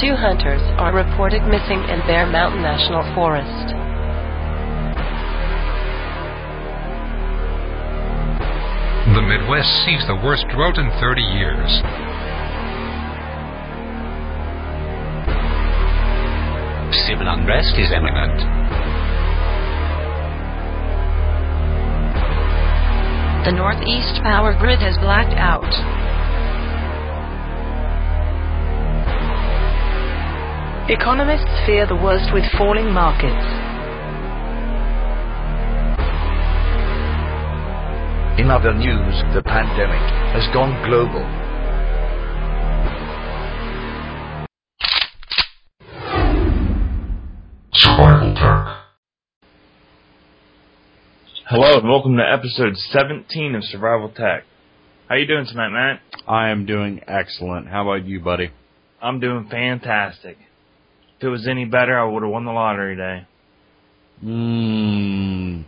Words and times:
Two 0.00 0.16
hunters 0.16 0.62
are 0.78 0.94
reported 0.94 1.42
missing 1.44 1.76
in 1.92 2.00
Bear 2.08 2.24
Mountain 2.24 2.62
National 2.62 3.04
Forest. 3.14 3.76
The 9.12 9.20
Midwest 9.20 9.68
sees 9.84 10.00
the 10.06 10.16
worst 10.24 10.46
drought 10.48 10.78
in 10.78 10.88
30 11.04 11.20
years. 11.20 11.68
Civil 17.04 17.28
unrest 17.28 17.76
is 17.76 17.92
imminent. 17.92 18.40
The 23.44 23.52
Northeast 23.52 24.22
power 24.22 24.56
grid 24.58 24.78
has 24.78 24.96
blacked 24.96 25.36
out. 25.36 25.99
Economists 30.88 31.66
fear 31.66 31.86
the 31.86 31.94
worst 31.94 32.32
with 32.32 32.42
falling 32.56 32.90
markets. 32.90 33.46
In 38.40 38.50
other 38.50 38.72
news, 38.72 39.22
the 39.34 39.42
pandemic 39.42 40.00
has 40.32 40.42
gone 40.54 40.72
global. 40.88 41.20
Survival 47.74 48.34
Tech. 48.34 48.66
Hello 51.46 51.78
and 51.78 51.88
welcome 51.88 52.16
to 52.16 52.24
episode 52.24 52.76
17 52.76 53.54
of 53.54 53.62
Survival 53.64 54.08
Tech. 54.08 54.44
How 55.08 55.16
you 55.16 55.26
doing 55.26 55.46
tonight, 55.46 55.70
Matt? 55.70 56.00
I 56.26 56.48
am 56.48 56.64
doing 56.64 57.00
excellent. 57.06 57.68
How 57.68 57.82
about 57.82 58.06
you, 58.06 58.18
buddy? 58.20 58.50
I'm 59.02 59.20
doing 59.20 59.46
fantastic. 59.50 60.38
If 61.20 61.24
it 61.24 61.28
was 61.28 61.46
any 61.46 61.66
better, 61.66 61.98
I 61.98 62.04
would 62.10 62.22
have 62.22 62.32
won 62.32 62.46
the 62.46 62.50
lottery 62.52 62.96
today. 62.96 63.26
Mmm. 64.24 65.64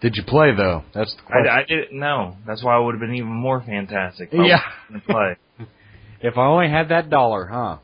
Did 0.00 0.14
you 0.14 0.22
play 0.24 0.54
though? 0.56 0.84
That's 0.94 1.12
the 1.16 1.22
question. 1.22 1.48
I, 1.50 1.60
I 1.60 1.64
didn't 1.66 1.98
know. 1.98 2.36
That's 2.46 2.62
why 2.62 2.76
I 2.76 2.78
would 2.78 2.94
have 2.94 3.00
been 3.00 3.14
even 3.16 3.32
more 3.32 3.60
fantastic. 3.66 4.28
if 4.30 4.46
Yeah. 4.46 4.60
was 4.92 5.02
gonna 5.08 5.36
play. 5.58 5.66
if 6.20 6.38
I 6.38 6.46
only 6.46 6.68
had 6.68 6.90
that 6.90 7.10
dollar, 7.10 7.46
huh? 7.46 7.78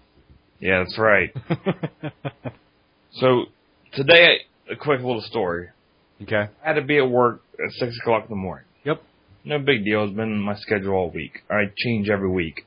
Yeah, 0.61 0.85
that's 0.85 0.97
right. 0.99 1.31
So 3.15 3.43
today, 3.93 4.39
a 4.71 4.77
quick 4.77 5.01
little 5.01 5.21
story. 5.21 5.69
okay. 6.23 6.47
I 6.65 6.67
had 6.69 6.75
to 6.77 6.83
be 6.83 6.97
at 6.97 7.11
work 7.11 7.43
at 7.63 7.71
six 7.73 7.95
o'clock 8.01 8.23
in 8.23 8.31
the 8.31 8.37
morning. 8.37 8.65
Yep. 8.85 9.03
No 9.45 9.59
big 9.59 9.85
deal. 9.85 10.05
It's 10.05 10.15
been 10.17 10.39
my 10.41 10.55
schedule 10.57 10.95
all 10.95 11.11
week. 11.11 11.41
I 11.51 11.65
change 11.77 12.09
every 12.09 12.31
week. 12.31 12.65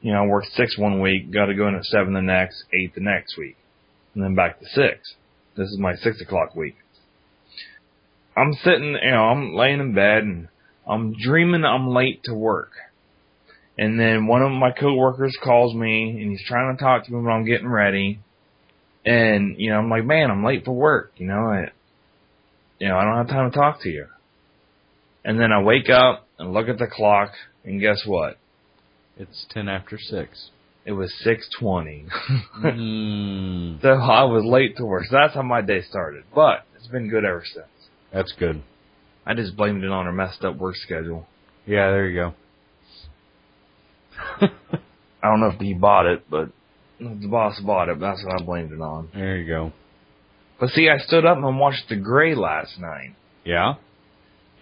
You 0.00 0.12
know, 0.12 0.24
I 0.24 0.26
work 0.26 0.44
six 0.54 0.78
one 0.78 1.00
week, 1.00 1.32
got 1.32 1.46
to 1.46 1.54
go 1.54 1.68
in 1.68 1.74
at 1.74 1.84
seven 1.84 2.12
the 2.12 2.22
next, 2.22 2.64
eight 2.72 2.94
the 2.94 3.00
next 3.00 3.36
week, 3.36 3.56
and 4.14 4.22
then 4.22 4.34
back 4.34 4.60
to 4.60 4.66
six. 4.66 5.14
This 5.56 5.68
is 5.68 5.78
my 5.78 5.94
six 5.96 6.20
o'clock 6.20 6.54
week. 6.54 6.76
I'm 8.36 8.52
sitting, 8.62 8.96
you 9.02 9.10
know, 9.10 9.24
I'm 9.24 9.54
laying 9.54 9.80
in 9.80 9.94
bed 9.94 10.22
and 10.24 10.48
I'm 10.86 11.14
dreaming 11.18 11.64
I'm 11.64 11.88
late 11.88 12.22
to 12.24 12.34
work. 12.34 12.72
And 13.78 13.98
then 13.98 14.26
one 14.26 14.42
of 14.42 14.52
my 14.52 14.70
coworkers 14.70 15.36
calls 15.42 15.74
me 15.74 16.10
and 16.10 16.30
he's 16.30 16.44
trying 16.46 16.76
to 16.76 16.82
talk 16.82 17.04
to 17.04 17.12
me 17.12 17.18
when 17.18 17.32
I'm 17.32 17.46
getting 17.46 17.68
ready. 17.68 18.20
And, 19.04 19.56
you 19.58 19.70
know, 19.70 19.78
I'm 19.78 19.88
like, 19.88 20.04
man, 20.04 20.30
I'm 20.30 20.44
late 20.44 20.64
for 20.64 20.72
work, 20.72 21.12
you 21.16 21.26
know, 21.26 21.38
I, 21.38 21.70
you 22.78 22.88
know, 22.88 22.96
I 22.96 23.04
don't 23.04 23.16
have 23.16 23.28
time 23.28 23.50
to 23.50 23.56
talk 23.56 23.82
to 23.82 23.88
you. 23.88 24.06
And 25.24 25.40
then 25.40 25.52
I 25.52 25.62
wake 25.62 25.88
up 25.88 26.26
and 26.38 26.52
look 26.52 26.68
at 26.68 26.78
the 26.78 26.86
clock 26.86 27.32
and 27.64 27.80
guess 27.80 28.02
what? 28.06 28.36
It's 29.16 29.46
ten 29.50 29.68
after 29.68 29.98
six. 29.98 30.50
It 30.84 30.92
was 30.92 31.12
620. 31.24 32.06
Mmm. 32.62 33.82
so 33.82 33.88
I 33.88 34.22
was 34.24 34.44
late 34.44 34.76
to 34.76 34.84
work. 34.84 35.04
So 35.06 35.16
that's 35.16 35.34
how 35.34 35.42
my 35.42 35.60
day 35.60 35.82
started. 35.82 36.22
But 36.32 36.64
it's 36.76 36.86
been 36.86 37.08
good 37.10 37.24
ever 37.24 37.42
since. 37.44 37.66
That's 38.12 38.32
good. 38.38 38.62
I 39.26 39.34
just 39.34 39.56
blamed 39.56 39.82
it 39.82 39.90
on 39.90 40.04
her 40.06 40.12
messed 40.12 40.44
up 40.44 40.56
work 40.58 40.76
schedule. 40.76 41.26
Yeah, 41.66 41.90
there 41.90 42.06
you 42.08 42.14
go. 42.20 42.34
I 45.22 45.28
don't 45.30 45.40
know 45.40 45.48
if 45.48 45.58
he 45.60 45.74
bought 45.74 46.06
it, 46.06 46.30
but 46.30 46.50
the 47.00 47.26
boss 47.28 47.58
bought 47.60 47.88
it. 47.88 47.98
But 47.98 48.06
that's 48.10 48.24
what 48.24 48.40
I 48.40 48.44
blamed 48.44 48.70
it 48.72 48.80
on. 48.80 49.08
there 49.12 49.36
you 49.38 49.46
go. 49.48 49.72
But 50.60 50.70
see, 50.70 50.88
I 50.88 50.98
stood 50.98 51.24
up 51.26 51.36
and 51.36 51.58
watched 51.58 51.88
The 51.88 51.96
Grey 51.96 52.34
last 52.36 52.78
night. 52.78 53.14
Yeah. 53.44 53.74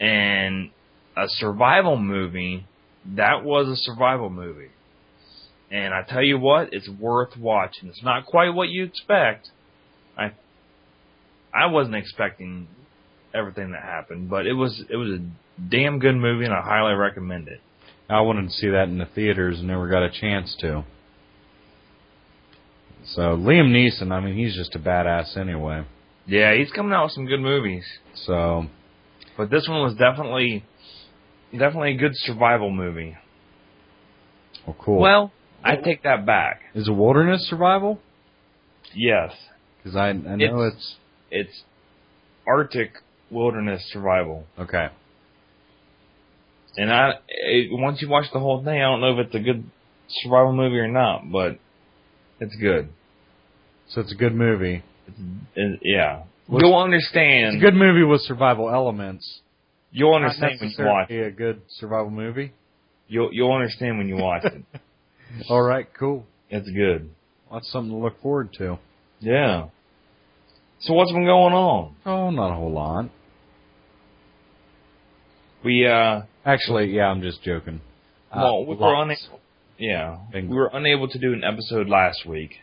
and 0.00 0.71
a 1.16 1.25
survival 1.28 1.97
movie 1.97 2.66
that 3.16 3.44
was 3.44 3.69
a 3.69 3.76
survival 3.76 4.31
movie. 4.31 4.70
And 5.70 5.92
i 5.92 6.03
tell 6.03 6.22
you 6.22 6.38
what 6.38 6.69
it's 6.72 6.88
worth 6.88 7.37
watching. 7.37 7.88
It's 7.88 8.03
not 8.03 8.26
quite 8.26 8.50
what 8.50 8.69
you 8.69 8.84
expect. 8.84 9.50
I 10.16 10.32
i 11.53 11.66
wasn't 11.66 11.97
expecting 11.97 12.69
everything 13.32 13.72
that 13.72 13.82
happened 13.82 14.31
but 14.31 14.47
it 14.47 14.53
was 14.53 14.84
it 14.88 14.97
was 14.97 15.10
a 15.10 15.70
damn 15.70 15.98
good 15.98 16.15
movie 16.15 16.44
and 16.44 16.54
i 16.54 16.60
highly 16.60 16.94
recommend 16.94 17.48
it. 17.48 17.60
I 18.09 18.20
wanted 18.20 18.48
to 18.48 18.50
see 18.50 18.69
that 18.69 18.88
in 18.88 18.98
the 18.98 19.06
theaters 19.06 19.59
and 19.59 19.69
never 19.69 19.88
got 19.88 20.03
a 20.03 20.10
chance 20.10 20.54
to. 20.60 20.84
So 23.06 23.21
Liam 23.36 23.71
Neeson, 23.71 24.12
I 24.12 24.21
mean, 24.21 24.36
he's 24.36 24.54
just 24.54 24.75
a 24.75 24.78
badass 24.78 25.36
anyway. 25.36 25.84
yeah 26.26 26.54
he's 26.54 26.71
coming 26.71 26.92
out 26.92 27.04
with 27.04 27.12
some 27.12 27.26
good 27.26 27.41
movies. 27.41 27.84
So 28.15 28.66
but 29.36 29.50
this 29.50 29.66
one 29.69 29.82
was 29.82 29.94
definitely 29.94 30.65
definitely 31.59 31.92
a 31.94 31.97
good 31.97 32.12
survival 32.15 32.70
movie 32.70 33.16
well, 34.66 34.76
cool. 34.78 34.98
well 35.00 35.32
i 35.62 35.76
take 35.76 36.03
that 36.03 36.25
back 36.26 36.60
is 36.75 36.88
it 36.88 36.92
wilderness 36.92 37.47
survival? 37.48 38.00
yes 38.94 39.32
Because 39.78 39.97
I 39.97 40.09
I 40.09 40.12
know 40.12 40.62
it's, 40.62 40.97
it's 41.31 41.62
Arctic 42.47 42.92
wilderness 43.31 43.82
survival. 43.92 44.44
okay. 44.59 44.88
And 46.76 46.92
I, 46.92 47.12
it, 47.28 47.69
once 47.72 48.03
you 48.03 48.09
watch 48.09 48.26
the 48.32 48.41
whole 48.41 48.62
thing, 48.65 48.75
I 48.75 48.82
don't 48.82 49.00
know 49.00 49.19
if 49.19 49.26
it's 49.26 49.34
a 49.34 49.38
good 49.41 49.65
survival 50.09 50.53
movie 50.53 50.76
or 50.78 50.88
not, 50.88 51.31
but 51.31 51.59
it's 52.41 52.54
good. 52.56 52.88
So 53.91 54.00
it's 54.00 54.12
a 54.12 54.16
good 54.16 54.34
movie. 54.34 54.82
It, 55.54 55.81
yeah, 55.82 56.25
What's- 56.47 56.62
you'll 56.65 56.76
understand. 56.78 57.54
It's 57.54 57.62
a 57.62 57.65
good 57.71 57.75
movie 57.75 58.03
with 58.03 58.22
survival 58.22 58.71
elements. 58.71 59.41
You'll 59.97 60.15
understand 60.15 60.59
when 60.60 60.71
you 60.77 60.84
watch 60.84 61.09
it. 61.09 61.27
a 61.28 61.31
good 61.31 61.62
survival 61.69 62.10
movie. 62.10 62.53
You'll 63.06 63.32
you'll 63.32 63.53
understand 63.53 63.97
when 63.97 64.09
you 64.09 64.16
watch 64.16 64.43
it. 64.44 64.65
All 65.49 65.62
right, 65.62 65.87
cool. 65.97 66.27
It's 66.50 66.69
good. 66.69 67.10
That's 67.53 67.71
something 67.71 67.93
to 67.93 67.99
look 67.99 68.21
forward 68.21 68.53
to. 68.54 68.78
Yeah. 69.21 69.69
So 70.81 70.94
what's 70.94 71.12
been 71.12 71.25
going 71.25 71.54
on? 71.54 71.94
Oh, 72.04 72.31
not 72.31 72.53
a 72.53 72.56
whole 72.56 72.72
lot. 72.72 73.09
We 75.65 75.87
uh, 75.87 76.22
Actually, 76.44 76.87
yeah, 76.87 77.04
I'm 77.06 77.22
just 77.22 77.43
joking. 77.44 77.81
Uh, 78.33 78.41
well, 78.43 78.66
we 78.66 78.75
were 78.75 78.94
unable. 79.00 79.41
Yeah, 79.78 80.19
we 80.34 80.43
were 80.49 80.71
unable 80.72 81.06
to 81.09 81.19
do 81.21 81.33
an 81.33 81.44
episode 81.44 81.88
last 81.88 82.27
week. 82.27 82.56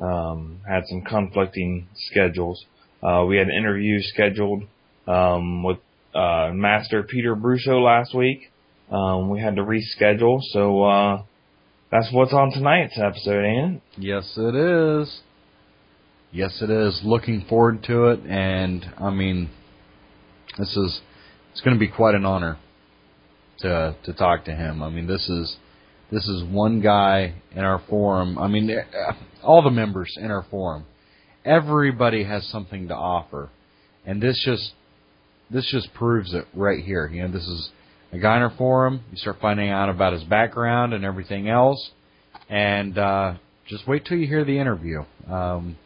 Um, 0.00 0.60
had 0.68 0.82
some 0.88 1.02
conflicting 1.02 1.86
schedules. 1.94 2.64
Uh, 3.00 3.24
we 3.28 3.36
had 3.36 3.46
an 3.46 3.54
interview 3.54 4.00
scheduled 4.02 4.64
um, 5.06 5.62
with 5.62 5.78
uh, 6.14 6.50
Master 6.52 7.02
Peter 7.02 7.36
Brusso 7.36 7.82
last 7.82 8.14
week. 8.14 8.50
Um, 8.90 9.28
we 9.28 9.40
had 9.40 9.56
to 9.56 9.62
reschedule, 9.62 10.40
so 10.52 10.82
uh, 10.82 11.22
that's 11.90 12.08
what's 12.12 12.32
on 12.32 12.50
tonight's 12.52 12.98
episode, 12.98 13.44
ain't? 13.44 13.82
Yes, 13.98 14.32
it 14.36 14.54
is. 14.54 15.20
Yes, 16.32 16.60
it 16.62 16.70
is. 16.70 17.00
Looking 17.04 17.44
forward 17.48 17.82
to 17.84 18.06
it, 18.08 18.20
and 18.26 18.86
I 18.98 19.10
mean, 19.10 19.50
this 20.58 20.74
is 20.76 21.00
it's 21.52 21.60
going 21.60 21.74
to 21.74 21.80
be 21.80 21.88
quite 21.88 22.14
an 22.14 22.24
honor 22.24 22.58
to 23.60 23.96
to 24.04 24.12
talk 24.12 24.44
to 24.46 24.54
him. 24.54 24.82
I 24.82 24.90
mean, 24.90 25.06
this 25.06 25.28
is 25.28 25.56
this 26.10 26.26
is 26.26 26.42
one 26.44 26.80
guy 26.80 27.34
in 27.52 27.60
our 27.60 27.82
forum. 27.88 28.38
I 28.38 28.48
mean, 28.48 28.70
eh, 28.70 29.12
all 29.42 29.62
the 29.62 29.70
members 29.70 30.14
in 30.18 30.30
our 30.30 30.46
forum, 30.50 30.86
everybody 31.44 32.24
has 32.24 32.46
something 32.48 32.88
to 32.88 32.94
offer, 32.94 33.50
and 34.06 34.22
this 34.22 34.42
just 34.44 34.72
this 35.50 35.68
just 35.70 35.92
proves 35.94 36.34
it 36.34 36.46
right 36.54 36.82
here. 36.82 37.06
You 37.06 37.22
know, 37.22 37.32
this 37.32 37.46
is 37.46 37.70
a 38.12 38.18
guy 38.18 38.36
in 38.36 38.42
our 38.42 38.54
forum. 38.56 39.02
You 39.10 39.16
start 39.16 39.38
finding 39.40 39.70
out 39.70 39.88
about 39.88 40.12
his 40.12 40.24
background 40.24 40.94
and 40.94 41.04
everything 41.04 41.48
else, 41.48 41.90
and 42.48 42.96
uh, 42.96 43.34
just 43.66 43.86
wait 43.86 44.04
till 44.04 44.18
you 44.18 44.26
hear 44.26 44.44
the 44.44 44.58
interview. 44.58 45.04
Um, 45.30 45.76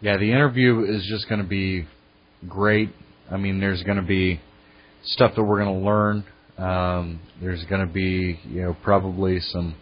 yeah, 0.00 0.16
the 0.16 0.30
interview 0.30 0.84
is 0.84 1.06
just 1.08 1.28
going 1.28 1.42
to 1.42 1.46
be 1.46 1.86
great. 2.48 2.90
I 3.30 3.36
mean, 3.36 3.60
there's 3.60 3.82
going 3.82 3.98
to 3.98 4.02
be 4.02 4.40
stuff 5.04 5.32
that 5.36 5.42
we're 5.42 5.62
going 5.62 5.80
to 5.80 5.86
learn. 5.86 6.24
Um, 6.58 7.20
there's 7.40 7.64
going 7.64 7.86
to 7.86 7.92
be, 7.92 8.38
you 8.48 8.62
know, 8.62 8.76
probably 8.82 9.40
some, 9.40 9.74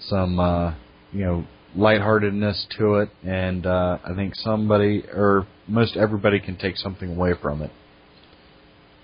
some, 0.00 0.38
uh, 0.38 0.74
you 1.12 1.24
know, 1.24 1.44
lightheartedness 1.74 2.66
to 2.78 2.96
it, 2.96 3.10
and 3.24 3.66
uh, 3.66 3.98
I 4.04 4.14
think 4.14 4.34
somebody 4.36 5.04
or 5.12 5.46
most 5.66 5.96
everybody 5.96 6.38
can 6.40 6.56
take 6.56 6.76
something 6.76 7.16
away 7.16 7.32
from 7.40 7.62
it. 7.62 7.70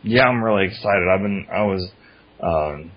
Yeah, 0.08 0.24
I'm 0.24 0.42
really 0.42 0.66
excited. 0.66 1.06
I've 1.12 1.20
been, 1.20 1.46
I 1.52 1.62
was, 1.64 1.90
um, 2.42 2.92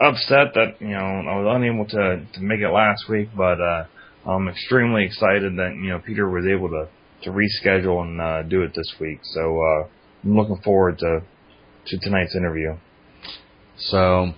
upset 0.00 0.54
that 0.54 0.80
you 0.80 0.88
know 0.88 0.98
I 0.98 1.36
was 1.38 1.56
unable 1.56 1.84
to 1.86 2.26
to 2.32 2.40
make 2.40 2.60
it 2.60 2.70
last 2.70 3.08
week, 3.08 3.28
but 3.36 3.60
uh, 3.60 3.84
I'm 4.26 4.48
extremely 4.48 5.04
excited 5.04 5.56
that 5.56 5.74
you 5.76 5.90
know 5.90 6.00
Peter 6.00 6.28
was 6.28 6.46
able 6.46 6.68
to 6.70 6.88
to 7.22 7.30
reschedule 7.30 8.02
and 8.02 8.20
uh, 8.20 8.42
do 8.42 8.62
it 8.62 8.72
this 8.74 8.94
week. 8.98 9.20
So 9.22 9.60
uh, 9.60 9.88
I'm 10.24 10.36
looking 10.36 10.60
forward 10.64 10.98
to 10.98 11.20
to 11.86 11.98
tonight's 11.98 12.34
interview. 12.34 12.76
So, 13.76 14.32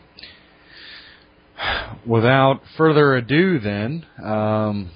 without 2.07 2.61
further 2.77 3.17
ado, 3.17 3.59
then 3.59 4.07
um, 4.23 4.91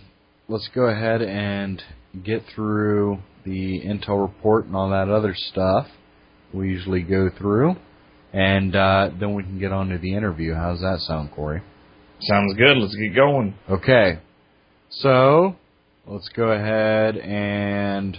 let's 0.48 0.68
go 0.74 0.86
ahead 0.86 1.22
and 1.22 1.82
get 2.24 2.44
through 2.54 3.18
the 3.44 3.80
intel 3.82 4.20
report 4.20 4.66
and 4.66 4.74
all 4.74 4.90
that 4.90 5.08
other 5.08 5.34
stuff 5.34 5.88
we 6.56 6.68
usually 6.68 7.02
go 7.02 7.28
through, 7.36 7.76
and 8.32 8.74
uh, 8.74 9.10
then 9.18 9.34
we 9.34 9.42
can 9.42 9.58
get 9.58 9.72
on 9.72 9.90
to 9.90 9.98
the 9.98 10.14
interview. 10.14 10.54
How's 10.54 10.80
that 10.80 11.00
sound, 11.00 11.32
Corey? 11.32 11.62
Sounds 12.20 12.54
good. 12.56 12.78
Let's 12.78 12.94
get 12.94 13.14
going. 13.14 13.54
Okay. 13.68 14.20
So, 14.88 15.56
let's 16.06 16.28
go 16.30 16.52
ahead 16.52 17.16
and 17.16 18.16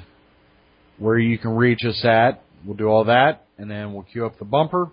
where 0.97 1.17
you 1.17 1.37
can 1.37 1.51
reach 1.51 1.85
us 1.85 2.03
at, 2.03 2.43
we'll 2.65 2.75
do 2.75 2.87
all 2.87 3.05
that, 3.05 3.45
and 3.57 3.71
then 3.71 3.93
we'll 3.93 4.03
queue 4.03 4.25
up 4.25 4.37
the 4.39 4.45
bumper, 4.45 4.89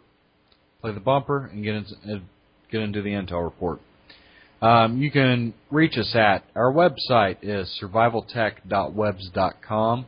play 0.81 0.93
the 0.93 1.01
bumper, 1.01 1.47
and 1.47 1.65
get 1.65 1.75
into, 1.75 1.95
uh, 1.95 2.21
get 2.71 2.83
into 2.83 3.03
the 3.03 3.11
intel 3.11 3.43
report. 3.43 3.81
Um, 4.61 4.99
you 4.99 5.11
can 5.11 5.55
reach 5.71 5.97
us 5.99 6.15
at 6.15 6.45
our 6.55 6.71
website 6.73 7.39
is 7.43 7.77
survivaltech.webs.com. 7.83 10.07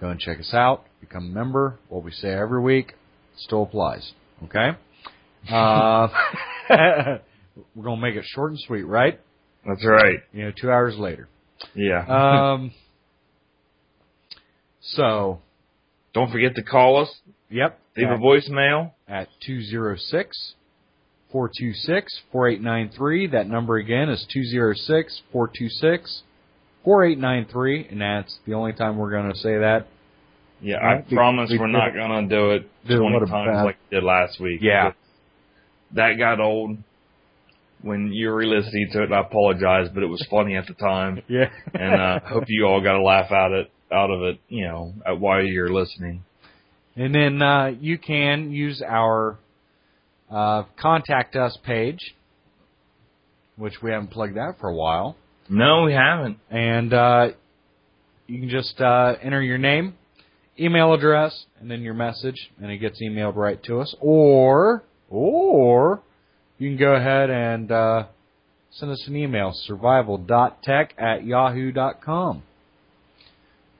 Go 0.00 0.08
and 0.08 0.20
check 0.20 0.40
us 0.40 0.52
out. 0.52 0.84
Become 1.12 1.26
a 1.26 1.34
member. 1.34 1.78
What 1.90 2.04
we 2.04 2.10
say 2.10 2.28
every 2.32 2.62
week 2.62 2.94
still 3.36 3.64
applies. 3.64 4.12
Okay. 4.44 4.70
Uh, 5.50 6.06
we're 7.74 7.82
gonna 7.82 8.00
make 8.00 8.14
it 8.14 8.24
short 8.24 8.52
and 8.52 8.60
sweet, 8.60 8.84
right? 8.84 9.18
That's 9.66 9.84
right. 9.84 10.20
You 10.32 10.44
know, 10.44 10.52
two 10.58 10.70
hours 10.70 10.96
later. 10.96 11.28
Yeah. 11.74 12.04
Um. 12.08 12.70
so, 14.80 15.40
Don't 16.14 16.30
forget 16.30 16.54
to 16.54 16.62
call 16.62 17.02
us. 17.02 17.12
yep. 17.50 17.80
Leave 17.96 18.08
a 18.08 18.18
voicemail. 18.18 18.92
at 19.08 19.26
206 19.44 20.54
426 21.32 22.20
4893. 22.30 23.26
That 23.26 23.48
number 23.48 23.78
again 23.78 24.10
is 24.10 24.24
206 24.32 25.22
426 25.32 26.22
4893, 26.84 27.88
and 27.90 28.00
that's 28.00 28.38
the 28.46 28.54
only 28.54 28.72
time 28.74 28.96
we're 28.96 29.10
going 29.10 29.32
to 29.32 29.38
say 29.38 29.58
that. 29.58 29.88
Yeah, 30.62 30.76
Right. 30.76 31.04
I 31.10 31.14
promise 31.14 31.50
We- 31.50 31.58
we're 31.58 31.66
we- 31.66 31.72
not 31.72 31.92
gonna 31.94 32.28
do 32.28 32.52
it 32.52 32.68
twenty 32.86 33.18
times 33.26 33.28
bad- 33.48 33.64
like 33.64 33.76
we 33.90 33.96
did 33.96 34.04
last 34.04 34.40
week. 34.40 34.60
Yeah. 34.62 34.92
That 35.92 36.14
got 36.18 36.40
old 36.40 36.78
when 37.82 38.12
you 38.12 38.30
were 38.30 38.44
listening 38.46 38.88
to 38.92 39.02
it. 39.02 39.12
I 39.12 39.20
apologize, 39.20 39.88
but 39.92 40.02
it 40.02 40.06
was 40.06 40.24
funny 40.30 40.56
at 40.56 40.66
the 40.66 40.74
time, 40.74 41.20
Yeah. 41.28 41.50
and 41.74 42.00
uh, 42.00 42.20
hope 42.20 42.44
you 42.48 42.64
all 42.66 42.80
got 42.80 42.94
a 42.96 43.02
laugh 43.02 43.30
out 43.32 43.52
it 43.52 43.70
out 43.90 44.10
of 44.10 44.22
it. 44.22 44.38
You 44.48 44.68
know, 44.68 44.94
at 45.04 45.18
while 45.20 45.42
you're 45.44 45.68
listening. 45.72 46.22
And 46.96 47.14
then 47.14 47.42
uh, 47.42 47.72
you 47.80 47.98
can 47.98 48.52
use 48.52 48.82
our 48.86 49.38
uh, 50.30 50.62
contact 50.80 51.34
us 51.36 51.56
page, 51.64 52.14
which 53.56 53.82
we 53.82 53.90
haven't 53.90 54.10
plugged 54.10 54.38
out 54.38 54.58
for 54.60 54.68
a 54.70 54.74
while. 54.74 55.16
No, 55.48 55.82
we 55.84 55.92
haven't. 55.92 56.38
And 56.50 56.92
uh, 56.94 57.28
you 58.26 58.40
can 58.40 58.48
just 58.48 58.80
uh, 58.80 59.16
enter 59.22 59.42
your 59.42 59.58
name, 59.58 59.94
email 60.58 60.92
address, 60.92 61.46
and 61.60 61.70
then 61.70 61.80
your 61.82 61.94
message, 61.94 62.50
and 62.60 62.70
it 62.70 62.76
gets 62.78 63.00
emailed 63.02 63.36
right 63.36 63.62
to 63.64 63.80
us. 63.80 63.94
Or, 64.00 64.82
or 65.08 66.02
you 66.58 66.68
can 66.70 66.76
go 66.78 66.94
ahead 66.94 67.30
and 67.30 67.70
uh, 67.72 68.04
send 68.70 68.92
us 68.92 69.02
an 69.06 69.16
email, 69.16 69.52
survival.tech 69.54 70.94
at 70.98 71.24
yahoo.com. 71.24 72.42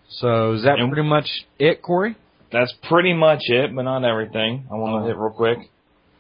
So 0.09 0.53
is 0.55 0.63
that 0.65 0.79
And- 0.79 0.91
pretty 0.93 1.09
much 1.09 1.29
it, 1.59 1.83
Corey? 1.83 2.17
That's 2.51 2.73
pretty 2.87 3.15
much 3.15 3.41
it, 3.49 3.75
but 3.75 3.83
not 3.83 4.05
everything. 4.05 4.67
I 4.71 4.75
want 4.75 5.03
to 5.03 5.07
hit 5.09 5.17
real 5.17 5.31
quick. 5.31 5.59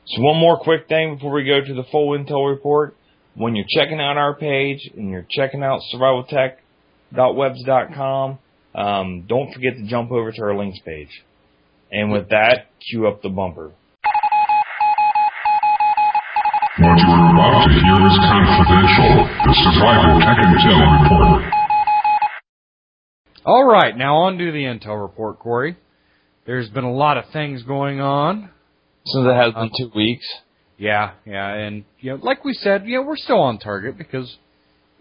So 0.06 0.22
one 0.22 0.38
more 0.38 0.58
quick 0.58 0.88
thing 0.88 1.14
before 1.16 1.30
we 1.32 1.44
go 1.44 1.60
to 1.62 1.74
the 1.74 1.84
full 1.92 2.16
intel 2.18 2.48
report. 2.50 2.96
When 3.34 3.54
you're 3.54 3.66
checking 3.68 4.00
out 4.00 4.16
our 4.16 4.34
page 4.34 4.90
and 4.96 5.10
you're 5.10 5.26
checking 5.30 5.62
out 5.62 5.80
survivaltech.webs.com, 5.94 8.38
um, 8.74 9.24
don't 9.28 9.52
forget 9.52 9.76
to 9.76 9.86
jump 9.86 10.10
over 10.10 10.32
to 10.32 10.42
our 10.42 10.56
links 10.56 10.78
page. 10.84 11.10
And 11.90 12.10
with 12.10 12.30
that, 12.30 12.70
cue 12.88 13.06
up 13.06 13.22
the 13.22 13.28
bumper. 13.28 13.72
What 16.78 16.98
you 16.98 17.04
are 17.04 17.34
about 17.34 17.66
to 17.66 17.72
hear 17.72 18.00
is 18.08 18.16
confidential. 18.16 19.28
The 19.44 19.54
Survival 19.62 20.20
Tech 20.20 20.38
Intel 20.40 21.02
Report. 21.02 21.52
All 23.44 23.64
right, 23.64 23.96
now 23.96 24.16
on 24.16 24.38
to 24.38 24.52
the 24.52 24.64
intel 24.64 25.02
report, 25.02 25.38
Corey. 25.38 25.76
There's 26.46 26.68
been 26.70 26.84
a 26.84 26.92
lot 26.92 27.18
of 27.18 27.24
things 27.32 27.62
going 27.64 28.00
on. 28.00 28.50
Since 29.04 29.26
it 29.26 29.34
has 29.34 29.52
been 29.52 29.70
two 29.76 29.90
weeks. 29.94 30.26
Yeah, 30.78 31.12
yeah, 31.26 31.52
and 31.52 31.84
you 32.00 32.12
know, 32.12 32.20
like 32.22 32.44
we 32.44 32.54
said, 32.54 32.86
you 32.86 32.96
know, 32.96 33.06
we're 33.06 33.16
still 33.16 33.40
on 33.40 33.58
target 33.58 33.98
because 33.98 34.38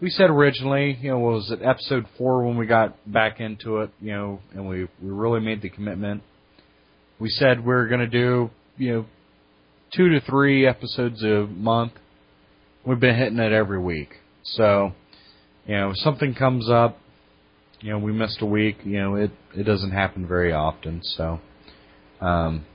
we 0.02 0.10
said 0.10 0.30
originally, 0.30 0.98
you 1.00 1.10
know, 1.10 1.18
was 1.20 1.52
it 1.52 1.60
episode 1.62 2.06
four 2.18 2.44
when 2.44 2.58
we 2.58 2.66
got 2.66 2.96
back 3.10 3.38
into 3.38 3.78
it, 3.82 3.90
you 4.00 4.10
know, 4.10 4.40
and 4.52 4.68
we 4.68 4.82
we 5.00 5.10
really 5.10 5.38
made 5.38 5.62
the 5.62 5.70
commitment. 5.70 6.24
We 7.20 7.28
said 7.28 7.64
we 7.64 7.72
are 7.72 7.86
going 7.86 8.00
to 8.00 8.08
do, 8.08 8.50
you 8.76 8.92
know, 8.92 9.06
two 9.94 10.08
to 10.08 10.20
three 10.20 10.66
episodes 10.66 11.22
a 11.22 11.46
month. 11.46 11.92
We've 12.84 12.98
been 12.98 13.14
hitting 13.14 13.38
it 13.38 13.52
every 13.52 13.78
week, 13.78 14.08
so 14.42 14.92
you 15.66 15.76
know, 15.76 15.90
if 15.90 15.96
something 15.98 16.34
comes 16.34 16.68
up, 16.68 16.98
you 17.80 17.92
know, 17.92 17.98
we 18.00 18.12
missed 18.12 18.42
a 18.42 18.46
week, 18.46 18.78
you 18.84 18.98
know, 18.98 19.14
it 19.14 19.30
it 19.54 19.62
doesn't 19.62 19.92
happen 19.92 20.26
very 20.26 20.52
often, 20.52 21.00
so. 21.04 21.40
Um, 22.20 22.66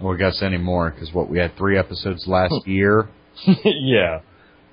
well, 0.00 0.14
I 0.14 0.16
guess 0.16 0.42
anymore 0.42 0.90
because 0.90 1.12
what 1.12 1.28
we 1.28 1.38
had 1.38 1.56
three 1.56 1.78
episodes 1.78 2.26
last 2.26 2.54
year. 2.66 3.08
yeah. 3.46 4.20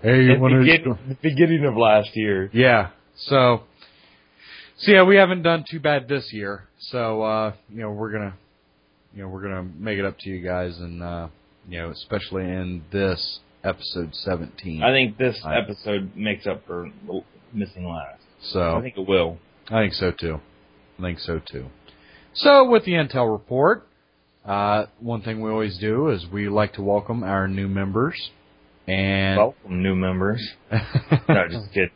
Hey, 0.01 0.31
At 0.31 0.39
the, 0.39 0.59
begin- 0.61 0.97
the 1.09 1.17
beginning 1.21 1.65
of 1.65 1.75
last 1.75 2.09
year. 2.15 2.49
Yeah. 2.53 2.89
So, 3.17 3.63
so 4.77 4.91
yeah, 4.91 5.03
we 5.03 5.17
haven't 5.17 5.41
done 5.43 5.65
too 5.69 5.79
bad 5.79 6.07
this 6.07 6.31
year. 6.31 6.63
So, 6.79 7.21
uh, 7.21 7.53
you 7.69 7.81
know, 7.81 7.91
we're 7.91 8.11
gonna, 8.11 8.33
you 9.13 9.23
know, 9.23 9.27
we're 9.29 9.41
gonna 9.41 9.63
make 9.63 9.99
it 9.99 10.05
up 10.05 10.17
to 10.19 10.29
you 10.29 10.41
guys, 10.41 10.77
and 10.79 11.03
uh, 11.03 11.27
you 11.67 11.79
know, 11.79 11.89
especially 11.89 12.43
in 12.43 12.83
this 12.91 13.39
episode 13.65 14.15
17. 14.15 14.81
I 14.81 14.91
think 14.93 15.17
this 15.17 15.37
I- 15.43 15.57
episode 15.57 16.15
makes 16.15 16.47
up 16.47 16.65
for 16.65 16.89
missing 17.53 17.85
last. 17.85 18.21
so. 18.41 18.77
I 18.77 18.81
think 18.81 18.97
it 18.97 19.05
will. 19.07 19.37
I 19.69 19.81
think 19.83 19.93
so 19.95 20.11
too. 20.11 20.39
I 20.97 21.01
think 21.01 21.19
so 21.19 21.41
too. 21.51 21.65
So 22.33 22.69
with 22.69 22.85
the 22.85 22.93
intel 22.93 23.29
report, 23.31 23.85
uh, 24.45 24.85
one 25.01 25.21
thing 25.23 25.41
we 25.41 25.49
always 25.51 25.77
do 25.77 26.09
is 26.09 26.25
we 26.31 26.47
like 26.47 26.73
to 26.73 26.81
welcome 26.81 27.23
our 27.23 27.47
new 27.49 27.67
members, 27.67 28.29
and 28.89 29.37
Welcome, 29.37 29.83
new 29.83 29.95
members. 29.95 30.45
no, 30.71 31.47
just 31.47 31.71
kidding. 31.73 31.91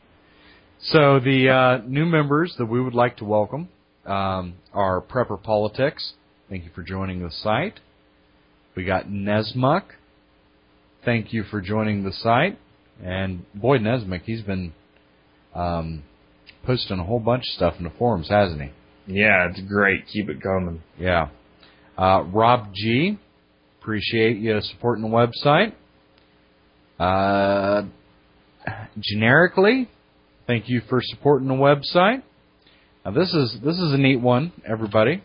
So 0.79 1.19
the 1.19 1.49
uh, 1.49 1.87
new 1.87 2.05
members 2.05 2.53
that 2.59 2.65
we 2.65 2.79
would 2.79 2.93
like 2.93 3.17
to 3.17 3.25
welcome 3.25 3.69
um, 4.05 4.55
are 4.73 5.01
Prepper 5.01 5.41
Politics. 5.41 6.13
Thank 6.49 6.65
you 6.65 6.69
for 6.75 6.83
joining 6.83 7.23
the 7.23 7.31
site. 7.31 7.79
We 8.75 8.85
got 8.85 9.07
Nesmuk. 9.07 9.83
Thank 11.03 11.33
you 11.33 11.43
for 11.43 11.61
joining 11.61 12.03
the 12.03 12.11
site. 12.11 12.59
And 13.03 13.45
boy, 13.55 13.79
Nesmuk, 13.79 14.21
he's 14.23 14.41
been 14.41 14.73
um, 15.55 16.03
posting 16.63 16.99
a 16.99 17.03
whole 17.03 17.19
bunch 17.19 17.41
of 17.41 17.55
stuff 17.55 17.73
in 17.79 17.85
the 17.85 17.91
forums, 17.97 18.29
hasn't 18.29 18.61
he? 18.61 18.69
Yeah, 19.07 19.49
it's 19.49 19.61
great. 19.61 20.05
Keep 20.07 20.29
it 20.29 20.43
coming. 20.43 20.83
Yeah. 20.99 21.29
Uh, 21.97 22.23
Rob 22.31 22.71
G. 22.73 23.17
Appreciate 23.81 24.37
you 24.37 24.61
supporting 24.61 25.03
the 25.03 25.09
website. 25.09 25.73
Uh, 26.99 27.83
generically, 28.99 29.89
thank 30.45 30.69
you 30.69 30.81
for 30.87 31.01
supporting 31.01 31.47
the 31.47 31.53
website. 31.53 32.21
Now 33.03 33.11
this 33.11 33.33
is 33.33 33.57
this 33.63 33.77
is 33.77 33.93
a 33.93 33.97
neat 33.97 34.21
one, 34.21 34.51
everybody. 34.67 35.23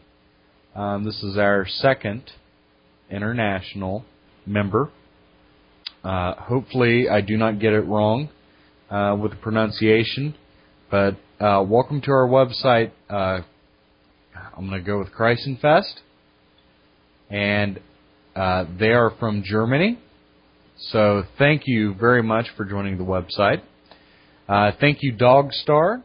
Um, 0.75 1.05
this 1.05 1.23
is 1.23 1.37
our 1.37 1.67
second 1.67 2.23
international 3.11 4.05
member. 4.47 4.91
Uh, 6.03 6.35
hopefully, 6.37 7.07
I 7.09 7.21
do 7.21 7.37
not 7.37 7.61
get 7.61 7.75
it 7.75 7.83
wrong 7.83 8.31
uh, 8.91 9.17
with 9.21 9.33
the 9.33 9.37
pronunciation, 9.37 10.35
but 10.91 11.17
uh, 11.39 11.63
welcome 11.69 12.01
to 12.01 12.11
our 12.11 12.27
website. 12.27 12.93
Uh, 13.11 13.43
I'm 14.57 14.69
going 14.69 14.83
to 14.83 14.87
go 14.87 14.99
with 14.99 15.09
Kreisenfest, 15.13 16.01
and 17.29 17.79
uh, 18.35 18.65
they 18.79 18.93
are 18.93 19.13
from 19.21 19.43
Germany. 19.45 19.99
So 20.81 21.25
thank 21.39 21.63
you 21.67 21.95
very 21.95 22.23
much 22.23 22.47
for 22.57 22.65
joining 22.65 22.99
the 22.99 23.05
website. 23.05 23.63
Uh, 24.49 24.71
thank 24.81 24.99
you, 25.03 25.13
Dogstar, 25.13 26.05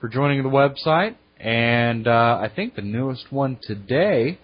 for 0.00 0.08
joining 0.08 0.42
the 0.42 0.48
website. 0.48 1.16
And 1.38 2.08
uh, 2.08 2.38
I 2.40 2.50
think 2.54 2.76
the 2.76 2.82
newest 2.82 3.30
one 3.30 3.58
today 3.62 4.38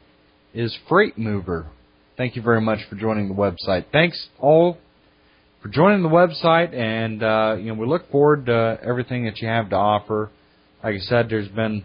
is 0.52 0.76
Freight 0.90 1.16
Mover. 1.16 1.68
thank 2.18 2.36
you 2.36 2.42
very 2.42 2.60
much 2.60 2.80
for 2.90 2.96
joining 2.96 3.28
the 3.28 3.34
website. 3.34 3.86
Thanks 3.92 4.28
all 4.38 4.76
for 5.62 5.68
joining 5.68 6.02
the 6.02 6.10
website, 6.10 6.74
and 6.74 7.22
uh, 7.22 7.56
you 7.58 7.72
know 7.72 7.74
we 7.74 7.86
look 7.86 8.10
forward 8.10 8.46
to 8.46 8.78
everything 8.84 9.24
that 9.24 9.38
you 9.38 9.48
have 9.48 9.70
to 9.70 9.76
offer. 9.76 10.30
Like 10.84 10.96
I 10.96 10.98
said, 10.98 11.30
there's 11.30 11.48
been 11.48 11.84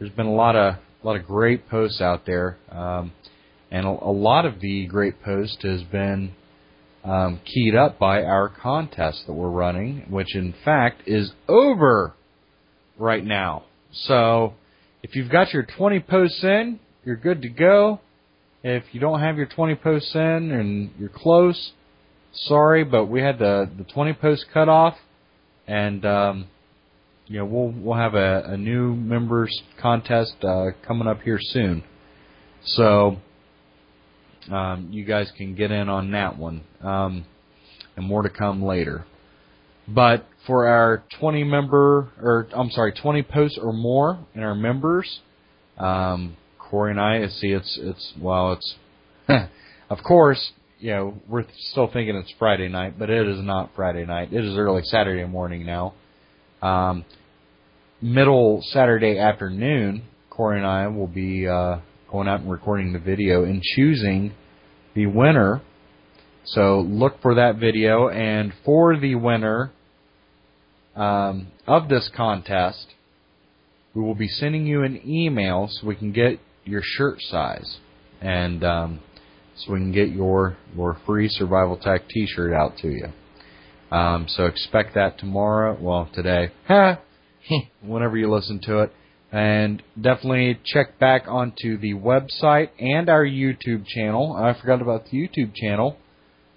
there's 0.00 0.10
been 0.10 0.26
a 0.26 0.34
lot 0.34 0.56
of 0.56 0.74
a 0.74 1.06
lot 1.06 1.14
of 1.14 1.26
great 1.26 1.68
posts 1.68 2.00
out 2.00 2.26
there, 2.26 2.56
um, 2.72 3.12
and 3.70 3.86
a, 3.86 3.90
a 3.90 4.12
lot 4.12 4.46
of 4.46 4.60
the 4.60 4.86
great 4.86 5.22
post 5.22 5.62
has 5.62 5.82
been 5.84 6.32
um, 7.04 7.40
keyed 7.44 7.74
up 7.74 7.98
by 7.98 8.22
our 8.22 8.48
contest 8.48 9.24
that 9.26 9.32
we're 9.32 9.50
running, 9.50 10.06
which 10.10 10.34
in 10.34 10.54
fact 10.64 11.02
is 11.06 11.32
over 11.48 12.14
right 12.98 13.24
now. 13.24 13.64
So 13.92 14.54
if 15.02 15.14
you've 15.14 15.30
got 15.30 15.52
your 15.52 15.62
20 15.62 16.00
posts 16.00 16.42
in, 16.42 16.80
you're 17.04 17.16
good 17.16 17.42
to 17.42 17.48
go. 17.48 18.00
If 18.62 18.84
you 18.92 19.00
don't 19.00 19.20
have 19.20 19.36
your 19.36 19.46
20 19.46 19.76
posts 19.76 20.14
in 20.14 20.20
and 20.20 20.90
you're 20.98 21.08
close, 21.08 21.72
sorry, 22.32 22.84
but 22.84 23.06
we 23.06 23.20
had 23.20 23.38
the 23.38 23.70
the 23.76 23.84
20 23.84 24.14
post 24.14 24.46
cut 24.52 24.68
off, 24.68 24.94
and 25.66 26.04
um, 26.04 26.48
you 27.26 27.38
know 27.38 27.44
we'll 27.44 27.72
we'll 27.76 27.96
have 27.96 28.14
a, 28.14 28.42
a 28.46 28.56
new 28.56 28.94
members 28.94 29.56
contest 29.80 30.34
uh, 30.42 30.66
coming 30.86 31.06
up 31.06 31.22
here 31.22 31.38
soon. 31.40 31.84
So 32.64 33.18
um, 34.50 34.88
you 34.90 35.04
guys 35.04 35.30
can 35.36 35.54
get 35.54 35.70
in 35.70 35.88
on 35.88 36.10
that 36.12 36.38
one, 36.38 36.62
um, 36.82 37.24
and 37.96 38.06
more 38.06 38.22
to 38.22 38.30
come 38.30 38.62
later. 38.62 39.04
But 39.86 40.26
for 40.46 40.66
our 40.66 41.02
20 41.18 41.44
member, 41.44 42.10
or 42.20 42.46
I'm 42.54 42.70
sorry, 42.70 42.92
20 42.92 43.22
posts 43.22 43.58
or 43.60 43.72
more 43.72 44.18
in 44.34 44.42
our 44.42 44.54
members, 44.54 45.20
um, 45.78 46.36
Corey 46.58 46.90
and 46.90 47.00
I 47.00 47.26
see 47.28 47.48
it's 47.48 47.78
it's 47.80 48.12
well, 48.20 48.52
it's 48.52 48.74
of 49.90 49.98
course 50.02 50.52
you 50.78 50.90
know 50.90 51.14
we're 51.26 51.44
still 51.70 51.86
thinking 51.90 52.16
it's 52.16 52.32
Friday 52.38 52.68
night, 52.68 52.98
but 52.98 53.08
it 53.08 53.26
is 53.26 53.42
not 53.42 53.70
Friday 53.74 54.04
night. 54.04 54.32
It 54.32 54.44
is 54.44 54.56
early 54.56 54.82
Saturday 54.84 55.24
morning 55.24 55.64
now. 55.64 55.94
Um, 56.60 57.04
middle 58.02 58.62
Saturday 58.70 59.18
afternoon, 59.18 60.02
Corey 60.28 60.58
and 60.58 60.66
I 60.66 60.88
will 60.88 61.06
be 61.06 61.48
uh, 61.48 61.78
going 62.10 62.28
out 62.28 62.40
and 62.40 62.50
recording 62.50 62.92
the 62.92 62.98
video 62.98 63.44
and 63.44 63.62
choosing 63.62 64.34
the 64.98 65.06
winner. 65.06 65.62
So 66.44 66.80
look 66.80 67.22
for 67.22 67.36
that 67.36 67.56
video, 67.56 68.08
and 68.08 68.52
for 68.64 68.98
the 68.98 69.14
winner 69.14 69.70
um, 70.96 71.52
of 71.68 71.88
this 71.88 72.10
contest, 72.16 72.86
we 73.94 74.02
will 74.02 74.16
be 74.16 74.26
sending 74.26 74.66
you 74.66 74.82
an 74.82 75.00
email 75.06 75.68
so 75.70 75.86
we 75.86 75.94
can 75.94 76.10
get 76.10 76.40
your 76.64 76.82
shirt 76.82 77.20
size, 77.20 77.78
and 78.20 78.64
um, 78.64 79.00
so 79.56 79.72
we 79.72 79.78
can 79.78 79.92
get 79.92 80.08
your 80.08 80.56
your 80.76 80.98
free 81.06 81.28
Survival 81.28 81.76
Tech 81.76 82.08
T-shirt 82.08 82.52
out 82.52 82.76
to 82.78 82.88
you. 82.88 83.96
Um, 83.96 84.26
so 84.28 84.46
expect 84.46 84.94
that 84.94 85.16
tomorrow. 85.18 85.78
Well, 85.80 86.10
today, 86.12 86.50
whenever 87.82 88.16
you 88.16 88.28
listen 88.32 88.60
to 88.64 88.80
it, 88.80 88.92
and 89.30 89.82
definitely 90.00 90.58
check 90.64 90.98
back 90.98 91.24
onto 91.28 91.78
the 91.78 91.94
website 91.94 92.70
and 92.78 93.08
our 93.08 93.24
YouTube 93.24 93.86
channel. 93.86 94.34
I 94.34 94.58
forgot 94.58 94.80
about 94.80 95.04
the 95.06 95.18
YouTube 95.18 95.54
channel. 95.54 95.96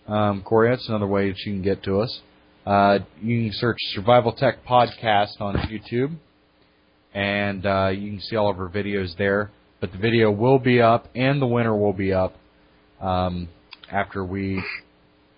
Um, 0.08 0.42
Corey, 0.42 0.70
that's 0.70 0.88
another 0.88 1.08
way 1.08 1.30
that 1.30 1.40
you 1.40 1.54
can 1.54 1.62
get 1.62 1.84
to 1.84 2.00
us. 2.01 2.22
Uh, 2.66 3.00
you 3.22 3.50
can 3.50 3.54
search 3.54 3.78
Survival 3.94 4.32
Tech 4.34 4.66
Podcast 4.66 5.42
on 5.42 5.56
YouTube, 5.56 6.16
and 7.13 7.66
uh, 7.66 7.90
you 7.90 8.12
can 8.12 8.22
see 8.22 8.36
all 8.36 8.50
of 8.50 8.60
our 8.60 8.70
videos 8.70 9.18
there. 9.18 9.51
But 9.80 9.92
the 9.92 9.98
video 9.98 10.32
will 10.32 10.60
be 10.60 10.82
up, 10.82 11.08
and 11.16 11.42
the 11.42 11.48
winner 11.48 11.75
will 11.75 11.94
be 11.94 12.13
up 12.13 12.36
um, 13.01 13.50
after 13.92 14.24
we 14.24 14.63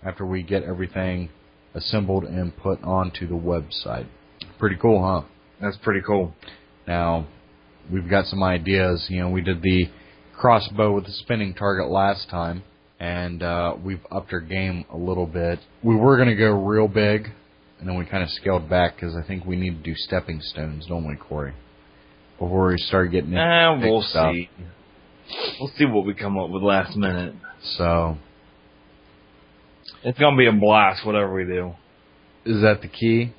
after 0.05 0.25
we 0.25 0.43
get 0.43 0.63
everything 0.63 1.29
assembled 1.73 2.25
and 2.25 2.55
put 2.57 2.83
onto 2.83 3.25
the 3.25 3.35
website. 3.35 4.05
Pretty 4.59 4.75
cool, 4.75 5.01
huh? 5.01 5.27
That's 5.61 5.77
pretty 5.77 6.01
cool. 6.05 6.33
Now, 6.87 7.27
we've 7.91 8.09
got 8.09 8.25
some 8.25 8.43
ideas. 8.43 9.05
You 9.09 9.21
know, 9.21 9.29
we 9.29 9.41
did 9.41 9.61
the 9.61 9.89
crossbow 10.35 10.93
with 10.93 11.05
the 11.05 11.11
spinning 11.11 11.53
target 11.53 11.89
last 11.89 12.29
time, 12.29 12.63
and 12.99 13.41
uh, 13.43 13.75
we've 13.83 14.01
upped 14.11 14.33
our 14.33 14.39
game 14.41 14.85
a 14.91 14.97
little 14.97 15.27
bit. 15.27 15.59
We 15.83 15.95
were 15.95 16.17
going 16.17 16.29
to 16.29 16.35
go 16.35 16.51
real 16.51 16.87
big, 16.87 17.29
and 17.79 17.87
then 17.87 17.97
we 17.97 18.05
kind 18.05 18.23
of 18.23 18.29
scaled 18.31 18.69
back 18.69 18.95
because 18.95 19.15
I 19.15 19.21
think 19.25 19.45
we 19.45 19.55
need 19.55 19.83
to 19.83 19.83
do 19.91 19.95
stepping 19.95 20.41
stones, 20.41 20.85
don't 20.87 21.07
we, 21.07 21.15
Corey? 21.15 21.53
Before 22.39 22.67
we 22.69 22.77
start 22.77 23.11
getting 23.11 23.31
into 23.33 23.41
Eh, 23.41 23.77
we'll 23.89 24.01
stuff. 24.01 24.33
see. 24.33 24.49
We'll 25.59 25.71
see 25.77 25.85
what 25.85 26.05
we 26.05 26.13
come 26.13 26.37
up 26.37 26.49
with 26.49 26.63
last 26.63 26.97
minute. 26.97 27.33
So, 27.77 28.17
It's 30.03 30.19
gonna 30.19 30.35
be 30.35 30.47
a 30.47 30.51
blast, 30.51 31.05
whatever 31.05 31.33
we 31.33 31.45
do. 31.45 31.73
is 32.43 32.61
that 32.61 32.81
the 32.81 32.89
key? 32.89 33.31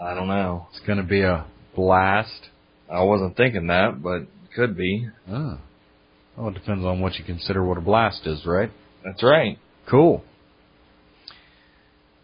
I 0.00 0.14
don't 0.14 0.28
know. 0.28 0.68
It's 0.70 0.80
going 0.86 0.98
to 0.98 1.04
be 1.04 1.22
a 1.22 1.44
blast. 1.74 2.48
I 2.90 3.02
wasn't 3.02 3.36
thinking 3.36 3.68
that, 3.68 4.02
but 4.02 4.22
could 4.54 4.76
be. 4.76 5.08
Oh. 5.30 5.58
Well, 6.36 6.48
it 6.48 6.54
depends 6.54 6.84
on 6.84 7.00
what 7.00 7.14
you 7.18 7.24
consider 7.24 7.64
what 7.64 7.78
a 7.78 7.80
blast 7.80 8.26
is, 8.26 8.44
right? 8.46 8.70
That's 9.04 9.22
right. 9.22 9.58
Cool. 9.88 10.24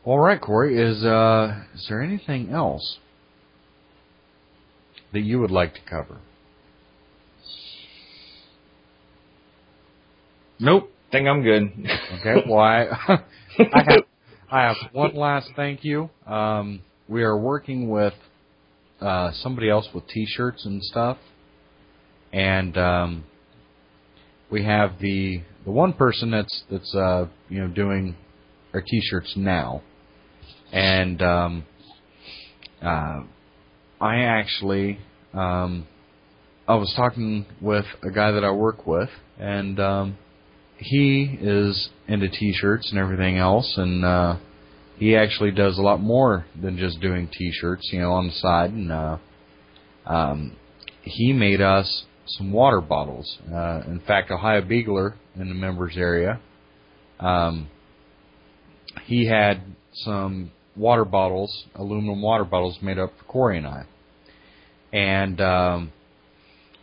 All 0.05 0.19
right, 0.19 0.41
Corey. 0.41 0.81
Is 0.81 1.05
uh, 1.05 1.65
is 1.75 1.87
there 1.89 2.03
anything 2.03 2.51
else 2.51 2.99
that 5.13 5.21
you 5.21 5.41
would 5.41 5.51
like 5.51 5.75
to 5.75 5.81
cover? 5.89 6.19
Nope. 10.59 10.91
Think 11.11 11.27
I'm 11.27 11.43
good. 11.43 11.73
Okay. 12.21 12.45
Well, 12.49 12.59
I, 12.59 12.87
I 13.59 13.83
have 13.87 14.05
I 14.51 14.63
have 14.63 14.77
one 14.93 15.15
last 15.15 15.51
thank 15.57 15.85
you. 15.85 16.11
Um, 16.27 16.81
we 17.09 17.23
are 17.23 17.37
working 17.37 17.89
with 17.89 18.15
uh, 19.01 19.31
somebody 19.33 19.71
else 19.71 19.89
with 19.95 20.07
T-shirts 20.09 20.65
and 20.65 20.83
stuff, 20.83 21.19
and 22.33 22.77
um, 22.77 23.25
we 24.51 24.65
have 24.65 24.99
the 25.01 25.43
the 25.65 25.71
one 25.71 25.93
person 25.93 26.31
that's 26.31 26.65
that's 26.71 26.95
uh, 26.95 27.27
you 27.49 27.61
know 27.61 27.69
doing 27.69 28.17
our 28.75 28.81
T-shirts 28.83 29.35
now, 29.37 29.83
and 30.73 31.23
um, 31.23 31.65
uh, 32.83 33.23
I 34.01 34.17
actually 34.23 34.99
um, 35.33 35.87
I 36.67 36.75
was 36.75 36.93
talking 36.97 37.47
with 37.61 37.87
a 38.03 38.11
guy 38.11 38.33
that 38.33 38.45
I 38.45 38.51
work 38.51 38.87
with, 38.87 39.11
and 39.39 39.79
um, 39.81 40.19
he 40.79 41.39
is 41.41 41.89
into 42.07 42.29
T-shirts 42.29 42.91
and 42.91 42.99
everything 42.99 43.39
else, 43.39 43.75
and 43.77 44.05
uh, 44.05 44.37
he 44.99 45.17
actually 45.17 45.53
does 45.53 45.79
a 45.79 45.83
lot 45.83 46.01
more 46.01 46.45
than 46.61 46.77
just 46.77 47.01
doing 47.01 47.29
T-shirts, 47.29 47.89
you 47.93 48.01
know, 48.01 48.13
on 48.13 48.27
the 48.27 48.33
side. 48.33 48.71
And 48.71 48.91
uh, 48.91 49.19
um, 50.07 50.57
he 51.03 51.33
made 51.33 51.61
us 51.61 52.05
some 52.27 52.53
water 52.53 52.81
bottles. 52.81 53.39
Uh, 53.49 53.83
in 53.87 54.03
fact, 54.07 54.31
Ohio 54.31 54.61
Beagler 54.61 55.15
in 55.37 55.49
the 55.49 55.55
members 55.55 55.95
area, 55.97 56.41
um, 57.21 57.69
he 59.05 59.27
had 59.27 59.63
some 59.93 60.51
water 60.77 61.05
bottles, 61.05 61.65
aluminum 61.75 62.21
water 62.21 62.45
bottles, 62.45 62.79
made 62.83 62.99
up 62.99 63.13
for 63.19 63.25
Corey 63.25 63.59
and 63.59 63.67
I. 63.67 63.85
And 64.93 65.41
um, 65.41 65.93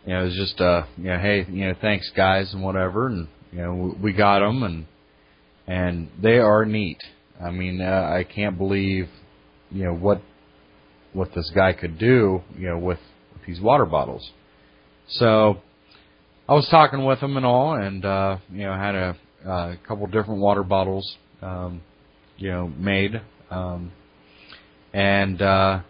you 0.06 0.12
know, 0.14 0.22
it 0.22 0.24
was 0.24 0.36
just 0.36 0.60
uh, 0.60 0.84
you 0.96 1.04
know, 1.04 1.18
hey, 1.18 1.44
you 1.48 1.66
know, 1.66 1.74
thanks 1.80 2.10
guys 2.16 2.52
and 2.54 2.62
whatever, 2.62 3.08
and 3.08 3.28
you 3.52 3.58
know, 3.58 3.94
we 4.00 4.12
got 4.12 4.40
them 4.40 4.62
and 4.62 4.86
and 5.66 6.08
they 6.22 6.38
are 6.38 6.64
neat. 6.64 6.98
I 7.42 7.50
mean, 7.50 7.80
uh, 7.80 7.84
I 7.84 8.24
can't 8.24 8.56
believe, 8.56 9.08
you 9.70 9.84
know, 9.84 9.94
what 9.94 10.22
what 11.12 11.34
this 11.34 11.50
guy 11.54 11.72
could 11.72 11.98
do, 11.98 12.42
you 12.58 12.68
know, 12.68 12.78
with, 12.78 12.98
with 13.32 13.42
these 13.46 13.60
water 13.60 13.86
bottles. 13.86 14.30
So 15.08 15.58
I 16.48 16.52
was 16.52 16.68
talking 16.70 17.04
with 17.04 17.20
him 17.20 17.36
and 17.36 17.46
all, 17.46 17.74
and 17.74 18.04
uh, 18.04 18.36
you 18.52 18.64
know, 18.64 18.74
had 18.74 18.94
a, 18.94 19.16
uh, 19.46 19.72
a 19.72 19.78
couple 19.88 20.06
different 20.08 20.40
water 20.40 20.62
bottles, 20.62 21.16
um, 21.40 21.80
you 22.36 22.50
know, 22.50 22.68
made, 22.68 23.20
um, 23.50 23.92
and 24.92 25.40
uh, 25.40 25.80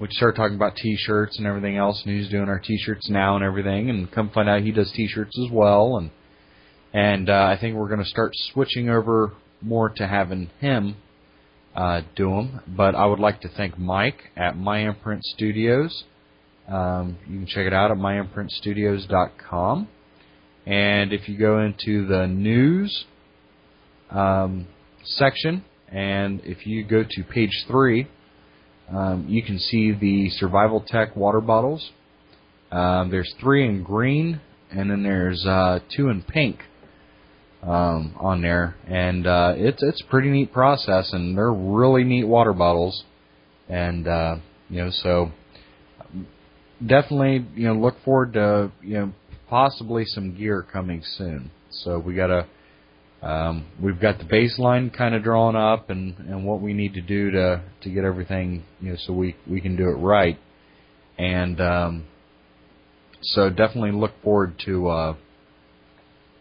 we 0.00 0.06
started 0.10 0.36
talking 0.36 0.54
about 0.54 0.76
T-shirts 0.76 1.38
and 1.38 1.46
everything 1.46 1.76
else, 1.76 2.00
and 2.04 2.16
he's 2.16 2.30
doing 2.30 2.48
our 2.48 2.60
T-shirts 2.60 3.10
now 3.10 3.34
and 3.34 3.44
everything, 3.44 3.90
and 3.90 4.10
come 4.12 4.30
find 4.30 4.48
out 4.48 4.62
he 4.62 4.70
does 4.70 4.92
T-shirts 4.92 5.36
as 5.44 5.50
well, 5.52 5.96
and 5.96 6.10
and 6.92 7.28
uh, 7.28 7.48
I 7.50 7.58
think 7.60 7.74
we're 7.74 7.88
going 7.88 8.02
to 8.02 8.08
start 8.08 8.32
switching 8.52 8.88
over 8.88 9.32
more 9.60 9.88
to 9.90 10.06
having 10.06 10.50
him 10.60 10.96
uh, 11.74 12.02
do 12.16 12.30
them. 12.30 12.60
But 12.66 12.94
I 12.94 13.06
would 13.06 13.20
like 13.20 13.40
to 13.42 13.48
thank 13.48 13.78
Mike 13.78 14.30
at 14.36 14.56
My 14.56 14.80
Imprint 14.80 15.24
Studios. 15.24 16.04
Um, 16.68 17.16
you 17.26 17.38
can 17.38 17.46
check 17.46 17.66
it 17.66 17.72
out 17.72 17.90
at 17.90 17.96
myimprintstudios.com. 17.96 19.88
And 20.66 21.12
if 21.12 21.28
you 21.28 21.38
go 21.38 21.60
into 21.60 22.06
the 22.06 22.26
news 22.26 23.04
um, 24.10 24.66
section, 25.02 25.64
and 25.90 26.40
if 26.44 26.66
you 26.66 26.84
go 26.84 27.04
to 27.08 27.24
page 27.24 27.64
three, 27.66 28.06
um, 28.90 29.26
you 29.28 29.42
can 29.42 29.58
see 29.58 29.92
the 29.92 30.28
Survival 30.30 30.84
Tech 30.86 31.16
water 31.16 31.40
bottles. 31.40 31.90
Um, 32.70 33.10
there's 33.10 33.32
three 33.40 33.66
in 33.66 33.82
green, 33.82 34.40
and 34.70 34.90
then 34.90 35.02
there's 35.02 35.44
uh, 35.46 35.80
two 35.96 36.08
in 36.08 36.22
pink 36.22 36.60
um, 37.68 38.14
on 38.18 38.40
there, 38.40 38.76
and 38.86 39.26
uh, 39.26 39.52
it's 39.54 39.82
it's 39.82 40.00
a 40.00 40.10
pretty 40.10 40.30
neat 40.30 40.52
process, 40.52 41.12
and 41.12 41.36
they're 41.36 41.52
really 41.52 42.02
neat 42.02 42.24
water 42.24 42.54
bottles, 42.54 43.04
and 43.68 44.08
uh, 44.08 44.36
you 44.70 44.82
know 44.82 44.90
so 44.90 45.30
definitely 46.84 47.46
you 47.54 47.66
know 47.66 47.74
look 47.74 47.96
forward 48.04 48.32
to 48.32 48.72
you 48.82 48.94
know 48.94 49.12
possibly 49.50 50.04
some 50.06 50.34
gear 50.34 50.66
coming 50.72 51.02
soon. 51.18 51.50
So 51.70 51.98
we 51.98 52.14
got 52.14 52.30
a 52.30 52.46
um, 53.20 53.66
we've 53.82 54.00
got 54.00 54.18
the 54.18 54.24
baseline 54.24 54.96
kind 54.96 55.14
of 55.14 55.22
drawn 55.22 55.54
up 55.54 55.90
and, 55.90 56.16
and 56.20 56.46
what 56.46 56.62
we 56.62 56.72
need 56.72 56.94
to 56.94 57.02
do 57.02 57.30
to 57.32 57.62
to 57.82 57.90
get 57.90 58.04
everything 58.04 58.64
you 58.80 58.92
know 58.92 58.96
so 58.98 59.12
we 59.12 59.36
we 59.46 59.60
can 59.60 59.76
do 59.76 59.90
it 59.90 59.96
right, 59.96 60.38
and 61.18 61.60
um, 61.60 62.06
so 63.20 63.50
definitely 63.50 63.92
look 63.92 64.12
forward 64.22 64.54
to 64.64 64.88
uh, 64.88 65.16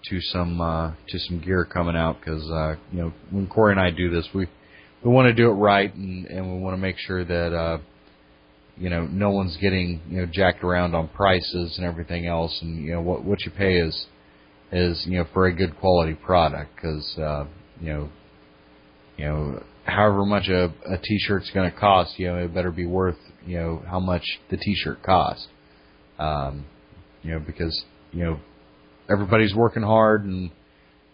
to 0.05 0.21
some 0.21 0.61
uh, 0.61 0.91
to 1.07 1.19
some 1.19 1.39
gear 1.39 1.65
coming 1.65 1.95
out 1.95 2.19
because 2.19 2.49
uh, 2.49 2.75
you 2.91 3.01
know 3.01 3.13
when 3.31 3.47
Corey 3.47 3.71
and 3.73 3.81
I 3.81 3.91
do 3.91 4.09
this 4.09 4.27
we 4.33 4.47
we 5.03 5.11
want 5.11 5.27
to 5.27 5.33
do 5.33 5.49
it 5.49 5.53
right 5.53 5.93
and 5.93 6.25
and 6.25 6.53
we 6.53 6.59
want 6.59 6.73
to 6.75 6.81
make 6.81 6.97
sure 6.97 7.23
that 7.23 7.53
uh, 7.53 7.77
you 8.77 8.89
know 8.89 9.05
no 9.05 9.31
one's 9.31 9.57
getting 9.57 10.01
you 10.09 10.21
know 10.21 10.27
jacked 10.31 10.63
around 10.63 10.95
on 10.95 11.07
prices 11.09 11.75
and 11.77 11.85
everything 11.85 12.27
else 12.27 12.57
and 12.61 12.83
you 12.83 12.93
know 12.93 13.01
what 13.01 13.23
what 13.23 13.39
you 13.45 13.51
pay 13.51 13.77
is 13.77 14.07
is 14.71 15.03
you 15.07 15.17
know 15.17 15.25
for 15.33 15.47
a 15.47 15.53
good 15.53 15.77
quality 15.79 16.13
product 16.13 16.75
because 16.75 17.17
uh, 17.17 17.45
you 17.81 17.93
know 17.93 18.09
you 19.17 19.25
know 19.25 19.63
however 19.85 20.25
much 20.25 20.47
a, 20.49 20.65
a 20.85 20.97
t-shirt's 20.97 21.49
going 21.51 21.69
to 21.69 21.77
cost 21.77 22.17
you 22.19 22.27
know 22.27 22.37
it 22.37 22.53
better 22.53 22.71
be 22.71 22.85
worth 22.85 23.17
you 23.45 23.57
know 23.57 23.81
how 23.87 23.99
much 23.99 24.23
the 24.49 24.57
t-shirt 24.57 25.01
costs 25.03 25.47
um, 26.19 26.65
you 27.23 27.31
know 27.31 27.39
because 27.39 27.85
you 28.11 28.23
know 28.23 28.39
everybody's 29.09 29.55
working 29.55 29.83
hard 29.83 30.25
and 30.25 30.51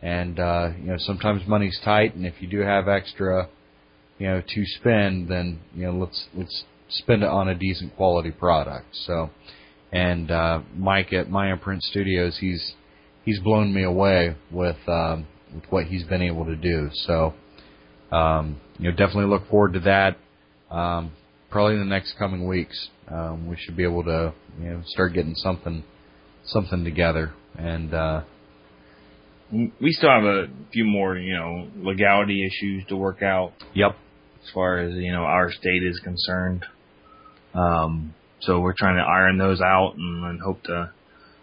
and 0.01 0.39
uh, 0.39 0.69
you 0.79 0.87
know 0.87 0.97
sometimes 0.97 1.47
money's 1.47 1.79
tight 1.83 2.15
and 2.15 2.25
if 2.25 2.35
you 2.39 2.47
do 2.47 2.59
have 2.59 2.87
extra 2.87 3.47
you 4.17 4.27
know 4.27 4.41
to 4.41 4.65
spend 4.65 5.29
then 5.29 5.59
you 5.73 5.85
know 5.85 5.93
let's 5.93 6.27
let's 6.35 6.63
spend 6.89 7.23
it 7.23 7.29
on 7.29 7.47
a 7.49 7.55
decent 7.55 7.95
quality 7.95 8.31
product 8.31 8.85
so 8.91 9.29
and 9.91 10.31
uh, 10.31 10.59
Mike 10.75 11.13
at 11.13 11.29
My 11.29 11.51
Imprint 11.51 11.81
Studios 11.83 12.37
he's 12.39 12.73
he's 13.23 13.39
blown 13.39 13.73
me 13.73 13.83
away 13.83 14.35
with 14.51 14.77
um, 14.87 15.27
with 15.53 15.63
what 15.69 15.85
he's 15.85 16.03
been 16.03 16.21
able 16.21 16.45
to 16.45 16.55
do. 16.55 16.89
So 17.05 17.33
um, 18.11 18.59
you 18.77 18.85
know, 18.85 18.91
definitely 18.91 19.25
look 19.25 19.47
forward 19.49 19.73
to 19.73 19.79
that. 19.81 20.17
Um, 20.69 21.11
probably 21.49 21.73
in 21.75 21.79
the 21.79 21.85
next 21.85 22.17
coming 22.17 22.47
weeks, 22.47 22.89
um, 23.09 23.47
we 23.47 23.55
should 23.57 23.75
be 23.75 23.83
able 23.83 24.03
to 24.03 24.33
you 24.59 24.69
know 24.69 24.81
start 24.85 25.13
getting 25.13 25.35
something 25.35 25.83
something 26.45 26.83
together. 26.83 27.33
And 27.57 27.93
uh, 27.93 28.21
We 29.51 29.91
still 29.91 30.09
have 30.09 30.23
a 30.23 30.47
few 30.71 30.85
more, 30.85 31.17
you 31.17 31.35
know, 31.35 31.67
legality 31.77 32.45
issues 32.45 32.85
to 32.89 32.95
work 32.95 33.21
out 33.21 33.53
yep, 33.73 33.95
as 34.43 34.49
far 34.53 34.79
as 34.79 34.93
you 34.95 35.11
know 35.11 35.21
our 35.23 35.51
state 35.51 35.83
is 35.83 35.99
concerned. 36.03 36.65
Um, 37.53 38.15
so 38.41 38.59
we're 38.59 38.73
trying 38.73 38.97
to 38.97 39.03
iron 39.03 39.37
those 39.37 39.61
out 39.61 39.93
and, 39.95 40.25
and 40.25 40.41
hope 40.41 40.63
to 40.63 40.91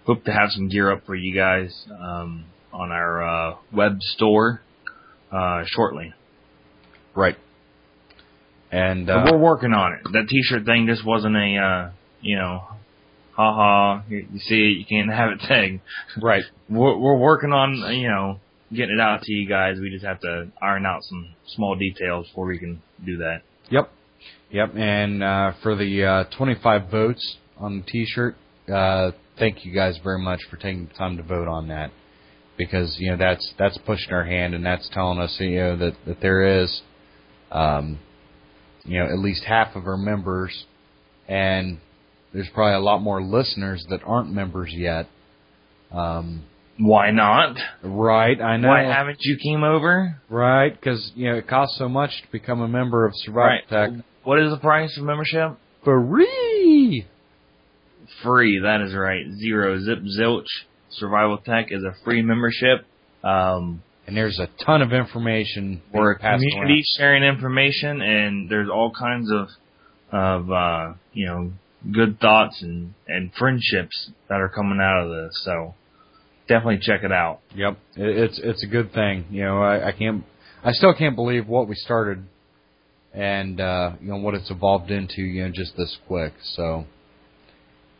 hope 0.05 0.25
to 0.25 0.33
have 0.33 0.51
some 0.51 0.69
gear 0.69 0.91
up 0.91 1.07
for 1.07 1.15
you 1.15 1.35
guys 1.35 1.73
um, 1.91 2.45
on 2.73 2.91
our 2.91 3.23
uh, 3.23 3.57
web 3.73 3.99
store 4.01 4.61
uh, 5.31 5.63
shortly. 5.67 6.13
right. 7.15 7.37
And 8.73 9.11
uh, 9.11 9.27
we're 9.31 9.39
working 9.39 9.73
on 9.73 9.95
it. 9.95 10.13
That 10.13 10.29
T-shirt 10.29 10.65
thing 10.65 10.87
just 10.87 11.05
wasn't 11.05 11.35
a, 11.35 11.57
uh, 11.57 11.91
you 12.21 12.37
know, 12.37 12.63
haha. 13.41 14.03
You, 14.09 14.27
you 14.33 14.39
see 14.41 14.55
you 14.55 14.85
can't 14.85 15.11
have 15.15 15.31
it 15.31 15.41
thing. 15.47 15.81
right, 16.21 16.45
We're, 16.69 16.97
we're 16.99 17.19
working 17.19 17.53
on, 17.53 17.95
you 17.95 18.09
know, 18.09 18.39
getting 18.73 18.97
it 18.99 19.01
out 19.01 19.23
to 19.23 19.33
you 19.33 19.49
guys. 19.49 19.77
We 19.81 19.91
just 19.91 20.05
have 20.05 20.21
to 20.21 20.49
iron 20.63 20.87
out 20.87 21.03
some 21.05 21.35
small 21.47 21.75
details 21.77 22.29
before 22.29 22.47
we 22.47 22.59
can 22.59 22.83
do 23.05 23.19
that. 23.19 23.43
Yep. 23.71 23.91
Yep. 24.51 24.75
And 24.77 25.23
uh, 25.23 25.53
for 25.63 25.77
the 25.77 26.05
uh, 26.05 26.37
25 26.37 26.91
votes 26.91 27.37
on 27.57 27.79
the 27.79 27.91
T-shirt, 27.91 28.37
uh, 28.73 29.13
thank 29.39 29.65
you 29.65 29.73
guys 29.75 29.99
very 30.03 30.19
much 30.21 30.41
for 30.51 30.57
taking 30.57 30.87
the 30.87 30.95
time 30.95 31.17
to 31.17 31.23
vote 31.23 31.49
on 31.49 31.69
that, 31.69 31.91
because 32.57 32.97
you 32.99 33.11
know 33.11 33.17
that's 33.17 33.55
that's 33.59 33.79
pushing 33.79 34.13
our 34.13 34.25
hand 34.25 34.55
and 34.55 34.65
that's 34.65 34.89
telling 34.93 35.19
us 35.19 35.35
you 35.41 35.57
know 35.57 35.77
that 35.77 35.93
that 36.07 36.21
there 36.21 36.63
is, 36.63 36.83
um, 37.51 37.99
you 38.85 38.99
know, 38.99 39.07
at 39.07 39.19
least 39.19 39.45
half 39.45 39.75
of 39.75 39.87
our 39.87 39.97
members, 39.97 40.67
and 41.27 41.79
there's 42.33 42.49
probably 42.55 42.75
a 42.75 42.81
lot 42.81 43.01
more 43.01 43.23
listeners 43.23 43.85
that 43.91 44.01
aren't 44.05 44.31
members 44.31 44.73
yet. 44.73 45.09
Um, 45.93 46.45
Why 46.79 47.11
not? 47.11 47.57
right. 47.83 48.41
I 48.41 48.57
know. 48.57 48.69
Why 48.69 48.83
haven't 48.83 49.19
you 49.21 49.37
came 49.43 49.65
over? 49.65 50.21
right. 50.29 50.73
Because 50.73 51.13
you 51.15 51.31
know 51.31 51.39
it 51.39 51.49
costs 51.49 51.79
so 51.79 51.89
much 51.89 52.11
to 52.23 52.33
become 52.33 52.61
a 52.61 52.69
member 52.69 53.07
of 53.07 53.13
Survival 53.17 53.59
Tech. 53.69 53.91
What 54.23 54.41
is 54.41 54.51
the 54.51 54.59
price 54.59 54.97
of 54.99 55.05
membership? 55.05 55.57
Free. 55.85 57.07
Free. 58.23 58.61
That 58.63 58.81
is 58.83 58.95
right. 58.95 59.25
Zero 59.41 59.79
zip 59.81 59.99
zilch. 60.19 60.47
Survival 60.91 61.39
Tech 61.39 61.67
is 61.71 61.83
a 61.83 61.95
free 62.05 62.23
membership. 62.23 62.85
Um, 63.23 63.83
and 64.07 64.17
there's 64.17 64.41
a 64.41 64.49
ton 64.65 64.83
of 64.83 64.93
information 64.93 65.83
we're 65.93 66.13
a 66.13 66.19
community 66.19 66.83
sharing 66.99 67.23
information, 67.23 68.01
and 68.03 68.51
there's 68.51 68.69
all 68.69 68.91
kinds 68.91 69.31
of 69.31 69.49
of 70.13 70.51
uh, 70.51 70.95
you 71.13 71.27
know 71.27 71.53
good 71.91 72.21
thoughts 72.21 72.63
and 72.63 72.95
and 73.09 73.33
friendships 73.35 74.11
that 74.29 74.41
are 74.41 74.49
coming 74.49 74.81
out 74.81 75.05
of 75.05 75.11
this. 75.11 75.41
So 75.45 75.75
definitely 76.49 76.81
check 76.83 77.03
it 77.03 77.13
out. 77.13 77.41
Yep, 77.55 77.79
it's 77.97 78.41
it's 78.43 78.63
a 78.65 78.67
good 78.67 78.93
thing. 78.93 79.27
You 79.31 79.45
know, 79.45 79.63
I, 79.63 79.89
I 79.89 79.93
can't, 79.93 80.25
I 80.65 80.73
still 80.73 80.95
can't 80.95 81.17
believe 81.17 81.47
what 81.47 81.69
we 81.69 81.75
started, 81.75 82.25
and 83.15 83.61
uh, 83.61 83.93
you 84.01 84.09
know 84.09 84.19
what 84.19 84.35
it's 84.35 84.51
evolved 84.51 84.91
into. 84.91 85.23
You 85.23 85.45
know, 85.45 85.51
just 85.53 85.77
this 85.77 85.97
quick. 86.07 86.35
So, 86.55 86.85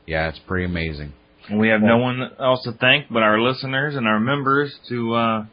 yeah, 0.07 0.29
it's 0.29 0.41
pretty 0.41 0.65
amazing. 0.65 1.13
And 1.49 1.59
we 1.59 1.69
have 1.69 1.81
no 1.81 1.99
one 1.99 2.21
else 2.39 2.63
to 2.65 2.73
thank 2.73 3.07
but 3.11 3.23
our 3.23 3.41
listeners 3.41 3.97
and 3.97 4.07
our 4.07 4.21
members 4.21 4.79
to, 4.89 5.15
uh, 5.15 5.47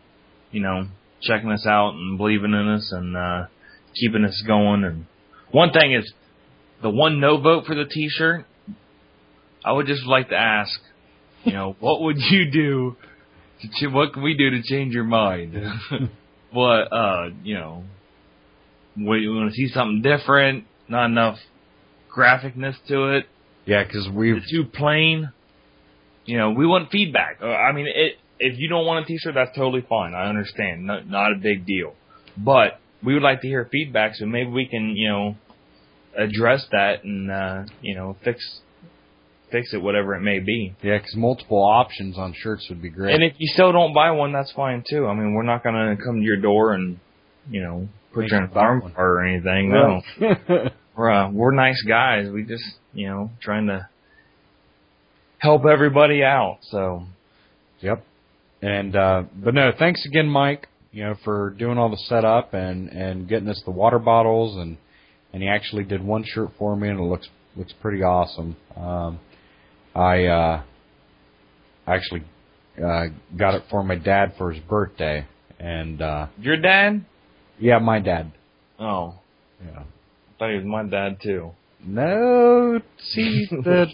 you 0.52 0.60
know, 0.60 0.88
checking 1.22 1.50
us 1.50 1.66
out 1.66 1.94
and 1.94 2.18
believing 2.18 2.52
in 2.52 2.68
us 2.68 2.92
and 2.92 3.16
uh, 3.18 3.46
keeping 3.96 4.24
us 4.26 4.44
going. 4.46 4.84
And 4.84 5.06
one 5.52 5.72
thing 5.72 5.94
is, 5.94 6.12
the 6.82 6.90
one 6.90 7.20
no 7.20 7.40
vote 7.42 7.66
for 7.66 7.76
the 7.76 7.86
T-shirt. 7.86 8.46
I 9.66 9.72
would 9.72 9.88
just 9.88 10.06
like 10.06 10.30
to 10.30 10.36
ask, 10.36 10.80
you 11.44 11.54
know, 11.54 11.76
what 11.80 12.02
would 12.02 12.18
you 12.18 12.52
do? 12.52 12.96
To 13.62 13.68
ch- 13.68 13.92
what 13.92 14.14
can 14.14 14.24
we 14.24 14.36
do 14.36 14.52
to 14.52 14.62
change 14.62 14.94
your 14.94 15.04
mind? 15.04 15.56
what, 16.52 16.94
uh, 16.94 17.30
you 17.44 17.56
know, 17.56 17.84
what, 18.96 19.16
you 19.16 19.34
want 19.34 19.50
to 19.50 19.56
see 19.56 19.68
something 19.74 20.02
different? 20.02 20.66
Not 20.88 21.06
enough 21.06 21.38
graphicness 22.16 22.76
to 22.88 23.16
it 23.18 23.26
Yeah, 23.66 23.84
because 23.84 24.08
we're 24.12 24.40
too 24.50 24.66
plain. 24.66 25.32
You 26.26 26.38
know, 26.38 26.52
we 26.52 26.66
want 26.66 26.92
feedback. 26.92 27.40
Uh, 27.42 27.48
I 27.48 27.72
mean, 27.74 27.88
it, 27.88 28.14
if 28.40 28.60
you 28.60 28.70
don't 28.70 28.86
want 28.86 29.06
a 29.06 29.08
T-shirt, 29.08 29.34
that's 29.34 29.56
totally 29.56 29.86
fine. 29.88 30.14
I 30.14 30.30
understand. 30.30 30.86
Not, 30.86 31.08
not 31.08 31.32
a 31.32 31.36
big 31.36 31.66
deal. 31.66 31.94
But 32.38 32.80
we 33.04 33.14
would 33.14 33.24
like 33.24 33.42
to 33.42 33.48
hear 33.48 33.68
feedback, 33.72 34.16
so 34.16 34.26
maybe 34.26 34.50
we 34.50 34.68
can, 34.68 34.96
you 34.96 35.10
know, 35.10 35.36
address 36.18 36.66
that 36.72 37.04
and, 37.04 37.32
uh, 37.32 37.64
you 37.82 37.96
know, 37.96 38.16
fix 38.24 38.60
fix 39.52 39.74
it, 39.74 39.82
whatever 39.82 40.14
it 40.14 40.22
may 40.22 40.40
be. 40.40 40.76
yeah, 40.82 40.98
because 40.98 41.16
multiple 41.16 41.64
options 41.64 42.18
on 42.18 42.34
shirts 42.36 42.66
would 42.70 42.82
be 42.82 42.90
great. 42.90 43.14
And 43.14 43.24
if 43.24 43.34
you 43.38 43.48
still 43.54 43.72
don't 43.72 43.94
buy 43.94 44.12
one, 44.12 44.34
that's 44.34 44.52
fine 44.52 44.84
too. 44.90 45.08
I 45.08 45.14
mean, 45.14 45.34
we're 45.34 45.44
not 45.44 45.64
gonna 45.64 45.96
come 46.04 46.18
to 46.18 46.26
your 46.26 46.38
door 46.38 46.74
and, 46.74 47.00
you 47.50 47.62
know, 47.62 47.88
put 48.14 48.24
Make 48.24 48.32
you 48.32 48.38
in 48.38 48.44
a 48.44 48.48
farm 48.50 48.94
or 48.98 49.26
anything. 49.26 49.70
No. 49.72 50.02
we're 50.96 51.12
uh, 51.12 51.32
we're 51.32 51.54
nice 51.54 51.82
guys. 51.88 52.30
We 52.30 52.44
just 52.44 52.64
you 52.94 53.08
know 53.08 53.32
trying 53.42 53.68
to 53.68 53.88
help 55.38 55.66
everybody 55.66 56.24
out. 56.24 56.58
So 56.64 57.04
Yep. 57.82 58.04
And 58.62 58.96
uh 58.96 59.24
but 59.36 59.54
no, 59.54 59.72
thanks 59.78 60.06
again, 60.06 60.28
Mike, 60.28 60.68
you 60.92 61.04
know, 61.04 61.16
for 61.24 61.52
doing 61.52 61.78
all 61.78 61.90
the 61.90 61.98
setup 62.08 62.54
and 62.54 62.90
and 62.90 63.28
getting 63.28 63.48
us 63.48 63.62
the 63.66 63.72
water 63.72 64.00
bottles 64.00 64.58
and 64.58 64.78
and 65.34 65.42
he 65.44 65.50
actually 65.50 65.84
did 65.84 66.04
one 66.04 66.24
shirt 66.26 66.50
for 66.58 66.76
me 66.76 66.90
and 66.90 67.00
it 67.00 67.04
looks 67.04 67.28
looks 67.56 67.74
pretty 67.82 68.04
awesome. 68.04 68.56
Um 68.76 69.20
I 69.96 70.26
uh 70.26 70.62
actually 71.88 72.24
uh 72.78 73.06
got 73.36 73.56
it 73.56 73.64
for 73.70 73.84
my 73.84 73.96
dad 73.96 74.34
for 74.38 74.52
his 74.52 74.62
birthday 74.64 75.26
and 75.60 76.02
uh 76.02 76.28
your 76.40 76.58
dad? 76.58 77.04
yeah, 77.60 77.80
my 77.80 78.00
dad. 78.00 78.32
Oh, 78.80 79.16
Yeah. 79.66 79.80
I 79.82 80.40
thought 80.40 80.50
he 80.52 80.58
was 80.58 80.66
my 80.66 80.84
dad 80.84 81.18
too. 81.22 81.52
No, 81.84 82.80
see 83.00 83.48
the 83.50 83.88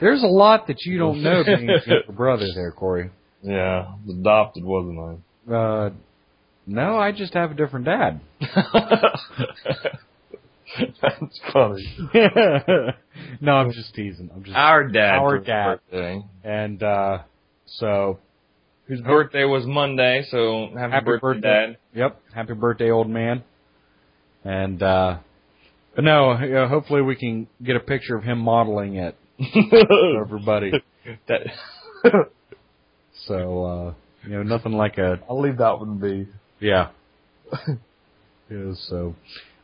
there's 0.00 0.22
a 0.22 0.26
lot 0.26 0.66
that 0.68 0.84
you 0.84 0.96
don't 0.98 1.22
know 1.22 1.42
being 1.44 1.68
your 1.86 2.02
brother 2.16 2.46
there, 2.54 2.72
Corey. 2.72 3.10
Yeah, 3.42 3.94
was 4.06 4.16
adopted, 4.18 4.64
wasn't 4.64 5.20
I? 5.48 5.52
Uh 5.54 5.90
no, 6.66 6.98
I 6.98 7.10
just 7.10 7.34
have 7.34 7.50
a 7.50 7.54
different 7.54 7.86
dad. 7.86 8.20
I? 10.76 10.84
That's 11.02 11.40
funny. 11.52 11.86
no, 13.40 13.52
I'm 13.52 13.72
just 13.72 13.94
teasing. 13.94 14.30
I'm 14.34 14.44
just 14.44 14.56
Our 14.56 14.88
dad. 14.88 15.16
Our 15.16 15.38
for 15.38 15.44
dad. 15.44 15.80
birthday. 15.90 16.22
and 16.44 16.82
uh 16.82 17.18
so 17.66 18.18
whose 18.86 19.00
birthday 19.00 19.44
was 19.44 19.64
Monday. 19.66 20.24
So 20.30 20.68
happy, 20.76 20.92
Happy 20.92 21.04
birthday, 21.04 21.20
birthday. 21.20 21.66
Dad. 21.72 21.76
Yep. 21.94 22.20
Happy 22.34 22.54
birthday, 22.54 22.90
old 22.90 23.08
man. 23.08 23.44
And 24.44 24.82
uh 24.82 25.18
but 25.94 26.04
no, 26.04 26.38
you 26.40 26.50
know, 26.54 26.68
hopefully 26.68 27.02
we 27.02 27.16
can 27.16 27.46
get 27.62 27.76
a 27.76 27.80
picture 27.80 28.16
of 28.16 28.22
him 28.24 28.38
modeling 28.38 28.96
it 28.96 29.16
for 29.38 30.20
everybody. 30.24 30.72
That 31.28 31.42
So 33.26 33.64
uh 33.64 33.94
you 34.24 34.30
know, 34.34 34.42
nothing 34.42 34.72
like 34.72 34.98
a 34.98 35.18
I'll 35.28 35.40
leave 35.40 35.58
that 35.58 35.78
one 35.78 35.98
be. 35.98 36.28
yeah. 36.60 36.90
yeah 38.50 38.72
so 38.88 39.14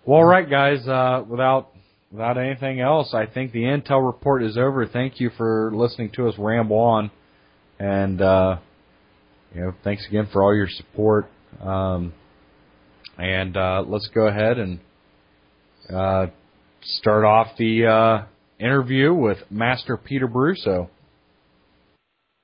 well 0.07 0.19
all 0.19 0.25
right 0.25 0.49
guys, 0.49 0.87
uh 0.87 1.25
without 1.29 1.73
without 2.11 2.39
anything 2.39 2.81
else, 2.81 3.13
I 3.13 3.27
think 3.27 3.53
the 3.53 3.65
intel 3.65 4.07
report 4.07 4.43
is 4.43 4.57
over. 4.57 4.87
Thank 4.87 5.21
you 5.21 5.31
for 5.37 5.73
listening 5.75 6.11
to 6.15 6.29
us 6.29 6.35
ramble 6.39 6.79
on. 6.79 7.11
And 7.79 8.23
uh 8.23 8.59
you 9.55 9.61
know, 9.61 9.75
thanks 9.85 10.07
again 10.09 10.29
for 10.33 10.43
all 10.43 10.55
your 10.55 10.69
support. 10.69 11.29
Um 11.61 12.15
and 13.19 13.57
uh 13.57 13.83
let's 13.87 14.09
go 14.15 14.27
ahead 14.27 14.59
and 14.59 14.81
uh 15.93 16.27
start 16.83 17.25
off 17.25 17.49
the 17.59 17.87
uh 17.87 18.27
interview 18.59 19.13
with 19.13 19.39
Master 19.51 19.97
Peter 19.97 20.29
Brusso. 20.29 20.89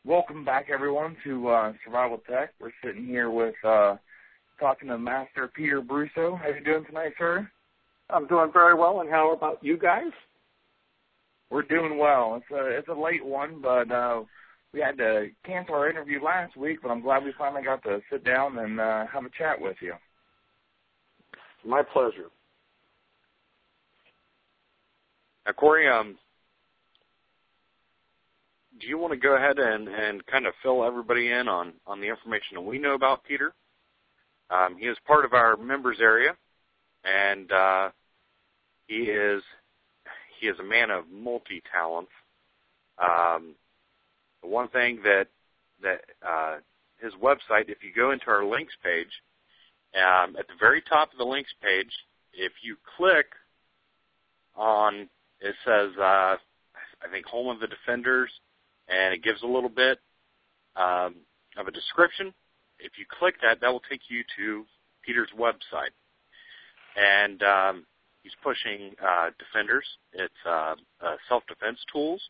Welcome 0.05 0.45
back, 0.45 0.67
everyone, 0.69 1.17
to 1.23 1.49
uh, 1.49 1.73
Survival 1.85 2.21
Tech. 2.29 2.53
We're 2.61 2.73
sitting 2.85 3.07
here 3.07 3.31
with 3.31 3.55
uh, 3.65 3.95
talking 4.59 4.89
to 4.89 4.99
Master 4.99 5.51
Peter 5.55 5.81
Brusso. 5.81 6.39
How 6.39 6.49
you 6.49 6.65
doing 6.65 6.85
tonight, 6.85 7.13
sir? 7.19 7.49
I'm 8.11 8.27
doing 8.27 8.51
very 8.53 8.75
well, 8.75 9.01
and 9.01 9.11
how 9.11 9.33
about 9.33 9.59
you 9.63 9.77
guys? 9.77 10.13
We're 11.51 11.63
doing 11.63 11.99
well. 11.99 12.37
It's 12.37 12.51
a 12.51 12.67
it's 12.67 12.89
a 12.89 12.95
late 12.95 13.25
one, 13.25 13.61
but 13.61 13.91
uh, 13.91 14.23
we 14.73 14.81
had 14.81 14.97
to 14.99 15.29
cancel 15.45 15.75
our 15.75 15.89
interview 15.89 16.23
last 16.23 16.57
week. 16.57 16.79
But 16.83 16.91
I'm 16.91 17.03
glad 17.03 17.25
we 17.25 17.33
finally 17.37 17.63
got 17.63 17.83
to 17.85 18.01
sit 18.11 18.25
down 18.25 18.59
and 18.59 18.81
uh, 18.81 19.07
have 19.13 19.25
a 19.25 19.31
chat 19.37 19.61
with 19.61 19.77
you. 19.81 19.95
My 21.65 21.83
pleasure. 21.83 22.29
Now, 25.47 25.53
Corey, 25.53 25.89
um, 25.89 26.17
do 28.81 28.87
you 28.87 28.99
want 28.99 29.13
to 29.13 29.19
go 29.19 29.37
ahead 29.37 29.59
and, 29.59 29.89
and 29.89 30.25
kind 30.27 30.47
of 30.47 30.55
fill 30.63 30.85
everybody 30.85 31.31
in 31.31 31.49
on, 31.49 31.73
on 31.87 32.01
the 32.01 32.09
information 32.09 32.55
that 32.55 32.63
we 32.63 32.79
know 32.79 32.95
about 32.95 33.25
Peter? 33.25 33.53
Um, 34.53 34.77
he 34.79 34.87
is 34.87 34.97
part 35.07 35.25
of 35.25 35.33
our 35.33 35.57
members 35.57 35.99
area, 36.01 36.37
and 37.05 37.51
uh, 37.51 37.91
he 38.87 38.97
is 38.97 39.43
he 40.39 40.47
is 40.47 40.59
a 40.59 40.65
man 40.65 40.91
of 40.91 41.05
multi 41.11 41.63
talents. 41.73 42.11
Um, 42.99 43.55
one 44.43 44.69
thing 44.69 45.01
that 45.05 45.29
that 45.83 46.01
uh, 46.27 46.57
his 47.01 47.13
website, 47.15 47.69
if 47.69 47.79
you 47.83 47.93
go 47.97 48.11
into 48.11 48.27
our 48.29 48.45
links 48.45 48.75
page, 48.85 49.11
um, 49.95 50.37
at 50.39 50.47
the 50.49 50.55
very 50.61 50.83
top 50.83 51.13
of 51.13 51.19
the 51.19 51.25
links 51.25 51.53
page, 51.63 51.91
if 52.33 52.53
you 52.63 52.77
click 52.97 53.27
on 54.55 55.09
it 55.41 55.55
says 55.65 55.91
uh, 55.99 56.37
I 57.03 57.09
think 57.11 57.27
home 57.27 57.49
of 57.49 57.61
the 57.61 57.67
defenders, 57.67 58.31
and 58.89 59.15
it 59.15 59.23
gives 59.23 59.43
a 59.43 59.47
little 59.47 59.71
bit 59.71 59.99
um, 60.77 61.17
of 61.57 61.67
a 61.67 61.73
description. 61.73 62.33
If 62.83 62.93
you 62.99 63.07
click 63.09 63.37
that, 63.43 63.61
that 63.61 63.71
will 63.71 63.83
take 63.89 64.03
you 64.09 64.23
to 64.37 64.65
Peter's 65.05 65.31
website, 65.39 65.95
and 66.97 67.43
um, 67.43 67.87
he's 68.23 68.33
pushing 68.43 68.95
uh, 69.03 69.31
defenders. 69.39 69.85
It's 70.13 70.43
uh, 70.47 70.75
uh, 71.03 71.17
self-defense 71.29 71.79
tools, 71.93 72.21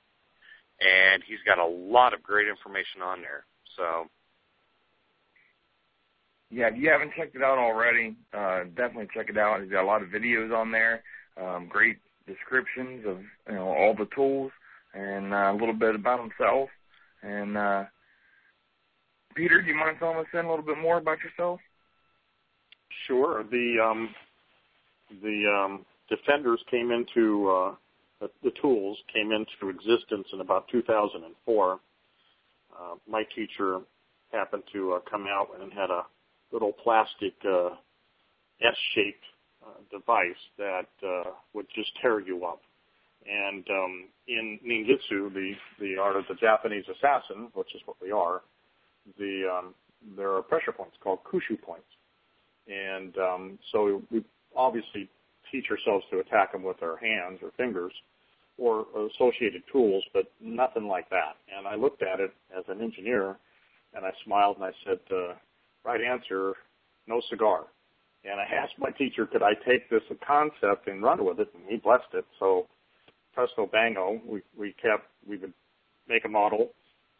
and 0.80 1.22
he's 1.26 1.40
got 1.46 1.58
a 1.58 1.66
lot 1.66 2.14
of 2.14 2.22
great 2.22 2.48
information 2.48 3.02
on 3.02 3.20
there. 3.20 3.44
So 3.76 4.08
Yeah, 6.50 6.68
if 6.68 6.76
you 6.76 6.90
haven't 6.90 7.12
checked 7.16 7.34
it 7.34 7.42
out 7.42 7.58
already, 7.58 8.14
uh, 8.34 8.64
definitely 8.76 9.08
check 9.14 9.30
it 9.30 9.38
out. 9.38 9.62
He's 9.62 9.70
got 9.70 9.84
a 9.84 9.86
lot 9.86 10.02
of 10.02 10.08
videos 10.08 10.54
on 10.54 10.70
there, 10.70 11.02
um, 11.40 11.66
great 11.68 11.98
descriptions 12.26 13.06
of 13.06 13.18
you 13.48 13.54
know 13.54 13.68
all 13.68 13.94
the 13.94 14.08
tools, 14.14 14.52
and 14.94 15.32
uh, 15.32 15.52
a 15.52 15.56
little 15.58 15.74
bit 15.74 15.94
about 15.94 16.20
himself. 16.20 16.68
And 17.22 17.56
uh, 17.56 17.84
Peter, 19.34 19.62
do 19.62 19.68
you 19.68 19.74
mind 19.74 19.96
filling 19.98 20.18
us 20.18 20.26
in 20.32 20.44
a 20.44 20.48
little 20.48 20.64
bit 20.64 20.78
more 20.78 20.98
about 20.98 21.18
yourself? 21.22 21.60
Sure. 23.06 23.44
The 23.50 23.76
um, 23.82 24.14
the 25.22 25.44
um, 25.46 25.86
defenders 26.08 26.60
came 26.70 26.90
into 26.90 27.48
uh, 27.50 27.74
the, 28.42 28.52
tools 28.60 28.98
came 29.12 29.32
into 29.32 29.68
existence 29.68 30.28
in 30.32 30.40
about 30.40 30.68
2004. 30.68 31.72
Uh, 31.72 32.94
my 33.08 33.24
teacher 33.34 33.80
happened 34.30 34.62
to 34.72 34.92
uh, 34.94 34.98
come 35.10 35.26
out 35.26 35.48
and 35.60 35.72
had 35.72 35.90
a 35.90 36.02
little 36.52 36.72
plastic 36.72 37.34
S-shaped 37.44 39.24
device 39.90 40.36
that 40.58 40.86
would 41.54 41.66
just 41.74 41.90
tear 42.00 42.20
you 42.20 42.44
up. 42.44 42.60
And 43.24 43.64
um, 43.70 44.04
in 44.26 44.58
ninjutsu, 44.66 45.32
the 45.32 45.52
the 45.78 45.96
art 45.96 46.16
of 46.16 46.24
the 46.28 46.34
Japanese 46.34 46.84
assassin, 46.88 47.48
which 47.54 47.72
is 47.74 47.80
what 47.84 47.96
we 48.02 48.10
are, 48.10 48.42
the 49.18 49.44
um, 49.50 49.74
there 50.16 50.32
are 50.32 50.42
pressure 50.42 50.72
points 50.72 50.96
called 51.02 51.20
kyusho 51.24 51.60
points, 51.60 51.86
and 52.68 53.16
um, 53.18 53.58
so 53.70 54.02
we 54.10 54.24
obviously 54.56 55.08
teach 55.50 55.66
ourselves 55.70 56.04
to 56.10 56.18
attack 56.20 56.52
them 56.52 56.62
with 56.62 56.82
our 56.82 56.96
hands 56.96 57.38
or 57.42 57.50
fingers 57.56 57.92
or 58.58 58.86
associated 59.14 59.62
tools, 59.72 60.04
but 60.12 60.24
nothing 60.40 60.86
like 60.86 61.08
that. 61.10 61.36
And 61.56 61.66
I 61.66 61.74
looked 61.74 62.02
at 62.02 62.20
it 62.20 62.32
as 62.56 62.64
an 62.68 62.80
engineer, 62.80 63.36
and 63.94 64.04
I 64.04 64.10
smiled 64.24 64.56
and 64.56 64.64
I 64.64 64.72
said, 64.84 65.00
uh, 65.10 65.34
"Right 65.84 66.00
answer, 66.00 66.54
no 67.06 67.20
cigar." 67.30 67.66
And 68.24 68.40
I 68.40 68.44
asked 68.54 68.78
my 68.78 68.90
teacher, 68.90 69.26
could 69.26 69.42
I 69.42 69.54
take 69.66 69.88
this 69.90 70.02
concept 70.26 70.88
and 70.88 71.02
run 71.02 71.24
with 71.24 71.40
it, 71.40 71.48
and 71.54 71.64
he 71.68 71.76
blessed 71.76 72.14
it. 72.14 72.24
So 72.38 72.68
presto 73.34 73.66
bango, 73.66 74.20
we 74.26 74.42
we 74.56 74.72
kept 74.72 75.08
we 75.26 75.36
would 75.38 75.52
make 76.08 76.24
a 76.24 76.28
model 76.28 76.72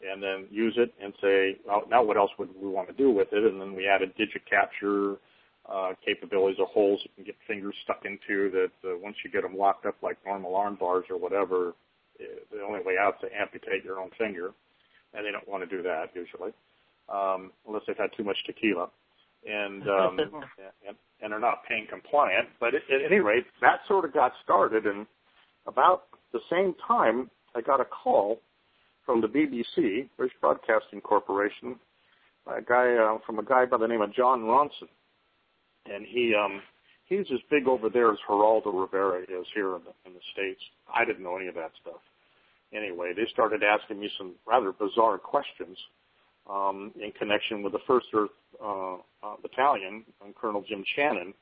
and 0.03 0.23
then 0.23 0.47
use 0.51 0.75
it 0.77 0.93
and 1.03 1.13
say, 1.21 1.59
well, 1.67 1.83
now 1.89 2.03
what 2.03 2.17
else 2.17 2.31
would 2.39 2.49
we 2.61 2.69
want 2.69 2.89
to 2.89 2.95
do 2.95 3.11
with 3.11 3.29
it? 3.33 3.45
And 3.45 3.61
then 3.61 3.75
we 3.75 3.87
added 3.87 4.13
digit 4.17 4.43
capture 4.49 5.17
uh, 5.71 5.93
capabilities 6.05 6.59
or 6.59 6.67
holes 6.67 7.01
you 7.05 7.11
can 7.15 7.25
get 7.25 7.37
fingers 7.47 7.75
stuck 7.85 8.05
into 8.05 8.51
that 8.51 8.73
uh, 8.85 8.99
once 8.99 9.17
you 9.25 9.31
get 9.31 9.43
them 9.43 9.57
locked 9.57 9.87
up 9.87 9.95
like 10.03 10.19
normal 10.27 10.57
arm 10.57 10.77
bars 10.79 11.05
or 11.09 11.17
whatever, 11.17 11.75
eh, 12.21 12.25
the 12.51 12.61
only 12.61 12.81
way 12.81 12.95
out 13.01 13.15
is 13.23 13.31
to 13.31 13.37
amputate 13.41 13.85
your 13.85 14.01
own 14.01 14.11
finger, 14.19 14.53
and 15.15 15.25
they 15.25 15.31
don't 15.31 15.47
want 15.49 15.63
to 15.63 15.77
do 15.77 15.83
that 15.83 16.07
usually, 16.15 16.51
um, 17.09 17.53
unless 17.67 17.83
they've 17.87 17.97
had 17.97 18.11
too 18.17 18.25
much 18.25 18.37
tequila. 18.45 18.89
And, 19.47 19.83
um, 19.89 20.19
and 20.87 20.97
and 21.23 21.33
are 21.33 21.41
not 21.41 21.63
paying 21.69 21.87
compliant. 21.89 22.49
But 22.59 22.75
at, 22.75 22.83
at 22.91 23.05
any 23.07 23.21
rate, 23.21 23.47
that 23.61 23.81
sort 23.87 24.05
of 24.05 24.13
got 24.13 24.33
started, 24.43 24.87
and 24.87 25.07
about 25.67 26.05
the 26.33 26.41
same 26.51 26.75
time, 26.87 27.31
I 27.55 27.61
got 27.61 27.81
a 27.81 27.85
call 27.85 28.41
from 29.05 29.21
the 29.21 29.27
BBC, 29.29 30.09
British 30.17 30.37
Broadcasting 30.41 31.01
Corporation, 31.01 31.77
by 32.47 32.59
a 32.59 32.63
guy 32.63 32.95
uh, 32.95 33.19
from 33.25 33.39
a 33.39 33.45
guy 33.45 33.65
by 33.67 33.79
the 33.79 33.87
name 33.87 34.01
of 34.01 34.13
Jon 34.15 34.43
Ronson, 34.43 34.89
and 35.87 36.05
he 36.07 36.35
um, 36.35 36.63
he's 37.07 37.27
as 37.33 37.41
big 37.51 37.69
over 37.69 37.89
there 37.89 38.11
as 38.11 38.19
Geraldo 38.29 38.73
Rivera 38.73 39.23
is 39.23 39.47
here 39.55 39.77
in 39.77 39.83
the, 39.85 39.93
in 40.07 40.15
the 40.15 40.21
states. 40.33 40.61
I 40.93 41.05
didn't 41.05 41.23
know 41.23 41.37
any 41.37 41.49
of 41.49 41.55
that 41.55 41.73
stuff. 41.81 42.01
Anyway, 42.75 43.13
they 43.15 43.27
started 43.33 43.63
asking 43.63 44.01
me 44.01 44.11
some 44.17 44.33
rather 44.47 44.73
bizarre 44.73 45.19
questions 45.19 45.77
um, 46.51 46.93
in 47.01 47.13
connection 47.13 47.63
with 47.63 47.73
the 47.73 47.81
First 47.87 48.07
Earth 48.15 48.31
uh, 48.63 48.95
uh, 48.95 49.37
Battalion 49.43 50.05
and 50.25 50.35
Colonel 50.35 50.65
Jim 50.67 50.85
Channon, 50.97 51.35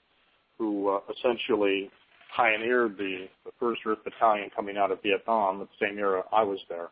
who 0.59 0.89
uh, 0.89 1.01
essentially 1.17 1.91
pioneered 2.37 2.97
the, 2.97 3.29
the 3.45 3.53
First 3.59 3.81
Earth 3.87 3.99
Battalion 4.05 4.51
coming 4.55 4.77
out 4.77 4.91
of 4.91 5.03
Vietnam 5.03 5.63
at 5.63 5.69
the 5.69 5.87
same 5.87 5.99
era 5.99 6.23
I 6.33 6.43
was 6.43 6.59
there. 6.69 6.89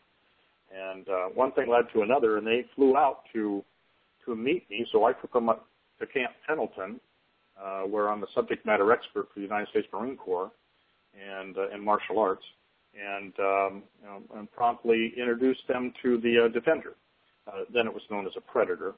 And 0.70 1.08
uh, 1.08 1.26
one 1.34 1.52
thing 1.52 1.68
led 1.68 1.84
to 1.94 2.02
another, 2.02 2.36
and 2.36 2.46
they 2.46 2.64
flew 2.74 2.96
out 2.96 3.20
to 3.32 3.64
to 4.26 4.36
meet 4.36 4.68
me. 4.68 4.86
So 4.92 5.04
I 5.04 5.12
took 5.12 5.32
them 5.32 5.48
up 5.48 5.66
to 6.00 6.06
Camp 6.06 6.32
Pendleton, 6.46 7.00
uh, 7.60 7.82
where 7.82 8.08
I'm 8.08 8.22
a 8.22 8.26
subject 8.34 8.66
matter 8.66 8.92
expert 8.92 9.28
for 9.32 9.40
the 9.40 9.42
United 9.42 9.68
States 9.68 9.88
Marine 9.92 10.16
Corps 10.16 10.50
and 11.14 11.56
uh, 11.56 11.70
in 11.70 11.84
martial 11.84 12.18
arts, 12.18 12.44
and 12.94 13.32
um, 13.38 13.82
you 14.00 14.06
know, 14.06 14.22
and 14.36 14.50
promptly 14.52 15.12
introduced 15.16 15.66
them 15.68 15.92
to 16.02 16.20
the 16.20 16.44
uh, 16.44 16.48
Defender. 16.48 16.94
Uh, 17.46 17.64
then 17.72 17.86
it 17.86 17.92
was 17.92 18.02
known 18.10 18.26
as 18.26 18.32
a 18.36 18.40
Predator, 18.40 18.94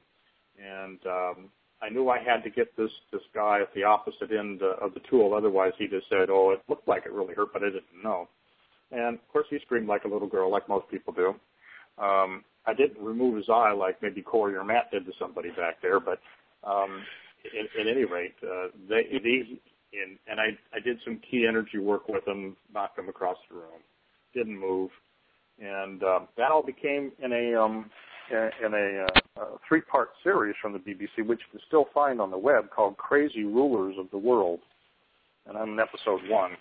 and 0.59 0.98
um, 1.06 1.50
I 1.83 1.88
knew 1.88 2.09
I 2.09 2.18
had 2.18 2.42
to 2.44 2.50
get 2.50 2.76
this 2.76 2.90
this 3.12 3.22
guy 3.35 3.61
at 3.61 3.72
the 3.74 3.85
opposite 3.85 4.33
end 4.33 4.62
uh, 4.62 4.85
of 4.85 4.94
the 4.94 5.00
tool. 5.09 5.35
Otherwise, 5.35 5.72
he 5.78 5.87
just 5.87 6.09
said, 6.09 6.28
"Oh, 6.28 6.50
it 6.50 6.61
looked 6.68 6.88
like 6.88 7.06
it 7.06 7.12
really 7.12 7.35
hurt, 7.35 7.52
but 7.52 7.62
I 7.62 7.66
didn't 7.66 8.02
know." 8.02 8.28
And 8.90 9.14
of 9.14 9.28
course, 9.33 9.46
he 9.48 9.59
screamed 9.61 9.87
like 9.87 10.04
a 10.04 10.09
little 10.09 10.28
girl, 10.28 10.50
like 10.50 10.68
most 10.68 10.88
people 10.90 11.12
do. 11.12 11.35
Um, 12.00 12.44
I 12.66 12.74
didn't 12.74 13.02
remove 13.02 13.36
his 13.36 13.48
eye 13.48 13.72
like 13.72 14.00
maybe 14.02 14.22
Corey 14.22 14.54
or 14.54 14.64
Matt 14.64 14.90
did 14.90 15.06
to 15.06 15.12
somebody 15.18 15.50
back 15.50 15.80
there, 15.82 16.00
but 16.00 16.20
um, 16.64 17.02
at, 17.44 17.80
at 17.80 17.86
any 17.86 18.04
rate, 18.04 18.34
uh, 18.42 18.68
they, 18.88 19.04
these 19.22 19.58
in, 19.92 20.18
and 20.28 20.40
I 20.40 20.56
I 20.74 20.80
did 20.80 20.98
some 21.04 21.20
ki 21.30 21.46
energy 21.48 21.78
work 21.78 22.08
with 22.08 22.24
them, 22.24 22.56
knocked 22.72 22.96
them 22.96 23.08
across 23.08 23.36
the 23.48 23.56
room, 23.56 23.80
didn't 24.34 24.58
move, 24.58 24.90
and 25.58 26.02
um, 26.02 26.28
that 26.36 26.50
all 26.50 26.62
became 26.62 27.12
in 27.22 27.32
a 27.32 27.60
um, 27.60 27.90
in 28.30 28.74
a 28.74 29.06
uh, 29.06 29.42
a 29.42 29.58
three-part 29.66 30.10
series 30.22 30.54
from 30.60 30.72
the 30.72 30.78
BBC, 30.78 31.26
which 31.26 31.40
you 31.40 31.50
can 31.52 31.60
still 31.66 31.86
find 31.92 32.20
on 32.20 32.30
the 32.30 32.38
web, 32.38 32.70
called 32.70 32.96
"Crazy 32.98 33.44
Rulers 33.44 33.96
of 33.98 34.10
the 34.10 34.18
World," 34.18 34.60
and 35.46 35.56
I'm 35.56 35.72
in 35.72 35.80
episode 35.80 36.20
one 36.28 36.52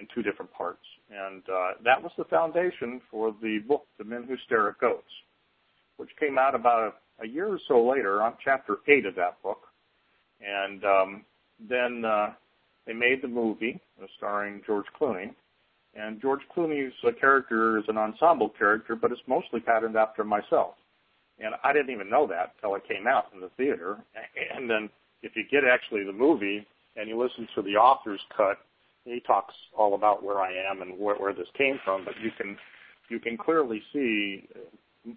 in 0.00 0.06
two 0.14 0.22
different 0.22 0.52
parts. 0.52 0.84
And 1.10 1.42
uh, 1.48 1.70
that 1.84 2.02
was 2.02 2.12
the 2.16 2.24
foundation 2.24 3.00
for 3.10 3.34
the 3.42 3.58
book, 3.66 3.86
"The 3.98 4.04
Men 4.04 4.24
Who 4.28 4.36
Stare 4.46 4.68
at 4.68 4.78
Goats," 4.78 5.10
which 5.96 6.10
came 6.18 6.38
out 6.38 6.54
about 6.54 6.94
a, 7.20 7.24
a 7.24 7.28
year 7.28 7.48
or 7.48 7.58
so 7.68 7.86
later 7.88 8.22
on 8.22 8.34
chapter 8.42 8.78
eight 8.88 9.06
of 9.06 9.14
that 9.16 9.42
book. 9.42 9.62
And 10.40 10.84
um, 10.84 11.24
then 11.68 12.04
uh, 12.04 12.32
they 12.86 12.92
made 12.92 13.22
the 13.22 13.28
movie 13.28 13.80
uh, 14.02 14.06
starring 14.16 14.62
George 14.66 14.86
Clooney. 14.98 15.34
And 15.94 16.20
George 16.20 16.40
Clooney's 16.56 16.94
uh, 17.06 17.10
character 17.20 17.78
is 17.78 17.84
an 17.88 17.98
ensemble 17.98 18.48
character, 18.48 18.94
but 18.94 19.10
it's 19.10 19.20
mostly 19.26 19.60
patterned 19.60 19.96
after 19.96 20.24
myself. 20.24 20.74
And 21.40 21.54
I 21.64 21.72
didn't 21.72 21.90
even 21.90 22.08
know 22.08 22.26
that 22.28 22.54
until 22.56 22.76
it 22.76 22.86
came 22.86 23.06
out 23.06 23.26
in 23.34 23.40
the 23.40 23.50
theater. 23.56 23.98
And 24.54 24.68
then 24.68 24.90
if 25.22 25.32
you 25.36 25.44
get 25.50 25.64
actually 25.64 26.04
the 26.04 26.12
movie 26.12 26.66
and 26.96 27.08
you 27.08 27.20
listen 27.20 27.48
to 27.54 27.62
the 27.62 27.76
author's 27.76 28.20
cut, 28.36 28.58
he 29.04 29.20
talks 29.20 29.54
all 29.76 29.94
about 29.94 30.22
where 30.22 30.40
I 30.40 30.52
am 30.52 30.82
and 30.82 30.98
where, 30.98 31.16
where 31.16 31.32
this 31.32 31.48
came 31.56 31.78
from. 31.84 32.04
But 32.04 32.14
you 32.22 32.30
can 32.36 32.56
you 33.08 33.18
can 33.18 33.36
clearly 33.36 33.82
see 33.92 34.48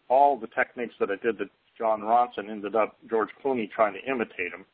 all 0.10 0.38
the 0.38 0.48
techniques 0.48 0.96
that 1.00 1.10
I 1.10 1.16
did 1.24 1.38
that 1.38 1.50
Jon 1.78 2.02
Ronson 2.02 2.50
ended 2.50 2.76
up 2.76 2.98
George 3.10 3.30
Clooney 3.44 3.70
trying 3.70 3.94
to 3.94 4.12
imitate 4.12 4.54
him. 4.54 4.66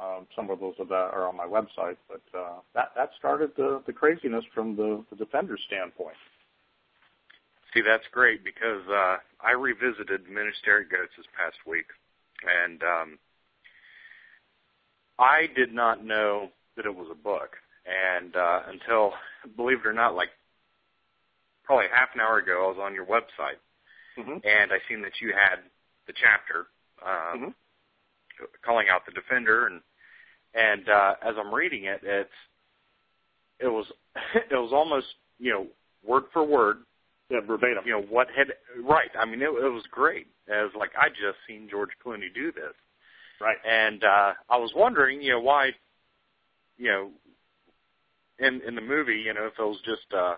Um, 0.00 0.26
some 0.36 0.48
of 0.48 0.60
those 0.60 0.74
of 0.78 0.88
that 0.88 1.10
are 1.12 1.28
on 1.28 1.36
my 1.36 1.46
website, 1.46 1.96
but 2.08 2.22
uh, 2.32 2.60
that 2.74 2.92
that 2.96 3.10
started 3.18 3.50
the 3.56 3.82
the 3.86 3.92
craziness 3.92 4.44
from 4.54 4.76
the, 4.76 5.04
the 5.10 5.16
defender's 5.16 5.60
standpoint. 5.66 6.16
See, 7.74 7.82
that's 7.86 8.04
great 8.12 8.44
because 8.44 8.82
uh, 8.88 9.16
I 9.44 9.52
revisited 9.52 10.28
Men 10.30 10.46
Who 10.46 10.52
Stare 10.62 10.80
at 10.82 10.88
Goats 10.88 11.12
this 11.16 11.26
past 11.36 11.56
week, 11.66 11.86
and 12.46 12.82
um, 12.82 13.18
I 15.18 15.48
did 15.54 15.74
not 15.74 16.04
know 16.04 16.48
that 16.76 16.86
it 16.86 16.94
was 16.94 17.08
a 17.10 17.14
book, 17.14 17.56
and 17.88 18.36
uh, 18.36 18.60
until, 18.68 19.12
believe 19.56 19.80
it 19.80 19.86
or 19.86 19.92
not, 19.92 20.14
like 20.14 20.28
probably 21.64 21.86
half 21.92 22.10
an 22.14 22.20
hour 22.20 22.38
ago, 22.38 22.64
I 22.64 22.68
was 22.68 22.78
on 22.80 22.94
your 22.94 23.06
website, 23.06 23.60
mm-hmm. 24.18 24.38
and 24.44 24.72
I 24.72 24.78
seen 24.88 25.02
that 25.02 25.20
you 25.20 25.32
had 25.32 25.60
the 26.06 26.12
chapter 26.12 26.66
um, 27.04 27.40
mm-hmm. 27.40 28.44
calling 28.64 28.86
out 28.92 29.06
the 29.06 29.12
defender, 29.12 29.66
and 29.66 29.80
and 30.54 30.88
uh, 30.88 31.14
as 31.22 31.34
I'm 31.38 31.54
reading 31.54 31.84
it, 31.84 32.00
it's 32.02 32.30
it 33.60 33.68
was 33.68 33.86
it 34.34 34.54
was 34.54 34.72
almost 34.72 35.06
you 35.38 35.52
know 35.52 35.66
word 36.04 36.24
for 36.32 36.44
word 36.44 36.78
yeah, 37.30 37.40
verbatim. 37.46 37.84
You 37.84 37.92
know 37.92 38.06
what 38.08 38.28
had 38.36 38.48
right. 38.82 39.10
I 39.18 39.24
mean, 39.24 39.42
it, 39.42 39.48
it 39.48 39.72
was 39.72 39.84
great. 39.90 40.26
As 40.48 40.70
like 40.78 40.90
I 40.98 41.08
just 41.08 41.38
seen 41.46 41.68
George 41.70 41.90
Clooney 42.04 42.32
do 42.34 42.52
this, 42.52 42.72
right? 43.40 43.58
And 43.68 44.02
uh, 44.02 44.32
I 44.48 44.56
was 44.56 44.72
wondering, 44.74 45.20
you 45.20 45.32
know, 45.32 45.40
why, 45.40 45.72
you 46.78 46.88
know, 46.88 47.10
in 48.38 48.60
in 48.66 48.74
the 48.74 48.80
movie, 48.80 49.22
you 49.24 49.34
know, 49.34 49.46
if 49.46 49.58
it 49.58 49.62
was 49.62 49.80
just, 49.84 50.12
uh, 50.14 50.36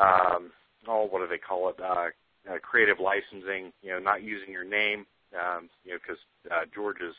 um, 0.00 0.52
oh, 0.86 1.06
what 1.06 1.20
do 1.20 1.28
they 1.28 1.38
call 1.38 1.68
it? 1.70 1.76
Uh, 1.80 2.08
uh, 2.50 2.58
creative 2.60 2.98
licensing. 3.00 3.72
You 3.82 3.92
know, 3.92 3.98
not 3.98 4.22
using 4.22 4.52
your 4.52 4.64
name. 4.64 5.06
Um, 5.34 5.70
you 5.84 5.92
know, 5.92 5.98
because 6.02 6.20
uh, 6.50 6.64
George's 6.74 7.14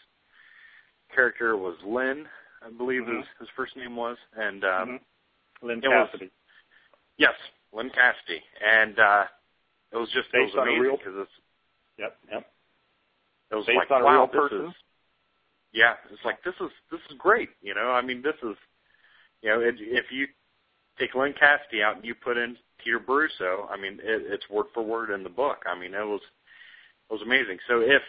character 1.16 1.58
was 1.58 1.76
Lyn, 1.86 2.26
I 2.66 2.70
believe 2.70 3.04
mm-hmm. 3.04 3.18
his 3.18 3.26
his 3.40 3.50
first 3.56 3.76
name 3.76 3.96
was, 3.96 4.18
and 4.38 4.64
um, 4.64 4.70
mm-hmm. 4.70 5.68
Lyn 5.68 5.82
Cassady. 5.82 6.22
Was, 6.22 6.30
yes, 7.18 7.34
Lyn 7.74 7.90
Cassady, 7.90 8.40
and 8.64 9.00
uh, 9.00 9.24
it 9.92 9.98
was 9.98 10.10
just 10.14 10.32
based 10.32 10.54
it 10.54 10.58
was 10.58 10.68
on 10.68 10.76
a 10.76 10.80
real 10.80 10.98
because 10.98 11.14
it's 11.18 11.32
yep 11.98 12.18
yep. 12.32 12.46
It 13.52 13.56
was 13.56 13.66
based 13.66 13.78
like 13.78 13.92
on 13.92 14.02
a 14.02 14.06
wow, 14.06 14.12
real 14.12 14.28
this 14.28 14.50
person. 14.50 14.68
is 14.68 14.74
yeah. 15.74 15.94
It's 16.12 16.24
like 16.24 16.44
this 16.44 16.56
is 16.62 16.72
this 16.92 17.02
is 17.10 17.18
great. 17.18 17.50
You 17.62 17.76
know, 17.76 17.92
I 17.92 18.02
mean, 18.02 18.22
this 18.22 18.38
is 18.44 18.56
you 19.44 19.50
know, 19.50 19.60
it, 19.60 19.76
if 19.78 20.06
you 20.12 20.28
take 20.98 21.14
Lyn 21.14 21.34
Cassady 21.34 21.84
out 21.84 21.98
and 21.98 22.06
you 22.06 22.16
put 22.16 22.38
in 22.38 22.56
Peter 22.84 23.00
Brusso, 23.00 23.70
I 23.70 23.80
mean, 23.80 24.00
it, 24.02 24.24
it's 24.32 24.50
word 24.50 24.68
for 24.74 24.84
word 24.84 25.12
in 25.12 25.24
the 25.24 25.30
book. 25.30 25.64
I 25.68 25.78
mean, 25.78 25.94
it 25.94 26.06
was 26.06 26.22
it 27.10 27.14
was 27.14 27.22
amazing. 27.22 27.58
So 27.68 27.82
if 27.82 28.02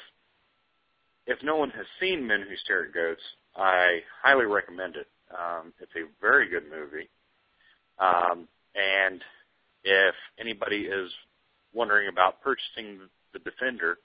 if 1.26 1.38
no 1.42 1.56
one 1.56 1.70
has 1.70 1.86
seen 2.00 2.26
Men 2.26 2.44
Who 2.48 2.54
Stare 2.64 2.86
at 2.86 2.94
Goats, 2.94 3.22
I 3.56 4.00
highly 4.22 4.46
recommend 4.46 4.96
it. 4.96 5.08
Um, 5.30 5.72
it's 5.80 5.92
a 5.96 6.08
very 6.20 6.48
good 6.48 6.64
movie. 6.70 7.08
Um, 7.98 8.46
and 8.74 9.20
if 9.82 10.14
anybody 10.38 10.82
is 10.82 11.10
wondering 11.72 12.08
about 12.08 12.42
purchasing 12.42 13.00
the 13.32 13.38
Defender, 13.40 13.98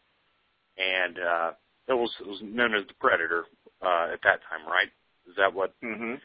and 0.78 1.20
uh, 1.20 1.52
it 1.88 1.94
was 1.94 2.12
it 2.20 2.28
was 2.28 2.40
known 2.42 2.74
as 2.74 2.88
the 2.88 2.94
Predator 3.00 3.46
uh, 3.82 4.14
at 4.14 4.22
that 4.24 4.40
time, 4.50 4.66
right? 4.68 4.90
Is 5.28 5.36
that 5.38 5.54
what 5.54 5.74
mm-hmm. 5.84 6.16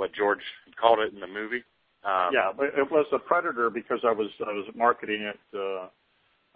What 0.00 0.14
George 0.14 0.40
called 0.80 0.98
it 1.00 1.12
in 1.12 1.20
the 1.20 1.26
movie? 1.26 1.62
Um, 2.04 2.32
yeah, 2.32 2.50
but 2.56 2.68
it 2.74 2.90
was 2.90 3.04
a 3.12 3.18
Predator 3.18 3.68
because 3.68 4.00
I 4.02 4.12
was 4.12 4.28
I 4.40 4.50
was 4.50 4.66
marketing 4.74 5.20
it 5.20 5.38
uh, 5.54 5.88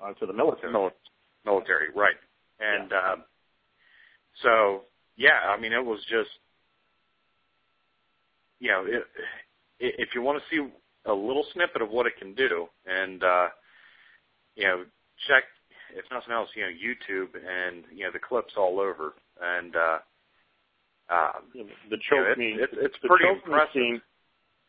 uh, 0.03 0.15
to 0.15 0.25
the 0.25 0.33
military. 0.33 0.73
Mil- 0.73 0.91
military, 1.45 1.89
right? 1.95 2.17
And 2.59 2.91
yeah. 2.91 2.97
uh, 2.97 3.17
so, 4.43 4.81
yeah, 5.19 5.41
I 5.47 5.61
mean, 5.61 5.75
it 5.75 5.85
was 5.85 6.01
just, 6.09 6.31
you 8.61 8.71
know, 8.71 8.87
it, 8.87 9.05
if 9.79 10.09
you 10.15 10.23
want 10.23 10.41
to 10.41 10.45
see 10.51 10.67
a 11.05 11.13
little 11.13 11.45
snippet 11.53 11.83
of 11.83 11.91
what 11.91 12.07
it 12.07 12.15
can 12.19 12.35
do, 12.35 12.67
and 12.87 13.23
uh, 13.23 13.49
you 14.57 14.65
know, 14.65 14.85
check 15.29 15.45
if 15.95 16.07
nothing 16.11 16.33
else, 16.33 16.49
you 16.57 16.63
know, 16.63 16.69
YouTube 16.69 17.37
and 17.37 17.85
you 17.95 18.05
know 18.05 18.11
the 18.11 18.19
clips 18.19 18.55
all 18.57 18.81
over, 18.81 19.13
and 19.43 19.77
uh, 19.77 19.99
um, 21.11 21.69
the 21.91 21.97
choke 22.09 22.37
you 22.39 22.49
know, 22.49 22.57
me. 22.57 22.63
It's, 22.63 22.73
it's 22.77 22.97
the 23.03 23.09
pretty 23.09 23.25
choke 23.25 23.45
impressive. 23.45 23.75
Me 23.75 23.83
scene, 23.83 24.03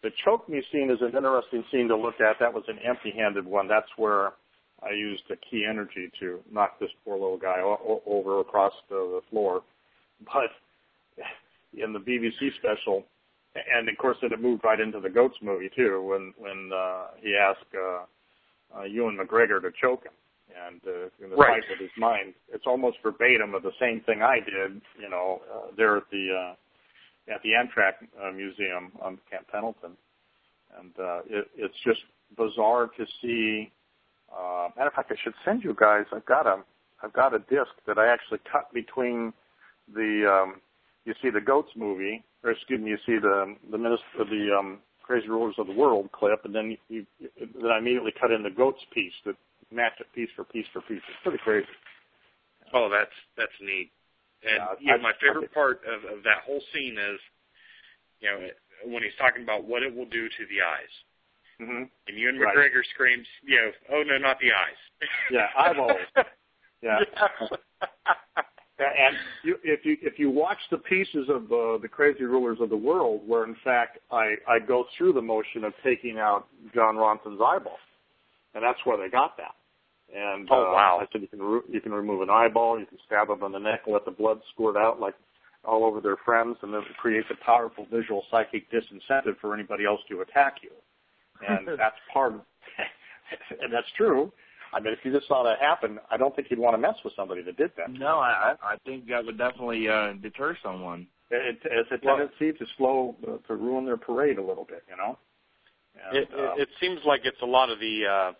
the 0.03 0.09
choke 0.23 0.49
me 0.49 0.61
scene 0.71 0.89
is 0.89 0.99
an 1.01 1.15
interesting 1.15 1.63
scene 1.71 1.87
to 1.87 1.95
look 1.95 2.19
at. 2.19 2.37
That 2.39 2.53
was 2.53 2.63
an 2.67 2.79
empty-handed 2.79 3.45
one. 3.45 3.67
That's 3.67 3.89
where 3.97 4.33
I 4.83 4.91
used 4.91 5.23
the 5.29 5.37
ki 5.37 5.65
energy 5.69 6.11
to 6.19 6.39
knock 6.51 6.79
this 6.79 6.89
poor 7.03 7.15
little 7.15 7.37
guy 7.37 7.59
o- 7.61 8.01
over 8.05 8.39
across 8.39 8.73
the, 8.89 8.95
the 8.95 9.21
floor. 9.29 9.61
But 10.25 10.51
in 11.73 11.93
the 11.93 11.99
BBC 11.99 12.55
special, 12.57 13.05
and 13.55 13.87
of 13.87 13.97
course 13.97 14.17
it 14.21 14.31
had 14.31 14.41
moved 14.41 14.63
right 14.63 14.79
into 14.79 14.99
the 14.99 15.09
Goats 15.09 15.37
movie 15.41 15.69
too, 15.75 16.03
when 16.03 16.33
when 16.37 16.71
uh, 16.73 17.07
he 17.21 17.35
asked 17.35 17.73
uh, 17.73 18.79
uh, 18.79 18.83
Ewan 18.83 19.17
McGregor 19.17 19.61
to 19.61 19.71
choke 19.81 20.03
him, 20.03 20.13
and 20.67 20.81
uh, 20.87 21.23
in 21.23 21.29
the 21.29 21.35
Right. 21.35 21.61
fight 21.61 21.69
with 21.69 21.79
his 21.79 21.91
mind, 21.97 22.33
it's 22.53 22.65
almost 22.65 22.97
verbatim 23.03 23.53
of 23.53 23.63
the 23.63 23.73
same 23.79 24.01
thing 24.01 24.21
I 24.21 24.39
did, 24.39 24.81
you 24.99 25.09
know, 25.09 25.41
uh, 25.53 25.75
there 25.75 25.97
at 25.97 26.09
the 26.11 26.25
uh, 26.31 27.33
at 27.33 27.41
the 27.41 27.51
Amtrac 27.51 27.93
uh, 28.21 28.31
Museum 28.31 28.91
on 29.01 29.17
Camp 29.29 29.47
Pendleton, 29.51 29.97
and 30.79 30.91
uh, 30.99 31.19
it, 31.27 31.47
it's 31.55 31.75
just 31.83 32.01
bizarre 32.37 32.87
to 32.97 33.05
see. 33.21 33.71
Uh, 34.31 34.69
matter 34.75 34.87
of 34.89 34.93
fact, 34.93 35.11
I 35.11 35.15
should 35.23 35.33
send 35.43 35.63
you 35.63 35.75
guys. 35.79 36.05
I've 36.13 36.25
got 36.25 36.45
a 36.47 36.63
I've 37.03 37.13
got 37.13 37.33
a 37.33 37.39
disc 37.39 37.71
that 37.87 37.97
I 37.97 38.07
actually 38.11 38.39
cut 38.51 38.73
between 38.73 39.33
the 39.93 40.27
um, 40.31 40.61
you 41.05 41.13
see 41.21 41.29
the 41.29 41.41
goats 41.41 41.71
movie, 41.75 42.23
or 42.43 42.51
excuse 42.51 42.79
me, 42.81 42.89
you 42.91 42.97
see 43.05 43.17
the 43.19 43.55
the 43.71 43.77
minister 43.77 44.05
the 44.17 44.55
um, 44.57 44.79
Crazy 45.03 45.27
Rulers 45.27 45.55
of 45.59 45.67
the 45.67 45.73
World 45.73 46.11
clip, 46.11 46.45
and 46.45 46.53
then 46.55 46.77
you, 46.89 47.05
you 47.19 47.29
then 47.61 47.71
I 47.71 47.77
immediately 47.77 48.13
cut 48.19 48.31
in 48.31 48.41
the 48.43 48.49
goats 48.49 48.81
piece 48.93 49.13
that 49.25 49.35
match 49.75 49.93
it 49.99 50.07
piece 50.15 50.29
for 50.35 50.43
piece 50.45 50.65
for 50.73 50.81
piece. 50.81 51.01
It's 51.07 51.21
pretty 51.23 51.39
crazy. 51.43 51.67
Oh, 52.73 52.89
that's 52.89 53.13
that's 53.37 53.51
neat. 53.61 53.91
And 54.43 54.57
Yeah, 54.57 54.75
you 54.79 54.87
know, 54.87 54.97
I- 54.99 55.01
my 55.01 55.13
favorite 55.21 55.53
part 55.53 55.81
of, 55.85 56.03
of 56.17 56.23
that 56.23 56.43
whole 56.45 56.61
scene 56.73 56.97
is, 56.97 57.19
you 58.21 58.29
know, 58.31 58.47
when 58.93 59.03
he's 59.03 59.15
talking 59.19 59.43
about 59.43 59.63
what 59.65 59.83
it 59.83 59.93
will 59.95 60.05
do 60.07 60.27
to 60.27 60.43
the 60.49 60.61
eyes. 60.61 60.93
Mm-hmm. 61.61 61.83
And 62.07 62.17
Ewan 62.17 62.39
Right. 62.39 62.55
McGregor 62.55 62.83
screams, 62.93 63.27
you 63.43 63.55
know, 63.55 63.71
oh 63.93 64.03
no, 64.03 64.17
not 64.17 64.37
the 64.39 64.51
eyes. 64.51 65.09
Yeah, 65.31 65.47
eyeballs. 65.57 65.91
Yeah. 66.81 66.99
And 68.77 69.15
you, 69.45 69.55
if 69.63 69.85
you 69.85 69.95
if 70.01 70.19
you 70.19 70.29
watch 70.29 70.57
the 70.69 70.77
pieces 70.79 71.29
of 71.29 71.43
uh, 71.51 71.77
the 71.81 71.87
Crazy 71.89 72.25
Rulers 72.25 72.57
of 72.59 72.69
the 72.69 72.75
World, 72.75 73.21
where 73.25 73.45
in 73.45 73.55
fact 73.63 73.99
I 74.11 74.35
I 74.47 74.59
go 74.59 74.85
through 74.97 75.13
the 75.13 75.21
motion 75.21 75.63
of 75.63 75.73
taking 75.81 76.19
out 76.19 76.47
Jon 76.75 76.95
Ronson's 76.95 77.39
eyeball, 77.41 77.77
and 78.53 78.61
that's 78.61 78.77
where 78.83 78.97
they 78.97 79.09
got 79.09 79.37
that. 79.37 79.55
And 80.13 80.47
Oh, 80.51 80.73
uh. 80.73 81.01
I 81.03 81.05
said 81.11 81.21
you 81.21 81.27
can 81.27 81.41
re- 81.41 81.61
you 81.69 81.81
can 81.81 81.91
remove 81.91 82.21
an 82.21 82.29
eyeball, 82.29 82.79
you 82.79 82.85
can 82.85 82.97
stab 83.05 83.27
them 83.27 83.43
on 83.43 83.51
the 83.51 83.59
neck 83.59 83.81
let 83.87 84.05
the 84.05 84.11
blood 84.11 84.39
squirt 84.53 84.77
out 84.77 84.99
like 84.99 85.15
all 85.63 85.83
over 85.83 85.99
their 85.99 86.17
friends, 86.23 86.57
and 86.61 86.73
then 86.73 86.81
it 86.81 86.97
creates 86.97 87.27
a 87.31 87.45
powerful 87.45 87.87
visual 87.91 88.23
psychic 88.29 88.69
disincentive 88.71 89.37
for 89.41 89.53
anybody 89.53 89.83
else 89.85 89.99
to 90.09 90.21
attack 90.21 90.57
you. 90.61 90.69
And 91.47 91.67
that's 91.77 91.95
part 92.13 92.33
of, 92.33 92.41
and 93.61 93.73
that's 93.73 93.87
true. 93.97 94.31
I 94.73 94.79
mean, 94.79 94.93
if 94.93 94.99
you 95.03 95.11
just 95.11 95.27
saw 95.27 95.41
that 95.43 95.59
happen, 95.59 95.99
I 96.11 96.17
don't 96.17 96.35
think 96.35 96.49
you'd 96.51 96.59
want 96.59 96.75
to 96.75 96.77
mess 96.77 96.95
with 97.03 97.13
somebody 97.15 97.41
that 97.43 97.57
did 97.57 97.71
that. 97.77 97.91
No, 97.91 98.19
I 98.19 98.55
I 98.61 98.73
I 98.73 98.77
think 98.85 99.07
that 99.07 99.25
would 99.25 99.37
definitely 99.37 99.87
uh, 99.89 100.13
deter 100.21 100.55
someone. 100.61 101.07
It, 101.31 101.57
it's 101.65 101.91
a 101.91 102.05
Well- 102.05 102.17
tendency 102.17 102.57
to 102.57 102.65
slow, 102.77 103.15
uh, 103.27 103.37
to 103.47 103.55
ruin 103.55 103.85
their 103.85 103.97
parade 103.97 104.37
a 104.37 104.43
little 104.43 104.65
bit, 104.65 104.83
you 104.89 104.95
know. 104.97 105.17
And, 106.09 106.17
it, 106.17 106.29
uh, 106.37 106.53
it, 106.53 106.61
it 106.63 106.69
seems 106.79 106.99
like 107.05 107.21
it's 107.23 107.41
a 107.41 107.45
lot 107.45 107.69
of 107.71 107.79
the 107.79 108.05
uh, 108.05 108.31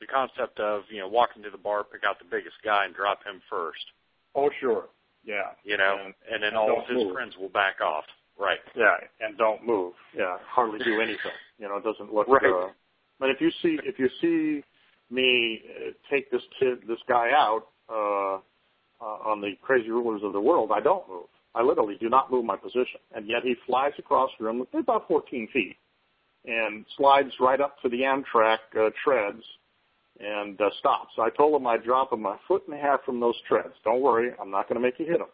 the 0.00 0.06
concept 0.06 0.58
of 0.58 0.82
you 0.90 0.98
know 0.98 1.08
walking 1.08 1.42
to 1.42 1.50
the 1.50 1.58
bar, 1.58 1.84
pick 1.84 2.02
out 2.08 2.18
the 2.18 2.24
biggest 2.24 2.56
guy, 2.64 2.84
and 2.86 2.94
drop 2.94 3.24
him 3.24 3.40
first. 3.48 3.84
Oh, 4.34 4.50
sure. 4.60 4.84
Yeah. 5.24 5.52
You 5.64 5.76
know, 5.76 5.96
and, 6.04 6.14
and 6.32 6.42
then 6.42 6.56
all 6.56 6.80
of 6.80 6.88
his 6.88 7.04
move. 7.04 7.12
friends 7.12 7.34
will 7.38 7.48
back 7.48 7.80
off. 7.80 8.04
Right. 8.38 8.58
Yeah, 8.74 8.96
and 9.20 9.36
don't 9.36 9.66
move. 9.66 9.92
Yeah, 10.16 10.38
hardly 10.48 10.78
do 10.78 11.00
anything. 11.00 11.36
You 11.58 11.68
know, 11.68 11.76
it 11.76 11.84
doesn't 11.84 12.12
look. 12.12 12.26
Right. 12.26 12.42
Uh, 12.42 12.68
but 13.18 13.28
if 13.28 13.40
you 13.40 13.50
see 13.62 13.78
if 13.84 13.98
you 13.98 14.08
see 14.20 14.64
me 15.14 15.60
uh, 15.68 15.90
take 16.10 16.30
this 16.30 16.40
kid, 16.58 16.78
this 16.88 16.98
guy 17.06 17.30
out 17.34 17.64
uh, 17.90 18.36
uh, 19.04 19.30
on 19.30 19.42
the 19.42 19.52
Crazy 19.60 19.90
Rulers 19.90 20.22
of 20.24 20.32
the 20.32 20.40
World, 20.40 20.70
I 20.74 20.80
don't 20.80 21.06
move. 21.06 21.26
I 21.54 21.62
literally 21.62 21.96
do 22.00 22.08
not 22.08 22.30
move 22.30 22.46
my 22.46 22.56
position, 22.56 23.00
and 23.14 23.28
yet 23.28 23.42
he 23.42 23.56
flies 23.66 23.92
across 23.98 24.30
the 24.38 24.46
room 24.46 24.66
about 24.72 25.06
14 25.08 25.48
feet 25.52 25.76
and 26.46 26.86
slides 26.96 27.32
right 27.40 27.60
up 27.60 27.76
to 27.82 27.88
the 27.88 28.00
Amtrac 28.00 28.58
uh, 28.78 28.90
treads 29.04 29.42
and 30.20 30.60
uh, 30.60 30.70
So 30.82 31.22
I 31.22 31.30
told 31.30 31.60
him 31.60 31.66
I'd 31.66 31.84
drop 31.84 32.12
him 32.12 32.26
a 32.26 32.38
foot 32.46 32.62
and 32.66 32.76
a 32.76 32.80
half 32.80 33.04
from 33.04 33.20
those 33.20 33.36
treads. 33.48 33.74
Don't 33.84 34.02
worry, 34.02 34.32
I'm 34.40 34.50
not 34.50 34.68
going 34.68 34.80
to 34.80 34.86
make 34.86 34.98
you 34.98 35.06
hit 35.06 35.20
him. 35.20 35.26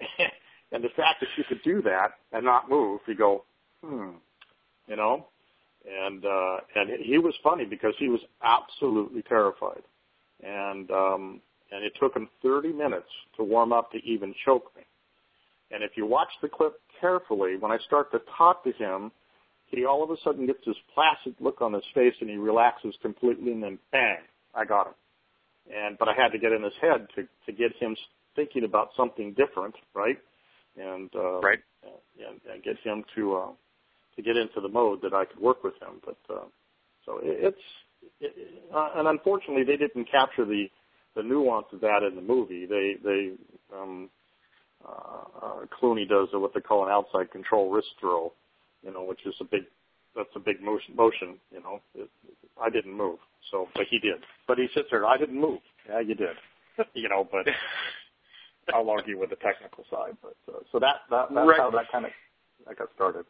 and 0.72 0.82
the 0.82 0.88
fact 0.96 1.20
that 1.20 1.28
you 1.36 1.44
could 1.48 1.62
do 1.62 1.82
that 1.82 2.14
and 2.32 2.44
not 2.44 2.68
move, 2.68 3.00
you 3.06 3.14
go, 3.14 3.44
hmm, 3.84 4.10
you 4.86 4.96
know. 4.96 5.26
And 5.88 6.24
uh, 6.24 6.56
and 6.74 6.90
he 7.02 7.18
was 7.18 7.34
funny 7.42 7.64
because 7.64 7.94
he 7.98 8.08
was 8.08 8.20
absolutely 8.42 9.22
terrified, 9.22 9.82
and 10.42 10.90
um, 10.90 11.40
and 11.70 11.84
it 11.84 11.92
took 11.98 12.14
him 12.14 12.28
30 12.42 12.72
minutes 12.72 13.08
to 13.36 13.44
warm 13.44 13.72
up 13.72 13.90
to 13.92 13.98
even 13.98 14.34
choke 14.44 14.70
me. 14.76 14.82
And 15.70 15.82
if 15.82 15.92
you 15.96 16.04
watch 16.04 16.28
the 16.42 16.48
clip 16.48 16.80
carefully, 17.00 17.56
when 17.56 17.70
I 17.70 17.78
start 17.86 18.10
to 18.12 18.20
talk 18.36 18.64
to 18.64 18.72
him, 18.72 19.12
he 19.70 19.84
all 19.84 20.02
of 20.02 20.10
a 20.10 20.16
sudden 20.24 20.46
gets 20.46 20.64
this 20.66 20.76
placid 20.94 21.34
look 21.40 21.60
on 21.60 21.72
his 21.72 21.84
face 21.94 22.14
and 22.20 22.30
he 22.30 22.36
relaxes 22.36 22.94
completely 23.02 23.52
and 23.52 23.62
then 23.62 23.78
bang, 23.92 24.18
I 24.54 24.64
got 24.64 24.88
him. 24.88 24.94
And 25.74 25.98
but 25.98 26.08
I 26.08 26.14
had 26.14 26.32
to 26.32 26.38
get 26.38 26.52
in 26.52 26.62
his 26.62 26.72
head 26.80 27.06
to 27.16 27.22
to 27.46 27.52
get 27.52 27.76
him 27.78 27.96
thinking 28.34 28.64
about 28.64 28.90
something 28.96 29.34
different, 29.34 29.74
right? 29.94 30.18
And 30.76 31.10
uh, 31.14 31.40
right, 31.40 31.58
and, 31.82 32.40
and 32.50 32.62
get 32.62 32.76
him 32.82 33.04
to 33.16 33.36
uh, 33.36 33.50
to 34.16 34.22
get 34.22 34.36
into 34.36 34.60
the 34.60 34.68
mode 34.68 35.00
that 35.02 35.12
I 35.12 35.24
could 35.24 35.40
work 35.40 35.62
with 35.62 35.74
him. 35.74 36.00
But 36.04 36.34
uh, 36.34 36.46
so 37.04 37.18
it, 37.18 37.54
it's 37.54 37.62
it, 38.20 38.64
uh, 38.74 38.90
and 38.96 39.08
unfortunately 39.08 39.64
they 39.64 39.76
didn't 39.76 40.10
capture 40.10 40.44
the 40.44 40.66
the 41.16 41.22
nuance 41.22 41.66
of 41.72 41.80
that 41.80 42.02
in 42.08 42.14
the 42.16 42.22
movie. 42.22 42.64
They 42.64 42.96
they 43.02 43.32
um, 43.76 44.08
uh, 44.86 45.46
uh, 45.46 45.66
Clooney 45.80 46.08
does 46.08 46.28
what 46.32 46.54
they 46.54 46.60
call 46.60 46.84
an 46.84 46.90
outside 46.90 47.30
control 47.30 47.70
wrist 47.70 47.88
throw, 48.00 48.32
you 48.84 48.92
know, 48.92 49.02
which 49.04 49.24
is 49.26 49.34
a 49.40 49.44
big 49.44 49.62
that's 50.16 50.28
a 50.34 50.40
big 50.40 50.60
motion. 50.62 50.96
Motion, 50.96 51.36
you 51.52 51.60
know. 51.60 51.80
It, 51.94 52.08
I 52.60 52.70
didn't 52.70 52.94
move, 52.94 53.18
so 53.50 53.68
but 53.74 53.86
he 53.88 53.98
did. 53.98 54.18
But 54.46 54.58
he 54.58 54.68
sits 54.74 54.88
there. 54.90 55.06
I 55.06 55.16
didn't 55.16 55.40
move. 55.40 55.60
Yeah, 55.88 56.00
you 56.00 56.14
did. 56.14 56.36
you 56.94 57.08
know, 57.08 57.28
but 57.30 57.46
I'll 58.74 58.90
argue 58.90 59.18
with 59.18 59.30
the 59.30 59.36
technical 59.36 59.84
side. 59.90 60.16
But 60.22 60.36
uh, 60.52 60.58
so 60.72 60.78
that 60.78 61.02
that 61.10 61.26
that's 61.34 61.46
Right. 61.48 61.60
how 61.60 61.70
that 61.70 61.90
kind 61.90 62.06
of 62.06 62.10
that 62.66 62.78
got 62.78 62.88
started. 62.94 63.24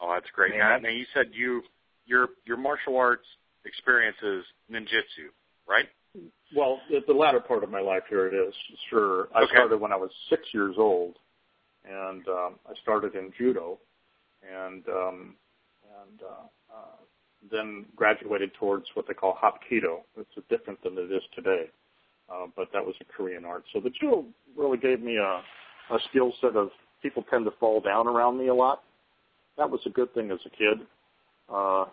Oh, 0.00 0.12
that's 0.12 0.30
great. 0.34 0.52
Now, 0.56 0.76
now 0.78 0.88
you 0.88 1.06
said 1.14 1.26
you 1.32 1.62
your 2.06 2.28
your 2.44 2.56
martial 2.56 2.96
arts 2.96 3.26
experience 3.64 4.16
is 4.22 4.44
ninjutsu, 4.70 5.32
right? 5.68 5.88
Well, 6.54 6.80
the, 6.88 7.00
the 7.06 7.12
latter 7.12 7.40
part 7.40 7.64
of 7.64 7.70
my 7.70 7.80
life 7.80 8.04
here 8.08 8.26
it 8.28 8.34
is. 8.34 8.54
Sure, 8.90 9.28
I 9.34 9.42
Okay. 9.42 9.52
started 9.56 9.80
when 9.80 9.92
I 9.92 9.96
was 9.96 10.10
six 10.28 10.42
years 10.52 10.76
old, 10.78 11.16
and 11.84 12.26
um, 12.28 12.54
I 12.68 12.74
started 12.82 13.14
in 13.14 13.32
judo, 13.36 13.78
and 14.42 14.86
um, 14.88 15.34
and 16.02 16.20
uh, 16.22 16.74
uh, 16.74 16.96
then 17.50 17.86
graduated 17.96 18.52
towards 18.54 18.86
what 18.94 19.06
they 19.08 19.14
call 19.14 19.36
hapkido. 19.42 20.02
It's 20.16 20.30
different 20.48 20.82
than 20.82 20.96
it 20.98 21.10
is 21.10 21.22
today, 21.34 21.70
uh, 22.32 22.46
but 22.56 22.68
that 22.72 22.84
was 22.84 22.94
a 23.00 23.04
Korean 23.04 23.44
art. 23.44 23.64
So 23.72 23.80
the 23.80 23.90
judo 23.90 24.24
really 24.56 24.78
gave 24.78 25.00
me 25.00 25.16
a, 25.16 25.42
a 25.94 25.98
skill 26.10 26.32
set 26.40 26.56
of 26.56 26.70
people 27.02 27.24
tend 27.28 27.44
to 27.46 27.52
fall 27.58 27.80
down 27.80 28.06
around 28.06 28.38
me 28.38 28.48
a 28.48 28.54
lot. 28.54 28.82
That 29.58 29.68
was 29.68 29.80
a 29.86 29.90
good 29.90 30.12
thing 30.14 30.30
as 30.30 30.38
a 30.46 30.50
kid. 30.50 30.86
Uh, 31.52 31.86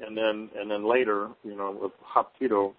and 0.00 0.16
then 0.16 0.50
and 0.58 0.70
then 0.70 0.88
later, 0.88 1.28
you 1.44 1.56
know, 1.56 1.76
with 1.80 1.92
hapkido 2.02 2.74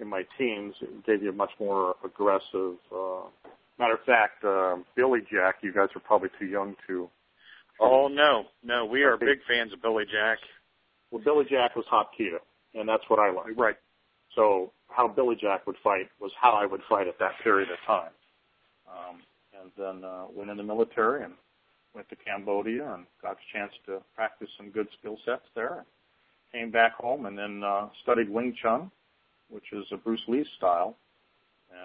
in 0.00 0.08
my 0.08 0.24
teens, 0.38 0.74
it 0.80 1.06
gave 1.06 1.22
you 1.22 1.30
a 1.30 1.32
much 1.32 1.50
more 1.60 1.94
aggressive. 2.04 2.76
Uh, 2.94 3.28
matter 3.78 3.94
of 3.94 4.04
fact, 4.04 4.44
uh, 4.44 4.76
Billy 4.96 5.20
Jack, 5.30 5.56
you 5.62 5.72
guys 5.72 5.88
are 5.94 6.00
probably 6.00 6.30
too 6.38 6.46
young 6.46 6.74
to. 6.86 7.08
Oh 7.80 8.08
no, 8.08 8.44
no, 8.62 8.84
we 8.84 9.02
are 9.02 9.16
big 9.16 9.38
fans 9.48 9.72
of 9.72 9.80
Billy 9.80 10.04
Jack. 10.04 10.38
Well, 11.10 11.22
Billy 11.22 11.44
Jack 11.48 11.76
was 11.76 11.84
hapkido, 11.90 12.38
and 12.74 12.88
that's 12.88 13.04
what 13.08 13.18
I 13.18 13.30
liked. 13.30 13.58
Right. 13.58 13.76
So 14.34 14.72
how 14.88 15.08
Billy 15.08 15.36
Jack 15.40 15.66
would 15.66 15.76
fight 15.82 16.08
was 16.20 16.30
how 16.40 16.52
I 16.52 16.66
would 16.66 16.82
fight 16.88 17.08
at 17.08 17.18
that 17.18 17.32
period 17.42 17.68
of 17.70 17.78
time. 17.86 18.12
Um, 18.88 19.22
and 19.60 19.70
then 19.76 20.08
uh, 20.08 20.24
went 20.34 20.50
in 20.50 20.56
the 20.56 20.62
military 20.62 21.24
and 21.24 21.34
went 21.94 22.08
to 22.10 22.16
Cambodia 22.16 22.94
and 22.94 23.06
got 23.22 23.32
a 23.32 23.56
chance 23.58 23.72
to 23.86 24.00
practice 24.14 24.48
some 24.56 24.70
good 24.70 24.88
skill 24.98 25.18
sets 25.24 25.46
there. 25.54 25.84
Came 26.52 26.70
back 26.70 26.94
home 26.94 27.26
and 27.26 27.38
then 27.38 27.62
uh, 27.64 27.88
studied 28.02 28.28
Wing 28.28 28.54
Chun, 28.60 28.90
which 29.50 29.72
is 29.72 29.84
a 29.92 29.96
Bruce 29.96 30.22
Lee 30.28 30.44
style, 30.56 30.96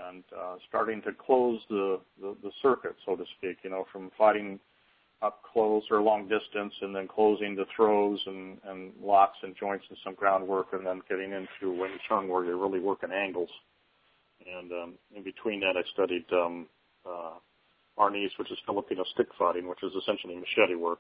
and 0.10 0.24
uh, 0.36 0.56
starting 0.68 1.02
to 1.04 1.12
close 1.14 1.60
the, 1.70 2.00
the, 2.20 2.36
the 2.44 2.52
circuit, 2.62 2.96
so 3.06 3.16
to 3.16 3.24
speak, 3.38 3.58
you 3.64 3.70
know, 3.70 3.86
from 3.92 4.12
fighting 4.18 4.60
up 5.22 5.42
close 5.54 5.84
or 5.90 6.02
long 6.02 6.28
distance 6.28 6.74
and 6.82 6.96
then 6.96 7.08
closing 7.08 7.56
the 7.56 7.66
throws 7.76 8.20
and, 8.28 8.58
and 8.66 8.92
locks 9.02 9.38
and 9.44 9.56
joints 9.58 9.86
and 9.90 9.98
some 10.04 10.14
groundwork 10.14 10.68
and 10.74 10.86
then 10.86 11.02
getting 11.10 11.32
into 11.32 11.80
Wing 11.80 11.98
Chun 12.08 12.28
where 12.28 12.44
you're 12.44 12.58
really 12.58 12.80
working 12.80 13.12
angles. 13.12 13.50
And 14.46 14.72
um, 14.72 14.94
in 15.16 15.24
between 15.24 15.62
that, 15.62 15.76
I 15.78 15.84
studied 15.94 16.26
um, 16.34 16.68
uh, 17.06 17.34
Arnis, 17.98 18.38
which 18.38 18.52
is 18.52 18.58
Filipino 18.66 19.04
stick 19.14 19.28
fighting, 19.40 19.68
which 19.68 19.84
is 19.84 19.92
essentially 20.02 20.36
machete 20.36 20.76
work. 20.76 21.00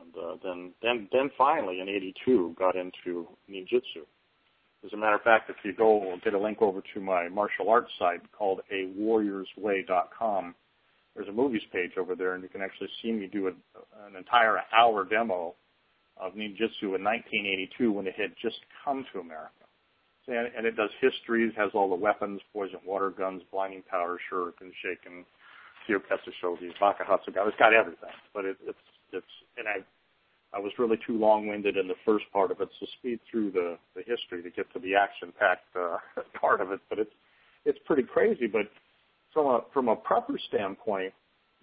And 0.00 0.14
uh, 0.16 0.36
then, 0.42 0.72
then, 0.82 1.08
then 1.12 1.30
finally 1.36 1.80
in 1.80 1.88
'82, 1.88 2.56
got 2.58 2.74
into 2.74 3.28
ninjutsu. 3.50 4.06
As 4.84 4.92
a 4.92 4.96
matter 4.96 5.16
of 5.16 5.22
fact, 5.22 5.50
if 5.50 5.56
you 5.62 5.74
go 5.74 6.16
get 6.24 6.34
a 6.34 6.38
link 6.38 6.62
over 6.62 6.82
to 6.94 7.00
my 7.00 7.28
martial 7.28 7.68
arts 7.68 7.90
site 7.98 8.20
called 8.32 8.60
awarriorsway.com, 8.72 10.54
there's 11.14 11.28
a 11.28 11.32
movies 11.32 11.62
page 11.72 11.92
over 11.98 12.14
there, 12.14 12.34
and 12.34 12.42
you 12.42 12.48
can 12.48 12.62
actually 12.62 12.88
see 13.02 13.12
me 13.12 13.26
do 13.26 13.48
a, 13.48 13.50
an 14.06 14.16
entire 14.16 14.58
hour 14.76 15.04
demo 15.04 15.54
of 16.16 16.32
ninjutsu 16.34 16.94
in 16.96 17.04
1982 17.04 17.92
when 17.92 18.06
it 18.06 18.14
had 18.16 18.32
just 18.40 18.58
come 18.84 19.04
to 19.12 19.20
America. 19.20 19.52
And, 20.28 20.48
and 20.56 20.66
it 20.66 20.76
does 20.76 20.90
histories, 21.00 21.52
has 21.56 21.70
all 21.74 21.88
the 21.88 21.96
weapons, 21.96 22.40
poison 22.52 22.78
water 22.86 23.10
guns, 23.10 23.42
blinding 23.50 23.82
powder, 23.90 24.16
shuriken, 24.30 24.70
shaken, 24.80 25.24
kyoketsu 25.88 26.30
shogi, 26.42 26.70
bakahatsuga. 26.80 27.48
It's 27.48 27.58
got 27.58 27.74
everything, 27.74 28.14
but 28.32 28.44
it, 28.44 28.56
it's 28.64 28.78
it's 29.12 29.26
and 29.58 29.66
I 29.66 29.82
I 30.52 30.58
was 30.58 30.72
really 30.78 30.98
too 31.06 31.16
long-winded 31.16 31.76
in 31.76 31.86
the 31.86 31.94
first 32.04 32.24
part 32.32 32.50
of 32.50 32.60
it, 32.60 32.68
so 32.80 32.86
speed 32.98 33.20
through 33.30 33.52
the 33.52 33.78
the 33.94 34.02
history 34.02 34.42
to 34.42 34.50
get 34.50 34.72
to 34.72 34.78
the 34.80 34.94
action-packed 34.94 35.76
uh, 35.76 35.98
part 36.40 36.60
of 36.60 36.70
it. 36.72 36.80
But 36.88 36.98
it's 36.98 37.12
it's 37.64 37.78
pretty 37.86 38.02
crazy. 38.02 38.46
But 38.46 38.70
from 39.32 39.46
a 39.46 39.60
from 39.72 39.88
a 39.88 39.96
prepper 39.96 40.38
standpoint, 40.48 41.12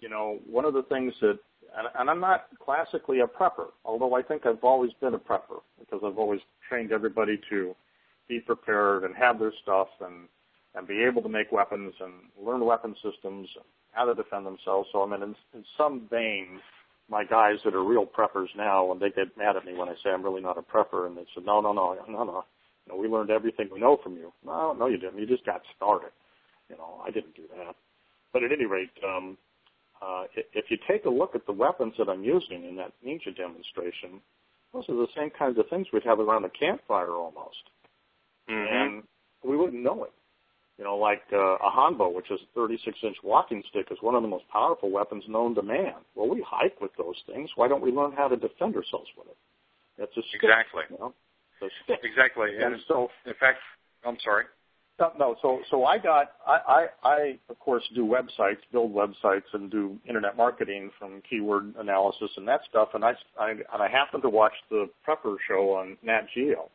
you 0.00 0.08
know, 0.08 0.38
one 0.48 0.64
of 0.64 0.74
the 0.74 0.84
things 0.84 1.12
that 1.20 1.38
and, 1.76 1.88
and 1.98 2.10
I'm 2.10 2.20
not 2.20 2.46
classically 2.64 3.20
a 3.20 3.26
prepper, 3.26 3.68
although 3.84 4.14
I 4.14 4.22
think 4.22 4.46
I've 4.46 4.62
always 4.62 4.92
been 5.00 5.14
a 5.14 5.18
prepper 5.18 5.60
because 5.78 6.00
I've 6.04 6.18
always 6.18 6.40
trained 6.68 6.92
everybody 6.92 7.38
to 7.50 7.74
be 8.28 8.40
prepared 8.40 9.04
and 9.04 9.14
have 9.16 9.38
their 9.38 9.52
stuff 9.62 9.88
and 10.00 10.28
and 10.74 10.86
be 10.86 11.02
able 11.02 11.22
to 11.22 11.28
make 11.28 11.50
weapons 11.50 11.94
and 12.00 12.12
learn 12.40 12.64
weapon 12.64 12.94
systems, 13.02 13.48
how 13.92 14.04
to 14.04 14.14
defend 14.14 14.46
themselves. 14.46 14.88
So 14.92 15.02
I 15.02 15.06
mean, 15.06 15.22
in, 15.22 15.34
in 15.54 15.64
some 15.76 16.06
vein, 16.10 16.60
my 17.10 17.24
guys 17.24 17.56
that 17.64 17.74
are 17.74 17.84
real 17.84 18.06
preppers 18.06 18.48
now, 18.56 18.92
and 18.92 19.00
they 19.00 19.10
get 19.10 19.36
mad 19.36 19.56
at 19.56 19.64
me 19.64 19.74
when 19.74 19.88
I 19.88 19.94
say 20.02 20.10
I'm 20.10 20.22
really 20.22 20.42
not 20.42 20.58
a 20.58 20.62
prepper, 20.62 21.06
and 21.06 21.16
they 21.16 21.24
said, 21.34 21.44
no, 21.44 21.60
no, 21.60 21.72
no, 21.72 21.96
no, 22.08 22.24
no, 22.24 22.44
you 22.86 22.92
know, 22.92 22.96
we 22.98 23.08
learned 23.08 23.30
everything 23.30 23.68
we 23.72 23.80
know 23.80 23.98
from 24.02 24.14
you. 24.14 24.32
No, 24.44 24.72
no, 24.72 24.86
you 24.86 24.98
didn't. 24.98 25.18
You 25.18 25.26
just 25.26 25.46
got 25.46 25.62
started. 25.76 26.10
You 26.68 26.76
know, 26.76 27.02
I 27.06 27.10
didn't 27.10 27.34
do 27.34 27.42
that. 27.56 27.74
But 28.32 28.44
at 28.44 28.52
any 28.52 28.66
rate, 28.66 28.90
um, 29.06 29.38
uh, 30.02 30.24
if 30.52 30.66
you 30.68 30.76
take 30.86 31.06
a 31.06 31.10
look 31.10 31.34
at 31.34 31.46
the 31.46 31.52
weapons 31.52 31.94
that 31.98 32.08
I'm 32.08 32.22
using 32.22 32.64
in 32.64 32.76
that 32.76 32.92
ninja 33.04 33.34
demonstration, 33.34 34.20
those 34.72 34.84
are 34.88 34.94
the 34.94 35.08
same 35.16 35.30
kinds 35.30 35.58
of 35.58 35.64
things 35.70 35.86
we'd 35.92 36.04
have 36.04 36.20
around 36.20 36.44
a 36.44 36.50
campfire 36.50 37.10
almost 37.10 37.56
and 38.48 39.02
we 39.44 39.56
wouldn't 39.56 39.82
know 39.82 40.04
it. 40.04 40.12
You 40.78 40.84
know, 40.84 40.96
like 40.96 41.22
uh, 41.32 41.56
a 41.56 41.70
hanbo, 41.76 42.14
which 42.14 42.30
is 42.30 42.38
a 42.54 42.58
36-inch 42.58 43.16
walking 43.24 43.64
stick, 43.68 43.88
is 43.90 43.98
one 44.00 44.14
of 44.14 44.22
the 44.22 44.28
most 44.28 44.44
powerful 44.48 44.90
weapons 44.90 45.24
known 45.28 45.54
to 45.56 45.62
man. 45.62 45.94
Well, 46.14 46.28
we 46.28 46.44
hike 46.46 46.80
with 46.80 46.92
those 46.96 47.16
things. 47.26 47.50
Why 47.56 47.66
don't 47.66 47.82
we 47.82 47.90
learn 47.90 48.12
how 48.12 48.28
to 48.28 48.36
defend 48.36 48.76
ourselves 48.76 49.08
with 49.16 49.26
it? 49.26 49.36
It's 49.98 50.16
a 50.16 50.22
stick. 50.28 50.42
Exactly. 50.44 50.84
You 50.90 50.98
know, 50.98 51.14
it's 51.60 51.74
a 51.74 51.84
stick. 51.84 52.00
Exactly. 52.04 52.50
And 52.54 52.74
And 52.74 52.82
so, 52.86 53.08
in 53.26 53.34
fact, 53.40 53.58
I'm 54.04 54.18
sorry. 54.22 54.44
No, 55.00 55.12
no. 55.18 55.36
So, 55.42 55.60
so 55.70 55.84
I 55.84 55.98
got, 55.98 56.32
I, 56.46 56.86
I, 57.04 57.08
I, 57.08 57.38
of 57.48 57.58
course, 57.58 57.82
do 57.94 58.04
websites, 58.04 58.58
build 58.72 58.92
websites, 58.92 59.44
and 59.52 59.70
do 59.70 59.96
internet 60.08 60.36
marketing 60.36 60.90
from 60.98 61.22
keyword 61.28 61.74
analysis 61.78 62.30
and 62.36 62.46
that 62.48 62.60
stuff. 62.68 62.90
And 62.94 63.04
I, 63.04 63.12
I, 63.38 63.50
and 63.50 63.82
I 63.82 63.88
happened 63.88 64.22
to 64.22 64.28
watch 64.28 64.54
the 64.70 64.88
Prepper 65.06 65.36
show 65.48 65.74
on 65.74 65.96
Nat 66.02 66.26
Geo, 66.34 66.70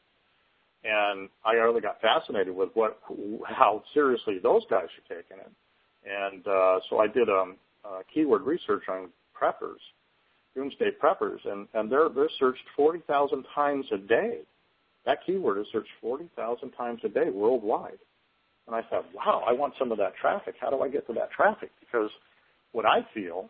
and 0.84 1.30
I 1.46 1.54
really 1.54 1.82
got 1.82 2.02
fascinated 2.02 2.56
with 2.56 2.70
what, 2.74 3.00
how 3.46 3.84
seriously 3.94 4.40
those 4.42 4.64
guys 4.70 4.86
are 4.86 5.16
taking 5.16 5.38
it. 5.38 5.52
And 6.06 6.46
uh, 6.48 6.80
so 6.90 7.00
I 7.00 7.08
did 7.08 7.30
um, 7.30 7.56
uh, 7.86 8.00
keyword 8.14 8.42
research 8.42 8.84
on 8.90 9.10
preppers, 9.40 9.80
doomsday 10.56 10.92
preppers, 11.02 11.40
and 11.46 11.68
and 11.74 11.90
they're 11.92 12.10
they're 12.10 12.30
searched 12.40 12.64
forty 12.76 13.00
thousand 13.08 13.46
times 13.56 13.86
a 13.94 13.98
day. 13.98 14.40
That 15.06 15.20
keyword 15.26 15.60
is 15.60 15.68
searched 15.72 15.90
forty 16.02 16.30
thousand 16.36 16.72
times 16.72 17.00
a 17.06 17.10
day 17.10 17.30
worldwide. 17.30 18.00
And 18.68 18.76
I 18.76 18.82
thought, 18.82 19.06
wow, 19.14 19.44
I 19.48 19.52
want 19.54 19.74
some 19.78 19.92
of 19.92 19.98
that 19.98 20.16
traffic. 20.16 20.56
How 20.60 20.70
do 20.70 20.82
I 20.82 20.90
get 20.90 21.06
to 21.08 21.14
that 21.14 21.32
traffic? 21.32 21.70
Because 21.80 22.10
what 22.72 22.86
I 22.86 23.06
feel 23.14 23.50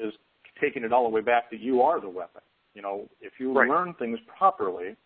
is 0.00 0.12
taking 0.60 0.84
it 0.84 0.92
all 0.92 1.04
the 1.04 1.08
way 1.10 1.20
back 1.20 1.50
that 1.50 1.60
you 1.60 1.82
are 1.82 2.00
the 2.00 2.08
weapon. 2.08 2.42
You 2.74 2.82
know, 2.82 3.08
if 3.20 3.32
you 3.40 3.52
Right. 3.52 3.68
learn 3.68 3.94
things 3.94 4.20
properly, 4.38 4.96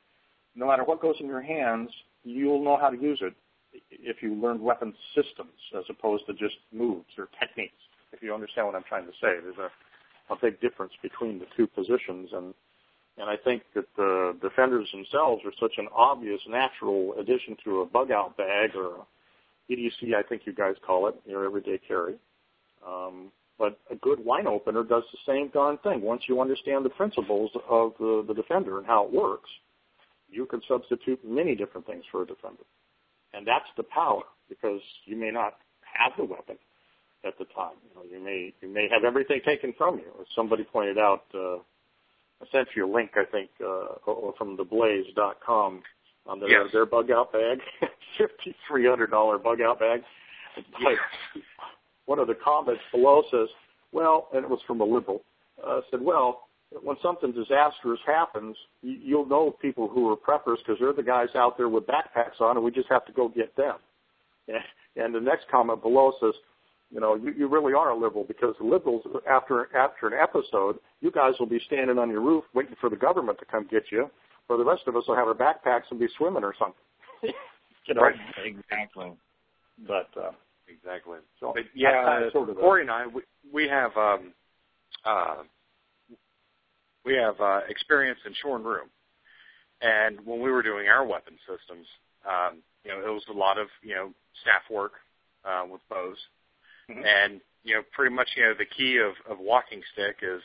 no 0.54 0.66
matter 0.66 0.84
what 0.84 1.00
goes 1.00 1.16
in 1.20 1.26
your 1.26 1.42
hands, 1.42 1.90
you'll 2.22 2.62
know 2.62 2.76
how 2.76 2.90
to 2.90 2.96
use 2.96 3.18
it 3.22 3.34
if 3.90 4.22
you 4.22 4.34
learn 4.34 4.60
weapon 4.62 4.94
systems 5.14 5.58
as 5.76 5.84
opposed 5.90 6.26
to 6.26 6.32
just 6.34 6.56
moves 6.72 7.10
or 7.18 7.28
techniques. 7.40 7.74
If 8.12 8.22
you 8.22 8.32
understand 8.32 8.66
what 8.66 8.76
I'm 8.76 8.84
trying 8.88 9.06
to 9.06 9.12
say, 9.12 9.40
there's 9.42 9.58
a, 9.58 10.32
a 10.32 10.36
big 10.40 10.60
difference 10.60 10.92
between 11.02 11.38
the 11.38 11.46
two 11.56 11.66
positions, 11.66 12.30
and 12.32 12.54
and 13.16 13.30
I 13.30 13.36
think 13.36 13.62
that 13.74 13.86
the 13.96 14.36
defenders 14.42 14.88
themselves 14.90 15.42
are 15.44 15.52
such 15.60 15.74
an 15.78 15.86
obvious, 15.94 16.40
natural 16.48 17.14
addition 17.18 17.56
to 17.64 17.82
a 17.82 17.86
bug 17.86 18.10
out 18.10 18.36
bag 18.36 18.74
or 18.74 19.06
EDC, 19.70 20.14
I 20.16 20.22
think 20.28 20.42
you 20.46 20.52
guys 20.52 20.74
call 20.84 21.06
it, 21.06 21.14
your 21.24 21.44
everyday 21.44 21.78
carry. 21.78 22.16
Um, 22.86 23.30
but 23.56 23.78
a 23.90 23.94
good 23.94 24.24
wine 24.24 24.48
opener 24.48 24.82
does 24.82 25.04
the 25.12 25.32
same 25.32 25.48
darn 25.48 25.78
thing. 25.78 26.00
Once 26.00 26.22
you 26.28 26.40
understand 26.40 26.84
the 26.84 26.90
principles 26.90 27.52
of 27.68 27.92
the, 28.00 28.24
the 28.26 28.34
defender 28.34 28.78
and 28.78 28.86
how 28.86 29.04
it 29.04 29.12
works, 29.12 29.48
you 30.34 30.46
can 30.46 30.60
substitute 30.68 31.20
many 31.24 31.54
different 31.54 31.86
things 31.86 32.04
for 32.10 32.22
a 32.22 32.26
defender. 32.26 32.62
And 33.32 33.46
that's 33.46 33.66
the 33.76 33.82
power, 33.84 34.22
because 34.48 34.80
you 35.04 35.16
may 35.16 35.30
not 35.30 35.54
have 35.82 36.12
the 36.16 36.24
weapon 36.24 36.56
at 37.24 37.36
the 37.38 37.44
time. 37.46 37.76
You 37.88 37.94
know, 37.96 38.04
you 38.18 38.24
may 38.24 38.52
you 38.60 38.68
may 38.72 38.88
have 38.92 39.04
everything 39.04 39.40
taken 39.44 39.72
from 39.76 39.96
you. 39.98 40.06
As 40.20 40.26
somebody 40.36 40.64
pointed 40.64 40.98
out, 40.98 41.24
uh, 41.34 41.56
I 41.56 42.46
sent 42.52 42.68
you 42.76 42.86
a 42.86 42.92
link, 42.92 43.12
I 43.16 43.24
think, 43.30 43.50
uh, 43.60 43.96
or 44.06 44.34
from 44.36 44.56
theblaze.com 44.56 45.82
on 46.26 46.40
their, 46.40 46.48
Yes. 46.48 46.72
their 46.72 46.86
bug 46.86 47.10
out 47.10 47.32
bag, 47.32 47.58
fifty 48.18 48.54
three 48.68 48.86
hundred 48.86 49.10
dollar 49.10 49.38
bug 49.38 49.60
out 49.60 49.78
bag. 49.80 50.02
But 50.82 50.98
one 52.06 52.18
of 52.18 52.28
the 52.28 52.34
comments 52.36 52.82
below 52.92 53.22
says, 53.30 53.48
"Well," 53.92 54.28
and 54.32 54.44
it 54.44 54.50
was 54.50 54.60
from 54.66 54.80
a 54.80 54.84
liberal, 54.84 55.22
uh, 55.66 55.80
said, 55.90 56.00
"Well, 56.02 56.43
when 56.82 56.96
something 57.02 57.32
disastrous 57.32 58.00
happens, 58.06 58.56
you, 58.82 58.98
you'll 59.02 59.26
know 59.26 59.50
people 59.62 59.88
who 59.88 60.10
are 60.10 60.16
preppers 60.16 60.56
because 60.58 60.76
they're 60.80 60.92
the 60.92 61.02
guys 61.02 61.28
out 61.34 61.56
there 61.56 61.68
with 61.68 61.84
backpacks 61.86 62.40
on, 62.40 62.56
and 62.56 62.64
we 62.64 62.70
just 62.70 62.88
have 62.90 63.04
to 63.06 63.12
go 63.12 63.28
get 63.28 63.54
them." 63.56 63.76
And 64.96 65.12
the 65.12 65.18
next 65.20 65.46
comment 65.50 65.82
below 65.82 66.12
says, 66.20 66.34
you 66.92 67.00
know, 67.00 67.16
you, 67.16 67.32
you 67.36 67.48
really 67.48 67.72
are 67.74 67.90
a 67.90 67.96
liberal 67.98 68.22
because 68.22 68.54
the 68.60 68.64
liberals, 68.64 69.02
after 69.28 69.74
after 69.76 70.06
an 70.06 70.14
episode, 70.22 70.78
you 71.00 71.10
guys 71.10 71.32
will 71.40 71.48
be 71.48 71.58
standing 71.66 71.98
on 71.98 72.08
your 72.10 72.20
roof 72.20 72.44
waiting 72.54 72.76
for 72.80 72.88
the 72.88 72.94
government 72.94 73.36
to 73.40 73.44
come 73.46 73.66
get 73.68 73.82
you, 73.90 74.08
or 74.48 74.56
the 74.56 74.64
rest 74.64 74.82
of 74.86 74.94
us 74.94 75.02
will 75.08 75.16
have 75.16 75.26
our 75.26 75.34
backpacks 75.34 75.90
and 75.90 75.98
be 75.98 76.06
swimming 76.16 76.44
or 76.44 76.54
something. 76.56 76.76
you 77.86 77.94
know, 77.94 78.02
Right. 78.02 78.14
Exactly. 78.44 79.12
but 79.88 80.08
uh, 80.16 80.30
Exactly. 80.68 81.18
so 81.40 81.52
But 81.56 81.64
yeah, 81.74 82.20
that's 82.20 82.32
sort 82.32 82.48
of 82.48 82.54
the- 82.54 82.60
Corey 82.60 82.82
and 82.82 82.90
I, 82.92 83.06
we, 83.08 83.22
we 83.52 83.66
have 83.68 83.96
um, 83.96 84.32
uh, 85.04 85.42
we 87.04 87.14
have 87.14 87.40
uh, 87.40 87.60
experience 87.68 88.20
in 88.26 88.32
Shorin-ryu, 88.34 88.86
and 89.80 90.20
when 90.24 90.40
we 90.40 90.50
were 90.50 90.62
doing 90.62 90.88
our 90.88 91.04
weapon 91.06 91.34
systems, 91.46 91.86
um, 92.28 92.58
you 92.84 92.90
know, 92.90 93.00
it 93.00 93.10
was 93.12 93.24
a 93.28 93.32
lot 93.32 93.58
of 93.58 93.68
you 93.82 93.94
know 93.94 94.10
staff 94.42 94.62
work 94.70 94.92
uh, 95.44 95.64
with 95.70 95.80
bows, 95.88 96.18
Mhm. 96.90 97.04
and 97.06 97.40
you 97.62 97.74
know, 97.74 97.82
pretty 97.92 98.14
much 98.14 98.28
you 98.36 98.44
know 98.44 98.54
the 98.54 98.66
key 98.66 98.98
of 98.98 99.14
of 99.30 99.38
walking 99.38 99.82
stick 99.92 100.18
is 100.22 100.42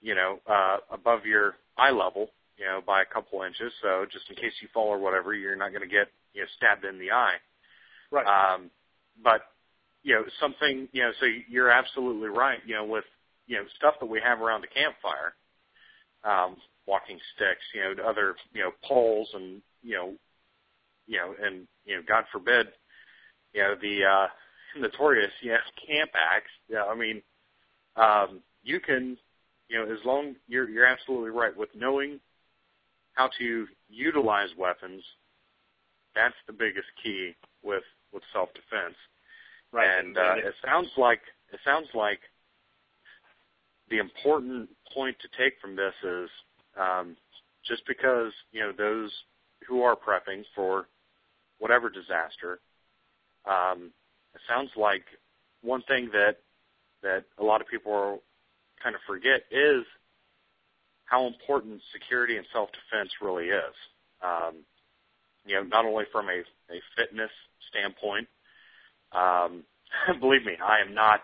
you 0.00 0.14
know 0.14 0.40
uh, 0.46 0.78
above 0.90 1.26
your 1.26 1.56
eye 1.76 1.90
level, 1.90 2.30
you 2.58 2.64
know, 2.64 2.80
by 2.86 3.02
a 3.02 3.06
couple 3.06 3.42
inches, 3.42 3.72
so 3.82 4.06
just 4.10 4.28
in 4.30 4.36
case 4.36 4.52
you 4.60 4.68
fall 4.72 4.88
or 4.88 4.98
whatever, 4.98 5.34
you're 5.34 5.56
not 5.56 5.70
going 5.70 5.82
to 5.82 5.88
get 5.88 6.08
you 6.34 6.42
know 6.42 6.46
stabbed 6.56 6.84
in 6.84 6.98
the 6.98 7.10
eye. 7.10 7.36
right. 8.10 8.26
Um, 8.54 8.70
but 9.22 9.42
you 10.02 10.14
know, 10.14 10.24
something 10.40 10.88
you 10.92 11.02
know, 11.02 11.12
so 11.20 11.26
you're 11.48 11.70
absolutely 11.70 12.28
right. 12.28 12.58
You 12.66 12.74
know, 12.76 12.84
with 12.84 13.04
you 13.46 13.56
know 13.56 13.64
stuff 13.76 13.94
that 14.00 14.06
we 14.06 14.20
have 14.20 14.40
around 14.40 14.62
the 14.62 14.68
campfire, 14.68 15.34
um, 16.24 16.56
walking 16.86 17.18
sticks, 17.34 17.62
you 17.74 17.80
know, 17.80 18.02
other 18.04 18.36
you 18.52 18.62
know 18.62 18.70
poles, 18.84 19.28
and 19.34 19.62
you 19.82 19.94
know, 19.94 20.14
you 21.06 21.18
know, 21.18 21.34
and 21.42 21.66
you 21.84 21.96
know, 21.96 22.02
God 22.06 22.24
forbid, 22.32 22.68
you 23.52 23.62
know, 23.62 23.74
the 23.80 24.04
uh, 24.04 24.26
notorious 24.80 25.32
yes 25.42 25.62
camp 25.86 26.10
axe. 26.14 26.50
Yeah, 26.68 26.84
I 26.84 26.94
mean, 26.94 27.22
um, 27.96 28.40
you 28.62 28.80
can, 28.80 29.16
you 29.68 29.78
know, 29.78 29.92
as 29.92 30.04
long 30.04 30.36
you're 30.48 30.68
you're 30.68 30.86
absolutely 30.86 31.30
right 31.30 31.56
with 31.56 31.70
knowing 31.74 32.20
how 33.14 33.28
to 33.38 33.66
utilize 33.88 34.48
weapons. 34.56 35.02
That's 36.14 36.34
the 36.46 36.52
biggest 36.52 36.88
key 37.02 37.34
with 37.62 37.84
with 38.12 38.22
self 38.32 38.50
defense. 38.54 38.96
right. 39.72 39.98
And 39.98 40.16
uh, 40.16 40.34
it 40.36 40.54
sounds 40.64 40.88
like 40.96 41.20
it 41.52 41.60
sounds 41.64 41.88
like 41.94 42.20
the 43.92 43.98
important 43.98 44.70
point 44.92 45.16
to 45.20 45.28
take 45.38 45.60
from 45.60 45.76
this 45.76 45.92
is 46.02 46.30
um, 46.80 47.14
just 47.68 47.86
because 47.86 48.32
you 48.50 48.60
know 48.60 48.72
those 48.76 49.12
who 49.68 49.82
are 49.82 49.94
prepping 49.94 50.42
for 50.56 50.88
whatever 51.58 51.90
disaster. 51.90 52.58
Um, 53.44 53.92
it 54.34 54.40
sounds 54.48 54.70
like 54.76 55.04
one 55.62 55.82
thing 55.82 56.08
that 56.12 56.38
that 57.02 57.24
a 57.38 57.44
lot 57.44 57.60
of 57.60 57.68
people 57.68 58.22
kind 58.82 58.94
of 58.94 59.00
forget 59.06 59.44
is 59.50 59.84
how 61.04 61.26
important 61.26 61.82
security 61.92 62.38
and 62.38 62.46
self 62.50 62.70
defense 62.72 63.10
really 63.20 63.46
is. 63.46 63.76
Um, 64.24 64.64
you 65.44 65.56
know, 65.56 65.64
not 65.64 65.84
only 65.84 66.04
from 66.10 66.28
a, 66.28 66.40
a 66.72 66.80
fitness 66.96 67.30
standpoint. 67.68 68.26
Um, 69.12 69.64
believe 70.20 70.44
me, 70.44 70.54
I 70.64 70.80
am 70.80 70.94
not 70.94 71.20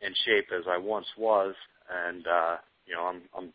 in 0.00 0.12
shape 0.24 0.48
as 0.56 0.64
I 0.68 0.78
once 0.78 1.06
was, 1.18 1.54
and 1.90 2.26
uh, 2.26 2.56
you 2.86 2.94
know, 2.94 3.02
I'm 3.04 3.22
I'm 3.36 3.52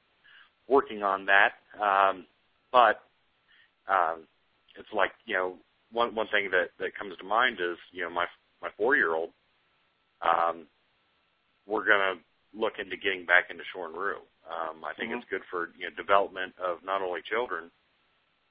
working 0.68 1.04
on 1.04 1.26
that. 1.28 1.54
Um, 1.82 2.26
but 2.72 3.02
um, 3.88 4.22
it's 4.78 4.90
like 4.94 5.12
you 5.26 5.36
know, 5.36 5.56
one 5.92 6.16
one 6.16 6.28
thing 6.32 6.50
that 6.52 6.72
that 6.80 6.96
comes 6.98 7.16
to 7.18 7.24
mind 7.24 7.58
is 7.60 7.78
you 7.92 8.04
know 8.04 8.10
my 8.10 8.26
my 8.62 8.70
four 8.78 8.96
year 8.96 9.14
old. 9.16 9.30
Um, 10.22 10.68
we're 11.68 11.86
gonna 11.86 12.16
look 12.54 12.74
into 12.80 12.98
getting 12.98 13.26
back 13.26 13.46
into 13.50 13.64
Shorin-ryu. 13.76 14.18
Um, 14.50 14.84
I 14.84 14.94
think 14.94 15.12
Mhm. 15.12 15.18
it's 15.18 15.30
good 15.30 15.44
for 15.50 15.70
you 15.78 15.90
know 15.90 15.96
development 15.96 16.54
of 16.60 16.84
not 16.84 17.02
only 17.02 17.22
children, 17.24 17.72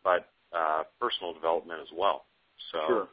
but 0.04 0.30
uh, 0.52 0.84
personal 1.00 1.32
development 1.32 1.80
as 1.80 1.92
well. 1.92 2.26
So 2.72 2.86
sure. 2.86 3.08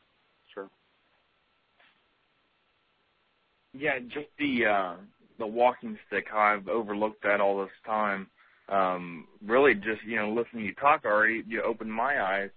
Yeah, 3.78 3.99
just 3.99 4.28
the 4.39 4.65
uh 4.65 4.95
the 5.39 5.47
walking 5.47 5.97
stick, 6.07 6.25
how 6.32 6.39
I've 6.39 6.67
overlooked 6.67 7.23
that 7.23 7.41
all 7.41 7.59
this 7.59 7.69
time. 7.86 8.28
Um, 8.69 9.28
really 9.45 9.75
just, 9.75 10.03
you 10.05 10.17
know, 10.17 10.30
listening 10.30 10.63
to 10.63 10.67
you 10.69 10.73
talk 10.73 11.05
already, 11.05 11.43
you 11.47 11.61
opened 11.61 11.93
my 11.93 12.21
eyes. 12.21 12.49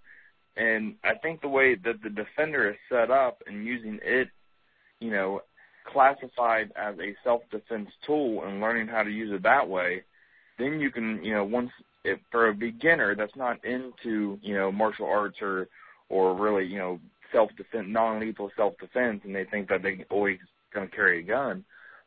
And 0.56 0.96
I 1.04 1.14
think 1.14 1.40
the 1.40 1.48
way 1.48 1.76
that 1.76 2.02
the 2.02 2.10
defender 2.10 2.70
is 2.70 2.76
set 2.90 3.10
up 3.10 3.42
and 3.46 3.64
using 3.66 3.98
it, 4.02 4.28
you 4.98 5.10
know, 5.10 5.42
classified 5.86 6.72
as 6.74 6.94
a 6.98 7.14
self 7.22 7.42
defense 7.50 7.90
tool 8.06 8.44
and 8.44 8.60
learning 8.60 8.88
how 8.88 9.02
to 9.02 9.10
use 9.10 9.30
it 9.32 9.42
that 9.42 9.68
way, 9.68 10.02
then 10.58 10.80
you 10.80 10.90
can, 10.90 11.22
you 11.22 11.34
know, 11.34 11.44
once 11.44 11.70
if 12.04 12.18
for 12.30 12.48
a 12.48 12.54
beginner 12.54 13.14
that's 13.14 13.36
not 13.36 13.64
into, 13.64 14.38
you 14.42 14.54
know, 14.54 14.72
martial 14.72 15.06
arts 15.06 15.38
or 15.40 15.68
or 16.08 16.34
really, 16.34 16.64
you 16.64 16.78
know, 16.78 16.98
self 17.30 17.50
defense 17.56 17.86
non 17.88 18.20
lethal 18.20 18.50
self 18.56 18.74
defense 18.78 19.20
and 19.24 19.34
they 19.34 19.44
think 19.44 19.68
that 19.68 19.82
they 19.82 20.04
always 20.10 20.38
gonna 20.72 20.88
carry 20.88 21.20
a 21.20 21.22
gun 21.22 21.64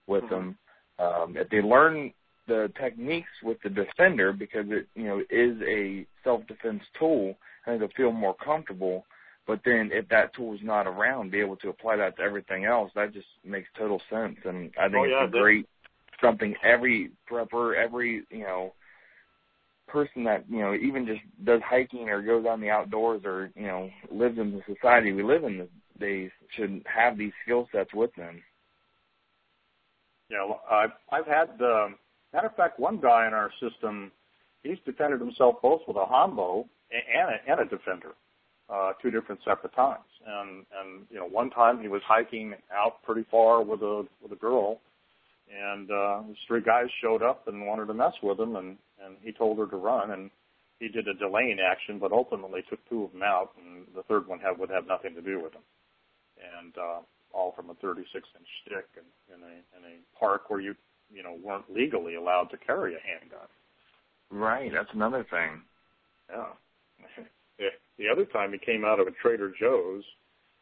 with 0.08 0.24
Mhm. 0.26 0.30
them. 0.30 0.58
Um 1.00 1.38
if 1.38 1.50
they 1.50 1.62
learn 1.62 2.14
the 2.48 2.72
techniques 2.80 3.30
with 3.42 3.62
the 3.62 3.70
defender 3.70 4.34
because 4.34 4.70
it, 4.70 4.88
you 4.96 5.06
know, 5.06 5.24
is 5.30 5.62
a 5.64 6.06
self 6.24 6.46
defense 6.48 6.84
tool 7.00 7.38
and 7.66 7.82
they'll 7.82 7.88
feel 7.90 8.12
more 8.12 8.36
comfortable. 8.36 9.06
But 9.46 9.62
then 9.66 9.92
if 9.92 10.08
that 10.10 10.34
tool 10.34 10.54
is 10.54 10.62
not 10.64 10.88
around, 10.88 11.32
be 11.32 11.40
able 11.40 11.58
to 11.58 11.70
apply 11.70 11.98
that 11.98 12.16
to 12.18 12.22
everything 12.24 12.66
else, 12.66 12.92
that 12.96 13.14
just 13.14 13.28
makes 13.44 13.70
total 13.78 14.02
sense. 14.10 14.38
And 14.46 14.74
I 14.78 14.90
think 14.90 14.96
Oh, 14.96 15.04
yeah, 15.06 15.24
it's 15.24 15.34
a 15.34 15.40
great 15.40 15.68
something 16.22 16.56
every 16.64 17.12
prepper, 17.30 17.76
every, 17.76 18.24
you 18.30 18.44
know, 18.44 18.74
person 19.88 20.24
that 20.24 20.44
you 20.50 20.60
know 20.60 20.74
even 20.74 21.06
just 21.06 21.22
does 21.44 21.62
hiking 21.70 22.10
or 22.10 22.22
goes 22.22 22.46
out 22.46 22.56
in 22.56 22.62
the 22.62 22.70
outdoors 22.70 23.22
or 23.26 23.52
you 23.56 23.68
know 23.68 23.90
lives 24.10 24.40
in 24.40 24.52
the 24.52 24.62
society 24.74 25.12
we 25.12 25.24
live 25.24 25.44
in 25.44 25.60
these 25.60 25.68
days 26.00 26.32
should 26.56 26.82
have 26.86 27.18
these 27.18 27.34
skill 27.44 27.68
sets 27.72 27.94
with 27.94 28.14
them. 28.16 28.42
Yeah, 30.34 30.46
well, 30.46 30.62
I've 30.70 30.94
I've 31.12 31.28
had 31.28 31.62
uh, 31.62 31.90
matter 32.34 32.48
of 32.48 32.56
fact 32.56 32.80
one 32.80 33.00
guy 33.00 33.28
in 33.28 33.34
our 33.34 33.52
system, 33.62 34.12
he's 34.64 34.80
defended 34.84 35.20
himself 35.20 35.62
both 35.62 35.82
with 35.88 35.96
a 35.96 36.06
hanbo 36.06 36.66
and 36.90 37.30
a, 37.30 37.52
and 37.52 37.60
a 37.62 37.66
defender, 37.66 38.14
uh, 38.68 38.94
two 39.00 39.12
different 39.12 39.42
separate 39.46 39.76
times. 39.76 40.10
And 40.26 40.66
and 40.82 41.06
you 41.12 41.18
know 41.18 41.28
one 41.28 41.52
time 41.52 41.80
he 41.80 41.88
was 41.88 42.02
hiking 42.08 42.56
out 42.74 43.04
pretty 43.04 43.26
far 43.30 43.62
with 43.62 43.82
a 43.84 44.08
with 44.24 44.32
a 44.32 44.36
girl, 44.36 44.80
and 45.54 45.92
uh, 45.92 46.24
these 46.28 46.38
three 46.48 46.62
guys 46.62 46.88
showed 47.00 47.22
up 47.22 47.48
and 47.48 47.68
wanted 47.68 47.86
to 47.86 47.94
mess 47.94 48.14
with 48.24 48.40
him, 48.40 48.56
and 48.56 48.78
and 49.06 49.18
he 49.22 49.32
told 49.32 49.60
her 49.60 49.68
to 49.68 49.78
run, 49.78 50.12
and 50.12 50.32
he 50.80 50.88
did 50.88 51.08
a 51.08 51.14
delaying 51.14 51.60
action, 51.60 52.00
but 52.00 52.12
ultimately 52.12 52.62
took 52.72 52.80
two 52.90 53.04
of 53.04 53.12
them 53.12 53.22
out, 53.22 53.52
and 53.64 53.86
the 53.96 54.02
third 54.04 54.28
one 54.28 54.40
had 54.40 54.58
would 54.58 54.72
have 54.72 54.88
nothing 54.88 55.14
to 55.14 55.22
do 55.22 55.44
with 55.44 55.54
him, 55.54 55.62
and 56.60 56.74
uh, 56.76 57.02
all 57.34 57.54
from 57.56 57.70
a 57.70 57.74
36 57.76 58.14
inch 58.14 58.48
stick 58.66 58.86
in, 58.96 59.34
in 59.34 59.42
a 59.42 59.54
in 59.78 59.94
a 59.94 60.20
park 60.20 60.50
where 60.50 60.62
you 60.62 60.76
you 61.14 61.24
know 61.24 61.38
weren't 61.44 61.66
legally 61.74 62.16
allowed 62.16 62.46
to 62.52 62.58
carry 62.58 62.96
a 62.96 63.00
handgun. 63.00 63.48
Right, 64.32 64.72
that's 64.74 64.90
another 64.94 65.26
thing. 65.30 65.62
Yeah. 66.30 67.26
the 67.98 68.08
other 68.12 68.26
time 68.26 68.52
he 68.54 68.58
came 68.58 68.86
out 68.86 69.00
of 69.00 69.08
a 69.08 69.12
Trader 69.22 69.54
Joe's, 69.60 70.04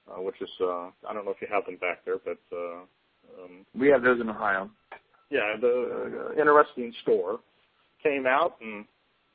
uh, 0.10 0.22
which 0.22 0.42
is 0.42 0.50
uh, 0.62 0.90
I 1.08 1.14
don't 1.14 1.26
know 1.26 1.32
if 1.32 1.42
you 1.42 1.48
have 1.52 1.66
them 1.66 1.78
back 1.78 2.04
there, 2.06 2.18
but 2.24 2.40
uh, 2.52 2.82
um, 3.44 3.66
we 3.78 3.88
have 3.90 4.04
those 4.04 4.20
in 4.20 4.30
Ohio. 4.30 4.70
Yeah, 5.30 5.56
the 5.60 6.32
uh, 6.36 6.40
interesting 6.40 6.94
store 7.04 7.40
came 8.04 8.26
out 8.26 8.56
and 8.62 8.86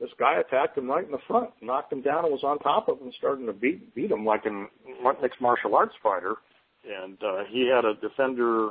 this 0.01 0.11
guy 0.19 0.41
attacked 0.41 0.77
him 0.77 0.91
right 0.91 1.05
in 1.05 1.11
the 1.11 1.19
front, 1.27 1.51
knocked 1.63 1.93
him 1.93 2.03
down, 2.03 2.25
and 2.25 2.33
was 2.33 2.45
on 2.45 2.59
top 2.59 2.89
of 2.89 3.01
him, 3.01 3.11
starting 3.17 3.47
to 3.47 3.53
beat 3.53 3.95
beat 3.95 4.11
him 4.11 4.27
like 4.27 4.45
a 4.45 4.67
mixed 5.23 5.41
martial 5.41 5.75
arts 5.75 5.95
fighter. 6.03 6.35
And 6.87 7.19
uh, 7.23 7.45
he 7.49 7.69
had 7.69 7.85
a 7.85 7.95
defender. 7.95 8.71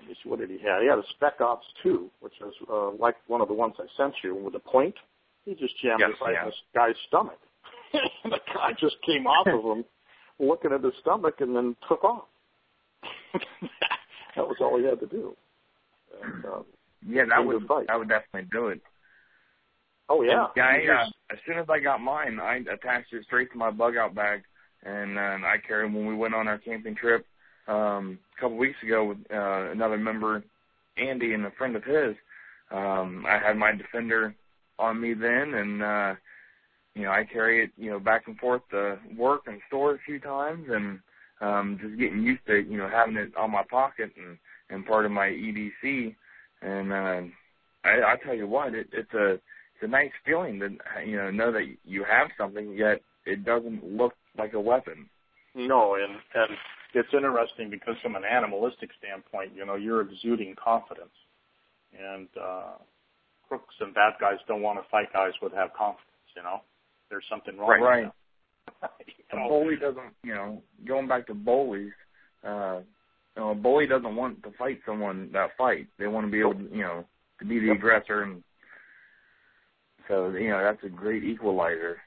Let 0.00 0.08
me 0.08 0.16
see, 0.22 0.28
what 0.28 0.38
did 0.38 0.50
he 0.50 0.58
have? 0.58 0.82
He 0.82 0.88
had 0.88 0.98
a 0.98 1.04
Spec 1.10 1.40
Ops 1.40 1.66
2, 1.82 2.10
which 2.20 2.34
is 2.40 2.54
uh, 2.72 2.90
like 2.92 3.16
one 3.26 3.40
of 3.40 3.48
the 3.48 3.54
ones 3.54 3.74
I 3.78 3.86
sent 3.96 4.14
you 4.22 4.34
with 4.34 4.52
the 4.52 4.60
point. 4.60 4.94
He 5.44 5.54
just 5.54 5.74
jammed 5.82 6.00
yes, 6.00 6.10
it 6.10 6.24
right 6.24 6.34
yeah. 6.34 6.42
in 6.42 6.48
this 6.48 6.60
guy's 6.74 6.94
stomach. 7.08 7.38
and 8.24 8.32
the 8.32 8.40
guy 8.54 8.72
just 8.78 8.96
came 9.04 9.26
off 9.26 9.46
of 9.46 9.78
him, 9.78 9.84
looking 10.38 10.72
at 10.72 10.82
his 10.82 10.92
stomach, 11.00 11.36
and 11.40 11.56
then 11.56 11.74
took 11.88 12.04
off. 12.04 12.24
that 14.36 14.46
was 14.46 14.56
all 14.60 14.78
he 14.78 14.84
had 14.84 15.00
to 15.00 15.06
do. 15.06 15.34
And, 16.22 16.44
um, 16.44 16.64
Yeah, 17.06 17.24
that 17.28 17.44
would 17.44 17.62
a 17.62 17.66
that 17.88 17.98
would 17.98 18.08
definitely 18.08 18.48
do 18.52 18.68
it. 18.68 18.80
oh 20.08 20.22
yeah, 20.22 20.46
Yeah, 20.56 20.64
I, 20.64 21.02
uh, 21.02 21.06
as 21.30 21.38
soon 21.46 21.58
as 21.58 21.66
I 21.68 21.80
got 21.80 22.00
mine, 22.00 22.38
I 22.40 22.56
attached 22.56 23.12
it 23.12 23.24
straight 23.24 23.50
to 23.52 23.58
my 23.58 23.70
bug 23.70 23.96
out 23.96 24.14
bag, 24.14 24.42
and 24.84 25.18
uh, 25.18 25.46
I 25.46 25.56
carried 25.66 25.92
when 25.92 26.06
we 26.06 26.14
went 26.14 26.34
on 26.34 26.48
our 26.48 26.58
camping 26.58 26.94
trip 26.94 27.26
um, 27.66 28.18
a 28.36 28.40
couple 28.40 28.56
weeks 28.56 28.82
ago 28.82 29.04
with 29.04 29.18
uh, 29.32 29.70
another 29.70 29.98
member, 29.98 30.42
Andy, 30.96 31.34
and 31.34 31.44
a 31.46 31.50
friend 31.52 31.76
of 31.76 31.84
his. 31.84 32.14
Um, 32.70 33.24
I 33.26 33.38
had 33.38 33.56
my 33.56 33.72
defender 33.72 34.34
on 34.78 35.00
me 35.00 35.14
then, 35.14 35.54
and 35.54 35.82
uh, 35.82 36.14
you 36.94 37.02
know 37.02 37.10
I 37.10 37.24
carry 37.24 37.64
it 37.64 37.70
you 37.76 37.90
know 37.90 37.98
back 37.98 38.26
and 38.26 38.38
forth 38.38 38.62
to 38.70 38.98
work 39.16 39.42
and 39.46 39.60
store 39.68 39.94
a 39.94 39.98
few 40.04 40.18
times, 40.20 40.68
and 40.70 41.00
um, 41.40 41.78
just 41.80 41.98
getting 41.98 42.22
used 42.22 42.46
to 42.46 42.60
you 42.62 42.76
know 42.76 42.88
having 42.88 43.16
it 43.16 43.36
on 43.36 43.50
my 43.50 43.62
pocket 43.68 44.12
and 44.16 44.38
and 44.70 44.86
part 44.86 45.06
of 45.06 45.12
my 45.12 45.28
EDC. 45.28 46.14
And 46.60 46.92
uh, 46.92 47.22
I, 47.84 48.12
I 48.12 48.16
tell 48.24 48.34
you 48.34 48.46
what, 48.46 48.74
it, 48.74 48.88
it's 48.92 49.14
a 49.14 49.32
it's 49.34 49.82
a 49.82 49.88
nice 49.88 50.10
feeling 50.24 50.60
to 50.60 50.70
you 51.06 51.16
know 51.16 51.30
know 51.30 51.52
that 51.52 51.66
you 51.84 52.04
have 52.04 52.28
something 52.36 52.74
yet 52.74 53.00
it 53.28 53.44
doesn't 53.44 53.84
look 53.84 54.14
like 54.38 54.54
a 54.54 54.60
weapon. 54.60 55.08
No, 55.54 55.94
and 55.94 56.12
and 56.34 56.56
it's 56.94 57.12
interesting 57.12 57.70
because 57.70 57.96
from 58.02 58.16
an 58.16 58.24
animalistic 58.24 58.90
standpoint, 58.98 59.52
you 59.54 59.66
know, 59.66 59.74
you're 59.74 60.02
exuding 60.02 60.54
confidence, 60.62 61.14
and 61.92 62.28
uh, 62.40 62.76
crooks 63.48 63.74
and 63.80 63.94
bad 63.94 64.14
guys 64.20 64.38
don't 64.46 64.62
want 64.62 64.78
to 64.78 64.88
fight 64.90 65.12
guys 65.12 65.32
who 65.40 65.48
have 65.48 65.72
confidence. 65.74 66.04
You 66.36 66.42
know, 66.42 66.60
there's 67.10 67.24
something 67.30 67.58
wrong. 67.58 67.80
Right. 67.80 68.04
Right. 68.04 68.12
A 68.82 68.88
You 69.32 69.38
know, 69.38 69.48
bully 69.48 69.76
doesn't 69.76 70.14
you 70.22 70.34
know 70.34 70.62
going 70.86 71.08
back 71.08 71.26
to 71.26 71.34
bullies. 71.34 71.92
Uh, 72.44 72.80
you 73.36 73.42
know, 73.42 73.50
a 73.50 73.54
bully 73.54 73.86
doesn't 73.86 74.16
want 74.16 74.42
to 74.42 74.50
fight 74.58 74.80
someone 74.86 75.30
that 75.32 75.50
fight. 75.56 75.86
They 75.98 76.06
want 76.06 76.26
to 76.26 76.30
be 76.30 76.40
able 76.40 76.54
to 76.54 76.68
you 76.70 76.82
know 76.82 77.04
to 77.40 77.44
be 77.44 77.58
the 77.58 77.72
aggressor, 77.72 78.22
and 78.22 78.42
so 80.06 80.28
you 80.30 80.50
know 80.50 80.62
that's 80.62 80.84
a 80.84 80.88
great 80.88 81.24
equalizer. 81.24 81.98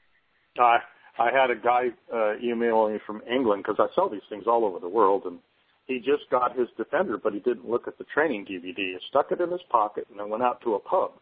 I 0.58 0.78
I 1.18 1.30
had 1.30 1.50
a 1.50 1.56
guy 1.56 1.88
uh, 2.12 2.34
email 2.42 2.88
me 2.88 2.98
from 3.06 3.22
England 3.30 3.64
because 3.66 3.78
I 3.78 3.94
sell 3.94 4.08
these 4.08 4.22
things 4.28 4.44
all 4.46 4.64
over 4.64 4.78
the 4.78 4.88
world, 4.88 5.22
and 5.26 5.38
he 5.86 5.98
just 5.98 6.28
got 6.30 6.56
his 6.58 6.68
Defender, 6.76 7.18
but 7.18 7.34
he 7.34 7.40
didn't 7.40 7.68
look 7.68 7.86
at 7.86 7.98
the 7.98 8.04
training 8.14 8.46
DVD. 8.46 8.76
He 8.76 8.98
stuck 9.10 9.30
it 9.30 9.40
in 9.40 9.50
his 9.50 9.60
pocket 9.70 10.06
and 10.10 10.18
then 10.18 10.30
went 10.30 10.42
out 10.42 10.60
to 10.62 10.74
a 10.74 10.78
pub. 10.78 11.12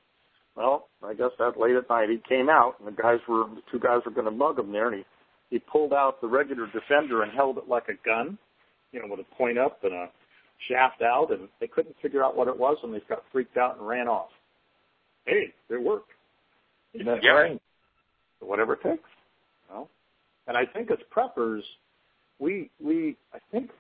Well, 0.57 0.89
I 1.03 1.15
guess 1.15 1.31
that 1.39 1.59
late 1.59 1.77
at 1.77 1.89
night 1.89 2.11
he 2.11 2.21
came 2.29 2.49
out, 2.49 2.77
and 2.79 2.87
the 2.87 3.03
guys 3.03 3.19
were 3.29 3.45
the 3.45 3.63
two 3.71 3.79
guys 3.79 4.01
were 4.05 4.11
going 4.13 4.27
to 4.27 4.31
mug 4.31 4.59
him 4.59 4.73
there, 4.73 4.89
and 4.89 4.97
he 4.99 5.05
he 5.51 5.59
pulled 5.59 5.93
out 5.93 6.21
the 6.21 6.29
regular 6.29 6.67
Defender 6.69 7.23
and 7.23 7.33
held 7.33 7.59
it 7.59 7.69
like 7.69 7.89
a 7.89 7.95
gun, 8.07 8.39
you 8.93 9.01
know, 9.01 9.07
with 9.09 9.21
a 9.21 9.35
point 9.37 9.59
up 9.59 9.83
and 9.83 9.93
a 9.93 10.11
shaft 10.69 11.03
out, 11.03 11.31
and 11.31 11.49
they 11.61 11.67
couldn't 11.67 11.97
figure 12.03 12.23
out 12.23 12.37
what 12.37 12.47
it 12.47 12.57
was, 12.57 12.77
and 12.83 12.95
they 12.95 13.01
got 13.09 13.25
freaked 13.33 13.57
out 13.57 13.79
and 13.79 13.87
ran 13.89 14.07
off. 14.07 14.29
Hey, 15.27 15.53
it 15.69 15.83
worked. 15.83 16.11
That's 16.95 17.25
Yeah. 17.25 17.31
right. 17.33 17.63
Whatever 18.41 18.75
it 18.75 18.83
takes. 18.83 19.09
Know? 19.71 19.89
And 20.47 20.57
I 20.57 20.67
think 20.67 20.91
as 20.91 20.99
preppers, 21.15 21.63
we 22.39 22.71
we 22.83 23.17
I 23.33 23.39
think 23.53 23.71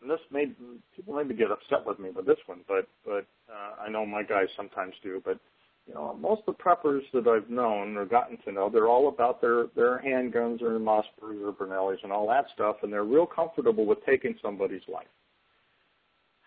and 0.00 0.10
this 0.10 0.20
made 0.32 0.54
people 0.96 1.14
maybe 1.14 1.34
get 1.34 1.50
upset 1.50 1.86
with 1.86 1.98
me 1.98 2.10
with 2.10 2.26
this 2.26 2.38
one, 2.46 2.60
but 2.66 2.88
but 3.04 3.24
uh, 3.48 3.82
I 3.86 3.88
know 3.88 4.04
my 4.04 4.22
guys 4.22 4.48
sometimes 4.56 4.94
do. 5.02 5.22
But 5.24 5.38
you 5.86 5.94
know, 5.94 6.16
most 6.20 6.42
of 6.46 6.56
the 6.56 6.62
preppers 6.62 7.02
that 7.12 7.26
I've 7.28 7.48
known 7.48 7.96
or 7.96 8.04
gotten 8.04 8.36
to 8.44 8.52
know, 8.52 8.68
they're 8.68 8.88
all 8.88 9.08
about 9.08 9.40
their 9.40 9.66
their 9.76 10.02
handguns 10.04 10.60
or 10.60 10.78
Mossbergs 10.78 11.44
or 11.44 11.52
Benellis 11.52 12.02
and 12.02 12.12
all 12.12 12.26
that 12.28 12.46
stuff, 12.54 12.76
and 12.82 12.92
they're 12.92 13.04
real 13.04 13.26
comfortable 13.26 13.86
with 13.86 14.04
taking 14.04 14.34
somebody's 14.42 14.82
life. 14.92 15.06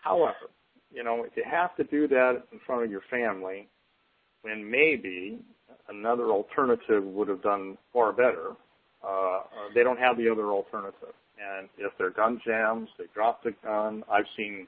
However, 0.02 0.50
you 0.92 1.02
know, 1.02 1.24
if 1.24 1.32
you 1.36 1.44
have 1.50 1.74
to 1.76 1.84
do 1.84 2.06
that 2.08 2.42
in 2.52 2.60
front 2.66 2.84
of 2.84 2.90
your 2.90 3.02
family, 3.10 3.68
when 4.42 4.70
maybe 4.70 5.38
another 5.88 6.30
alternative 6.30 7.02
would 7.04 7.28
have 7.28 7.42
done 7.42 7.76
far 7.92 8.12
better, 8.12 8.52
uh, 9.06 9.40
they 9.74 9.82
don't 9.82 9.98
have 9.98 10.16
the 10.16 10.28
other 10.28 10.50
alternative. 10.50 11.14
And 11.36 11.68
if 11.78 11.92
their 11.98 12.10
gun 12.10 12.40
jams, 12.46 12.88
they 12.98 13.04
drop 13.14 13.42
the 13.42 13.52
gun. 13.62 14.02
I've 14.10 14.24
seen, 14.36 14.66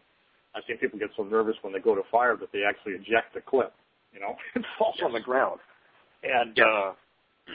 I've 0.55 0.63
seen 0.67 0.77
people 0.79 0.99
get 0.99 1.11
so 1.17 1.23
nervous 1.23 1.57
when 1.63 1.73
they 1.73 1.81
go 1.81 1.95
to 1.95 2.03
fire 2.11 2.37
that 2.37 2.53
they 2.53 2.63
actually 2.69 2.93
eject 2.93 3.35
the 3.35 3.41
clip. 3.41 3.73
You 4.13 4.21
know, 4.21 4.37
it 4.55 4.65
falls 4.79 4.97
on 5.05 5.13
the 5.13 5.21
ground. 5.21 5.61
And 6.23 6.59
uh, 6.59 6.93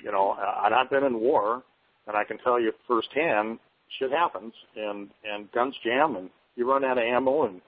you 0.03 0.11
know, 0.11 0.35
and 0.63 0.73
I've 0.73 0.89
been 0.89 1.03
in 1.03 1.19
war, 1.19 1.63
and 2.07 2.15
I 2.15 2.23
can 2.23 2.37
tell 2.39 2.59
you 2.59 2.71
firsthand, 2.87 3.59
shit 3.99 4.11
happens, 4.11 4.53
and 4.75 5.09
and 5.29 5.51
guns 5.51 5.75
jam, 5.83 6.15
and 6.15 6.29
you 6.55 6.69
run 6.69 6.83
out 6.83 6.97
of 6.97 7.03
ammo, 7.03 7.45
and 7.45 7.61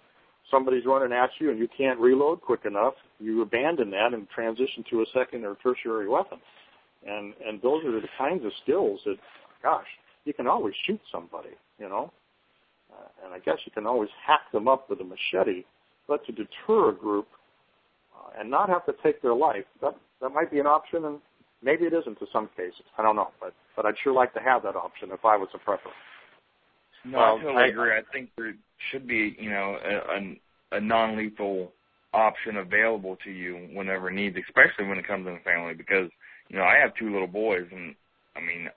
somebody's 0.49 0.85
running 0.85 1.11
at 1.11 1.29
you, 1.39 1.51
and 1.51 1.59
you 1.59 1.67
can't 1.77 1.99
reload 1.99 2.41
quick 2.41 2.61
enough. 2.65 2.93
You 3.19 3.41
abandon 3.41 3.91
that 3.91 4.13
and 4.13 4.27
transition 4.29 4.83
to 4.89 5.01
a 5.01 5.05
second 5.13 5.45
or 5.45 5.55
tertiary 5.61 6.07
weapon. 6.07 6.39
And 7.05 7.33
and 7.45 7.61
those 7.61 7.83
are 7.85 7.91
the 7.91 8.07
kinds 8.17 8.43
of 8.45 8.51
skills 8.63 8.99
that, 9.05 9.17
gosh, 9.61 9.85
you 10.25 10.33
can 10.33 10.47
always 10.47 10.73
shoot 10.85 10.99
somebody, 11.11 11.49
you 11.79 11.87
know. 11.87 12.11
Uh, 12.91 13.25
and 13.25 13.33
I 13.33 13.39
guess 13.39 13.57
you 13.65 13.71
can 13.71 13.85
always 13.85 14.09
hack 14.25 14.41
them 14.53 14.67
up 14.67 14.89
with 14.89 14.99
a 15.01 15.03
machete, 15.03 15.63
but 16.07 16.25
to 16.25 16.31
deter 16.31 16.89
a 16.89 16.93
group 16.93 17.27
uh, 18.15 18.39
and 18.39 18.49
not 18.49 18.69
have 18.69 18.85
to 18.85 18.93
take 19.03 19.21
their 19.21 19.35
life, 19.35 19.65
that 19.81 19.95
that 20.21 20.29
might 20.29 20.49
be 20.51 20.59
an 20.59 20.67
option, 20.67 21.05
and 21.05 21.19
maybe 21.61 21.85
it 21.85 21.93
isn't 21.93 22.17
to 22.19 22.25
some 22.31 22.49
cases. 22.55 22.83
I 22.97 23.01
don't 23.03 23.15
know, 23.15 23.29
but 23.39 23.53
but 23.75 23.85
I'd 23.85 23.95
sure 24.03 24.13
like 24.13 24.33
to 24.33 24.39
have 24.39 24.63
that 24.63 24.75
option 24.75 25.09
if 25.11 25.23
I 25.25 25.35
was 25.37 25.49
a 25.53 25.57
prepper. 25.57 25.91
No, 27.05 27.17
Well, 27.19 27.35
I 27.37 27.41
totally 27.41 27.63
I- 27.63 27.67
agree. 27.67 27.91
I 27.91 28.01
think 28.11 28.29
there 28.37 28.53
should 28.91 29.07
be, 29.07 29.35
you 29.39 29.51
know, 29.51 29.77
a, 29.83 30.75
a, 30.75 30.77
a 30.77 30.81
non-lethal 30.81 31.71
option 32.13 32.57
available 32.57 33.17
to 33.23 33.29
you 33.31 33.69
whenever 33.73 34.09
needs, 34.09 34.37
especially 34.47 34.87
when 34.87 34.97
it 34.97 35.05
comes 35.07 35.27
in 35.27 35.33
the 35.33 35.39
family. 35.41 35.73
Because, 35.75 36.09
you 36.49 36.57
know, 36.57 36.63
I 36.63 36.77
have 36.77 36.95
two 36.95 37.11
little 37.11 37.27
boys, 37.27 37.65
and 37.71 37.95
I 38.35 38.39
mean, 38.39 38.69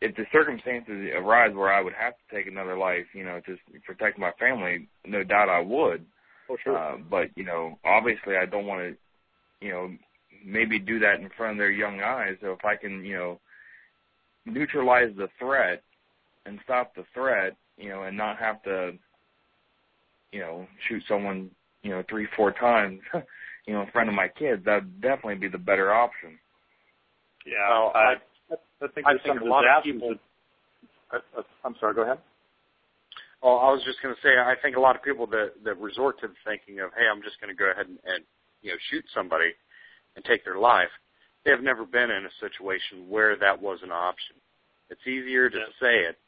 if 0.00 0.14
the 0.16 0.24
circumstances 0.32 1.10
arise 1.14 1.54
where 1.54 1.72
I 1.72 1.80
would 1.80 1.94
have 1.94 2.14
to 2.14 2.36
take 2.36 2.46
another 2.46 2.76
life, 2.76 3.06
you 3.14 3.24
know, 3.24 3.40
to 3.46 3.56
protect 3.86 4.18
my 4.18 4.32
family, 4.38 4.88
no 5.06 5.24
doubt 5.24 5.48
I 5.48 5.60
would. 5.60 6.04
Oh, 6.50 6.56
sure. 6.62 6.76
Uh, 6.76 6.96
but 7.10 7.30
you 7.36 7.44
know, 7.44 7.78
obviously, 7.84 8.36
I 8.36 8.46
don't 8.46 8.66
want 8.66 8.80
to, 8.82 9.66
you 9.66 9.72
know, 9.72 9.90
maybe 10.44 10.78
do 10.78 10.98
that 11.00 11.20
in 11.20 11.30
front 11.36 11.52
of 11.52 11.58
their 11.58 11.70
young 11.70 12.00
eyes. 12.00 12.36
So 12.40 12.52
if 12.52 12.64
I 12.64 12.76
can, 12.76 13.04
you 13.04 13.16
know, 13.16 13.40
neutralize 14.44 15.12
the 15.16 15.28
threat 15.38 15.82
and 16.44 16.60
stop 16.64 16.94
the 16.94 17.04
threat, 17.14 17.56
you 17.76 17.88
know, 17.88 18.02
and 18.02 18.16
not 18.16 18.38
have 18.38 18.62
to, 18.62 18.92
you 20.32 20.40
know, 20.40 20.66
shoot 20.88 21.02
someone, 21.08 21.50
you 21.82 21.90
know, 21.90 22.04
three, 22.08 22.28
four 22.36 22.52
times, 22.52 23.00
you 23.66 23.74
know, 23.74 23.82
in 23.82 23.90
front 23.90 24.08
of 24.08 24.14
my 24.14 24.28
kids, 24.28 24.64
that'd 24.64 25.00
definitely 25.00 25.34
be 25.36 25.48
the 25.48 25.58
better 25.58 25.92
option. 25.92 26.38
Yeah, 27.46 27.56
I, 27.94 27.98
I- 27.98 28.56
I 28.82 28.86
think 28.94 29.06
I 29.06 29.12
there's 29.12 29.22
some 29.26 29.42
a 29.42 29.44
lot 29.44 29.64
of 29.64 29.84
disasters 29.84 30.18
I, 31.10 31.16
I, 31.16 31.18
uh, 31.18 31.40
uh, 31.40 31.42
I'm 31.64 31.74
sorry. 31.80 31.94
Go 31.94 32.02
ahead. 32.02 32.18
Well, 33.42 33.58
I 33.58 33.70
was 33.70 33.82
just 33.84 34.02
going 34.02 34.14
to 34.14 34.20
say, 34.22 34.36
I 34.38 34.54
think 34.60 34.76
a 34.76 34.80
lot 34.80 34.96
of 34.96 35.02
people 35.02 35.26
that 35.28 35.52
that 35.64 35.78
resort 35.78 36.20
to 36.20 36.28
the 36.28 36.34
thinking 36.44 36.80
of, 36.80 36.90
hey, 36.96 37.06
I'm 37.10 37.22
just 37.22 37.40
going 37.40 37.48
to 37.54 37.58
go 37.58 37.70
ahead 37.70 37.86
and, 37.86 37.98
and 38.04 38.24
you 38.62 38.70
know 38.72 38.76
shoot 38.90 39.04
somebody 39.14 39.52
and 40.16 40.24
take 40.24 40.44
their 40.44 40.58
life. 40.58 40.90
They 41.44 41.50
have 41.52 41.62
never 41.62 41.84
been 41.86 42.10
in 42.10 42.26
a 42.26 42.34
situation 42.40 43.08
where 43.08 43.36
that 43.38 43.60
was 43.60 43.78
an 43.82 43.92
option. 43.92 44.36
It's 44.90 45.06
easier 45.06 45.48
to 45.48 45.58
say 45.80 46.04
it 46.10 46.18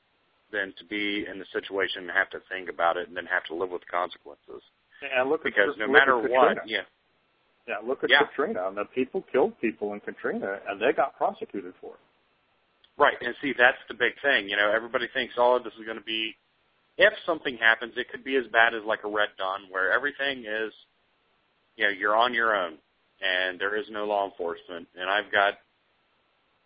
than 0.52 0.72
to 0.78 0.84
be 0.84 1.26
in 1.30 1.38
the 1.38 1.44
situation 1.52 2.02
and 2.02 2.10
have 2.10 2.30
to 2.30 2.40
think 2.48 2.68
about 2.70 2.96
it 2.96 3.08
and 3.08 3.16
then 3.16 3.26
have 3.26 3.44
to 3.44 3.54
live 3.54 3.70
with 3.70 3.82
the 3.82 3.90
consequences. 3.90 4.62
And 5.02 5.28
look 5.28 5.40
at 5.40 5.52
Because 5.54 5.74
no 5.78 5.88
matter 5.88 6.18
what, 6.18 6.58
yeah, 6.66 6.82
Yeah, 7.68 7.76
look 7.84 8.02
at 8.02 8.08
Yeah. 8.08 8.24
Katrina. 8.24 8.72
The 8.72 8.86
people 8.86 9.22
killed 9.30 9.58
people 9.60 9.92
in 9.92 10.00
Katrina, 10.00 10.58
and 10.66 10.80
they 10.80 10.92
got 10.92 11.16
prosecuted 11.16 11.74
for 11.80 11.94
it. 11.94 12.00
Right, 12.96 13.20
and 13.20 13.36
see 13.42 13.52
that's 13.52 13.78
the 13.88 13.94
big 13.94 14.18
thing. 14.22 14.48
You 14.48 14.56
know, 14.56 14.70
everybody 14.72 15.06
thinks, 15.08 15.34
oh, 15.36 15.58
this 15.58 15.74
is 15.74 15.84
going 15.84 15.98
to 15.98 16.04
be. 16.04 16.34
If 16.96 17.12
something 17.26 17.58
happens, 17.58 17.92
it 17.96 18.08
could 18.08 18.24
be 18.24 18.36
as 18.36 18.46
bad 18.48 18.74
as 18.74 18.82
like 18.84 19.04
a 19.04 19.08
red 19.08 19.28
dawn, 19.36 19.68
where 19.70 19.92
everything 19.92 20.46
is, 20.46 20.72
you 21.76 21.84
know, 21.84 21.90
you're 21.90 22.16
on 22.16 22.34
your 22.34 22.56
own, 22.56 22.78
and 23.20 23.60
there 23.60 23.76
is 23.76 23.88
no 23.90 24.04
law 24.04 24.24
enforcement. 24.24 24.88
And 24.98 25.08
I've 25.08 25.30
got, 25.30 25.54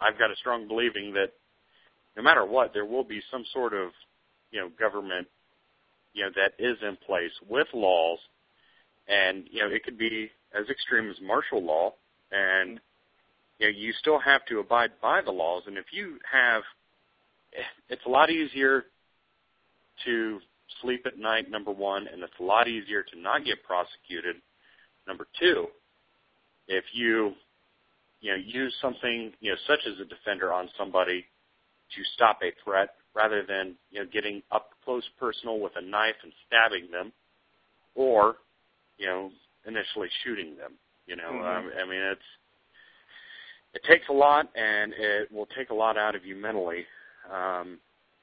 I've 0.00 0.18
got 0.18 0.30
a 0.30 0.36
strong 0.36 0.68
believing 0.68 1.12
that 1.14 1.32
no 2.16 2.22
matter 2.22 2.46
what, 2.46 2.72
there 2.72 2.86
will 2.86 3.04
be 3.04 3.20
some 3.30 3.44
sort 3.52 3.74
of, 3.74 3.90
you 4.52 4.60
know, 4.60 4.70
government, 4.78 5.26
you 6.14 6.24
know, 6.24 6.30
that 6.36 6.54
is 6.58 6.78
in 6.80 6.96
place 7.04 7.32
with 7.46 7.66
laws, 7.74 8.20
and 9.08 9.44
you 9.50 9.60
know, 9.60 9.68
it 9.68 9.84
could 9.84 9.98
be 9.98 10.30
as 10.58 10.68
extreme 10.68 11.10
as 11.10 11.16
martial 11.20 11.62
law, 11.62 11.94
and 12.30 12.80
you 13.58 13.66
know, 13.70 13.78
you 13.78 13.92
still 14.00 14.18
have 14.18 14.44
to 14.46 14.58
abide 14.58 14.90
by 15.00 15.20
the 15.22 15.30
laws. 15.30 15.62
And 15.66 15.78
if 15.78 15.86
you 15.92 16.18
have, 16.30 16.62
it's 17.88 18.02
a 18.06 18.08
lot 18.08 18.30
easier 18.30 18.84
to 20.04 20.40
sleep 20.80 21.04
at 21.06 21.18
night, 21.18 21.50
number 21.50 21.70
one, 21.70 22.06
and 22.08 22.22
it's 22.22 22.32
a 22.40 22.42
lot 22.42 22.68
easier 22.68 23.02
to 23.02 23.20
not 23.20 23.44
get 23.44 23.62
prosecuted, 23.62 24.36
number 25.06 25.26
two, 25.38 25.66
if 26.68 26.84
you, 26.92 27.32
you 28.20 28.30
know, 28.30 28.36
use 28.36 28.74
something, 28.80 29.32
you 29.40 29.50
know, 29.50 29.56
such 29.66 29.80
as 29.86 30.00
a 30.00 30.04
defender 30.04 30.52
on 30.52 30.68
somebody 30.78 31.24
to 31.94 32.02
stop 32.14 32.40
a 32.42 32.52
threat 32.64 32.94
rather 33.14 33.44
than, 33.46 33.74
you 33.90 34.00
know, 34.00 34.06
getting 34.12 34.42
up 34.50 34.70
close 34.84 35.04
personal 35.20 35.60
with 35.60 35.72
a 35.76 35.82
knife 35.82 36.14
and 36.22 36.32
stabbing 36.46 36.90
them 36.90 37.12
or, 37.94 38.36
you 38.98 39.06
know, 39.06 39.30
initially 39.66 40.08
shooting 40.24 40.56
them. 40.56 40.72
You 41.06 41.16
know, 41.16 41.32
Mhm. 41.32 41.58
um, 41.58 41.72
I 41.80 41.84
mean, 41.84 42.00
it's, 42.00 42.22
it 43.74 43.82
takes 43.84 44.08
a 44.08 44.12
lot 44.12 44.48
and 44.54 44.92
it 44.94 45.30
will 45.32 45.46
take 45.46 45.70
a 45.70 45.74
lot 45.74 45.96
out 45.96 46.14
of 46.14 46.24
you 46.24 46.36
mentally 46.36 46.84
um 47.32 47.78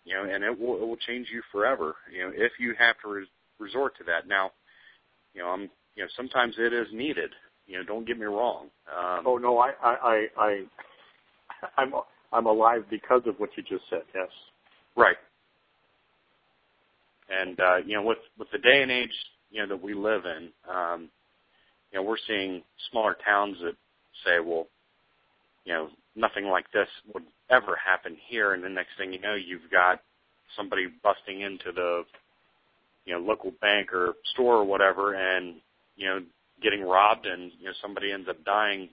you 0.06 0.14
know 0.14 0.24
and 0.24 0.44
it 0.44 0.58
will 0.60 0.76
it 0.76 0.86
will 0.88 0.98
change 0.98 1.28
you 1.32 1.42
forever 1.52 1.96
you 2.12 2.20
know 2.22 2.32
if 2.36 2.54
you 2.60 2.74
have 2.78 2.96
to 3.02 3.08
re- 3.10 3.28
resort 3.60 3.98
to 3.98 4.04
that 4.04 4.28
now 4.28 4.52
you 5.34 5.42
know 5.42 5.50
i'm 5.50 5.62
you 5.96 6.04
know 6.04 6.08
sometimes 6.16 6.56
it 6.58 6.74
is 6.74 6.88
needed 6.94 7.32
you 7.66 7.78
know 7.78 7.84
don't 7.84 8.06
get 8.06 8.18
me 8.20 8.26
wrong 8.26 8.68
um 8.96 9.24
Oh 9.26 9.38
no, 9.38 9.58
I, 9.58 9.72
I, 9.84 9.94
I, 9.94 10.28
I 10.38 10.64
I'm, 11.78 11.94
I'm 12.32 12.46
alive 12.46 12.86
because 12.90 13.22
of 13.26 13.36
what 13.40 13.50
you 13.58 13.64
just 13.64 13.84
said. 13.90 14.04
Yes. 14.14 14.30
right 14.96 15.18
and 17.30 17.60
uh 17.60 17.78
you 17.78 17.96
know 17.96 18.04
with 18.04 18.18
with 18.38 18.50
the 18.52 18.58
day 18.60 18.82
and 18.82 18.92
age 18.92 19.14
you 19.50 19.62
know 19.62 19.68
that 19.68 19.82
we 19.82 19.94
live 19.94 20.24
in 20.26 20.50
um 20.70 21.10
you 21.92 22.00
know 22.00 22.04
we're 22.04 22.18
seeing 22.28 22.62
smaller 22.92 23.18
towns 23.26 23.58
that 23.64 23.76
say 24.26 24.40
well 24.40 24.68
you 25.66 25.74
know 25.74 25.90
nothing 26.16 26.46
like 26.46 26.66
this 26.72 26.88
would 27.14 27.24
ever 27.50 27.78
happen 27.84 28.18
here. 28.28 28.54
And 28.54 28.64
the 28.64 28.70
next 28.70 28.92
thing 28.98 29.14
you 29.14 29.22
know 29.22 29.36
you've 29.36 29.70
got 29.72 30.02
somebody 30.56 30.88
busting 31.04 31.42
into 31.42 31.72
the 31.74 32.04
you 33.06 33.14
know 33.14 33.20
local 33.20 33.52
bank 33.62 33.94
or 33.94 34.14
store 34.34 34.58
or 34.58 34.64
whatever 34.64 35.14
and 35.14 35.56
you 35.96 36.08
know 36.08 36.20
getting 36.62 36.82
robbed 36.82 37.26
and 37.26 37.52
you 37.60 37.66
know 37.66 37.74
somebody 37.82 38.12
ends 38.12 38.28
up 38.30 38.44
dying 38.44 38.90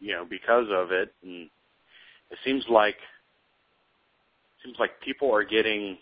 you 0.00 0.12
know 0.12 0.24
because 0.28 0.66
of 0.70 0.92
it. 0.92 1.12
And 1.22 1.48
it 2.30 2.38
seems 2.44 2.64
like 2.68 2.96
seems 4.64 4.76
like 4.78 5.00
people 5.04 5.32
are 5.32 5.44
getting 5.44 5.98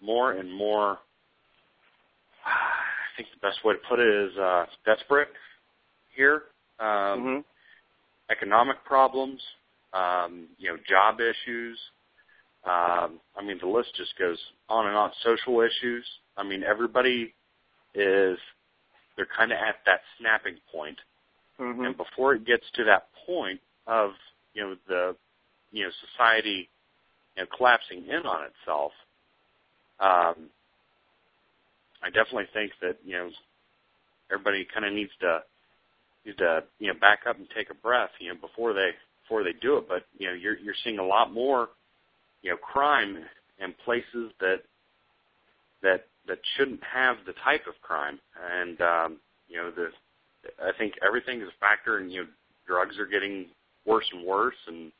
more 0.00 0.32
and 0.32 0.52
more 0.52 0.98
I 2.46 3.16
think 3.16 3.28
the 3.30 3.46
best 3.46 3.64
way 3.64 3.74
to 3.74 3.80
put 3.88 4.00
it 4.00 4.08
is 4.08 4.36
uh 4.38 4.66
desperate 4.86 5.28
here 6.14 6.42
um 6.80 7.44
economic 8.30 8.82
problems 8.84 9.40
um 9.92 10.46
you 10.58 10.70
know 10.70 10.76
job 10.88 11.20
issues 11.20 11.78
um 12.64 13.20
I 13.36 13.42
mean 13.44 13.58
the 13.60 13.68
list 13.68 13.90
just 13.96 14.16
goes 14.18 14.38
on 14.68 14.86
and 14.86 14.96
on. 14.96 15.10
Social 15.24 15.60
issues 15.60 16.06
I 16.36 16.42
mean 16.42 16.62
everybody 16.62 17.34
is 17.94 18.38
they're 19.16 19.28
kind 19.36 19.52
of 19.52 19.58
at 19.58 19.76
that 19.86 20.00
snapping 20.18 20.56
point. 20.72 20.98
Mm-hmm. 21.60 21.84
and 21.84 21.96
before 21.96 22.34
it 22.34 22.46
gets 22.46 22.64
to 22.74 22.84
that 22.84 23.08
point 23.26 23.60
of 23.86 24.12
you 24.54 24.62
know 24.62 24.74
the 24.88 25.14
you 25.70 25.84
know 25.84 25.90
society 26.10 26.68
you 27.36 27.42
know 27.42 27.48
collapsing 27.56 28.04
in 28.08 28.26
on 28.26 28.44
itself 28.44 28.92
um 30.00 30.48
I 32.02 32.06
definitely 32.06 32.48
think 32.52 32.72
that 32.80 32.96
you 33.04 33.12
know 33.12 33.30
everybody 34.32 34.66
kind 34.72 34.86
of 34.86 34.92
needs 34.92 35.12
to 35.20 35.40
needs 36.24 36.38
to 36.38 36.62
you 36.78 36.88
know 36.88 36.98
back 37.00 37.20
up 37.28 37.36
and 37.36 37.48
take 37.54 37.70
a 37.70 37.74
breath 37.74 38.10
you 38.18 38.28
know 38.28 38.40
before 38.40 38.72
they 38.72 38.90
before 39.22 39.42
they 39.44 39.52
do 39.60 39.76
it 39.76 39.88
but 39.88 40.04
you 40.18 40.26
know 40.26 40.34
you're 40.34 40.58
you're 40.58 40.74
seeing 40.84 40.98
a 40.98 41.06
lot 41.06 41.32
more 41.32 41.70
you 42.42 42.50
know 42.50 42.56
crime 42.56 43.18
in 43.58 43.74
places 43.84 44.32
that 44.40 44.60
that 45.82 46.06
that 46.26 46.38
shouldn't 46.56 46.82
have 46.82 47.16
the 47.26 47.34
type 47.44 47.66
of 47.66 47.74
crime 47.82 48.18
and 48.54 48.80
um 48.80 49.16
you 49.48 49.56
know 49.56 49.70
the 49.70 49.88
I 50.60 50.72
think 50.76 50.94
everything 51.06 51.40
is 51.40 51.48
a 51.48 51.60
factor 51.60 51.98
and 51.98 52.10
you 52.12 52.22
know 52.22 52.28
drugs 52.66 52.98
are 52.98 53.06
getting 53.06 53.46
worse 53.86 54.06
and 54.12 54.26
worse 54.26 54.56
and 54.66 54.92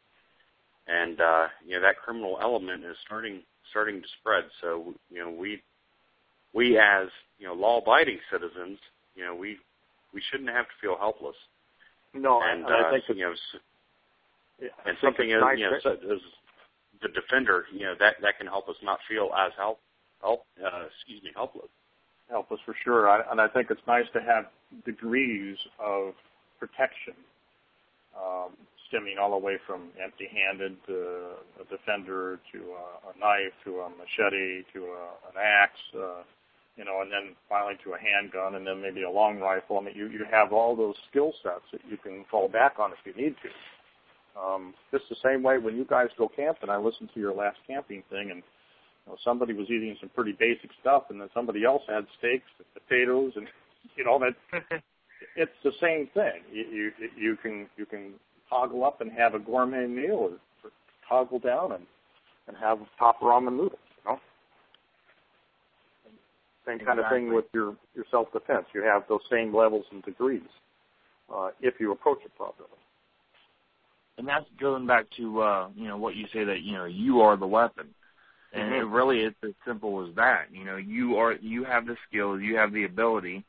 and 0.86 1.20
uh 1.20 1.46
you 1.66 1.76
know 1.76 1.82
that 1.82 1.98
criminal 1.98 2.38
element 2.40 2.84
is 2.84 2.96
starting 3.04 3.40
starting 3.70 4.00
to 4.00 4.08
spread 4.20 4.44
so 4.60 4.94
you 5.10 5.18
know 5.20 5.30
we 5.30 5.60
we 6.52 6.78
as 6.78 7.08
you 7.38 7.46
know 7.46 7.54
law 7.54 7.80
abiding 7.80 8.18
citizens 8.30 8.78
you 9.14 9.24
know 9.24 9.34
we 9.34 9.56
we 10.14 10.22
shouldn't 10.30 10.50
have 10.50 10.66
to 10.66 10.76
feel 10.80 10.96
helpless. 10.98 11.36
No, 12.14 12.40
and 12.42 12.64
and 12.64 12.74
I 12.74 12.88
uh, 12.88 12.90
think 12.90 13.04
you 13.08 13.24
know 13.24 13.34
yeah, 14.60 14.68
and 14.86 14.96
something 15.02 15.32
as 15.32 15.40
nice 15.40 15.58
you 15.58 15.70
know 15.70 15.78
such 15.82 16.04
as 16.04 16.20
the 17.00 17.08
defender 17.08 17.66
you 17.72 17.86
know 17.86 17.94
that 17.98 18.16
that 18.22 18.38
can 18.38 18.46
help 18.46 18.68
us 18.68 18.76
not 18.82 18.98
feel 19.08 19.30
as 19.36 19.52
help 19.56 19.80
help 20.20 20.44
uh 20.62 20.84
excuse 20.86 21.22
me 21.22 21.30
helpless. 21.34 21.68
Help 22.30 22.50
us 22.52 22.58
for 22.64 22.74
sure. 22.84 23.10
I, 23.10 23.20
and 23.30 23.40
I 23.40 23.48
think 23.48 23.68
it's 23.70 23.86
nice 23.86 24.06
to 24.14 24.20
have 24.20 24.46
degrees 24.86 25.56
of 25.78 26.14
protection, 26.58 27.12
um, 28.16 28.56
stemming 28.88 29.16
all 29.20 29.32
the 29.32 29.44
way 29.44 29.58
from 29.66 29.88
empty-handed 30.02 30.76
to 30.86 30.94
a 31.60 31.64
defender 31.68 32.38
to 32.52 32.58
a, 32.58 33.10
a 33.10 33.18
knife 33.20 33.52
to 33.64 33.80
a 33.80 33.90
machete 33.90 34.62
to 34.72 34.80
a, 34.84 35.04
an 35.28 35.36
axe, 35.36 35.80
uh, 35.94 36.22
you 36.76 36.84
know, 36.84 37.02
and 37.02 37.12
then 37.12 37.36
finally 37.48 37.74
to 37.84 37.92
a 37.92 37.98
handgun 37.98 38.54
and 38.54 38.66
then 38.66 38.80
maybe 38.80 39.02
a 39.02 39.10
long 39.10 39.38
rifle. 39.38 39.78
I 39.78 39.82
mean, 39.82 39.94
you, 39.96 40.08
you 40.08 40.24
have 40.30 40.52
all 40.52 40.74
those 40.74 40.94
skill 41.10 41.32
sets 41.42 41.64
that 41.72 41.80
you 41.88 41.96
can 41.96 42.24
fall 42.30 42.48
back 42.48 42.78
on 42.78 42.92
if 42.92 42.98
you 43.04 43.14
need 43.20 43.34
to. 43.42 44.40
Um, 44.40 44.74
just 44.90 45.04
the 45.10 45.16
same 45.22 45.42
way 45.42 45.58
when 45.58 45.76
you 45.76 45.84
guys 45.84 46.08
go 46.16 46.30
camping, 46.34 46.70
I 46.70 46.78
listened 46.78 47.10
to 47.12 47.20
your 47.20 47.34
last 47.34 47.58
camping 47.66 48.02
thing 48.10 48.30
and 48.30 48.42
you 49.06 49.12
know, 49.12 49.18
somebody 49.24 49.52
was 49.52 49.66
eating 49.68 49.96
some 50.00 50.10
pretty 50.10 50.32
basic 50.32 50.70
stuff, 50.80 51.04
and 51.10 51.20
then 51.20 51.28
somebody 51.34 51.64
else 51.64 51.82
had 51.88 52.06
steaks 52.18 52.48
and 52.58 52.66
potatoes, 52.74 53.32
and 53.36 53.46
you 53.96 54.04
know 54.04 54.18
that 54.20 54.62
it's 55.36 55.52
the 55.64 55.72
same 55.80 56.08
thing. 56.14 56.42
You, 56.52 56.64
you 56.72 56.92
you 57.16 57.36
can 57.36 57.66
you 57.76 57.86
can 57.86 58.12
toggle 58.48 58.84
up 58.84 59.00
and 59.00 59.10
have 59.12 59.34
a 59.34 59.38
gourmet 59.38 59.86
meal, 59.86 60.30
or 60.64 60.70
toggle 61.08 61.40
down 61.40 61.72
and 61.72 61.86
and 62.48 62.56
have 62.56 62.78
top 62.98 63.20
ramen 63.20 63.56
noodles. 63.56 63.78
Same 66.66 66.78
kind 66.78 67.00
of 67.00 67.06
thing 67.10 67.32
with 67.32 67.46
your 67.52 67.76
your 67.94 68.04
self 68.10 68.32
defense. 68.32 68.66
You 68.74 68.82
have 68.82 69.02
those 69.08 69.20
same 69.30 69.54
levels 69.54 69.84
and 69.90 70.02
degrees 70.04 70.42
uh, 71.34 71.50
if 71.60 71.74
you 71.80 71.92
approach 71.92 72.18
it 72.24 72.34
properly. 72.36 72.68
and 74.18 74.28
that's 74.28 74.44
going 74.60 74.86
back 74.86 75.06
to 75.16 75.40
uh 75.40 75.68
you 75.74 75.88
know 75.88 75.96
what 75.96 76.14
you 76.14 76.26
say 76.32 76.44
that 76.44 76.60
you 76.62 76.72
know 76.72 76.84
you 76.84 77.20
are 77.20 77.36
the 77.36 77.46
weapon 77.46 77.88
and 78.52 78.70
Mhm. 78.70 78.80
it 78.80 78.84
really 78.84 79.20
is 79.22 79.34
as 79.42 79.54
simple 79.66 80.06
as 80.06 80.14
that 80.14 80.52
you 80.52 80.64
know 80.64 80.76
you 80.76 81.16
are 81.16 81.32
you 81.32 81.64
have 81.64 81.86
the 81.86 81.96
skills 82.06 82.40
you 82.42 82.56
have 82.56 82.72
the 82.72 82.84
ability 82.84 83.42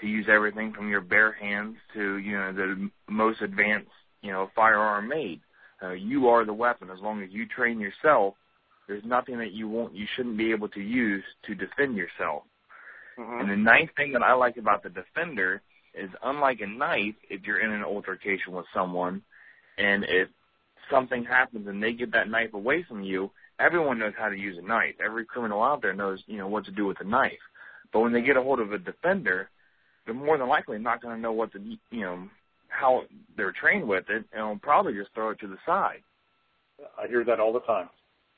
to 0.00 0.06
use 0.06 0.26
everything 0.28 0.72
from 0.72 0.88
your 0.90 1.00
bare 1.00 1.32
hands 1.32 1.76
to 1.94 2.18
you 2.18 2.36
know 2.38 2.52
the 2.52 2.90
most 3.08 3.40
advanced 3.40 3.90
you 4.20 4.30
know 4.30 4.50
firearm 4.54 5.08
made 5.08 5.40
uh, 5.82 5.92
you 5.92 6.28
are 6.28 6.44
the 6.44 6.52
weapon 6.52 6.90
as 6.90 7.00
long 7.00 7.22
as 7.22 7.30
you 7.30 7.46
train 7.46 7.80
yourself 7.80 8.34
there's 8.86 9.04
nothing 9.04 9.38
that 9.38 9.52
you 9.52 9.68
won't 9.68 9.94
you 9.94 10.06
shouldn't 10.14 10.36
be 10.36 10.50
able 10.52 10.68
to 10.68 10.80
use 10.82 11.24
to 11.46 11.54
defend 11.54 11.96
yourself 11.96 12.42
Mm-hmm. 13.20 13.40
and 13.40 13.50
the 13.50 13.56
nice 13.56 13.88
thing 13.96 14.12
that 14.12 14.22
I 14.22 14.32
like 14.32 14.56
about 14.56 14.82
the 14.82 14.88
Defender 14.88 15.60
is 15.94 16.08
unlike 16.22 16.60
a 16.60 16.66
knife, 16.66 17.14
if 17.28 17.42
you're 17.44 17.60
in 17.60 17.72
an 17.72 17.84
altercation 17.84 18.52
with 18.52 18.66
someone 18.72 19.22
and 19.76 20.04
if 20.04 20.28
something 20.90 21.24
happens 21.24 21.66
and 21.66 21.82
they 21.82 21.92
get 21.92 22.12
that 22.12 22.28
knife 22.28 22.54
away 22.54 22.84
from 22.88 23.02
you, 23.02 23.30
everyone 23.58 23.98
knows 23.98 24.14
how 24.18 24.28
to 24.28 24.36
use 24.36 24.56
a 24.58 24.66
knife. 24.66 24.94
Every 25.04 25.24
criminal 25.24 25.62
out 25.62 25.82
there 25.82 25.92
knows, 25.92 26.22
you 26.26 26.38
know, 26.38 26.48
what 26.48 26.64
to 26.66 26.70
do 26.70 26.86
with 26.86 27.00
a 27.00 27.04
knife. 27.04 27.32
But 27.92 28.00
when 28.00 28.12
they 28.12 28.22
get 28.22 28.36
a 28.36 28.42
hold 28.42 28.60
of 28.60 28.72
a 28.72 28.78
defender, 28.78 29.50
they're 30.06 30.14
more 30.14 30.38
than 30.38 30.48
likely 30.48 30.78
not 30.78 31.02
going 31.02 31.14
to 31.14 31.20
know 31.20 31.32
what 31.32 31.52
to, 31.52 31.60
you 31.90 32.00
know, 32.00 32.28
how 32.68 33.02
they're 33.36 33.52
trained 33.52 33.86
with 33.86 34.04
it, 34.08 34.24
and 34.32 34.46
will 34.46 34.58
probably 34.58 34.94
just 34.94 35.12
throw 35.12 35.30
it 35.30 35.40
to 35.40 35.48
the 35.48 35.58
side. 35.66 36.02
I 36.98 37.08
hear 37.08 37.24
that 37.24 37.40
all 37.40 37.52
the 37.52 37.60
time. 37.60 37.90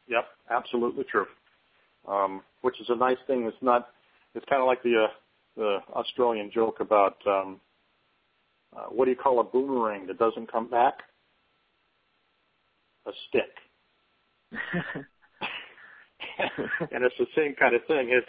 Yep, 0.09 0.25
absolutely 0.51 1.05
true. 1.05 1.27
Um, 2.09 2.43
which 2.63 2.81
is 2.81 2.87
a 2.89 2.97
nice 2.97 3.19
thing. 3.27 3.45
It's 3.45 3.57
not. 3.63 3.91
It's 4.35 4.47
kind 4.49 4.63
of 4.63 4.67
like 4.67 4.83
the 4.83 5.05
uh, 5.05 5.13
the 5.57 5.79
Australian 5.95 6.51
joke 6.53 6.81
about 6.81 7.17
um, 7.27 7.61
uh, 8.77 8.87
what 8.91 9.05
do 9.05 9.11
you 9.11 9.17
call 9.17 9.41
a 9.41 9.45
boomerang 9.45 10.07
that 10.07 10.19
doesn't 10.19 10.51
come 10.51 10.69
back? 10.69 10.95
A 13.07 13.11
stick. 13.29 13.51
and 16.93 17.05
it's 17.05 17.15
the 17.19 17.27
same 17.37 17.55
kind 17.59 17.75
of 17.75 17.85
thing. 17.87 18.11
If 18.11 18.25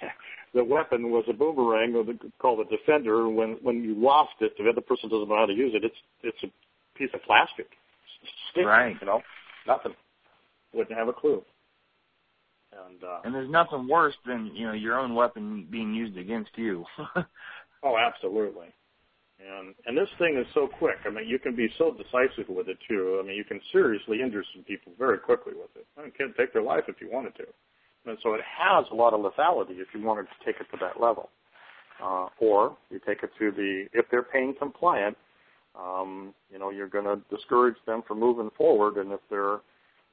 the 0.54 0.64
weapon 0.64 1.10
was 1.10 1.24
a 1.28 1.32
boomerang, 1.32 1.94
or 1.94 2.04
the, 2.04 2.18
called 2.38 2.60
a 2.60 2.64
defender, 2.64 3.28
when 3.28 3.58
when 3.62 3.82
you 3.82 3.94
lost 3.94 4.34
it, 4.40 4.52
the 4.56 4.68
other 4.68 4.80
person 4.80 5.10
doesn't 5.10 5.28
know 5.28 5.36
how 5.36 5.46
to 5.46 5.52
use 5.52 5.74
it. 5.74 5.84
It's 5.84 5.96
it's 6.22 6.42
a 6.44 6.98
piece 6.98 7.10
of 7.14 7.22
plastic. 7.22 7.66
Stick, 8.52 8.64
right. 8.66 8.96
You 9.00 9.06
know, 9.06 9.22
nothing. 9.66 9.94
Wouldn't 10.72 10.96
have 10.96 11.08
a 11.08 11.12
clue. 11.12 11.42
And 12.72 13.04
uh, 13.04 13.20
and 13.24 13.34
there's 13.34 13.50
nothing 13.50 13.86
worse 13.86 14.14
than 14.26 14.50
you 14.54 14.66
know 14.66 14.72
your 14.72 14.98
own 14.98 15.14
weapon 15.14 15.66
being 15.70 15.94
used 15.94 16.16
against 16.16 16.50
you. 16.56 16.84
oh, 17.82 17.96
absolutely. 17.98 18.68
And 19.38 19.74
and 19.86 19.96
this 19.96 20.08
thing 20.18 20.38
is 20.38 20.46
so 20.54 20.68
quick. 20.78 20.96
I 21.04 21.10
mean, 21.10 21.28
you 21.28 21.38
can 21.38 21.54
be 21.54 21.68
so 21.76 21.92
decisive 21.92 22.48
with 22.48 22.68
it 22.68 22.78
too. 22.88 23.20
I 23.22 23.26
mean, 23.26 23.36
you 23.36 23.44
can 23.44 23.60
seriously 23.72 24.20
injure 24.22 24.44
some 24.54 24.62
people 24.64 24.92
very 24.98 25.18
quickly 25.18 25.52
with 25.54 25.70
it. 25.76 25.86
I 25.98 26.02
mean, 26.02 26.12
can 26.12 26.32
take 26.38 26.52
their 26.52 26.62
life 26.62 26.84
if 26.88 26.96
you 27.00 27.10
wanted 27.10 27.34
to. 27.36 27.44
And 28.06 28.18
so 28.22 28.34
it 28.34 28.40
has 28.40 28.84
a 28.90 28.94
lot 28.94 29.14
of 29.14 29.20
lethality 29.20 29.78
if 29.78 29.88
you 29.94 30.02
wanted 30.02 30.22
to 30.22 30.44
take 30.44 30.60
it 30.60 30.66
to 30.72 30.78
that 30.80 31.00
level. 31.00 31.28
Uh, 32.02 32.26
or 32.40 32.76
you 32.90 33.00
take 33.06 33.22
it 33.22 33.30
to 33.38 33.50
the 33.52 33.86
if 33.92 34.06
they're 34.10 34.22
pain 34.22 34.54
compliant, 34.58 35.16
um, 35.78 36.34
you 36.50 36.58
know, 36.58 36.70
you're 36.70 36.88
going 36.88 37.04
to 37.04 37.20
discourage 37.34 37.76
them 37.86 38.02
from 38.06 38.18
moving 38.18 38.50
forward. 38.56 38.96
And 38.96 39.12
if 39.12 39.20
they're 39.30 39.60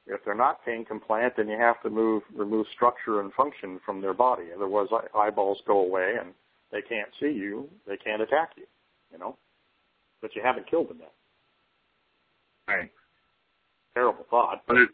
if 0.06 0.24
they're 0.24 0.34
not 0.34 0.64
pain 0.64 0.84
compliant, 0.84 1.34
then 1.36 1.48
you 1.48 1.58
have 1.58 1.80
to 1.82 1.90
move 1.90 2.22
remove 2.34 2.66
structure 2.74 3.20
and 3.20 3.32
function 3.32 3.80
from 3.84 4.00
their 4.00 4.14
body. 4.14 4.44
Otherwise, 4.54 4.88
eyeballs 5.14 5.58
go 5.66 5.80
away 5.80 6.14
and 6.20 6.32
they 6.72 6.82
can't 6.82 7.10
see 7.20 7.30
you. 7.30 7.68
They 7.86 7.96
can't 7.96 8.22
attack 8.22 8.52
you. 8.56 8.64
You 9.12 9.18
know, 9.18 9.36
but 10.22 10.34
you 10.34 10.42
haven't 10.42 10.70
killed 10.70 10.88
them 10.88 10.98
yet. 11.00 11.12
Right. 12.68 12.90
Terrible 13.94 14.26
thought. 14.30 14.62
But 14.66 14.76
it, 14.76 14.88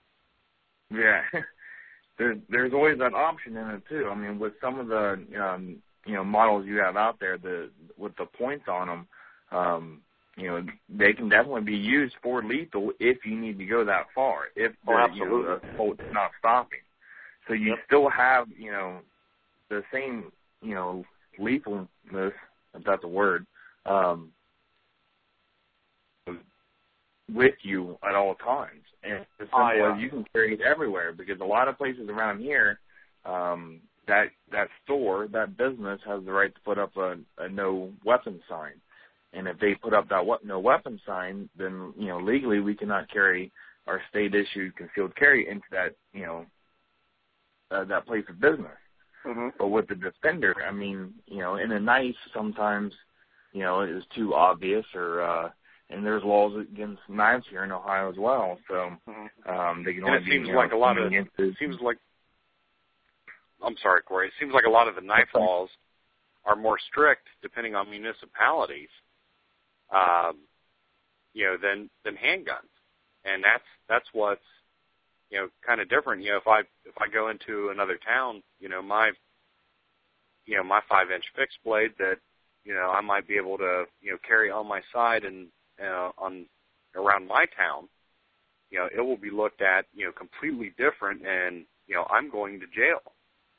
yeah, 0.90 1.20
there's 2.18 2.38
there's 2.48 2.72
always 2.72 2.98
that 2.98 3.14
option 3.14 3.56
in 3.56 3.68
it 3.70 3.82
too. 3.88 4.08
I 4.10 4.14
mean, 4.14 4.38
with 4.38 4.54
some 4.60 4.78
of 4.78 4.88
the 4.88 5.18
um, 5.38 5.76
you 6.06 6.14
know 6.14 6.24
models 6.24 6.66
you 6.66 6.78
have 6.78 6.96
out 6.96 7.20
there, 7.20 7.36
the 7.38 7.70
with 7.98 8.16
the 8.16 8.26
points 8.26 8.66
on 8.68 8.88
them, 8.88 9.08
um, 9.52 10.00
you 10.36 10.48
know, 10.48 10.66
they 10.88 11.12
can 11.14 11.28
definitely 11.28 11.62
be 11.62 11.76
used 11.76 12.14
for 12.22 12.42
lethal 12.42 12.92
if 13.00 13.24
you 13.24 13.38
need 13.38 13.58
to 13.58 13.64
go 13.64 13.84
that 13.84 14.06
far. 14.14 14.48
If 14.54 14.72
the, 14.84 14.92
oh, 14.92 15.14
you 15.14 15.24
know, 15.24 15.42
the 15.42 15.60
Colt's 15.76 16.02
not 16.12 16.30
stopping, 16.38 16.80
so 17.48 17.54
you 17.54 17.70
yep. 17.70 17.78
still 17.86 18.10
have 18.10 18.46
you 18.56 18.70
know 18.70 18.98
the 19.70 19.82
same 19.92 20.30
you 20.60 20.74
know 20.74 21.04
lethalness, 21.38 21.88
if 22.74 22.84
that's 22.84 23.04
a 23.04 23.08
word, 23.08 23.46
um, 23.86 24.30
with 27.32 27.54
you 27.62 27.98
at 28.06 28.14
all 28.14 28.34
times. 28.34 28.82
And 29.02 29.24
simple 29.38 29.58
oh, 29.58 29.70
yeah. 29.74 29.98
you 29.98 30.10
can 30.10 30.24
carry 30.32 30.54
it 30.54 30.60
everywhere 30.60 31.12
because 31.12 31.40
a 31.40 31.44
lot 31.44 31.68
of 31.68 31.78
places 31.78 32.08
around 32.08 32.40
here, 32.40 32.78
um, 33.24 33.80
that 34.06 34.26
that 34.52 34.68
store, 34.84 35.28
that 35.32 35.56
business 35.56 36.00
has 36.06 36.24
the 36.24 36.32
right 36.32 36.54
to 36.54 36.60
put 36.60 36.78
up 36.78 36.96
a, 36.96 37.16
a 37.38 37.48
no 37.48 37.90
weapon 38.04 38.40
sign. 38.48 38.72
And 39.36 39.46
if 39.46 39.58
they 39.58 39.74
put 39.74 39.92
up 39.92 40.08
that 40.08 40.24
no 40.44 40.58
weapon 40.58 40.98
sign, 41.06 41.48
then 41.58 41.92
you 41.98 42.08
know 42.08 42.18
legally 42.18 42.60
we 42.60 42.74
cannot 42.74 43.10
carry 43.10 43.52
our 43.86 44.00
state 44.10 44.34
issued 44.34 44.74
concealed 44.76 45.14
carry 45.14 45.48
into 45.48 45.66
that 45.70 45.94
you 46.12 46.24
know 46.24 46.46
uh, 47.70 47.84
that 47.84 48.06
place 48.06 48.24
of 48.28 48.40
business. 48.40 48.78
Mm-hmm. 49.26 49.48
But 49.58 49.68
with 49.68 49.88
the 49.88 49.94
defender, 49.96 50.54
I 50.66 50.72
mean, 50.72 51.12
you 51.26 51.38
know, 51.38 51.56
in 51.56 51.72
a 51.72 51.80
knife 51.80 52.14
sometimes, 52.32 52.92
you 53.52 53.62
know, 53.62 53.80
it 53.80 53.90
is 53.90 54.04
too 54.14 54.34
obvious 54.34 54.84
or 54.94 55.20
uh 55.20 55.50
and 55.88 56.04
there's 56.04 56.24
laws 56.24 56.52
against 56.72 57.00
knives 57.08 57.44
here 57.48 57.62
in 57.62 57.70
Ohio 57.70 58.10
as 58.10 58.16
well. 58.18 58.58
So 58.68 58.74
mm-hmm. 59.08 59.50
um 59.50 59.84
they 59.84 59.92
can 59.92 60.04
and 60.04 60.14
only 60.14 60.18
it 60.18 60.24
be, 60.24 60.30
seems 60.30 60.46
you 60.46 60.54
know, 60.54 60.58
like 60.58 60.72
a 60.72 60.76
lot 60.76 60.96
of 60.96 61.12
it 61.12 61.56
seems 61.58 61.76
like 61.82 61.98
I'm 63.62 63.76
sorry, 63.82 64.02
Corey. 64.02 64.28
It 64.28 64.34
seems 64.40 64.54
like 64.54 64.64
a 64.64 64.70
lot 64.70 64.88
of 64.88 64.94
the 64.94 65.00
knife 65.00 65.28
laws 65.34 65.68
are 66.44 66.56
more 66.56 66.78
strict 66.90 67.26
depending 67.42 67.74
on 67.74 67.90
municipalities 67.90 68.88
um, 69.94 70.38
you 71.32 71.44
know, 71.44 71.56
than 71.60 71.90
than 72.04 72.16
handguns, 72.16 72.72
and 73.24 73.44
that's 73.44 73.64
that's 73.88 74.08
what's 74.12 74.40
you 75.30 75.38
know 75.38 75.48
kind 75.66 75.80
of 75.80 75.88
different. 75.88 76.22
You 76.22 76.32
know, 76.32 76.38
if 76.38 76.48
I 76.48 76.60
if 76.84 76.96
I 76.98 77.08
go 77.12 77.28
into 77.28 77.70
another 77.70 77.98
town, 78.04 78.42
you 78.58 78.68
know, 78.68 78.82
my 78.82 79.12
you 80.46 80.56
know 80.56 80.64
my 80.64 80.80
five 80.88 81.10
inch 81.10 81.24
fixed 81.36 81.58
blade 81.64 81.92
that 81.98 82.16
you 82.64 82.74
know 82.74 82.90
I 82.90 83.00
might 83.00 83.28
be 83.28 83.36
able 83.36 83.58
to 83.58 83.84
you 84.00 84.12
know 84.12 84.18
carry 84.26 84.50
on 84.50 84.66
my 84.66 84.80
side 84.92 85.24
and 85.24 85.48
uh, 85.82 86.10
on 86.18 86.46
around 86.94 87.28
my 87.28 87.44
town, 87.56 87.88
you 88.70 88.78
know, 88.78 88.88
it 88.94 89.00
will 89.00 89.16
be 89.16 89.30
looked 89.30 89.62
at 89.62 89.86
you 89.94 90.06
know 90.06 90.12
completely 90.12 90.72
different, 90.78 91.26
and 91.26 91.64
you 91.86 91.94
know 91.94 92.06
I'm 92.10 92.30
going 92.30 92.60
to 92.60 92.66
jail. 92.66 93.02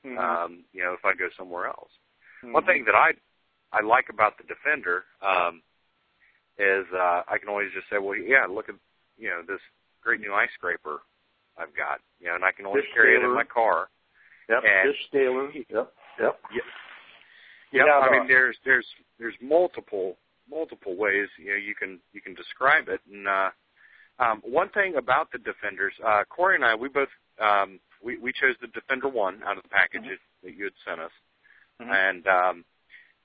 Mm-hmm. 0.06 0.18
Um, 0.18 0.64
you 0.74 0.84
know, 0.84 0.94
if 0.94 1.04
I 1.04 1.14
go 1.14 1.28
somewhere 1.38 1.68
else. 1.68 1.90
Mm-hmm. 2.44 2.54
One 2.54 2.66
thing 2.66 2.86
that 2.86 2.96
I 2.96 3.12
I 3.72 3.84
like 3.84 4.06
about 4.10 4.38
the 4.38 4.44
Defender, 4.44 5.04
um, 5.22 5.62
is 6.60 6.86
uh, 6.94 7.22
I 7.28 7.38
can 7.40 7.50
always 7.50 7.70
just 7.74 7.88
say, 7.90 7.98
well, 8.00 8.16
yeah, 8.18 8.46
look 8.50 8.70
at 8.70 8.76
you 9.18 9.30
know 9.30 9.42
this 9.48 9.62
great 10.04 10.20
new 10.20 10.34
ice 10.34 10.50
scraper 10.56 11.00
I've 11.58 11.76
got, 11.76 12.00
you 12.20 12.28
know, 12.28 12.36
and 12.36 12.44
I 12.46 12.52
can 12.52 12.66
always 12.66 12.84
Fish 12.84 12.94
carry 12.94 13.16
scaler. 13.16 13.26
it 13.26 13.30
in 13.30 13.36
my 13.36 13.44
car. 13.44 13.90
Yep. 14.50 14.64
And- 14.64 14.90
Fish 14.94 15.02
scaler. 15.08 15.52
Yep. 15.52 15.68
Yep. 15.70 16.40
Yep. 16.54 16.64
You 17.72 17.86
Yeah, 17.86 18.00
I 18.00 18.12
mean, 18.12 18.28
there's 18.28 18.56
there's 18.64 18.86
there's 19.20 19.36
multiple 19.42 20.18
multiple 20.50 20.96
ways 20.96 21.28
you 21.38 21.50
know 21.52 21.56
you 21.58 21.76
can 21.76 22.00
you 22.14 22.22
can 22.22 22.34
describe 22.34 22.88
it. 22.88 23.02
And 23.12 23.28
uh, 23.28 23.50
um, 24.20 24.42
one 24.46 24.70
thing 24.70 24.96
about 24.96 25.32
the 25.32 25.38
Defenders, 25.40 25.94
uh, 26.06 26.24
Corey 26.30 26.56
and 26.56 26.64
I, 26.66 26.76
we 26.76 26.88
both 26.90 27.10
um, 27.42 27.80
we 28.04 28.18
we 28.18 28.32
chose 28.32 28.56
the 28.62 28.68
Defender 28.68 29.10
one 29.10 29.42
out 29.46 29.58
of 29.58 29.64
the 29.64 29.70
packages 29.70 30.20
that 30.44 30.56
you 30.56 30.64
had 30.66 30.74
sent 30.88 31.02
us, 31.02 31.12
Mhm. 31.82 31.92
and 31.92 32.28
um, 32.28 32.66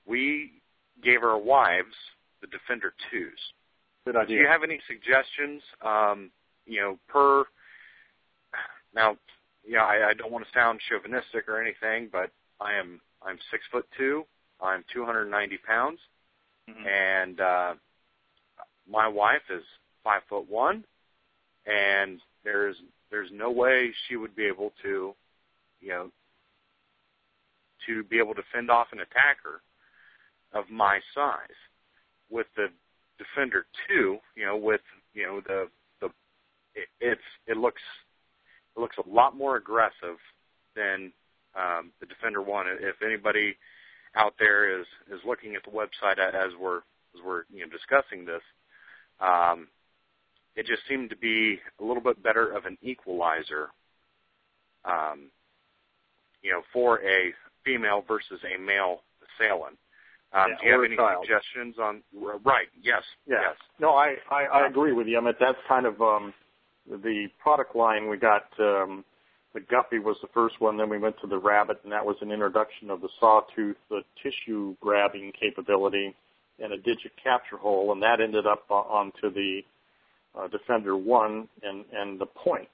we 0.05 0.61
gave 1.01 1.23
our 1.23 1.37
wives 1.37 1.95
the 2.43 2.57
Defender 2.57 2.93
twos. 3.09 3.39
Good 4.05 4.15
Do 4.27 4.33
you 4.33 4.45
have 4.47 4.63
any 4.63 4.79
suggestions? 4.85 5.61
Um, 5.81 6.29
you 6.65 6.81
know, 6.81 6.99
per 7.07 7.45
now, 8.93 9.17
yeah, 9.65 9.83
I, 9.83 10.09
I 10.09 10.13
don't 10.13 10.31
want 10.31 10.45
to 10.45 10.51
sound 10.53 10.79
chauvinistic 10.89 11.47
or 11.47 11.61
anything, 11.61 12.09
but 12.11 12.29
I 12.59 12.73
am 12.73 12.99
I'm 13.25 13.37
six 13.49 13.63
foot 13.71 13.85
two. 13.97 14.25
I'm 14.61 14.83
290 14.93 15.57
pounds, 15.65 15.99
Mhm. 16.69 16.85
and 16.85 17.39
uh, 17.39 17.75
my 18.87 19.07
wife 19.07 19.41
is 19.49 19.63
five 20.03 20.21
foot 20.29 20.47
one, 20.49 20.83
and 21.65 22.19
there's 22.43 22.75
there's 23.09 23.31
no 23.31 23.51
way 23.51 23.93
she 24.07 24.17
would 24.17 24.35
be 24.35 24.45
able 24.45 24.73
to, 24.81 25.15
you 25.79 25.89
know, 25.89 26.11
to 27.85 28.03
be 28.03 28.17
able 28.17 28.33
to 28.35 28.43
fend 28.51 28.69
off 28.69 28.87
an 28.91 28.99
attacker 28.99 29.61
of 30.53 30.69
my 30.69 30.99
size. 31.13 31.55
With 32.33 32.47
the 32.55 32.67
Defender 33.19 33.65
two, 33.87 34.17
you 34.35 34.45
know, 34.45 34.57
with 34.57 34.81
you 35.13 35.23
know 35.27 35.41
the 35.45 35.69
the 36.01 36.07
it, 36.73 36.87
it's 36.99 37.21
it 37.45 37.57
looks 37.57 37.81
it 38.75 38.79
looks 38.79 38.97
a 38.97 39.07
lot 39.07 39.37
more 39.37 39.55
aggressive 39.55 40.17
than 40.75 41.11
um, 41.55 41.91
the 41.99 42.07
Defender 42.07 42.41
one. 42.41 42.65
If 42.67 43.03
anybody 43.05 43.55
out 44.15 44.33
there 44.39 44.79
is 44.79 44.87
is 45.11 45.19
looking 45.25 45.55
at 45.55 45.63
the 45.63 45.71
website 45.71 46.17
as 46.17 46.51
we're 46.59 46.77
as 46.77 47.21
we're 47.23 47.43
you 47.53 47.65
know 47.65 47.71
discussing 47.71 48.25
this, 48.25 48.41
um, 49.19 49.67
it 50.55 50.65
just 50.65 50.81
seemed 50.87 51.09
to 51.11 51.15
be 51.15 51.59
a 51.79 51.83
little 51.83 52.01
bit 52.01 52.21
better 52.21 52.51
of 52.51 52.65
an 52.65 52.77
equalizer, 52.81 53.69
um, 54.85 55.29
you 56.41 56.51
know, 56.51 56.61
for 56.71 57.01
a 57.03 57.33
female 57.63 58.03
versus 58.07 58.39
a 58.43 58.59
male 58.59 59.01
assailant. 59.39 59.77
Um, 60.33 60.49
Yeah, 60.49 60.55
do 60.59 60.67
you 60.67 60.73
have 60.73 60.83
any 60.85 60.95
child. 60.95 61.25
suggestions 61.25 61.75
on? 61.79 62.01
Right. 62.43 62.67
Yes. 62.81 63.03
Yeah. 63.27 63.37
Yes. 63.41 63.55
No, 63.79 63.91
I, 63.91 64.15
I, 64.31 64.45
I 64.45 64.67
agree 64.67 64.93
with 64.93 65.07
you. 65.07 65.17
I 65.17 65.21
mean, 65.21 65.33
that's 65.39 65.57
kind 65.67 65.85
of 65.85 66.01
um, 66.01 66.33
the 66.89 67.27
product 67.41 67.75
line. 67.75 68.09
We 68.09 68.17
got 68.17 68.45
um, 68.59 69.05
the 69.53 69.59
Guppy 69.59 69.99
was 69.99 70.17
the 70.21 70.27
first 70.33 70.59
one. 70.59 70.77
Then 70.77 70.89
we 70.89 70.97
went 70.97 71.15
to 71.21 71.27
the 71.27 71.37
Rabbit, 71.37 71.81
and 71.83 71.91
that 71.91 72.05
was 72.05 72.15
an 72.21 72.31
introduction 72.31 72.89
of 72.89 73.01
the 73.01 73.09
Sawtooth, 73.19 73.77
the 73.89 74.01
tissue 74.21 74.75
grabbing 74.81 75.31
capability, 75.39 76.15
and 76.59 76.73
a 76.73 76.77
digit 76.77 77.11
capture 77.23 77.57
hole, 77.57 77.91
and 77.91 78.01
that 78.01 78.19
ended 78.19 78.47
up 78.47 78.63
uh, 78.69 78.73
onto 78.73 79.31
the 79.31 79.61
uh, 80.37 80.47
Defender 80.47 80.97
One 80.97 81.47
and 81.61 81.85
and 81.93 82.19
the 82.19 82.25
point. 82.25 82.67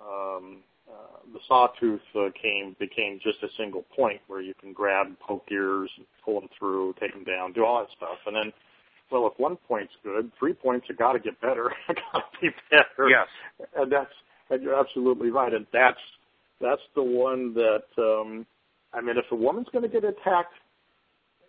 Um, 0.00 0.58
uh, 0.90 1.18
the 1.32 1.40
sawtooth 1.48 2.00
uh, 2.14 2.28
came 2.40 2.76
became 2.78 3.18
just 3.22 3.42
a 3.42 3.48
single 3.56 3.84
point 3.94 4.20
where 4.26 4.40
you 4.40 4.54
can 4.60 4.72
grab, 4.72 5.08
poke 5.20 5.46
ears, 5.50 5.90
pull 6.24 6.40
them 6.40 6.48
through, 6.58 6.94
take 7.00 7.12
them 7.12 7.24
down, 7.24 7.52
do 7.52 7.64
all 7.64 7.80
that 7.80 7.88
stuff, 7.96 8.18
and 8.26 8.36
then. 8.36 8.52
Well, 9.08 9.28
if 9.28 9.38
one 9.38 9.56
point's 9.68 9.92
good, 10.02 10.32
three 10.36 10.52
points 10.52 10.88
have 10.88 10.98
got 10.98 11.12
to 11.12 11.20
get 11.20 11.40
better. 11.40 11.72
got 11.86 12.24
to 12.32 12.40
be 12.42 12.48
better. 12.72 13.08
Yes. 13.08 13.28
And 13.76 13.92
that's 13.92 14.10
and 14.50 14.62
you're 14.62 14.78
absolutely 14.78 15.30
right. 15.30 15.52
And 15.52 15.66
that's 15.72 16.00
that's 16.60 16.82
the 16.94 17.02
one 17.02 17.54
that 17.54 17.84
um 17.98 18.46
I 18.92 19.00
mean 19.00 19.16
if 19.16 19.26
a 19.30 19.36
woman's 19.36 19.68
gonna 19.72 19.88
get 19.88 20.04
attacked 20.04 20.54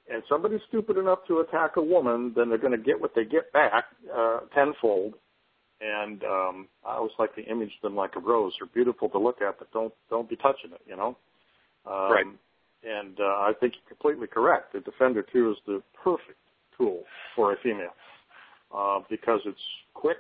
and 0.10 0.24
somebody's 0.30 0.62
stupid 0.68 0.98
enough 0.98 1.20
to 1.28 1.40
attack 1.40 1.78
a 1.78 1.82
woman, 1.82 2.34
then 2.36 2.50
they're 2.50 2.58
gonna 2.58 2.78
get 2.78 3.00
what 3.00 3.14
they 3.16 3.26
get 3.26 3.52
back, 3.52 3.86
uh, 4.16 4.40
tenfold. 4.54 5.16
And 5.82 6.24
um 6.24 6.68
I 6.86 6.96
always 6.96 7.14
like 7.20 7.36
to 7.36 7.44
image 7.44 7.74
them 7.84 7.96
like 7.96 8.16
a 8.16 8.20
rose. 8.20 8.54
They're 8.60 8.68
beautiful 8.68 9.10
to 9.10 9.20
look 9.20 9.42
at, 9.42 9.60
but 9.60 9.72
don't 9.72 9.94
don't 10.10 10.30
be 10.30 10.36
touching 10.36 10.72
it, 10.72 10.82
you 10.88 10.96
know? 10.96 11.18
Um 11.86 12.12
Right. 12.12 12.26
and 12.84 13.20
uh, 13.20 13.24
I 13.24 13.54
think 13.60 13.74
you're 13.74 13.90
completely 13.90 14.28
correct. 14.28 14.74
The 14.74 14.80
Defender 14.80 15.24
2 15.34 15.52
is 15.52 15.58
the 15.66 15.84
perfect 16.04 16.40
tool 16.78 17.04
for 17.36 17.54
a 17.54 17.58
female 17.64 17.94
uh, 18.76 19.00
because 19.10 19.42
it's 19.46 19.60
quick, 19.94 20.18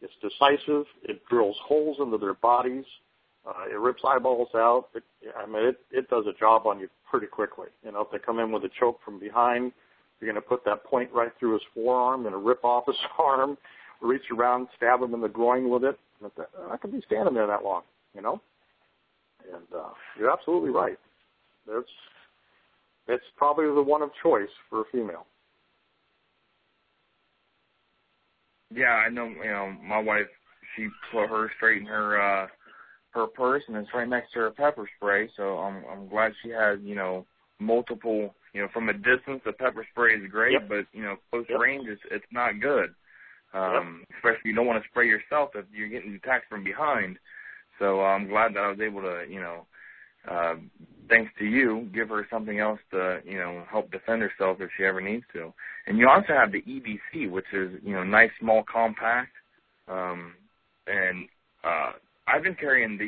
it's 0.00 0.12
decisive, 0.20 0.84
it 1.02 1.22
drills 1.28 1.56
holes 1.64 1.96
into 2.00 2.18
their 2.18 2.34
bodies, 2.34 2.84
uh, 3.46 3.64
it 3.70 3.78
rips 3.78 4.02
eyeballs 4.06 4.48
out. 4.54 4.88
It, 4.94 5.04
I 5.36 5.46
mean, 5.46 5.64
it, 5.66 5.78
it 5.90 6.10
does 6.10 6.24
a 6.26 6.38
job 6.38 6.66
on 6.66 6.80
you 6.80 6.88
pretty 7.08 7.26
quickly. 7.26 7.68
You 7.84 7.92
know, 7.92 8.00
if 8.02 8.10
they 8.10 8.18
come 8.18 8.40
in 8.40 8.50
with 8.50 8.64
a 8.64 8.70
choke 8.78 9.00
from 9.04 9.20
behind, 9.20 9.72
you're 10.20 10.30
going 10.30 10.42
to 10.42 10.46
put 10.46 10.64
that 10.64 10.84
point 10.84 11.10
right 11.12 11.30
through 11.38 11.54
his 11.54 11.62
forearm 11.74 12.26
and 12.26 12.44
rip 12.44 12.64
off 12.64 12.84
his 12.86 12.96
arm, 13.18 13.56
reach 14.00 14.22
around, 14.36 14.68
stab 14.76 15.02
him 15.02 15.14
in 15.14 15.20
the 15.20 15.28
groin 15.28 15.68
with 15.68 15.84
it. 15.84 15.98
I 16.70 16.76
could 16.76 16.92
be 16.92 17.02
standing 17.06 17.34
there 17.34 17.46
that 17.46 17.64
long, 17.64 17.82
you 18.14 18.22
know. 18.22 18.40
And 19.52 19.64
uh, 19.74 19.90
you're 20.18 20.30
absolutely 20.30 20.70
right. 20.70 20.98
It's 21.68 21.88
it's 23.08 23.24
probably 23.36 23.66
the 23.66 23.82
one 23.82 24.02
of 24.02 24.10
choice 24.22 24.48
for 24.68 24.80
a 24.80 24.84
female. 24.90 25.26
Yeah, 28.74 28.94
I 29.06 29.08
know. 29.08 29.26
You 29.26 29.50
know, 29.50 29.76
my 29.84 29.98
wife, 29.98 30.26
she 30.74 30.88
put 31.12 31.28
her 31.28 31.50
straight 31.56 31.82
in 31.82 31.86
her 31.86 32.20
uh 32.20 32.48
her 33.10 33.26
purse, 33.26 33.62
and 33.68 33.76
it's 33.76 33.88
right 33.94 34.08
next 34.08 34.32
to 34.32 34.40
her 34.40 34.50
pepper 34.50 34.88
spray. 34.96 35.28
So 35.36 35.58
I'm 35.58 35.84
I'm 35.90 36.08
glad 36.08 36.32
she 36.42 36.50
has 36.50 36.78
you 36.82 36.94
know 36.94 37.26
multiple. 37.60 38.34
You 38.52 38.62
know, 38.62 38.68
from 38.72 38.88
a 38.88 38.94
distance, 38.94 39.42
the 39.44 39.52
pepper 39.52 39.86
spray 39.92 40.14
is 40.14 40.30
great, 40.30 40.52
Yep. 40.52 40.68
but 40.68 40.86
you 40.92 41.02
know, 41.02 41.16
close 41.30 41.44
Yep. 41.48 41.60
range, 41.60 41.88
it's 41.88 42.00
it's 42.10 42.32
not 42.32 42.60
good. 42.60 42.94
Um, 43.56 44.04
Especially 44.16 44.50
you 44.50 44.54
don't 44.54 44.66
want 44.66 44.82
to 44.82 44.88
spray 44.88 45.06
yourself 45.06 45.50
if 45.54 45.64
you're 45.72 45.88
getting 45.88 46.14
attacked 46.14 46.48
from 46.48 46.64
behind. 46.64 47.18
So 47.78 48.00
uh, 48.00 48.04
I'm 48.04 48.28
glad 48.28 48.54
that 48.54 48.60
I 48.60 48.68
was 48.68 48.80
able 48.80 49.02
to, 49.02 49.24
you 49.28 49.40
know, 49.40 49.66
uh, 50.30 50.54
thanks 51.08 51.30
to 51.38 51.44
you, 51.44 51.88
give 51.94 52.08
her 52.08 52.26
something 52.30 52.58
else 52.58 52.80
to, 52.90 53.20
you 53.24 53.38
know, 53.38 53.64
help 53.70 53.90
defend 53.90 54.22
herself 54.22 54.58
if 54.60 54.70
she 54.76 54.84
ever 54.84 55.00
needs 55.00 55.24
to. 55.34 55.52
And 55.86 55.98
you 55.98 56.08
also 56.08 56.32
have 56.32 56.52
the 56.52 56.62
EDC, 56.62 57.30
which 57.30 57.46
is, 57.52 57.72
you 57.84 57.94
know, 57.94 58.02
nice, 58.02 58.30
small, 58.40 58.64
compact. 58.64 59.32
Um, 59.88 60.34
and 60.86 61.28
uh, 61.62 61.92
I've 62.26 62.42
been 62.42 62.56
carrying 62.56 62.98
the 62.98 63.04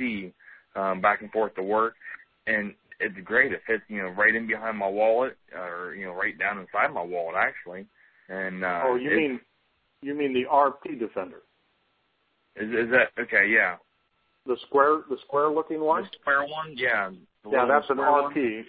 EDC 0.00 0.32
um, 0.74 1.00
back 1.00 1.20
and 1.20 1.30
forth 1.30 1.54
to 1.56 1.62
work, 1.62 1.94
and 2.46 2.74
it's 3.00 3.14
great. 3.24 3.52
It 3.52 3.60
fits, 3.66 3.82
you 3.88 4.02
know, 4.02 4.08
right 4.08 4.34
in 4.34 4.46
behind 4.46 4.78
my 4.78 4.88
wallet, 4.88 5.36
or 5.54 5.94
you 5.94 6.06
know, 6.06 6.12
right 6.12 6.38
down 6.38 6.58
inside 6.58 6.94
my 6.94 7.02
wallet 7.02 7.36
actually. 7.36 7.86
And 8.28 8.64
uh, 8.64 8.82
oh, 8.86 8.94
you 8.94 9.10
mean 9.10 9.40
you 10.02 10.14
mean 10.14 10.32
the 10.32 10.44
RP 10.50 10.98
Defender, 10.98 11.42
is, 12.56 12.68
is 12.70 12.90
that 12.90 13.10
okay? 13.20 13.48
Yeah, 13.48 13.76
the 14.46 14.56
square 14.66 15.02
the 15.08 15.16
square 15.26 15.48
looking 15.48 15.80
one? 15.80 16.02
the 16.02 16.08
square 16.20 16.42
one. 16.42 16.74
Yeah, 16.76 17.10
Yeah, 17.50 17.66
that's 17.66 17.88
an 17.90 17.96
square 17.96 18.12
one? 18.12 18.34
RP 18.34 18.62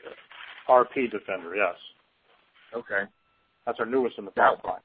RP 0.70 1.12
Defender. 1.12 1.56
Yes, 1.56 1.76
Okay. 2.76 3.04
that's 3.66 3.80
our 3.80 3.86
newest 3.86 4.18
in 4.18 4.26
the 4.26 4.32
product 4.32 4.66
line. 4.66 4.80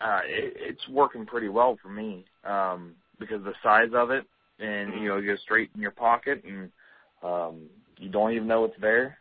uh, 0.00 0.20
it, 0.24 0.54
it's 0.56 0.88
working 0.88 1.24
pretty 1.26 1.48
well 1.48 1.78
for 1.82 1.88
me 1.88 2.24
um, 2.44 2.94
because 3.18 3.36
of 3.36 3.44
the 3.44 3.54
size 3.62 3.90
of 3.94 4.10
it, 4.10 4.24
and 4.58 4.92
you 5.00 5.08
know, 5.08 5.18
it 5.18 5.22
goes 5.26 5.40
straight 5.42 5.70
in 5.74 5.80
your 5.80 5.90
pocket, 5.92 6.42
and 6.44 6.70
um, 7.22 7.62
you 7.98 8.10
don't 8.10 8.32
even 8.32 8.46
know 8.48 8.64
it's 8.64 8.74
there, 8.80 9.18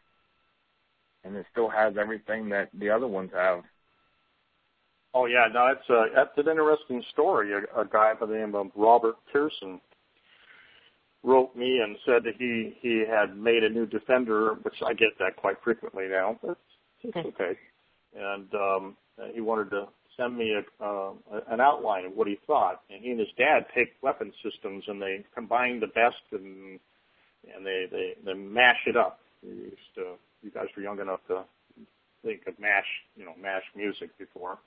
and 1.24 1.36
it 1.36 1.46
still 1.52 1.70
has 1.70 1.94
everything 2.00 2.50
that 2.50 2.70
the 2.74 2.90
other 2.90 3.08
ones 3.08 3.32
have. 3.34 3.64
Oh 5.14 5.26
yeah, 5.26 5.46
no, 5.54 5.68
it's 5.68 5.90
a 5.90 6.06
that's 6.16 6.38
an 6.38 6.50
interesting 6.50 7.04
story. 7.12 7.52
A, 7.54 7.82
a 7.82 7.86
guy 7.86 8.14
by 8.20 8.26
the 8.26 8.34
name 8.34 8.56
of 8.56 8.68
Robert 8.76 9.16
Pearson 9.32 9.80
wrote 11.24 11.56
me 11.56 11.80
and 11.84 11.96
said 12.06 12.24
that 12.24 12.36
he 12.38 12.76
he 12.82 13.04
had 13.08 13.38
made 13.38 13.64
a 13.64 13.70
new 13.70 13.86
Defender, 13.86 14.56
which 14.64 14.76
I 14.86 14.94
get 14.94 15.10
that 15.20 15.36
quite 15.36 15.58
frequently 15.64 16.08
now. 16.10 16.40
But 16.42 16.58
it's 17.04 17.16
okay. 17.16 17.58
And 18.16 18.54
um, 18.56 18.98
he 19.34 19.42
wanted 19.42 19.70
to 19.72 19.88
send 20.18 20.38
me 20.38 20.54
a, 20.54 20.84
uh, 20.84 21.14
an 21.50 21.60
outline 21.60 22.06
of 22.06 22.14
what 22.14 22.28
he 22.28 22.38
thought. 22.46 22.82
And 22.90 23.04
he 23.04 23.12
and 23.12 23.20
his 23.20 23.30
dad 23.38 23.66
take 23.76 23.90
weapon 24.02 24.32
systems 24.44 24.84
and 24.88 25.02
they 25.02 25.24
combine 25.34 25.80
the 25.80 25.88
best 25.88 26.22
and 26.32 26.80
and 27.56 27.66
they 27.66 27.86
they 27.92 28.14
they 28.26 28.34
mash 28.34 28.80
it 28.88 28.98
up. 28.98 29.20
Used 29.42 29.76
to, 29.96 30.14
you 30.42 30.52
guys 30.52 30.68
were 30.76 30.84
young 30.84 31.00
enough 31.00 31.20
to 31.28 31.44
think 32.24 32.42
of 32.48 32.58
mash, 32.60 32.88
you 33.18 33.26
know, 33.26 33.34
mash 33.42 33.64
music 33.76 34.18
before. 34.18 34.58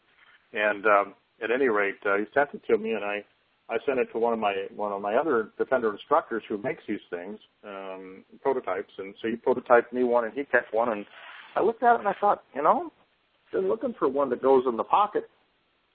And 0.52 0.86
um, 0.86 1.14
at 1.42 1.50
any 1.50 1.68
rate, 1.68 1.96
uh, 2.06 2.16
he 2.16 2.24
sent 2.34 2.50
it 2.54 2.62
to 2.68 2.78
me, 2.78 2.92
and 2.92 3.04
I 3.04 3.24
I 3.68 3.78
sent 3.84 3.98
it 3.98 4.08
to 4.12 4.18
one 4.18 4.32
of 4.32 4.38
my 4.38 4.54
one 4.74 4.92
of 4.92 5.02
my 5.02 5.14
other 5.16 5.50
defender 5.58 5.92
instructors 5.92 6.42
who 6.48 6.58
makes 6.58 6.82
these 6.86 7.00
things, 7.10 7.38
um, 7.64 8.24
prototypes. 8.42 8.92
And 8.98 9.14
so 9.20 9.28
he 9.28 9.36
prototyped 9.36 9.92
me 9.92 10.04
one, 10.04 10.24
and 10.24 10.34
he 10.34 10.44
kept 10.44 10.72
one. 10.72 10.90
And 10.90 11.04
I 11.56 11.62
looked 11.62 11.82
at 11.82 11.94
it 11.94 12.00
and 12.00 12.08
I 12.08 12.14
thought, 12.20 12.44
you 12.54 12.62
know, 12.62 12.92
been 13.52 13.68
looking 13.68 13.94
for 13.98 14.08
one 14.08 14.30
that 14.30 14.42
goes 14.42 14.64
in 14.68 14.76
the 14.76 14.84
pocket, 14.84 15.28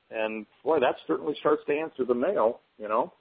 and 0.10 0.46
boy, 0.64 0.80
that 0.80 0.96
certainly 1.08 1.36
starts 1.40 1.64
to 1.68 1.74
answer 1.74 2.06
the 2.06 2.14
mail, 2.14 2.60
you 2.78 2.88
know. 2.88 3.14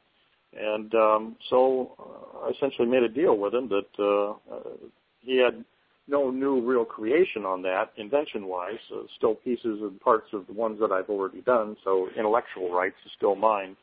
And 0.53 0.93
um, 0.95 1.37
so 1.49 1.95
uh, 1.99 2.47
I 2.47 2.51
essentially 2.51 2.89
made 2.89 3.05
a 3.05 3.09
deal 3.09 3.37
with 3.37 3.55
him 3.55 3.68
that 3.68 3.87
uh, 3.99 4.31
uh, 4.53 4.76
he 5.20 5.37
had 5.39 5.64
no 6.11 6.30
new 6.30 6.61
real 6.61 6.84
creation 6.84 7.46
on 7.46 7.62
that 7.62 7.92
invention-wise. 7.96 8.78
Uh, 8.94 9.02
still 9.16 9.34
pieces 9.36 9.80
and 9.80 10.00
parts 10.00 10.28
of 10.32 10.46
the 10.46 10.52
ones 10.52 10.78
that 10.80 10.90
I've 10.92 11.08
already 11.08 11.40
done, 11.42 11.76
so 11.84 12.08
intellectual 12.18 12.72
rights 12.72 12.96
is 13.06 13.12
still 13.16 13.36
mine. 13.36 13.76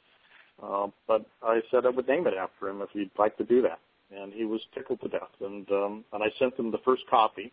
Uh, 0.61 0.87
but 1.07 1.25
I 1.43 1.61
said 1.71 1.85
I 1.85 1.89
would 1.89 2.07
name 2.07 2.27
it 2.27 2.33
after 2.33 2.69
him 2.69 2.81
if 2.81 2.89
he'd 2.91 3.11
like 3.17 3.37
to 3.37 3.43
do 3.43 3.61
that, 3.61 3.79
and 4.15 4.33
he 4.33 4.45
was 4.45 4.61
tickled 4.73 5.01
to 5.01 5.07
death. 5.07 5.33
And 5.39 5.69
um, 5.71 6.03
and 6.13 6.23
I 6.23 6.27
sent 6.39 6.59
him 6.59 6.71
the 6.71 6.79
first 6.83 7.03
copy. 7.09 7.51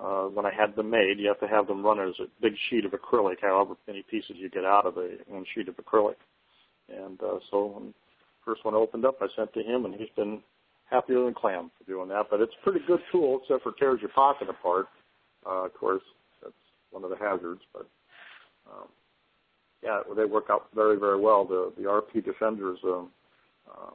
Uh, 0.00 0.26
when 0.26 0.46
I 0.46 0.52
had 0.54 0.76
them 0.76 0.90
made, 0.90 1.18
you 1.18 1.26
have 1.26 1.40
to 1.40 1.48
have 1.48 1.66
them 1.66 1.84
run 1.84 1.98
as 1.98 2.14
a 2.20 2.26
big 2.40 2.54
sheet 2.70 2.84
of 2.84 2.92
acrylic, 2.92 3.40
however 3.42 3.74
many 3.88 4.02
pieces 4.08 4.36
you 4.36 4.48
get 4.48 4.64
out 4.64 4.86
of 4.86 4.96
a 4.96 5.16
one 5.26 5.44
sheet 5.52 5.68
of 5.68 5.76
acrylic. 5.76 6.14
And 6.88 7.20
uh, 7.20 7.40
so 7.50 7.66
when 7.66 7.94
first 8.44 8.64
one 8.64 8.74
opened 8.74 9.04
up, 9.04 9.18
I 9.20 9.26
sent 9.34 9.52
to 9.54 9.62
him, 9.62 9.84
and 9.84 9.94
he's 9.94 10.08
been 10.14 10.40
happier 10.90 11.24
than 11.24 11.34
clam 11.34 11.70
for 11.78 11.90
doing 11.90 12.08
that. 12.08 12.26
But 12.30 12.40
it's 12.40 12.52
a 12.60 12.64
pretty 12.64 12.84
good 12.86 13.00
tool, 13.12 13.40
except 13.42 13.62
for 13.62 13.72
tears 13.72 14.00
your 14.00 14.10
pocket 14.10 14.48
apart. 14.48 14.86
Uh, 15.46 15.66
of 15.66 15.74
course, 15.74 16.02
that's 16.42 16.54
one 16.90 17.04
of 17.04 17.10
the 17.10 17.16
hazards. 17.16 17.60
But 17.72 17.86
um, 18.70 18.88
yeah, 19.82 20.00
they 20.16 20.24
work 20.24 20.46
out 20.50 20.68
very, 20.74 20.98
very 20.98 21.20
well. 21.20 21.44
The 21.44 21.72
the 21.76 21.84
RP 21.84 22.24
Defender 22.24 22.72
is 22.72 22.78
um, 22.84 23.10
uh, 23.70 23.90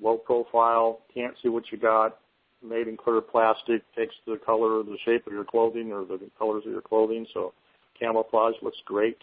low 0.00 0.16
profile, 0.16 1.00
can't 1.12 1.34
see 1.42 1.48
what 1.48 1.64
you 1.70 1.78
got, 1.78 2.18
made 2.62 2.88
in 2.88 2.96
clear 2.96 3.20
plastic, 3.20 3.82
takes 3.94 4.14
the 4.26 4.38
color 4.44 4.78
or 4.78 4.84
the 4.84 4.98
shape 5.04 5.26
of 5.26 5.32
your 5.32 5.44
clothing 5.44 5.92
or 5.92 6.04
the 6.04 6.18
colors 6.38 6.64
of 6.66 6.72
your 6.72 6.82
clothing. 6.82 7.26
So 7.32 7.52
camouflage 7.98 8.54
looks 8.62 8.78
great. 8.84 9.18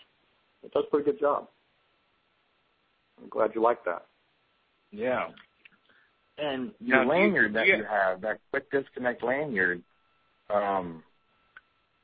It 0.64 0.72
does 0.74 0.84
a 0.88 0.90
pretty 0.90 1.12
good 1.12 1.20
job. 1.20 1.48
I'm 3.22 3.30
glad 3.30 3.52
you 3.56 3.62
like 3.62 3.84
that. 3.86 4.06
Yeah. 4.92 5.28
And 6.42 6.72
your 6.80 6.98
Now, 6.98 7.02
you- 7.04 7.10
lanyard 7.10 7.54
that 7.54 7.68
yeah. 7.68 7.78
you 7.78 7.84
have, 7.84 8.22
that 8.22 8.40
quick 8.50 8.70
disconnect 8.72 9.24
lanyard, 9.24 9.84
um, 10.50 11.04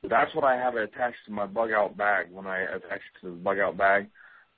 that's 0.02 0.34
what 0.34 0.44
I 0.44 0.56
have 0.56 0.76
attached 0.76 1.24
to 1.26 1.32
my 1.32 1.46
bug 1.46 1.72
out 1.72 1.96
bag. 1.96 2.30
When 2.30 2.46
I 2.46 2.60
attach 2.60 3.00
it 3.00 3.20
to 3.22 3.30
the 3.30 3.36
bug 3.36 3.58
out 3.58 3.76
bag, 3.76 4.08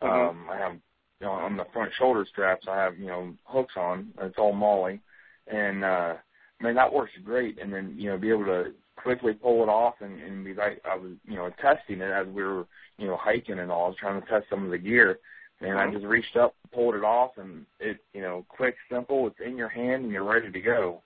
Mhm. 0.02 0.30
um, 0.30 0.50
I 0.50 0.56
have, 0.56 0.74
you 0.74 1.26
know, 1.26 1.32
on 1.32 1.56
the 1.56 1.64
front 1.66 1.92
shoulder 1.94 2.24
straps, 2.24 2.66
I 2.68 2.76
have, 2.76 2.98
you 2.98 3.06
know, 3.06 3.34
hooks 3.44 3.76
on. 3.76 4.12
It's 4.20 4.38
all 4.38 4.52
MOLLE, 4.52 4.98
and 5.46 5.84
uh, 5.84 6.16
I 6.60 6.64
mean 6.64 6.74
that 6.74 6.92
works 6.92 7.16
great. 7.24 7.58
And 7.58 7.72
then 7.72 7.94
you 7.96 8.10
know, 8.10 8.18
be 8.18 8.30
able 8.30 8.44
to 8.46 8.74
quickly 8.96 9.32
pull 9.32 9.62
it 9.62 9.68
off 9.68 10.00
and, 10.00 10.20
and 10.20 10.44
be 10.44 10.54
like, 10.54 10.80
I 10.84 10.96
was, 10.96 11.12
you 11.24 11.36
know, 11.36 11.48
testing 11.50 12.00
it 12.00 12.10
as 12.10 12.26
we 12.26 12.42
were, 12.42 12.66
you 12.98 13.06
know, 13.06 13.16
hiking 13.16 13.60
and 13.60 13.70
all. 13.70 13.86
I 13.86 13.88
was 13.88 13.96
trying 13.96 14.20
to 14.20 14.26
test 14.28 14.50
some 14.50 14.64
of 14.64 14.70
the 14.70 14.78
gear, 14.78 15.18
and 15.60 15.78
I 15.78 15.90
just 15.90 16.04
reached 16.04 16.36
up, 16.36 16.54
pulled 16.72 16.94
it 16.94 17.04
off, 17.04 17.32
and 17.36 17.66
it, 17.80 17.98
you 18.14 18.20
know, 18.22 18.44
quick, 18.48 18.76
simple. 18.90 19.26
It's 19.26 19.36
in 19.44 19.56
your 19.56 19.68
hand, 19.68 20.04
and 20.04 20.12
you're 20.12 20.24
ready 20.24 20.50
to 20.52 20.60
go. 20.60 21.02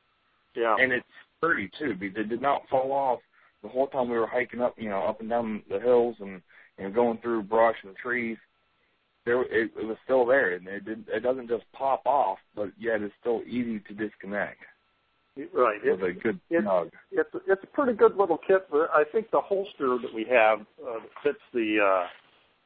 Yeah. 0.55 0.77
And 0.79 0.93
it's 0.93 1.07
sturdy 1.39 1.71
too, 1.79 1.95
because 1.99 2.19
it 2.19 2.29
did 2.29 2.43
not 2.43 2.69
fall 2.69 2.93
off 2.93 3.21
the 3.63 3.69
whole 3.69 3.87
time 3.87 4.09
we 4.09 4.19
were 4.19 4.27
hiking 4.27 4.61
up, 4.61 4.75
you 4.77 4.91
know, 4.91 5.03
up 5.05 5.21
and 5.21 5.31
down 5.31 5.63
the 5.71 5.81
hills 5.81 6.17
and 6.21 6.43
know 6.79 6.91
going 6.91 7.19
through 7.19 7.43
brush 7.45 7.77
and 7.85 7.95
trees. 7.97 8.37
there 9.25 9.43
it, 9.43 9.71
it 9.79 9.87
was 9.87 9.97
still 10.05 10.27
there, 10.27 10.53
and 10.55 10.67
it 10.67 10.85
didn't. 10.85 11.07
it 11.09 11.21
doesn't 11.21 11.49
just 11.49 11.65
pop 11.73 12.03
off, 12.07 12.39
but 12.57 12.71
yet 12.79 13.01
it's 13.03 13.15
still 13.21 13.43
easy 13.47 13.79
to 13.81 13.95
disconnect. 13.95 14.59
Right. 15.55 15.79
With 15.83 16.03
It, 16.03 16.05
a 16.05 16.13
good 16.13 16.41
it, 16.51 16.63
snug. 16.63 16.91
it's 17.11 17.31
it's 17.47 17.63
a 17.63 17.67
pretty 17.69 17.95
good 17.95 18.17
little 18.17 18.39
kit. 18.47 18.67
I 18.73 19.05
think 19.13 19.31
the 19.31 19.41
holster 19.41 19.97
that 20.03 20.13
we 20.15 20.25
have 20.31 20.61
uh, 20.87 20.99
fits 21.23 21.39
the 21.55 21.79
uh, 21.81 22.07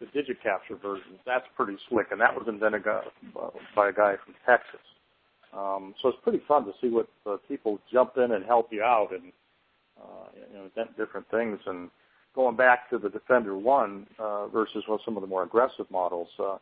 the 0.01 0.07
DigiCapture 0.07 0.81
version. 0.81 1.19
That's 1.25 1.45
pretty 1.57 1.77
slick, 1.89 2.09
and 2.11 2.21
that 2.21 2.35
was 2.35 2.47
invented 2.49 2.85
by 2.85 3.89
a 3.89 3.93
guy 3.93 4.15
from 4.25 4.35
Texas. 4.45 4.81
Um, 5.57 5.95
so 6.03 6.09
it's 6.09 6.19
pretty 6.23 6.43
fun 6.47 6.65
to 6.67 6.73
see 6.81 6.89
what 6.89 7.09
uh, 7.27 7.37
people 7.49 7.79
jump 7.91 8.19
in 8.19 8.33
and 8.33 8.45
help 8.45 8.69
you 8.71 8.83
out 8.83 9.09
and 9.13 9.33
uh, 9.99 10.29
you 10.35 10.59
know, 10.59 10.65
invent 10.65 10.97
different 10.99 11.27
things. 11.31 11.59
And 11.67 11.91
going 12.35 12.57
back 12.57 12.91
to 12.91 12.99
the 12.99 13.09
Defender 13.09 13.57
One 13.57 14.07
uh, 14.19 14.49
versus 14.49 14.85
well, 14.89 15.01
some 15.05 15.17
of 15.17 15.23
the 15.23 15.27
more 15.27 15.45
aggressive 15.45 15.87
models, 15.91 16.29
uh, 16.39 16.59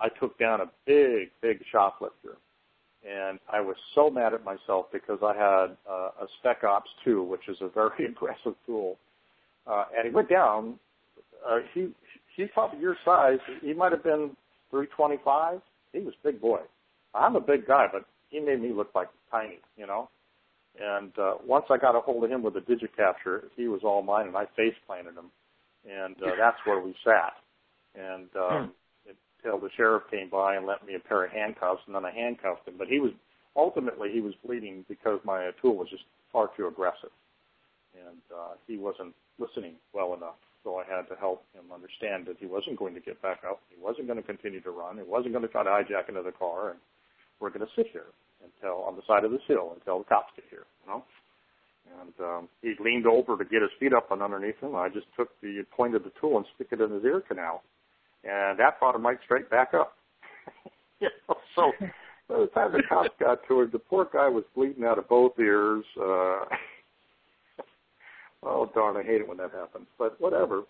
I 0.00 0.08
took 0.20 0.38
down 0.38 0.60
a 0.60 0.70
big, 0.86 1.30
big 1.40 1.60
shoplifter 1.72 2.36
and 3.04 3.38
I 3.52 3.60
was 3.60 3.76
so 3.94 4.10
mad 4.10 4.32
at 4.32 4.44
myself 4.44 4.86
because 4.92 5.18
I 5.22 5.34
had 5.34 5.76
uh, 5.90 6.10
a 6.22 6.26
Spec 6.38 6.64
Ops 6.64 6.90
2, 7.04 7.22
which 7.22 7.48
is 7.48 7.56
a 7.60 7.68
very 7.68 8.06
aggressive 8.08 8.54
tool, 8.66 8.96
uh, 9.66 9.84
and 9.96 10.06
he 10.06 10.14
went 10.14 10.28
down. 10.28 10.78
Uh, 11.46 11.58
he 11.74 11.88
he's 12.36 12.48
probably 12.54 12.80
your 12.80 12.96
size. 13.04 13.38
He 13.60 13.72
might 13.72 13.92
have 13.92 14.02
been 14.02 14.36
325. 14.70 15.60
He 15.92 16.00
was 16.00 16.14
big 16.24 16.40
boy. 16.40 16.60
I'm 17.14 17.36
a 17.36 17.40
big 17.40 17.66
guy, 17.66 17.86
but 17.92 18.04
he 18.30 18.40
made 18.40 18.60
me 18.60 18.72
look 18.72 18.90
like 18.94 19.08
tiny, 19.30 19.58
you 19.76 19.86
know. 19.86 20.08
And 20.80 21.12
uh, 21.18 21.34
once 21.46 21.66
I 21.70 21.76
got 21.76 21.94
a 21.94 22.00
hold 22.00 22.24
of 22.24 22.30
him 22.30 22.42
with 22.42 22.56
a 22.56 22.60
digicapture, 22.60 23.44
he 23.56 23.68
was 23.68 23.82
all 23.84 24.02
mine, 24.02 24.28
and 24.28 24.36
I 24.36 24.46
face 24.56 24.74
planted 24.86 25.14
him, 25.14 25.30
and 25.88 26.16
uh, 26.22 26.30
that's 26.38 26.56
where 26.64 26.80
we 26.80 26.94
sat. 27.04 27.34
And 27.94 28.28
um, 28.36 28.72
until 29.44 29.60
the 29.60 29.68
sheriff 29.76 30.04
came 30.10 30.30
by 30.30 30.56
and 30.56 30.66
lent 30.66 30.86
me 30.86 30.94
a 30.94 30.98
pair 30.98 31.24
of 31.24 31.32
handcuffs, 31.32 31.82
and 31.86 31.94
then 31.94 32.04
I 32.04 32.10
handcuffed 32.10 32.66
him. 32.66 32.74
But 32.78 32.88
he 32.88 33.00
was 33.00 33.12
ultimately 33.56 34.10
he 34.12 34.20
was 34.20 34.34
bleeding 34.44 34.84
because 34.88 35.20
my 35.24 35.50
tool 35.60 35.76
was 35.76 35.88
just 35.90 36.04
far 36.32 36.50
too 36.56 36.66
aggressive, 36.66 37.10
and 37.94 38.18
uh, 38.34 38.54
he 38.66 38.78
wasn't 38.78 39.14
listening 39.38 39.74
well 39.92 40.14
enough. 40.14 40.36
So 40.64 40.78
I 40.78 40.84
had 40.84 41.08
to 41.10 41.16
help 41.18 41.44
him 41.54 41.74
understand 41.74 42.26
that 42.26 42.36
he 42.38 42.46
wasn't 42.46 42.78
going 42.78 42.94
to 42.94 43.00
get 43.00 43.20
back 43.20 43.42
up, 43.48 43.60
he 43.68 43.82
wasn't 43.82 44.06
going 44.06 44.20
to 44.20 44.26
continue 44.26 44.60
to 44.60 44.70
run, 44.70 44.96
he 44.96 45.02
wasn't 45.02 45.32
going 45.32 45.42
to 45.42 45.50
try 45.50 45.64
to 45.64 45.70
hijack 45.70 46.08
another 46.08 46.30
car, 46.30 46.70
and 46.70 46.78
we're 47.40 47.50
going 47.50 47.66
to 47.66 47.74
sit 47.74 47.86
here 47.92 48.14
until 48.42 48.82
on 48.82 48.94
the 48.94 49.02
side 49.06 49.24
of 49.24 49.32
this 49.32 49.42
hill 49.48 49.72
until 49.74 49.98
the 49.98 50.04
cops 50.04 50.32
get 50.36 50.44
here, 50.50 50.64
you 50.84 50.92
know. 50.92 51.04
And 52.00 52.14
um, 52.20 52.48
he 52.62 52.74
leaned 52.78 53.06
over 53.06 53.36
to 53.36 53.44
get 53.44 53.62
his 53.62 53.70
feet 53.80 53.92
up 53.92 54.10
and 54.12 54.22
underneath 54.22 54.58
him. 54.60 54.76
I 54.76 54.88
just 54.88 55.06
took 55.16 55.28
the 55.42 55.64
point 55.76 55.96
of 55.96 56.04
the 56.04 56.12
tool 56.20 56.36
and 56.36 56.46
stick 56.54 56.68
it 56.70 56.80
in 56.80 56.90
his 56.92 57.04
ear 57.04 57.22
canal, 57.26 57.62
and 58.22 58.58
that 58.58 58.78
brought 58.78 58.94
him 58.94 59.04
right 59.04 59.18
straight 59.24 59.50
back 59.50 59.74
up. 59.74 59.94
you 61.00 61.08
know, 61.28 61.36
so 61.56 61.72
by 62.28 62.38
the 62.38 62.46
time 62.54 62.72
the 62.72 62.82
cops 62.88 63.10
got 63.18 63.40
to 63.48 63.62
him, 63.62 63.70
the 63.72 63.78
poor 63.78 64.08
guy 64.12 64.28
was 64.28 64.44
bleeding 64.54 64.84
out 64.84 64.98
of 64.98 65.08
both 65.08 65.32
ears. 65.38 65.84
Uh, 66.00 66.44
oh 68.42 68.70
darn, 68.74 68.96
I 68.96 69.02
hate 69.02 69.20
it 69.20 69.28
when 69.28 69.38
that 69.38 69.52
happens, 69.52 69.86
but 69.98 70.20
whatever. 70.20 70.62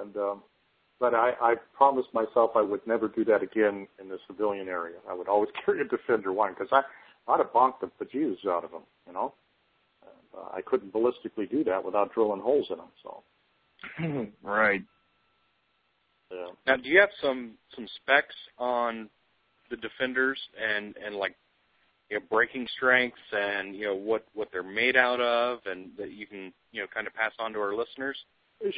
And 0.00 0.16
um, 0.16 0.42
but 1.00 1.14
I, 1.14 1.32
I 1.40 1.54
promised 1.76 2.12
myself 2.12 2.52
I 2.56 2.62
would 2.62 2.84
never 2.86 3.08
do 3.08 3.24
that 3.26 3.42
again 3.42 3.86
in 4.00 4.08
the 4.08 4.18
civilian 4.26 4.68
area. 4.68 4.96
I 5.08 5.14
would 5.14 5.28
always 5.28 5.50
carry 5.64 5.80
a 5.80 5.84
Defender 5.84 6.32
One 6.32 6.54
because 6.54 6.68
I 6.72 6.82
I'd 7.30 7.38
have 7.38 7.52
bonked 7.52 7.80
the 7.80 7.90
bejesus 8.02 8.46
out 8.48 8.64
of 8.64 8.70
them, 8.70 8.82
you 9.06 9.12
know. 9.12 9.34
And, 10.02 10.42
uh, 10.42 10.48
I 10.56 10.62
couldn't 10.62 10.92
ballistically 10.92 11.50
do 11.50 11.62
that 11.64 11.84
without 11.84 12.14
drilling 12.14 12.40
holes 12.40 12.66
in 12.70 12.78
them. 12.78 12.88
So 13.02 13.22
right. 14.42 14.82
yeah. 16.32 16.46
Now, 16.66 16.76
do 16.76 16.88
you 16.88 17.00
have 17.00 17.10
some 17.22 17.52
some 17.74 17.86
specs 17.96 18.34
on 18.58 19.08
the 19.70 19.76
defenders 19.76 20.38
and 20.58 20.96
and 21.04 21.16
like 21.16 21.36
you 22.10 22.18
know 22.18 22.24
breaking 22.30 22.66
strengths 22.76 23.18
and 23.32 23.76
you 23.76 23.84
know 23.86 23.94
what 23.94 24.24
what 24.34 24.48
they're 24.52 24.62
made 24.62 24.96
out 24.96 25.20
of 25.20 25.60
and 25.66 25.90
that 25.98 26.12
you 26.12 26.26
can 26.26 26.52
you 26.72 26.80
know 26.80 26.86
kind 26.92 27.06
of 27.06 27.14
pass 27.14 27.32
on 27.38 27.52
to 27.52 27.58
our 27.60 27.74
listeners? 27.74 28.16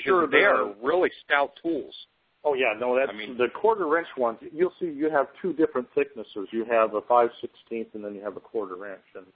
Sure, 0.05 0.27
they 0.27 0.45
are 0.45 0.75
really 0.83 1.11
stout 1.25 1.53
tools. 1.63 1.95
Oh 2.45 2.55
yeah, 2.55 2.73
no, 2.79 2.97
that's 2.99 3.11
I 3.13 3.17
mean- 3.17 3.37
the 3.37 3.49
quarter 3.49 3.99
inch 3.99 4.09
ones. 4.17 4.39
You'll 4.53 4.73
see 4.81 4.87
you 4.87 5.11
have 5.11 5.29
two 5.41 5.53
different 5.53 5.89
thicknesses. 5.95 6.49
You 6.51 6.65
have 6.67 6.95
a 6.95 7.01
five 7.03 7.31
sixteenth 7.41 7.89
and 7.95 8.05
then 8.05 8.15
you 8.15 8.23
have 8.23 8.37
a 8.37 8.41
quarter 8.41 8.87
inch. 8.87 9.01
And 9.15 9.27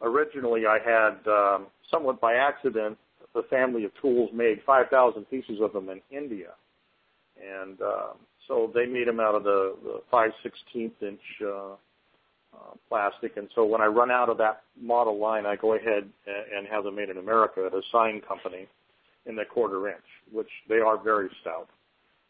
originally 0.00 0.62
I 0.66 0.78
had, 0.84 1.26
um, 1.30 1.66
somewhat 1.90 2.20
by 2.20 2.34
accident, 2.34 2.98
the 3.34 3.42
family 3.44 3.84
of 3.84 3.92
tools 4.00 4.30
made 4.32 4.60
five 4.66 4.88
thousand 4.90 5.24
pieces 5.30 5.58
of 5.60 5.72
them 5.72 5.88
in 5.88 6.00
India, 6.10 6.50
and 7.40 7.80
um, 7.80 8.16
so 8.46 8.70
they 8.74 8.84
made 8.86 9.08
them 9.08 9.20
out 9.20 9.34
of 9.34 9.44
the, 9.44 9.74
the 9.84 10.02
five 10.10 10.30
sixteenth 10.42 10.94
inch 11.02 11.20
uh, 11.46 11.76
Uh, 12.54 12.74
plastic. 12.88 13.38
And 13.38 13.48
so 13.54 13.64
when 13.64 13.80
I 13.80 13.86
run 13.86 14.10
out 14.10 14.28
of 14.28 14.36
that 14.38 14.62
model 14.78 15.18
line, 15.18 15.46
I 15.46 15.56
go 15.56 15.74
ahead 15.74 16.04
and, 16.26 16.66
have 16.70 16.84
them 16.84 16.96
made 16.96 17.08
in 17.08 17.16
America 17.16 17.64
at 17.66 17.72
a 17.72 17.80
sign 17.90 18.20
company 18.20 18.66
in 19.24 19.36
the 19.36 19.44
quarter 19.44 19.88
inch, 19.88 20.04
which 20.30 20.50
they 20.68 20.76
are 20.78 21.02
very 21.02 21.30
stout. 21.40 21.68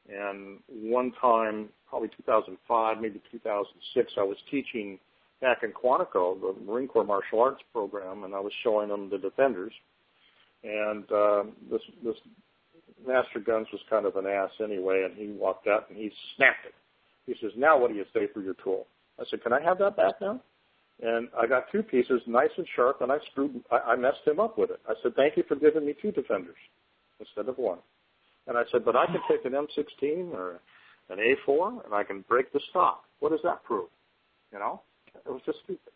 And 0.09 0.59
one 0.69 1.13
time, 1.21 1.69
probably 1.89 2.09
2005, 2.17 3.01
maybe 3.01 3.21
2006, 3.33 4.13
I 4.17 4.23
was 4.23 4.37
teaching 4.51 4.99
back 5.41 5.65
in 5.65 5.73
Quantico, 5.73 6.41
the 6.41 6.55
Marine 6.65 6.89
Corps 6.89 7.05
martial 7.05 7.41
arts 7.41 7.63
program, 7.73 8.25
and 8.25 8.35
I 8.35 8.41
was 8.41 8.53
showing 8.63 8.89
them 8.89 9.11
the 9.11 9.19
defenders. 9.19 9.73
And 10.63 11.11
uh, 11.11 11.45
this 11.71 11.83
this 12.05 12.17
master 13.07 13.41
guns 13.41 13.67
was 13.73 13.81
kind 13.91 14.07
of 14.07 14.17
an 14.17 14.27
ass 14.27 14.51
anyway, 14.63 15.05
and 15.05 15.17
he 15.17 15.37
walked 15.37 15.67
out 15.67 15.91
and 15.91 15.99
he 15.99 16.13
snapped 16.37 16.67
it. 16.67 16.75
He 17.27 17.35
says, 17.41 17.53
"Now 17.57 17.79
what 17.79 17.91
do 17.91 17.97
you 17.97 18.05
say 18.15 18.29
for 18.33 18.41
your 18.41 18.55
tool?" 18.63 18.87
I 19.19 19.25
said, 19.31 19.43
"Can 19.43 19.53
I 19.53 19.61
have 19.61 19.79
that 19.79 19.97
back 19.97 20.21
now?" 20.21 20.41
And 21.03 21.29
I 21.39 21.47
got 21.47 21.71
two 21.73 21.83
pieces, 21.83 22.23
nice 22.27 22.51
and 22.57 22.67
sharp, 22.77 23.01
and 23.01 23.11
I 23.11 23.19
screwed. 23.31 23.63
I, 23.71 23.93
I 23.93 23.97
messed 23.97 24.27
him 24.27 24.41
up 24.41 24.59
with 24.59 24.71
it. 24.71 24.81
I 24.89 24.95
said, 25.03 25.15
"Thank 25.17 25.37
you 25.37 25.45
for 25.49 25.57
giving 25.57 25.85
me 25.85 25.95
two 26.01 26.13
defenders 26.13 26.57
instead 27.21 27.49
of 27.49 27.59
one." 27.59 27.79
And 28.47 28.57
I 28.57 28.63
said, 28.71 28.85
"But 28.85 28.97
I 28.97 29.07
can 29.07 29.21
take 29.29 29.45
an 29.45 29.53
M16 29.53 30.33
or 30.33 30.61
an 31.11 31.19
A4, 31.19 31.85
and 31.85 31.95
I 31.95 32.05
can 32.05 32.25
break 32.29 32.53
the 32.53 32.61
stock. 32.71 33.05
What 33.21 33.31
does 33.31 33.43
that 33.45 33.65
prove?" 33.65 33.89
You 34.53 34.59
know, 34.59 34.83
it 35.15 35.31
was 35.31 35.41
just 35.47 35.59
stupid. 35.65 35.93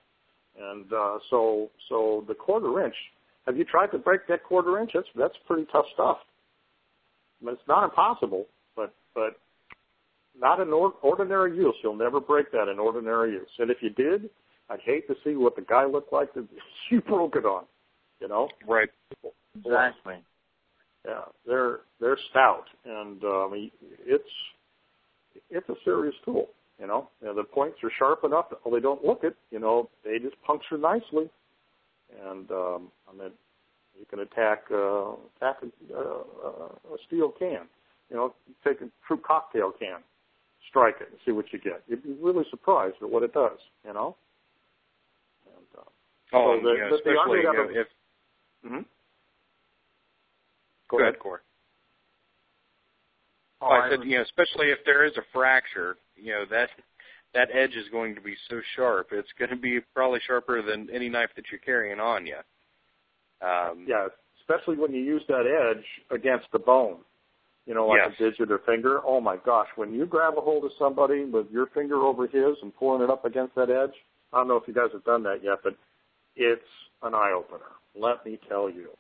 And 0.59 0.91
uh, 0.93 1.19
so, 1.31 1.71
so 1.89 2.25
the 2.27 2.35
quarter 2.35 2.85
inch. 2.85 2.95
Have 3.47 3.57
you 3.57 3.65
tried 3.65 3.89
to 3.93 3.99
break 3.99 4.27
that 4.29 4.43
quarter 4.43 4.79
inch? 4.81 4.91
That's 4.95 5.07
that's 5.15 5.37
pretty 5.47 5.67
tough 5.71 5.85
stuff. 5.95 6.19
I 7.41 7.45
mean, 7.45 7.55
it's 7.55 7.69
not 7.69 7.85
impossible, 7.85 8.47
but 8.75 8.93
but 9.15 9.37
not 10.41 10.61
in 10.61 10.69
or- 10.69 10.95
ordinary 11.03 11.57
use. 11.57 11.75
You'll 11.83 11.97
never 11.97 12.21
break 12.21 12.51
that 12.53 12.69
in 12.69 12.79
ordinary 12.79 13.33
use. 13.33 13.49
And 13.59 13.71
if 13.71 13.79
you 13.81 13.91
did, 13.91 14.31
I'd 14.69 14.81
hate 14.81 15.07
to 15.09 15.15
see 15.25 15.37
what 15.37 15.57
the 15.57 15.63
guy 15.63 15.85
looked 15.85 16.13
like 16.13 16.35
that 16.35 16.47
you 16.91 17.01
broke 17.01 17.37
it 17.37 17.45
on. 17.45 17.65
You 18.21 18.29
know? 18.29 18.49
Right. 18.67 18.89
Exactly. 19.57 20.17
Yeah, 21.07 21.21
they're 21.47 21.81
they're 22.01 22.19
stout, 22.31 22.65
and 22.85 23.23
I 23.23 23.49
mean, 23.51 23.71
it's 24.05 24.25
it's 25.51 25.69
a 25.69 25.75
serious 25.85 26.15
tool. 26.25 26.49
You 26.81 26.89
know, 26.89 27.09
you 27.21 27.29
know, 27.29 27.35
the 27.35 27.45
points 27.45 27.79
are 27.85 27.93
sharp 27.97 28.25
enough. 28.25 28.47
Well, 28.65 28.75
they 28.75 28.81
don't 28.81 29.05
look 29.05 29.21
it. 29.23 29.37
You 29.53 29.61
know, 29.61 29.89
they 30.05 30.19
just 30.19 30.35
puncture 30.43 30.77
nicely, 30.77 31.31
and 32.29 32.51
um, 32.51 32.89
I 33.09 33.17
mean, 33.17 33.31
you 33.99 34.05
can 34.11 34.19
attack 34.19 34.65
uh, 34.71 35.13
attack 35.37 35.63
a, 35.63 35.97
uh, 35.97 36.95
a 36.95 36.97
steel 37.07 37.33
can. 37.39 37.69
You 38.11 38.17
know, 38.17 38.35
take 38.67 38.81
a 38.81 38.89
true 39.07 39.21
cocktail 39.25 39.73
can, 39.79 40.01
strike 40.69 40.97
it, 41.01 41.09
and 41.11 41.19
see 41.25 41.33
what 41.33 41.47
you 41.53 41.59
get. 41.59 41.83
You'd 41.89 42.03
be 42.03 42.15
really 42.21 42.45
surprised 42.51 42.97
at 43.03 43.09
what 43.09 43.23
it 43.23 43.33
does. 43.33 43.59
You 43.85 43.93
know. 43.95 44.17
And, 45.47 45.67
uh, 45.79 45.83
Oh, 46.33 46.59
so 46.59 46.63
the, 46.67 46.75
you 46.75 46.81
know, 46.81 46.91
the, 46.91 46.97
the 47.05 47.11
especially 47.11 47.19
Army 47.19 47.43
you 47.43 47.53
know, 47.53 47.81
if 47.81 47.89
Mhm. 48.65 48.85
go 50.89 51.01
ahead, 51.01 51.19
Corey. 51.19 51.41
Oh, 53.61 53.69
I 53.69 53.87
I 53.87 53.91
said, 53.91 54.05
you 54.05 54.17
know, 54.17 54.23
especially 54.23 54.71
if 54.71 54.85
there 54.85 55.05
is 55.05 55.17
a 55.17 55.23
fracture, 55.33 55.97
you 56.17 56.33
know 56.33 56.45
that 56.47 56.71
that 57.35 57.49
edge 57.53 57.75
is 57.77 57.89
going 57.91 58.15
to 58.15 58.21
be 58.21 58.35
so 58.49 58.61
sharp. 58.75 59.09
It's 59.13 59.33
going 59.39 59.51
to 59.51 59.57
be 59.57 59.81
probably 59.95 60.21
sharper 60.27 60.63
than 60.63 60.89
any 60.91 61.09
knife 61.09 61.31
that 61.37 61.45
you're 61.51 61.61
carrying 61.61 62.01
on 62.01 62.27
you. 62.27 62.39
Um, 63.41 63.87
Yeah, 63.87 64.09
especially 64.41 64.77
when 64.77 64.93
you 64.93 65.03
use 65.03 65.23
that 65.29 65.47
edge 65.47 65.85
against 66.11 66.47
the 66.53 66.59
bone. 66.59 66.99
You 67.67 67.75
know, 67.75 67.87
like 67.89 68.01
Yes. 68.05 68.15
a 68.21 68.31
digit 68.31 68.51
or 68.51 68.59
finger. 68.61 69.01
Oh 69.05 69.21
my 69.21 69.37
gosh, 69.37 69.69
when 69.77 69.93
you 69.93 70.07
grab 70.07 70.39
a 70.39 70.41
hold 70.41 70.65
of 70.65 70.73
somebody 70.79 71.25
with 71.25 71.51
your 71.51 71.67
finger 71.67 71.97
over 72.03 72.27
his 72.27 72.57
and 72.63 72.75
pulling 72.77 73.03
it 73.03 73.11
up 73.11 73.25
against 73.25 73.55
that 73.57 73.71
edge, 73.71 73.95
I 74.33 74.39
don't 74.39 74.49
know 74.49 74.57
if 74.57 74.69
you 74.69 74.75
guys 74.75 74.91
have 74.93 75.05
done 75.05 75.23
that 75.25 75.43
yet, 75.43 75.59
but 75.65 75.77
it's 76.37 76.63
an 77.03 77.15
eye 77.15 77.33
opener. 77.33 77.73
Let 77.95 78.25
me 78.25 78.39
tell 78.49 78.71
you. 78.71 78.91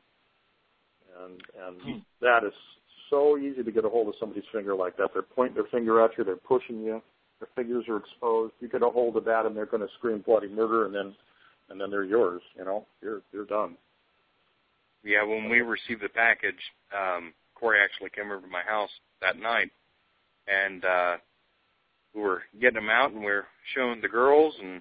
And 1.23 1.41
and 1.65 2.03
that 2.21 2.45
is 2.45 2.53
so 3.09 3.39
easy 3.39 3.63
to 3.63 3.71
get 3.71 3.85
a 3.85 3.89
hold 3.89 4.09
of 4.09 4.15
somebody's 4.19 4.45
finger 4.53 4.75
like 4.75 4.97
that. 4.97 5.11
They're 5.13 5.23
pointing 5.23 5.55
their 5.55 5.71
finger 5.71 6.05
at 6.05 6.19
you, 6.19 6.25
they're 6.25 6.37
pushing 6.37 6.83
you, 6.83 7.01
their 7.39 7.49
fingers 7.55 7.85
are 7.89 7.99
exposed. 7.99 8.55
You 8.61 8.69
get 8.69 8.83
a 8.83 8.91
hold 8.91 9.17
of 9.17 9.25
that 9.27 9.47
and 9.47 9.57
they're 9.57 9.67
gonna 9.67 9.89
scream 9.99 10.25
bloody 10.27 10.49
murder 10.49 10.87
and 10.87 10.95
then 10.95 11.15
and 11.69 11.81
then 11.81 11.91
they're 11.91 12.05
yours, 12.05 12.43
you 12.59 12.65
know. 12.65 12.85
You're 13.01 13.23
you're 13.33 13.47
done. 13.47 13.77
Yeah, 15.05 15.23
when 15.23 15.49
we 15.49 15.61
received 15.61 16.03
the 16.03 16.09
package, 16.09 16.59
um, 16.93 17.33
Corey 17.59 17.81
actually 17.83 18.11
came 18.11 18.27
over 18.27 18.41
to 18.41 18.47
my 18.47 18.63
house 18.63 18.91
that 19.21 19.39
night, 19.39 19.71
and 20.47 20.85
uh, 20.85 21.17
we 22.15 22.23
were 22.23 22.43
getting 22.61 22.77
them 22.77 22.91
out 22.91 23.13
and 23.13 23.21
we 23.21 23.31
are 23.31 23.47
showing 23.75 24.01
the 24.01 24.09
girls 24.09 24.55
and 24.63 24.81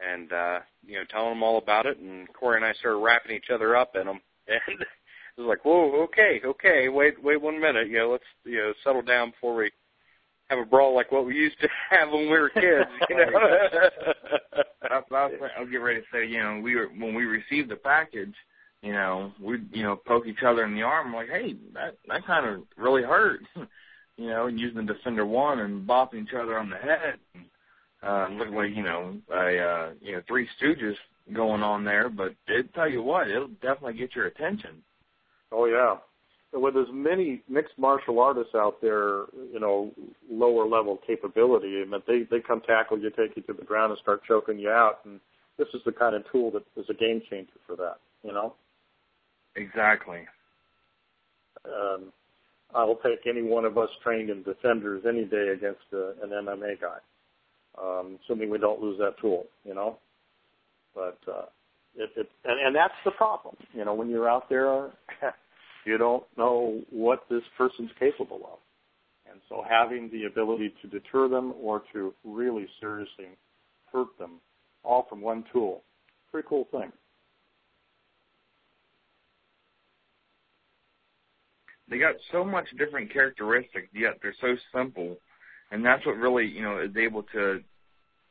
and 0.00 0.32
uh, 0.32 0.58
you 0.86 0.98
know 0.98 1.04
telling 1.10 1.30
them 1.30 1.42
all 1.42 1.58
about 1.58 1.86
it. 1.86 1.98
And 1.98 2.32
Corey 2.32 2.56
and 2.56 2.64
I 2.64 2.72
started 2.74 2.98
wrapping 2.98 3.36
each 3.36 3.50
other 3.52 3.76
up 3.76 3.94
in 3.94 4.06
them, 4.06 4.20
and 4.48 4.80
it 4.80 5.40
was 5.40 5.46
like, 5.46 5.64
whoa, 5.64 6.02
okay, 6.04 6.40
okay, 6.44 6.88
wait, 6.88 7.22
wait 7.22 7.40
one 7.40 7.60
minute, 7.60 7.88
you 7.88 7.98
know, 7.98 8.10
let's 8.10 8.24
you 8.44 8.58
know 8.58 8.72
settle 8.84 9.02
down 9.02 9.30
before 9.30 9.54
we 9.54 9.70
have 10.48 10.58
a 10.58 10.64
brawl 10.64 10.94
like 10.94 11.10
what 11.10 11.26
we 11.26 11.34
used 11.34 11.58
to 11.60 11.68
have 11.90 12.10
when 12.10 12.30
we 12.30 12.38
were 12.38 12.50
kids. 12.50 12.90
You 13.08 13.16
know, 13.16 13.26
that's, 13.72 13.94
that's 14.82 15.10
what 15.10 15.50
I'll 15.58 15.66
get 15.66 15.76
ready 15.76 16.00
to 16.00 16.06
say. 16.12 16.26
You 16.26 16.42
know, 16.42 16.60
we 16.62 16.76
were 16.76 16.88
when 16.88 17.14
we 17.14 17.24
received 17.24 17.70
the 17.70 17.76
package. 17.76 18.34
You 18.82 18.92
know, 18.92 19.32
we 19.40 19.58
you 19.72 19.84
know 19.84 19.96
poke 19.96 20.26
each 20.26 20.42
other 20.44 20.64
in 20.64 20.74
the 20.74 20.82
arm 20.82 21.14
like, 21.14 21.28
hey, 21.28 21.54
that 21.74 21.96
that 22.08 22.26
kind 22.26 22.46
of 22.46 22.62
really 22.76 23.02
hurt. 23.02 23.40
you 24.16 24.28
know, 24.28 24.46
using 24.46 24.84
the 24.84 24.92
Defender 24.92 25.24
One 25.24 25.60
and 25.60 25.86
bopping 25.86 26.24
each 26.24 26.34
other 26.34 26.58
on 26.58 26.68
the 26.68 26.76
head. 26.76 27.18
Uh, 28.02 28.28
looked 28.32 28.52
like 28.52 28.74
you 28.74 28.82
know 28.82 29.16
a 29.32 29.58
uh, 29.58 29.90
you 30.00 30.12
know 30.12 30.22
Three 30.26 30.48
Stooges 30.60 30.96
going 31.32 31.62
on 31.62 31.84
there, 31.84 32.08
but 32.08 32.34
it 32.48 32.74
tell 32.74 32.90
you 32.90 33.02
what, 33.02 33.28
it'll 33.28 33.46
definitely 33.46 33.94
get 33.94 34.16
your 34.16 34.26
attention. 34.26 34.82
Oh 35.52 35.66
yeah, 35.66 35.96
with 36.52 36.76
as 36.76 36.88
many 36.92 37.42
mixed 37.48 37.78
martial 37.78 38.18
artists 38.18 38.54
out 38.56 38.80
there, 38.82 39.26
you 39.52 39.60
know, 39.60 39.92
lower 40.28 40.66
level 40.66 40.98
capability, 41.06 41.80
I 41.80 41.88
mean, 41.88 42.02
they 42.08 42.24
they 42.28 42.40
come 42.40 42.60
tackle 42.62 42.98
you, 42.98 43.10
take 43.10 43.36
you 43.36 43.42
to 43.42 43.52
the 43.52 43.64
ground, 43.64 43.92
and 43.92 44.00
start 44.00 44.22
choking 44.26 44.58
you 44.58 44.70
out, 44.70 45.00
and 45.04 45.20
this 45.56 45.68
is 45.72 45.80
the 45.86 45.92
kind 45.92 46.16
of 46.16 46.24
tool 46.32 46.50
that 46.50 46.64
is 46.76 46.86
a 46.90 46.94
game 46.94 47.22
changer 47.30 47.52
for 47.66 47.76
that. 47.76 47.98
You 48.24 48.32
know. 48.32 48.54
Exactly. 49.56 50.20
Um, 51.64 52.12
I 52.74 52.84
will 52.84 52.96
take 52.96 53.26
any 53.26 53.42
one 53.42 53.64
of 53.64 53.76
us 53.76 53.90
trained 54.02 54.30
in 54.30 54.42
defenders 54.42 55.04
any 55.06 55.24
day 55.24 55.48
against 55.54 55.82
uh, 55.92 56.12
an 56.22 56.30
MMA 56.30 56.80
guy, 56.80 56.98
um, 57.80 58.18
assuming 58.24 58.50
we 58.50 58.58
don't 58.58 58.80
lose 58.80 58.98
that 58.98 59.18
tool, 59.20 59.46
you 59.64 59.74
know. 59.74 59.98
But 60.94 61.18
uh, 61.28 61.46
it, 61.96 62.10
it 62.16 62.30
and, 62.44 62.66
and 62.66 62.74
that's 62.74 62.94
the 63.04 63.10
problem, 63.10 63.56
you 63.74 63.84
know, 63.84 63.94
when 63.94 64.08
you're 64.08 64.28
out 64.28 64.48
there, 64.48 64.90
you 65.84 65.98
don't 65.98 66.24
know 66.38 66.80
what 66.90 67.24
this 67.28 67.42
person's 67.58 67.90
capable 67.98 68.40
of, 68.44 68.58
and 69.30 69.40
so 69.48 69.64
having 69.68 70.10
the 70.10 70.24
ability 70.24 70.72
to 70.80 70.88
deter 70.88 71.28
them 71.28 71.52
or 71.60 71.82
to 71.92 72.14
really 72.24 72.66
seriously 72.80 73.26
hurt 73.92 74.08
them, 74.18 74.40
all 74.82 75.06
from 75.08 75.20
one 75.20 75.44
tool, 75.52 75.82
pretty 76.30 76.48
cool 76.48 76.66
thing. 76.70 76.90
they 81.91 81.91
got 82.02 82.16
so 82.30 82.44
much 82.44 82.66
different 82.78 83.12
characteristics, 83.12 83.88
yet 83.94 84.18
they're 84.20 84.34
so 84.40 84.56
simple, 84.74 85.16
and 85.70 85.84
that's 85.84 86.04
what 86.04 86.16
really 86.16 86.46
you 86.46 86.62
know 86.62 86.80
is 86.80 86.96
able 86.96 87.22
to 87.34 87.60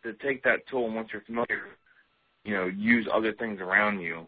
to 0.03 0.13
take 0.23 0.43
that 0.43 0.67
tool 0.69 0.87
and 0.87 0.95
once 0.95 1.09
you're 1.13 1.21
familiar, 1.21 1.63
you 2.43 2.55
know, 2.55 2.65
use 2.65 3.07
other 3.13 3.33
things 3.33 3.59
around 3.61 3.99
you, 3.99 4.25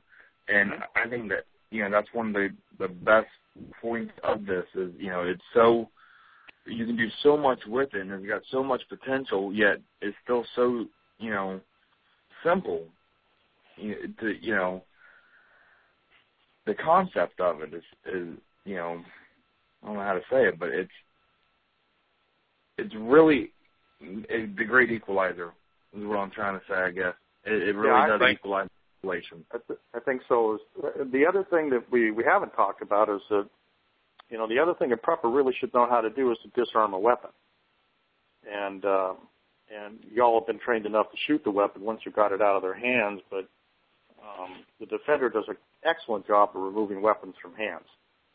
and 0.47 0.71
mm-hmm. 0.71 0.83
I 0.95 1.09
think 1.09 1.29
that 1.29 1.45
you 1.71 1.83
know 1.83 1.91
that's 1.91 2.13
one 2.13 2.27
of 2.27 2.33
the 2.33 2.49
the 2.79 2.87
best 2.87 3.27
points 3.81 4.13
of 4.23 4.45
this 4.45 4.65
is 4.75 4.91
you 4.97 5.09
know 5.09 5.23
it's 5.23 5.41
so 5.53 5.89
you 6.65 6.85
can 6.85 6.95
do 6.95 7.07
so 7.21 7.35
much 7.35 7.59
with 7.67 7.93
it 7.93 8.01
and 8.01 8.11
it's 8.11 8.25
got 8.25 8.41
so 8.49 8.63
much 8.63 8.81
potential 8.87 9.53
yet 9.53 9.77
it's 10.01 10.15
still 10.23 10.45
so 10.55 10.85
you 11.19 11.29
know 11.29 11.59
simple. 12.43 12.83
You 13.77 13.89
know, 13.89 13.95
to 14.19 14.33
you 14.41 14.55
know 14.55 14.83
the 16.65 16.75
concept 16.75 17.39
of 17.39 17.61
it 17.61 17.73
is 17.73 17.83
is 18.05 18.37
you 18.65 18.75
know 18.75 19.01
I 19.83 19.87
don't 19.87 19.95
know 19.95 20.03
how 20.03 20.13
to 20.13 20.21
say 20.31 20.47
it, 20.47 20.59
but 20.59 20.69
it's 20.69 20.91
it's 22.77 22.93
really 22.95 23.51
it, 24.01 24.55
the 24.55 24.65
great 24.65 24.91
equalizer 24.91 25.53
is 25.95 26.05
what 26.05 26.17
I'm 26.17 26.31
trying 26.31 26.59
to 26.59 26.65
say. 26.67 26.75
I 26.75 26.91
guess 26.91 27.13
it, 27.45 27.53
it 27.53 27.75
really 27.75 27.89
yeah, 27.89 28.07
does 28.07 28.19
think, 28.19 28.39
equalize 28.39 28.69
population. 29.01 29.45
I, 29.51 29.57
th- 29.67 29.79
I 29.93 29.99
think 29.99 30.21
so. 30.27 30.57
The 30.81 31.25
other 31.27 31.45
thing 31.49 31.69
that 31.71 31.83
we 31.91 32.11
we 32.11 32.23
haven't 32.23 32.51
talked 32.51 32.81
about 32.81 33.09
is 33.09 33.21
that 33.29 33.47
you 34.29 34.37
know 34.37 34.47
the 34.47 34.59
other 34.59 34.73
thing 34.73 34.91
a 34.91 34.97
prepper 34.97 35.33
really 35.33 35.53
should 35.59 35.73
know 35.73 35.87
how 35.89 36.01
to 36.01 36.09
do 36.09 36.31
is 36.31 36.37
to 36.43 36.63
disarm 36.63 36.93
a 36.93 36.99
weapon, 36.99 37.31
and 38.49 38.85
uh, 38.85 39.13
and 39.73 39.99
y'all 40.13 40.39
have 40.39 40.47
been 40.47 40.59
trained 40.59 40.85
enough 40.85 41.11
to 41.11 41.17
shoot 41.27 41.43
the 41.43 41.51
weapon 41.51 41.83
once 41.83 42.01
you 42.05 42.11
got 42.11 42.31
it 42.31 42.41
out 42.41 42.55
of 42.55 42.61
their 42.61 42.73
hands, 42.73 43.21
but 43.29 43.47
um, 44.21 44.63
the 44.79 44.85
defender 44.85 45.29
does 45.29 45.45
an 45.47 45.57
excellent 45.83 46.25
job 46.25 46.49
of 46.55 46.61
removing 46.61 47.01
weapons 47.01 47.35
from 47.41 47.53
hands. 47.55 47.85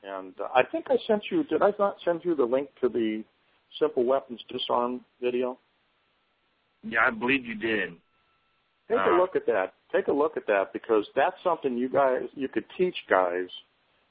And 0.02 0.34
uh, 0.40 0.48
I 0.54 0.62
think 0.62 0.86
I 0.88 0.96
sent 1.06 1.24
you. 1.30 1.44
Did 1.44 1.62
I 1.62 1.72
not 1.78 1.96
send 2.04 2.24
you 2.24 2.34
the 2.34 2.44
link 2.44 2.68
to 2.80 2.88
the 2.88 3.24
simple 3.78 4.04
weapons 4.04 4.40
disarm 4.48 5.00
video? 5.20 5.58
Yeah, 6.88 7.06
I 7.06 7.10
believe 7.10 7.44
you 7.44 7.54
did. 7.54 7.94
Take 8.88 8.98
uh, 8.98 9.14
a 9.14 9.16
look 9.16 9.36
at 9.36 9.46
that. 9.46 9.74
Take 9.92 10.08
a 10.08 10.12
look 10.12 10.36
at 10.36 10.46
that 10.46 10.72
because 10.72 11.06
that's 11.14 11.36
something 11.42 11.76
you 11.76 11.88
guys 11.88 12.22
you 12.34 12.48
could 12.48 12.64
teach 12.76 12.94
guys, 13.08 13.48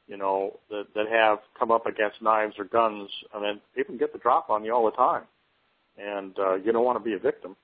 you 0.08 0.18
know, 0.18 0.60
that 0.70 0.86
that 0.96 1.08
have 1.08 1.40
come 1.58 1.72
up 1.72 1.86
against 1.86 2.22
knives 2.22 2.56
or 2.58 2.66
guns. 2.66 3.10
I 3.34 3.42
mean, 3.42 3.62
people 3.76 3.98
get 3.98 4.14
the 4.14 4.20
drop 4.20 4.50
on 4.50 4.64
you 4.64 4.74
all 4.74 4.86
the 4.86 4.92
time, 4.92 5.24
and 5.98 6.38
uh, 6.38 6.56
you 6.56 6.72
don't 6.72 6.86
want 6.86 6.98
to 6.98 7.04
be 7.04 7.14
a 7.14 7.20
victim, 7.20 7.56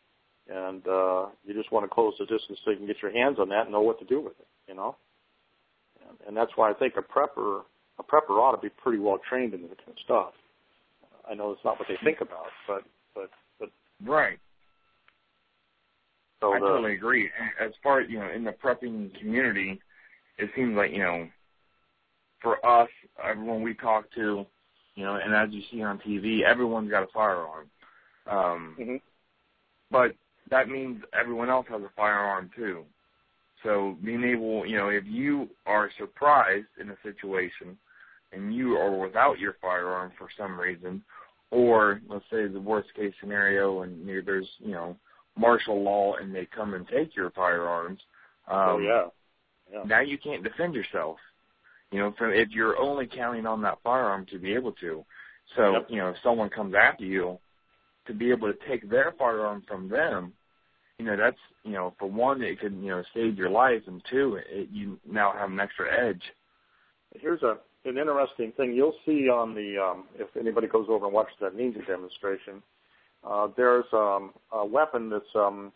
and 0.49 0.88
uh, 0.88 1.28
you 1.45 1.53
just 1.53 1.71
want 1.71 1.86
to 1.86 1.93
close 1.93 2.13
the 2.17 2.26
distance 2.26 2.59
so 2.63 2.71
you 2.71 2.78
can 2.78 2.88
get 2.88 3.01
your 3.01 3.11
hands 3.11 3.38
on 3.39 3.49
that 3.49 3.63
and 3.63 3.71
know 3.71 3.82
what 3.82 3.99
to 3.99 4.05
do 4.05 4.21
with 4.21 4.34
it. 4.39 4.47
You 4.67 4.76
know, 4.76 4.95
and, 6.07 6.17
and 6.28 6.38
that's 6.38 6.51
why 6.55 6.71
I 6.71 6.74
think 6.74 6.93
a 6.97 7.01
prepper 7.01 7.61
a 8.00 8.04
prepper 8.04 8.32
ought 8.32 8.56
to 8.56 8.62
be 8.62 8.70
pretty 8.70 9.00
well 9.00 9.20
trained 9.30 9.54
in 9.54 9.62
this 9.62 9.72
kind 9.78 9.91
of 9.91 10.00
stuff. 10.04 10.34
I 11.30 11.36
know 11.36 11.52
it's 11.52 11.64
not 11.64 11.80
what 11.80 11.88
they 11.88 11.98
think 12.04 12.22
about, 12.22 12.48
but 12.68 12.84
but 13.16 13.30
but 13.60 13.70
right. 14.06 14.39
So 16.41 16.54
I 16.54 16.60
the, 16.60 16.66
totally 16.66 16.94
agree. 16.94 17.30
As 17.62 17.72
far 17.82 18.02
as 18.02 18.10
you 18.10 18.20
know, 18.20 18.30
in 18.30 18.44
the 18.44 18.52
prepping 18.52 19.18
community, 19.20 19.80
it 20.38 20.50
seems 20.56 20.76
like 20.76 20.91
you 20.91 21.00
know, 21.00 21.28
for 22.41 22.64
us, 22.66 22.89
everyone 23.24 23.62
we 23.62 23.74
talk 23.76 24.12
to, 24.16 24.46
you 24.96 25.04
know, 25.06 25.20
and 25.24 25.34
as 25.34 25.54
you 25.54 25.62
see 25.72 25.82
on 25.82 26.00
TV, 26.00 26.44
everyone's 26.44 26.89
got 26.89 27.04
a 27.04 27.08
firearm. 27.14 27.70
Um, 28.30 28.76
mm-hmm. 28.80 28.96
But 29.89 30.16
that 30.50 30.68
means 30.68 31.02
everyone 31.18 31.50
else 31.50 31.66
has 31.70 31.82
a 31.82 31.91
firearm 31.96 32.50
too. 32.56 32.84
So 33.64 33.97
being 34.03 34.24
able, 34.24 34.66
you 34.66 34.78
know, 34.78 34.89
if 34.89 35.03
you 35.05 35.49
are 35.66 35.89
surprised 35.97 36.68
in 36.80 36.89
a 36.89 36.97
situation 37.01 37.78
and 38.32 38.53
you 38.53 38.76
are 38.76 38.97
without 38.97 39.39
your 39.39 39.55
firearm 39.61 40.11
for 40.18 40.28
some 40.38 40.59
reason, 40.59 41.03
or 41.51 42.01
let's 42.09 42.26
say 42.32 42.47
the 42.47 42.59
worst 42.59 42.93
case 42.95 43.14
scenario 43.20 43.84
and 43.84 44.07
there's, 44.07 44.49
you 44.59 44.72
know, 44.72 44.95
martial 45.38 45.82
law 45.82 46.16
and 46.16 46.34
they 46.34 46.47
come 46.53 46.74
and 46.74 46.88
take 46.88 47.16
your 47.16 47.32
firearms. 47.32 47.99
Um, 48.47 48.57
oh 48.57 48.80
yeah. 48.80 49.05
yeah. 49.72 49.84
Now 49.86 50.01
you 50.01 50.18
can't 50.18 50.43
defend 50.43 50.76
yourself. 50.76 51.18
You 51.91 51.99
know, 51.99 52.14
from 52.18 52.31
if 52.34 52.49
you're 52.49 52.77
only 52.80 53.06
counting 53.06 53.45
on 53.45 53.61
that 53.61 53.77
firearm 53.84 54.26
to 54.31 54.40
be 54.40 54.53
able 54.53 54.72
to. 54.73 55.06
So, 55.56 55.73
yep. 55.73 55.88
you 55.90 55.98
know, 55.98 56.10
if 56.10 56.15
someone 56.23 56.49
comes 56.49 56.73
after 56.73 57.06
you, 57.06 57.38
to 58.07 58.14
be 58.14 58.31
able 58.31 58.52
to 58.52 58.57
take 58.68 58.90
their 58.90 59.14
firearm 59.18 59.64
from 59.68 59.88
them 59.88 60.34
you 61.03 61.09
know 61.09 61.17
that's 61.17 61.38
you 61.63 61.73
know 61.73 61.93
for 61.99 62.09
one 62.09 62.41
it 62.41 62.59
could 62.59 62.73
you 62.75 62.89
know 62.89 63.03
save 63.13 63.38
your 63.38 63.49
life 63.49 63.81
and 63.88 64.01
two 64.09 64.39
it, 64.49 64.69
you 64.71 64.97
now 65.09 65.34
have 65.38 65.51
an 65.51 65.59
extra 65.59 65.85
edge. 66.07 66.21
Here's 67.19 67.43
a 67.43 67.57
an 67.85 67.97
interesting 67.97 68.53
thing. 68.55 68.73
You'll 68.73 68.95
see 69.05 69.27
on 69.27 69.53
the 69.53 69.77
um 69.77 70.05
if 70.17 70.30
anybody 70.39 70.67
goes 70.67 70.88
over 70.89 71.05
and 71.05 71.13
watches 71.13 71.35
that 71.41 71.57
ninja 71.57 71.85
demonstration 71.85 72.63
uh 73.27 73.49
there's 73.57 73.85
um 73.91 74.31
a 74.53 74.65
weapon 74.65 75.09
that's 75.09 75.35
um 75.35 75.73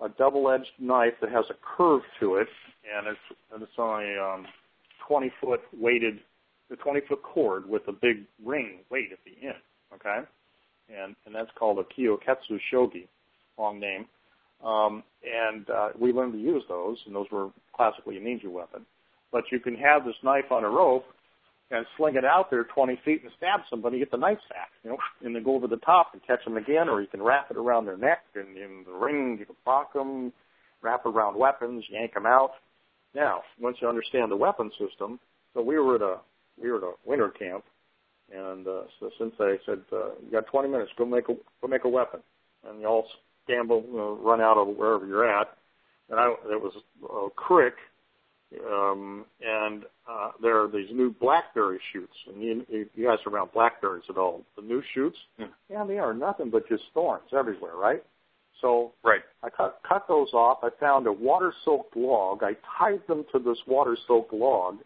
a 0.00 0.08
double 0.08 0.50
edged 0.50 0.72
knife 0.80 1.14
that 1.20 1.30
has 1.30 1.44
a 1.50 1.54
curve 1.76 2.02
to 2.18 2.36
it 2.36 2.48
and 2.92 3.06
it's 3.06 3.38
and 3.54 3.62
it's 3.62 3.78
on 3.78 4.02
a 4.02 4.20
um 4.20 4.46
twenty 5.06 5.30
foot 5.40 5.60
weighted 5.78 6.18
the 6.70 6.76
twenty 6.76 7.00
foot 7.08 7.22
cord 7.22 7.68
with 7.68 7.82
a 7.86 7.92
big 7.92 8.24
ring 8.44 8.80
weight 8.90 9.10
at 9.12 9.18
the 9.24 9.46
end 9.46 9.62
okay? 9.94 10.26
And 10.88 11.14
and 11.24 11.32
that's 11.32 11.50
called 11.56 11.78
a 11.78 11.84
kyoketsu 11.84 12.58
shoge 12.72 13.06
long 13.58 13.78
name 13.78 14.06
we 16.00 16.12
learned 16.12 16.32
to 16.32 16.38
use 16.38 16.62
those, 16.68 16.98
and 17.06 17.14
those 17.14 17.26
were 17.30 17.50
classically 17.74 18.16
a 18.16 18.20
ninja 18.20 18.50
weapon. 18.50 18.86
But 19.32 19.44
you 19.50 19.60
can 19.60 19.74
have 19.76 20.04
this 20.04 20.14
knife 20.22 20.50
on 20.50 20.64
a 20.64 20.68
rope 20.68 21.04
and 21.70 21.84
sling 21.96 22.14
it 22.14 22.24
out 22.24 22.50
there 22.50 22.64
20 22.64 23.00
feet 23.04 23.22
and 23.22 23.32
stab 23.36 23.60
somebody, 23.68 23.98
get 23.98 24.10
the 24.10 24.16
knife 24.16 24.38
back, 24.50 24.70
you 24.84 24.90
know, 24.90 24.98
and 25.24 25.34
then 25.34 25.42
go 25.42 25.56
over 25.56 25.66
the 25.66 25.78
top 25.78 26.10
and 26.12 26.24
catch 26.24 26.44
them 26.44 26.56
again, 26.56 26.88
or 26.88 27.00
you 27.00 27.08
can 27.08 27.20
wrap 27.20 27.50
it 27.50 27.56
around 27.56 27.86
their 27.86 27.96
neck 27.96 28.20
and 28.36 28.56
in 28.56 28.84
the 28.86 28.92
ring, 28.92 29.36
you 29.38 29.46
can 29.46 29.56
block 29.64 29.92
them, 29.92 30.32
wrap 30.80 31.04
around 31.06 31.36
weapons, 31.36 31.84
yank 31.90 32.14
them 32.14 32.26
out. 32.26 32.52
Now, 33.14 33.42
once 33.60 33.78
you 33.80 33.88
understand 33.88 34.30
the 34.30 34.36
weapon 34.36 34.70
system, 34.78 35.18
so 35.54 35.62
we 35.62 35.78
were 35.78 35.96
at 35.96 36.02
a 36.02 36.18
we 36.62 36.70
were 36.70 36.78
at 36.78 36.84
a 36.84 36.92
winter 37.04 37.28
camp, 37.30 37.64
and 38.32 38.66
uh, 38.66 38.82
so 38.98 39.10
Sensei 39.18 39.58
said, 39.66 39.80
uh, 39.92 40.10
"You 40.24 40.32
got 40.32 40.46
20 40.46 40.68
minutes. 40.68 40.90
Go 40.96 41.04
make 41.04 41.28
a 41.28 41.34
go 41.60 41.68
make 41.68 41.84
a 41.84 41.88
weapon." 41.88 42.20
And 42.68 42.80
you 42.80 42.86
all 42.86 43.06
gamble, 43.46 43.84
you 43.90 43.96
know, 43.96 44.18
run 44.22 44.40
out 44.40 44.56
of 44.58 44.68
wherever 44.76 45.06
you're 45.06 45.28
at. 45.28 45.48
And 46.10 46.20
I, 46.20 46.26
it 46.50 46.60
was 46.60 46.72
a 47.02 47.30
crick 47.34 47.74
um, 48.64 49.24
and 49.40 49.84
uh, 50.08 50.30
there 50.40 50.62
are 50.62 50.68
these 50.68 50.88
new 50.92 51.14
blackberry 51.20 51.80
shoots. 51.92 52.14
And 52.28 52.42
you, 52.42 52.64
you 52.94 53.06
guys 53.06 53.18
are 53.26 53.32
around 53.32 53.52
blackberries 53.52 54.04
at 54.08 54.16
all? 54.16 54.42
The 54.56 54.62
new 54.62 54.82
shoots, 54.94 55.16
Yeah. 55.38 55.46
yeah, 55.68 55.84
they 55.84 55.98
are 55.98 56.14
nothing 56.14 56.50
but 56.50 56.68
just 56.68 56.84
thorns 56.94 57.32
everywhere, 57.36 57.76
right? 57.76 58.02
So 58.60 58.92
Right. 59.04 59.22
I 59.42 59.50
cut 59.50 59.80
cut 59.86 60.06
those 60.08 60.32
off. 60.32 60.58
I 60.62 60.70
found 60.80 61.06
a 61.06 61.12
water-soaked 61.12 61.96
log. 61.96 62.42
I 62.42 62.56
tied 62.78 63.06
them 63.06 63.24
to 63.32 63.38
this 63.38 63.58
water-soaked 63.66 64.32
log, 64.32 64.78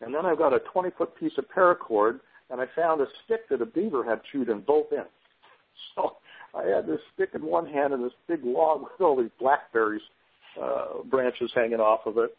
and 0.00 0.14
then 0.14 0.24
I've 0.24 0.38
got 0.38 0.52
a 0.52 0.60
20-foot 0.72 1.16
piece 1.16 1.36
of 1.36 1.46
paracord, 1.48 2.20
and 2.50 2.60
I 2.60 2.66
found 2.76 3.00
a 3.00 3.06
stick 3.24 3.48
that 3.48 3.62
a 3.62 3.66
beaver 3.66 4.04
had 4.04 4.20
chewed 4.30 4.48
in 4.48 4.60
both 4.60 4.92
ends. 4.92 5.08
So 5.96 6.16
I 6.54 6.64
had 6.64 6.86
this 6.86 7.00
stick 7.14 7.30
in 7.34 7.44
one 7.44 7.66
hand 7.66 7.92
and 7.92 8.04
this 8.04 8.12
big 8.28 8.40
log 8.44 8.82
with 8.82 9.00
all 9.00 9.16
these 9.16 9.30
blackberries 9.38 10.02
uh, 10.60 11.02
branches 11.08 11.50
hanging 11.54 11.80
off 11.80 12.00
of 12.06 12.18
it. 12.18 12.36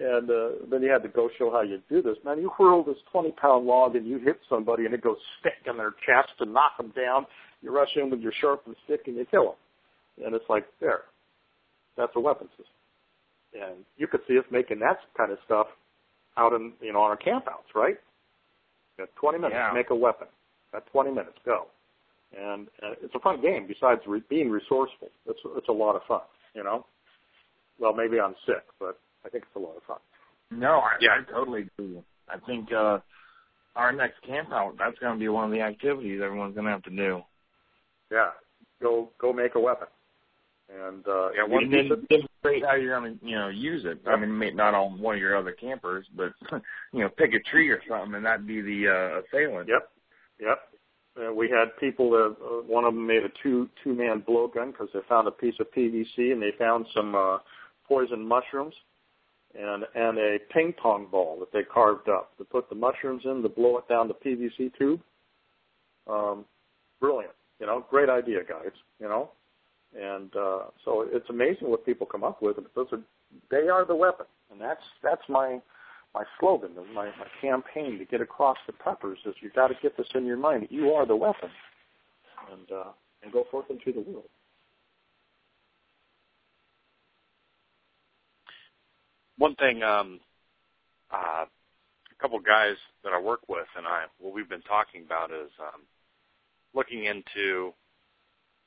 And 0.00 0.28
uh, 0.28 0.48
then 0.70 0.82
you 0.82 0.90
had 0.90 1.02
to 1.04 1.08
go 1.08 1.28
show 1.38 1.50
how 1.50 1.62
you 1.62 1.80
do 1.88 2.02
this. 2.02 2.16
Man, 2.24 2.38
you 2.40 2.50
whirl 2.58 2.82
this 2.82 2.96
20-pound 3.14 3.66
log 3.66 3.94
and 3.94 4.06
you 4.06 4.18
hit 4.18 4.40
somebody 4.48 4.84
and 4.84 4.94
it 4.94 5.02
goes 5.02 5.18
stick 5.40 5.52
in 5.66 5.76
their 5.76 5.92
chest 6.04 6.30
to 6.38 6.44
knock 6.44 6.76
them 6.76 6.92
down. 6.96 7.26
You 7.60 7.70
rush 7.70 7.90
in 7.94 8.10
with 8.10 8.20
your 8.20 8.32
sharpened 8.40 8.74
stick 8.84 9.02
and 9.06 9.16
you 9.16 9.24
kill 9.30 9.44
them. 9.44 10.26
And 10.26 10.34
it's 10.34 10.44
like, 10.48 10.64
there. 10.80 11.02
That's 11.96 12.12
a 12.16 12.20
weapon 12.20 12.48
system. 12.50 12.66
And 13.54 13.84
you 13.96 14.06
could 14.08 14.20
see 14.26 14.38
us 14.38 14.44
making 14.50 14.80
that 14.80 14.98
kind 15.16 15.30
of 15.30 15.38
stuff 15.44 15.66
out 16.36 16.52
in, 16.54 16.72
you 16.80 16.92
know, 16.92 17.02
on 17.02 17.10
our 17.10 17.16
campouts, 17.18 17.70
right? 17.74 17.96
You 18.98 19.04
got 19.06 19.14
20 19.16 19.38
minutes 19.38 19.54
Yeah. 19.56 19.68
to 19.68 19.74
make 19.74 19.90
a 19.90 19.94
weapon. 19.94 20.26
Got 20.72 20.86
20 20.86 21.10
minutes, 21.10 21.36
go. 21.44 21.66
And 22.38 22.68
uh, 22.82 22.92
it's 23.02 23.14
a 23.14 23.18
fun 23.20 23.40
game 23.42 23.66
besides 23.66 24.00
re- 24.06 24.22
being 24.30 24.50
resourceful. 24.50 25.08
It's, 25.26 25.38
it's 25.56 25.68
a 25.68 25.72
lot 25.72 25.96
of 25.96 26.02
fun, 26.08 26.20
you 26.54 26.64
know? 26.64 26.86
Well, 27.78 27.92
maybe 27.94 28.18
I'm 28.20 28.34
sick, 28.46 28.64
but 28.80 28.98
I 29.24 29.28
think 29.28 29.44
it's 29.44 29.56
a 29.56 29.58
lot 29.58 29.76
of 29.76 29.82
fun. 29.84 29.98
No, 30.50 30.78
I, 30.80 30.92
Yeah. 31.00 31.18
I 31.20 31.30
totally 31.30 31.68
agree. 31.78 31.98
I 32.28 32.38
think 32.46 32.72
uh 32.72 32.98
our 33.74 33.90
next 33.92 34.20
camp 34.26 34.52
out, 34.52 34.74
that's 34.78 34.98
going 34.98 35.14
to 35.14 35.18
be 35.18 35.28
one 35.28 35.46
of 35.46 35.50
the 35.50 35.62
activities 35.62 36.20
everyone's 36.22 36.54
going 36.54 36.66
to 36.66 36.72
have 36.72 36.82
to 36.82 36.90
do. 36.90 37.22
Yeah. 38.10 38.28
Go, 38.82 39.08
go 39.18 39.32
make 39.32 39.54
a 39.54 39.60
weapon. 39.60 39.88
And, 40.68 41.06
uh, 41.08 41.30
Yeah, 41.32 41.44
one 41.44 41.62
And 41.64 41.72
need 41.72 41.90
then 41.90 41.98
to- 42.00 42.06
demonstrate 42.06 42.64
how 42.66 42.74
you're 42.76 42.98
going 43.00 43.18
to, 43.18 43.26
you 43.26 43.34
know, 43.36 43.48
use 43.48 43.84
it. 43.86 43.98
I 44.06 44.16
mean, 44.16 44.38
may- 44.38 44.50
not 44.52 44.74
on 44.74 44.98
one 45.00 45.14
of 45.14 45.20
your 45.22 45.36
other 45.36 45.52
campers, 45.52 46.06
but 46.14 46.32
you 46.92 47.00
know, 47.00 47.08
pick 47.16 47.32
a 47.34 47.40
tree 47.50 47.70
or 47.70 47.80
something, 47.88 48.14
and 48.14 48.24
that'd 48.26 48.46
be 48.46 48.60
the 48.60 48.88
uh, 48.88 49.20
assailant. 49.38 49.68
Yep, 49.68 49.88
yep. 50.40 50.58
Uh, 51.20 51.32
we 51.32 51.50
had 51.50 51.76
people 51.78 52.10
that 52.10 52.36
uh, 52.42 52.62
one 52.66 52.84
of 52.84 52.94
them 52.94 53.06
made 53.06 53.22
a 53.22 53.28
two 53.42 53.68
two 53.84 53.94
man 53.94 54.22
blowgun 54.26 54.72
because 54.72 54.88
they 54.94 55.00
found 55.08 55.28
a 55.28 55.30
piece 55.30 55.54
of 55.60 55.66
PVC 55.76 56.32
and 56.32 56.40
they 56.40 56.52
found 56.58 56.86
some 56.94 57.14
uh, 57.14 57.38
poison 57.86 58.26
mushrooms 58.26 58.74
and 59.54 59.84
and 59.94 60.18
a 60.18 60.38
ping 60.52 60.72
pong 60.72 61.06
ball 61.10 61.38
that 61.38 61.52
they 61.52 61.62
carved 61.62 62.08
up 62.08 62.36
to 62.38 62.44
put 62.44 62.68
the 62.68 62.74
mushrooms 62.74 63.22
in 63.24 63.42
to 63.42 63.48
blow 63.48 63.76
it 63.78 63.88
down 63.88 64.08
the 64.08 64.14
PVC 64.14 64.72
tube. 64.78 65.00
Um, 66.08 66.44
brilliant, 67.00 67.34
you 67.60 67.66
know, 67.66 67.84
great 67.90 68.08
idea, 68.08 68.40
guys. 68.48 68.72
You 68.98 69.08
know, 69.08 69.30
and 69.94 70.34
uh, 70.34 70.64
so 70.84 71.06
it's 71.10 71.28
amazing 71.28 71.68
what 71.68 71.84
people 71.84 72.06
come 72.06 72.24
up 72.24 72.40
with. 72.40 72.56
But 72.56 72.74
those 72.74 72.86
are 72.92 73.00
they 73.50 73.68
are 73.68 73.84
the 73.84 73.94
weapon, 73.94 74.26
and 74.50 74.60
that's 74.60 74.82
that's 75.02 75.22
my 75.28 75.60
my 76.14 76.24
slogan, 76.38 76.70
my, 76.94 77.06
my 77.06 77.26
campaign 77.40 77.98
to 77.98 78.04
get 78.04 78.20
across 78.20 78.58
the 78.66 78.72
preppers 78.72 79.16
is 79.26 79.34
you've 79.40 79.54
got 79.54 79.68
to 79.68 79.74
get 79.82 79.96
this 79.96 80.06
in 80.14 80.26
your 80.26 80.36
mind. 80.36 80.62
That 80.62 80.72
you 80.72 80.92
are 80.92 81.06
the 81.06 81.16
weapon, 81.16 81.50
and 82.50 82.70
uh, 82.70 82.92
and 83.22 83.32
go 83.32 83.44
forth 83.50 83.66
into 83.70 83.92
the 83.92 84.00
world. 84.10 84.28
One 89.38 89.54
thing, 89.56 89.82
um, 89.82 90.20
uh, 91.10 91.44
a 91.46 92.22
couple 92.22 92.38
guys 92.40 92.76
that 93.02 93.12
I 93.12 93.20
work 93.20 93.40
with 93.48 93.66
and 93.76 93.86
I, 93.86 94.04
what 94.18 94.34
we've 94.34 94.48
been 94.48 94.62
talking 94.62 95.02
about 95.04 95.30
is 95.30 95.50
um, 95.60 95.80
looking 96.74 97.04
into 97.06 97.72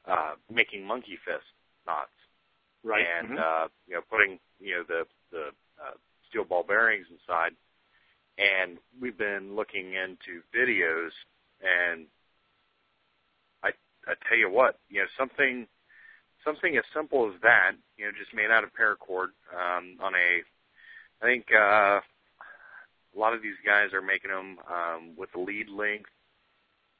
uh, 0.07 0.34
making 0.51 0.85
monkey 0.85 1.17
fist 1.23 1.45
knots, 1.88 2.09
right? 2.84 3.05
and 3.19 3.30
Mhm. 3.30 3.39
uh, 3.39 3.67
you 3.88 3.95
know, 3.95 4.01
putting 4.09 4.39
you 4.59 4.76
know 4.76 4.84
the 4.84 5.07
the 5.31 5.47
uh, 5.81 5.93
steel 6.30 6.43
ball 6.43 6.64
bearings 6.64 7.06
inside. 7.11 7.52
And 8.38 8.77
we've 8.99 9.18
been 9.18 9.56
looking 9.56 9.93
into 9.93 10.41
videos, 10.56 11.11
and 11.64 12.06
I 13.64 13.69
I 14.07 14.14
tell 14.27 14.38
you 14.38 14.49
what, 14.49 14.80
you 14.89 14.99
know, 14.99 15.07
something 15.18 15.68
something 16.43 16.76
as 16.77 16.84
simple 16.93 17.31
as 17.34 17.41
that, 17.41 17.72
you 17.97 18.06
know, 18.06 18.11
just 18.11 18.34
made 18.35 18.52
out 18.52 18.64
of 18.64 18.69
paracord 18.73 19.30
um, 19.56 19.97
on 20.02 20.14
a 20.15 20.43
I 21.22 21.26
think 21.26 21.45
uh, 21.56 21.99
a 23.15 23.18
lot 23.18 23.34
of 23.34 23.41
these 23.41 23.56
guys 23.65 23.93
are 23.93 24.02
making 24.02 24.31
them 24.31 24.57
um, 24.69 25.14
with 25.18 25.30
a 25.35 25.39
lead 25.39 25.69
length 25.69 26.10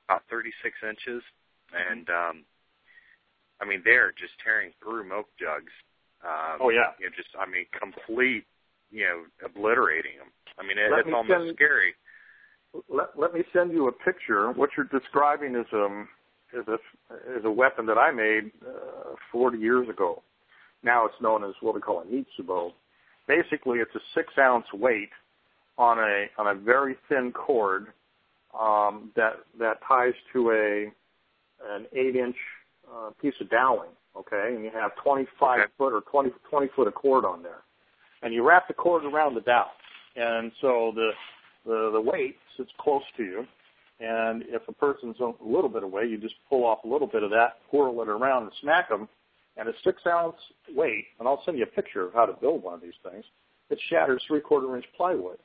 about 0.08 0.24
36 0.30 0.74
inches, 0.88 1.22
and 1.74 2.10
um, 2.10 2.46
I 3.62 3.66
mean 3.66 3.82
they're 3.84 4.12
just 4.12 4.34
tearing 4.44 4.72
through 4.82 5.08
milk 5.10 5.28
jugs. 5.38 5.74
Um, 6.24 6.58
Oh, 6.62 6.70
yeah. 6.70 6.96
you 6.98 7.06
know, 7.08 7.12
just 7.16 7.30
I 7.38 7.46
mean 7.46 7.66
complete, 7.78 8.46
you 8.92 9.04
know, 9.04 9.24
obliterating 9.46 10.18
them. 10.18 10.28
I 10.58 10.64
mean 10.64 10.78
it, 10.78 10.92
it's 10.92 11.08
me 11.08 11.14
almost 11.14 11.46
send- 11.46 11.56
scary. 11.56 11.94
Let, 12.90 13.18
let 13.18 13.34
me 13.34 13.42
send 13.54 13.72
you 13.72 13.88
a 13.88 13.92
picture. 13.92 14.52
What 14.52 14.72
you're 14.76 14.88
describing 14.88 15.56
is 15.56 15.66
um 15.74 16.08
is 16.54 16.66
a 16.68 16.76
is 17.38 17.46
a 17.46 17.52
weapon 17.52 17.86
that 17.88 17.98
I 17.98 18.12
made 18.12 18.52
uh, 18.66 19.16
40 19.32 19.58
years 19.58 19.90
ago. 19.90 20.22
Now 20.84 21.06
it's 21.06 21.20
known 21.22 21.44
as 21.44 21.54
what 21.62 21.74
we 21.76 21.82
call 21.82 22.02
a 22.02 22.06
nitsubo. 22.06 22.72
Basically, 23.28 23.80
it's 23.80 23.96
a 23.96 24.00
six 24.14 24.34
ounce 24.38 24.66
weight 24.74 25.10
on 25.78 26.00
a 26.00 26.26
on 26.38 26.48
a 26.48 26.56
very 26.56 26.96
thin 27.10 27.32
cord 27.32 27.88
um, 28.58 29.12
that 29.16 29.34
that 29.60 29.80
ties 29.88 30.14
to 30.34 30.52
a 30.52 30.92
an 31.76 31.88
eight 31.94 32.16
inch 32.16 32.36
uh, 32.92 33.10
piece 33.22 33.34
of 33.42 33.50
doweling. 33.50 33.90
Okay, 34.16 34.54
and 34.56 34.64
you 34.64 34.72
have 34.74 34.92
25 35.04 35.60
Okay. 35.60 35.72
foot 35.78 35.94
or 35.94 36.02
20 36.02 36.30
20 36.50 36.68
foot 36.76 36.88
of 36.88 36.94
cord 36.96 37.26
on 37.26 37.44
there, 37.44 37.64
and 38.26 38.34
you 38.34 38.46
wrap 38.46 38.68
the 38.68 38.74
cord 38.74 39.06
around 39.06 39.36
the 39.36 39.42
dowel, 39.42 39.70
and 40.16 40.52
so 40.60 40.92
the 40.96 41.12
the 41.66 41.92
the 41.94 42.02
weight 42.02 42.36
sits 42.58 42.72
close 42.80 43.04
to 43.18 43.24
you, 43.24 43.46
and 44.00 44.44
if 44.48 44.64
a 44.68 44.74
person's 44.74 45.16
a 45.20 45.32
little 45.42 45.70
bit 45.70 45.84
away, 45.84 46.06
you 46.06 46.18
just 46.18 46.34
pull 46.50 46.66
off 46.66 46.80
a 46.84 46.88
little 46.88 47.08
bit 47.08 47.22
of 47.22 47.30
that, 47.30 47.60
whirl 47.72 48.02
it 48.02 48.10
around, 48.10 48.44
and 48.44 48.52
smack 48.62 48.90
them. 48.90 49.08
And 49.58 49.70
a 49.70 49.74
six 49.86 50.02
ounce 50.06 50.36
weight, 50.76 51.06
and 51.18 51.30
I'll 51.30 51.42
send 51.46 51.58
you 51.58 51.64
a 51.64 51.68
picture 51.68 52.06
of 52.06 52.14
how 52.14 52.26
to 52.26 52.34
build 52.34 52.62
one 52.62 52.74
of 52.74 52.82
these 52.82 52.98
things. 53.10 53.24
It 53.70 53.80
shatters 53.90 54.22
three 54.28 54.42
quarter 54.42 54.76
inch 54.76 54.86
plywood, 54.98 55.38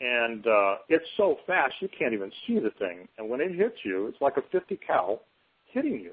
and 0.00 0.46
uh, 0.46 0.74
it's 0.90 1.06
so 1.16 1.38
fast 1.46 1.74
you 1.80 1.88
can't 1.96 2.12
even 2.12 2.30
see 2.46 2.58
the 2.58 2.72
thing. 2.78 3.08
And 3.16 3.30
when 3.30 3.40
it 3.40 3.54
hits 3.54 3.78
you, 3.84 4.06
it's 4.08 4.20
like 4.20 4.36
a 4.36 4.42
50 4.52 4.78
cal 4.86 5.22
hitting 5.72 5.98
you, 6.00 6.12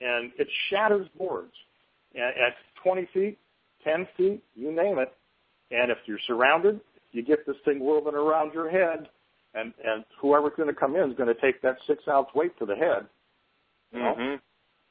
and 0.00 0.30
it 0.36 0.48
shatters 0.68 1.06
boards 1.16 1.54
at, 2.14 2.36
at 2.36 2.54
20 2.82 3.08
feet, 3.14 3.38
10 3.86 4.08
feet, 4.16 4.42
you 4.54 4.72
name 4.74 4.98
it. 4.98 5.12
And 5.70 5.90
if 5.90 5.98
you're 6.06 6.18
surrounded, 6.26 6.80
you 7.12 7.22
get 7.22 7.46
this 7.46 7.56
thing 7.64 7.80
whirling 7.80 8.14
around 8.14 8.52
your 8.52 8.70
head, 8.70 9.08
and 9.54 9.72
and 9.84 10.04
whoever's 10.20 10.52
going 10.56 10.68
to 10.68 10.74
come 10.74 10.94
in 10.96 11.10
is 11.10 11.16
going 11.16 11.34
to 11.34 11.40
take 11.40 11.62
that 11.62 11.76
six 11.86 12.02
ounce 12.08 12.28
weight 12.34 12.56
to 12.58 12.66
the 12.66 12.76
head. 12.76 13.06
You 13.92 13.98
know? 14.00 14.14
hmm 14.16 14.34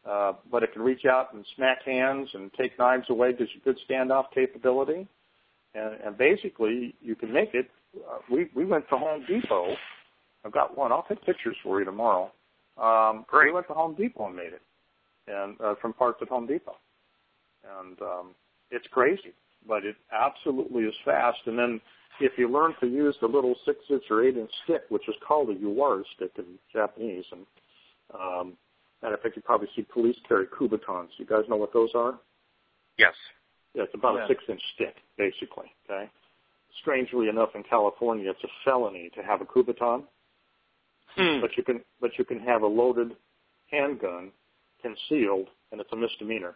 Uh, 0.09 0.33
but 0.51 0.63
it 0.63 0.73
can 0.73 0.81
reach 0.81 1.05
out 1.05 1.33
and 1.33 1.45
smack 1.55 1.83
hands 1.83 2.29
and 2.33 2.51
take 2.53 2.77
knives 2.79 3.09
away. 3.09 3.33
Gives 3.33 3.51
you 3.53 3.61
good 3.61 3.77
standoff 3.89 4.25
capability, 4.33 5.07
and, 5.75 5.93
and 6.03 6.17
basically 6.17 6.95
you 7.01 7.15
can 7.15 7.31
make 7.31 7.53
it. 7.53 7.69
Uh, 7.95 8.17
we 8.29 8.49
we 8.55 8.65
went 8.65 8.87
to 8.89 8.97
Home 8.97 9.23
Depot. 9.27 9.75
I've 10.43 10.51
got 10.51 10.77
one. 10.77 10.91
I'll 10.91 11.05
take 11.07 11.23
pictures 11.25 11.55
for 11.63 11.79
you 11.79 11.85
tomorrow. 11.85 12.31
Um, 12.77 13.25
Great. 13.27 13.47
We 13.47 13.53
went 13.53 13.67
to 13.67 13.73
Home 13.73 13.95
Depot 13.95 14.27
and 14.27 14.35
made 14.35 14.53
it, 14.53 14.61
and 15.27 15.59
uh, 15.61 15.75
from 15.81 15.93
parts 15.93 16.19
at 16.21 16.27
Home 16.29 16.47
Depot, 16.47 16.75
and 17.79 18.01
um, 18.01 18.35
it's 18.75 18.87
crazy, 18.91 19.33
but 19.67 19.85
it 19.85 19.95
absolutely 20.11 20.83
is 20.83 20.93
fast. 21.03 21.39
And 21.45 21.57
then 21.57 21.81
if 22.19 22.33
you 22.37 22.47
learn 22.49 22.73
to 22.81 22.87
use 22.87 23.15
the 23.21 23.27
little 23.27 23.55
six 23.65 23.79
inch 23.89 24.03
or 24.09 24.23
eight 24.23 24.37
inch 24.37 24.51
stick, 24.63 24.83
which 24.89 25.07
is 25.07 25.15
called 25.27 25.49
a 25.49 25.55
yawara 25.55 26.03
stick 26.15 26.31
in 26.37 26.45
Japanese, 26.71 27.25
and 27.31 27.45
um, 28.13 28.53
and 29.01 29.13
I 29.13 29.17
think 29.17 29.35
you 29.35 29.41
probably 29.41 29.67
see 29.75 29.83
police 29.83 30.15
carry 30.27 30.45
kubotans. 30.47 31.09
You 31.17 31.25
guys 31.25 31.43
know 31.49 31.57
what 31.57 31.73
those 31.73 31.89
are? 31.95 32.15
Yes. 32.97 33.13
Yeah, 33.73 33.83
it's 33.83 33.93
about 33.93 34.15
Yeah. 34.15 34.25
a 34.25 34.27
six 34.27 34.43
inch 34.47 34.61
stick, 34.75 34.95
basically. 35.17 35.71
Okay. 35.89 36.09
Strangely 36.81 37.27
enough, 37.29 37.49
in 37.55 37.63
California, 37.63 38.29
it's 38.29 38.43
a 38.43 38.47
felony 38.63 39.09
to 39.15 39.21
have 39.23 39.41
a 39.41 39.45
kubotan, 39.45 40.03
Hmm. 41.15 41.39
but 41.41 41.55
you 41.57 41.63
can 41.63 41.83
but 42.01 42.11
you 42.17 42.25
can 42.25 42.39
have 42.39 42.61
a 42.63 42.67
loaded 42.67 43.15
handgun 43.71 44.31
concealed, 44.81 45.47
and 45.71 45.81
it's 45.81 45.91
a 45.91 45.95
misdemeanor. 45.95 46.55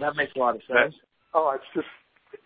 That 0.00 0.16
makes 0.16 0.32
a 0.36 0.38
lot 0.38 0.54
of 0.54 0.62
sense. 0.62 0.94
Oh, 1.34 1.50
it's 1.54 1.64
just 1.74 1.86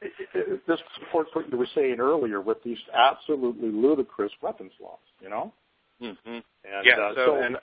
it, 0.00 0.12
it, 0.18 0.28
it, 0.34 0.66
this 0.66 0.80
supports 0.98 1.30
what 1.34 1.50
you 1.50 1.58
were 1.58 1.68
saying 1.74 2.00
earlier 2.00 2.40
with 2.40 2.62
these 2.64 2.78
absolutely 2.94 3.70
ludicrous 3.70 4.32
weapons 4.42 4.72
laws. 4.80 4.98
You 5.20 5.30
know, 5.30 5.52
hmm 6.00 6.08
and 6.26 6.84
Yeah. 6.84 6.98
uh, 6.98 7.14
so, 7.14 7.42
and 7.42 7.56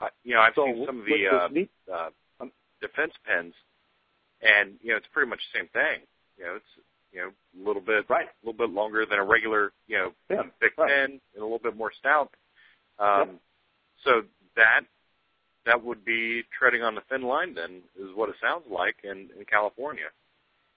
I, 0.00 0.08
you 0.24 0.34
know, 0.34 0.40
I've 0.40 0.54
so 0.54 0.66
seen 0.66 0.86
some 0.86 1.00
of 1.00 1.06
the 1.06 1.26
uh, 1.28 1.48
neat- 1.48 1.70
uh, 1.92 2.10
um, 2.40 2.52
defense 2.80 3.12
pens, 3.24 3.54
and 4.42 4.74
you 4.82 4.90
know 4.90 4.96
it's 4.96 5.06
pretty 5.12 5.30
much 5.30 5.40
the 5.52 5.58
same 5.60 5.68
thing. 5.68 6.00
You 6.36 6.44
know, 6.44 6.54
it's 6.56 6.86
you 7.12 7.20
know 7.20 7.28
a 7.28 7.66
little 7.66 7.82
bit 7.82 8.08
right, 8.08 8.26
a 8.26 8.46
little 8.46 8.66
bit 8.66 8.74
longer 8.74 9.06
than 9.06 9.18
a 9.18 9.24
regular 9.24 9.72
you 9.86 9.98
know 9.98 10.12
pin, 10.28 10.50
thick 10.60 10.72
right. 10.76 10.88
pin, 10.88 11.20
and 11.34 11.40
a 11.40 11.44
little 11.44 11.60
bit 11.60 11.76
more 11.76 11.92
stout. 11.98 12.30
Um, 12.98 13.18
Yep. 13.18 13.40
So 14.04 14.22
that 14.56 14.82
that 15.66 15.82
would 15.82 16.04
be 16.04 16.42
treading 16.58 16.82
on 16.82 16.94
the 16.94 17.00
thin 17.08 17.22
line. 17.22 17.54
Then 17.54 17.82
is 17.98 18.14
what 18.14 18.28
it 18.28 18.36
sounds 18.42 18.64
like 18.70 18.96
in, 19.04 19.30
in 19.38 19.44
California. 19.50 20.10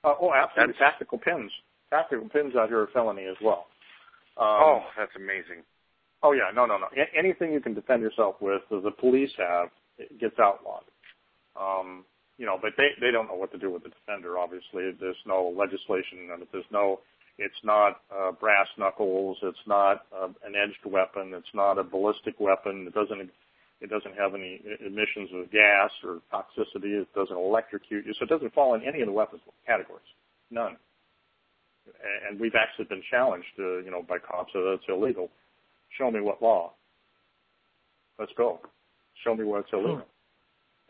Uh, 0.04 0.14
oh, 0.22 0.34
absolutely. 0.34 0.74
That's- 0.74 0.92
Tactical 0.92 1.18
pins. 1.18 1.52
Tactical 1.90 2.28
pins 2.30 2.54
out 2.56 2.68
here 2.70 2.82
are 2.82 2.90
felony 2.94 3.26
as 3.26 3.38
well. 3.42 3.68
Um, 4.38 4.46
oh, 4.46 4.80
that's 4.98 5.16
amazing. 5.16 5.64
Oh 6.22 6.34
yeah, 6.34 6.52
no, 6.54 6.66
no, 6.66 6.78
no. 6.78 6.88
A- 6.96 7.18
anything 7.18 7.54
you 7.54 7.60
can 7.62 7.74
defend 7.74 8.02
yourself 8.02 8.36
with, 8.42 8.62
as 8.76 8.84
the 8.84 8.92
police 8.92 9.32
have, 9.38 9.70
it 9.98 10.20
gets 10.20 10.38
outlawed. 10.40 10.84
Um, 11.60 12.06
you 12.38 12.46
know, 12.46 12.58
but 12.62 12.74
they 12.78 12.90
they 13.02 13.12
don't 13.12 13.28
know 13.28 13.36
what 13.36 13.52
to 13.54 13.58
do 13.58 13.72
with 13.72 13.84
the 13.84 13.90
defender. 13.90 14.38
Obviously, 14.38 14.92
there's 15.00 15.18
no 15.26 15.54
legislation, 15.58 16.30
and 16.34 16.46
there's 16.52 16.66
no. 16.72 17.00
It's 17.40 17.64
not 17.64 18.02
uh, 18.16 18.32
brass 18.32 18.68
knuckles. 18.80 19.38
It's 19.44 19.66
not 19.68 20.06
uh, 20.16 20.28
an 20.46 20.56
edged 20.56 20.86
weapon. 20.92 21.34
It's 21.36 21.54
not 21.54 21.78
a 21.78 21.84
ballistic 21.84 22.40
weapon. 22.40 22.88
It 22.88 22.94
doesn't. 22.94 23.30
It 23.80 23.90
doesn't 23.90 24.16
have 24.18 24.34
any 24.34 24.62
emissions 24.86 25.30
of 25.36 25.52
gas 25.52 25.91
or 26.04 26.20
toxicity. 26.34 26.99
It 27.02 27.08
doesn't 27.14 27.36
electrocute 27.36 28.06
you. 28.06 28.14
So 28.18 28.24
it 28.24 28.30
doesn't 28.30 28.54
fall 28.54 28.74
in 28.74 28.82
any 28.84 29.02
of 29.02 29.08
the 29.08 29.14
weapons 29.14 29.41
categories. 29.68 30.02
None. 30.49 30.78
And 32.28 32.40
we've 32.40 32.56
actually 32.56 32.86
been 32.86 33.04
challenged, 33.10 33.48
uh, 33.60 33.78
you 33.80 33.91
know, 33.91 34.02
by 34.02 34.18
cops 34.18 34.52
that 34.54 34.74
it's 34.74 34.84
illegal. 34.90 35.30
Show 35.98 36.10
me 36.12 36.22
what 36.22 36.41
law. 36.41 36.74
Let's 38.20 38.32
go. 38.36 38.60
Show 39.24 39.36
me 39.36 39.44
where 39.44 39.62
it's 39.62 39.70
illegal. 39.72 40.04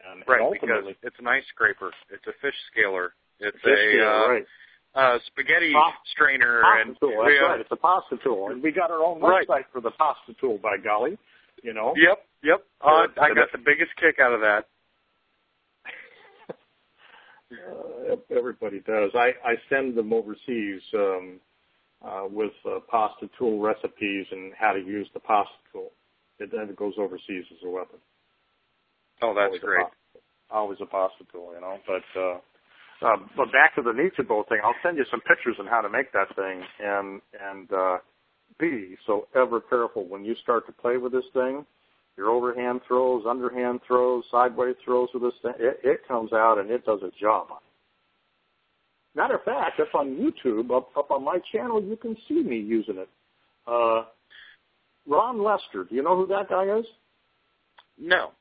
And, 0.10 0.24
Right, 0.28 0.42
and 0.42 0.54
because 0.54 0.96
it's 1.04 1.16
an 1.20 1.28
ice 1.28 1.44
scraper. 1.54 1.92
It's 2.10 2.26
a 2.26 2.34
fish 2.42 2.56
scaler. 2.72 3.14
It's 3.40 3.58
Fish 3.62 3.78
a 3.78 3.92
scaler, 3.92 4.08
uh, 4.10 4.30
right. 4.30 4.46
uh, 4.96 5.20
spaghetti 5.28 5.74
Pop- 5.74 5.94
strainer, 6.14 6.62
pasta 6.62 6.82
and 6.88 6.98
tool. 7.00 7.10
That's 7.18 7.28
we, 7.28 7.38
uh, 7.40 7.48
right. 7.50 7.60
It's 7.60 7.72
a 7.72 7.76
pasta 7.76 8.18
tool, 8.24 8.50
and 8.50 8.64
we 8.64 8.72
got 8.72 8.90
our 8.90 9.04
own 9.04 9.20
Right. 9.20 9.48
website 9.48 9.66
for 9.72 9.82
the 9.82 9.92
pasta 9.92 10.34
tool. 10.40 10.58
By 10.58 10.78
golly, 10.78 11.18
you 11.64 11.74
know. 11.74 11.94
Yep, 11.96 12.18
yep. 12.44 12.64
Uh, 12.82 13.08
I 13.22 13.34
got 13.34 13.52
the 13.52 13.58
biggest 13.58 13.92
kick 14.00 14.18
out 14.22 14.34
of 14.34 14.42
that. 14.42 14.66
Uh, 17.50 18.18
everybody 18.30 18.82
does. 18.82 19.10
I, 19.16 19.32
I 19.42 19.56
send 19.70 19.96
them 19.96 20.12
overseas 20.12 20.82
um, 20.94 21.40
uh, 22.06 22.24
with 22.30 22.52
uh, 22.66 22.80
pasta 22.92 23.30
tool 23.40 23.62
recipes 23.62 24.26
and 24.32 24.52
how 24.54 24.74
to 24.74 24.80
use 24.80 25.08
the 25.14 25.22
pasta 25.22 25.56
tool. 25.72 25.92
It 26.40 26.52
then 26.52 26.68
it 26.68 26.76
goes 26.76 26.96
overseas 26.98 27.46
as 27.50 27.64
a 27.66 27.70
weapon. 27.70 28.00
Oh, 29.22 29.34
that's 29.34 29.48
always 29.48 29.62
great. 29.62 29.86
A 29.86 30.54
always 30.54 30.80
a 30.82 30.86
pasta 30.86 31.24
tool, 31.32 31.54
you 31.56 31.62
know. 31.62 31.78
But 31.88 32.20
uh, 32.20 32.38
uh, 33.06 33.18
but 33.36 33.52
back 33.52 33.76
to 33.76 33.82
the 33.82 33.92
Nichibo 33.92 34.48
thing. 34.48 34.60
I'll 34.64 34.76
send 34.84 34.98
you 34.98 35.06
some 35.10 35.22
pictures 35.22 35.56
on 35.60 35.68
how 35.68 35.82
to 35.82 35.90
make 35.90 36.12
that 36.14 36.36
thing, 36.36 36.62
and 36.80 37.22
and 37.40 37.72
uh, 37.72 37.98
be 38.60 38.98
so 39.06 39.28
ever 39.36 39.62
careful 39.62 40.06
when 40.08 40.26
you 40.26 40.36
start 40.42 40.66
to 40.68 40.72
play 40.72 40.98
with 40.98 41.12
this 41.12 41.26
thing. 41.34 41.66
Your 42.18 42.30
overhand 42.32 42.82
throws, 42.88 43.26
underhand 43.28 43.82
throws, 43.86 44.24
sideways 44.32 44.76
throws 44.84 45.10
with 45.14 45.22
this 45.24 45.34
thing, 45.44 45.54
it, 45.60 45.80
it 45.84 46.08
comes 46.08 46.34
out 46.34 46.58
and 46.58 46.72
it 46.72 46.84
does 46.84 47.02
a 47.04 47.12
job. 47.20 47.48
On 47.52 47.58
it. 47.58 47.64
Matter 49.16 49.36
of 49.36 49.44
fact, 49.44 49.80
up 49.80 49.94
on 49.94 50.16
YouTube, 50.16 50.76
up, 50.76 50.90
up 50.98 51.12
on 51.12 51.24
my 51.24 51.40
channel, 51.52 51.82
you 51.82 51.96
can 51.96 52.18
see 52.28 52.42
me 52.42 52.58
using 52.58 52.98
it. 52.98 53.10
Uh, 53.68 54.06
Ron 55.08 55.44
Lester, 55.44 55.84
do 55.84 55.96
you 55.96 56.02
know 56.02 56.16
who 56.16 56.28
that 56.28 56.50
guy 56.50 56.66
is? 56.78 56.86
No. 58.00 58.32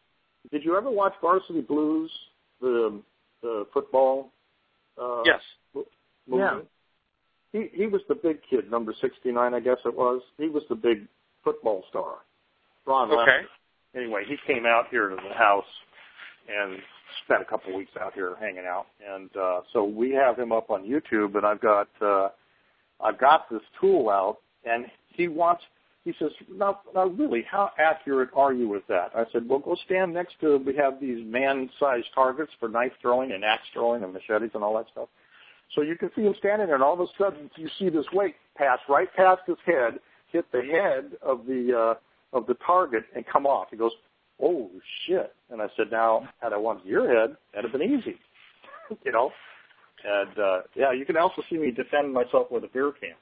Did 0.51 0.65
you 0.65 0.77
ever 0.77 0.91
watch 0.91 1.15
Varsity 1.21 1.61
Blues, 1.61 2.11
the 2.61 3.01
the 3.43 3.67
football? 3.73 4.31
Uh, 5.01 5.23
Yes. 5.25 5.41
movie? 6.27 6.43
Yeah. 6.43 6.61
He 7.57 7.71
he 7.73 7.87
was 7.87 8.03
the 8.09 8.15
big 8.15 8.39
kid, 8.49 8.71
number 8.71 8.93
sixty 9.01 9.33
nine, 9.33 9.55
I 9.55 9.61
guess 9.61 9.79
it 9.85 9.97
was. 9.97 10.21
He 10.37 10.49
was 10.49 10.63
the 10.69 10.75
big 10.75 11.07
football 11.43 11.85
star. 11.89 12.17
Ron 12.87 13.09
Okay. 13.11 13.17
Lester. 13.17 13.49
Anyway, 13.97 14.25
he 14.29 14.37
came 14.47 14.67
out 14.67 14.85
here 14.91 15.09
to 15.09 15.17
the 15.17 15.35
house 15.35 15.65
and 16.49 16.79
spent 17.25 17.41
a 17.41 17.45
couple 17.47 17.71
of 17.71 17.77
weeks 17.77 17.93
out 18.01 18.13
here 18.13 18.35
hanging 18.39 18.67
out, 18.67 18.87
and 19.15 19.31
uh, 19.37 19.61
so 19.73 19.85
we 19.85 20.11
have 20.11 20.39
him 20.39 20.53
up 20.53 20.71
on 20.71 20.85
YouTube, 20.85 21.35
and 21.35 21.47
I've 21.47 21.61
got 21.61 21.89
uh, 22.03 22.29
I've 23.01 23.19
got 23.19 23.49
this 23.51 23.63
tool 23.81 24.11
out, 24.11 24.39
and 24.65 24.87
he 25.09 25.29
wants. 25.29 25.63
He 26.05 26.15
says, 26.21 26.31
now, 26.55 26.83
now 26.95 27.07
really, 27.07 27.43
how 27.51 27.73
accurate 27.81 28.31
are 28.37 28.53
you 28.53 28.69
with 28.69 28.87
that? 28.87 29.11
I 29.17 29.25
said, 29.33 29.49
well, 29.49 29.59
go 29.59 29.77
stand 29.87 30.15
next 30.15 30.35
to, 30.41 30.59
we 30.59 30.73
have 30.77 31.01
these 31.01 31.19
man-sized 31.27 32.07
targets 32.15 32.53
for 32.61 32.69
knife 32.69 32.93
throwing 33.03 33.33
and 33.33 33.45
axe 33.45 33.65
throwing 33.73 34.05
and 34.05 34.13
machetes 34.13 34.53
and 34.55 34.63
all 34.63 34.77
that 34.77 34.87
stuff. 34.93 35.09
So 35.75 35.83
you 35.83 35.97
can 35.97 36.11
see 36.15 36.23
him 36.23 36.35
standing 36.39 36.67
there, 36.69 36.77
and 36.77 36.85
all 36.85 36.95
of 36.95 37.01
a 37.01 37.07
sudden 37.19 37.51
you 37.57 37.69
see 37.79 37.89
this 37.89 38.07
weight 38.13 38.37
pass 38.57 38.79
right 38.89 39.09
past 39.17 39.43
his 39.47 39.57
head, 39.67 39.99
hit 40.33 40.51
the 40.53 40.63
head 40.63 41.13
of 41.23 41.47
the 41.47 41.97
uh, 42.33 42.37
of 42.37 42.47
the 42.47 42.55
target, 42.67 43.05
and 43.15 43.25
come 43.27 43.47
off. 43.47 43.69
He 43.71 43.77
goes, 43.77 43.93
"Oh 44.43 44.71
shit!" 45.07 45.35
And 45.51 45.61
I 45.61 45.67
said, 45.77 45.91
"Now, 45.91 46.29
had 46.41 46.53
I 46.53 46.57
wanted 46.57 46.87
your 46.87 47.09
head, 47.09 47.37
that'd 47.53 47.71
have 47.71 47.79
been 47.79 47.91
easy, 47.99 48.17
you 49.05 49.13
know." 49.13 49.31
And 50.05 50.39
uh, 50.39 50.61
yeah, 50.75 50.93
you 50.93 51.05
can 51.05 51.17
also 51.17 51.43
see 51.51 51.57
me 51.57 51.71
defend 51.73 52.13
myself 52.13 52.51
with 52.51 52.63
a 52.65 52.69
beer 52.69 52.93
can 53.01 53.15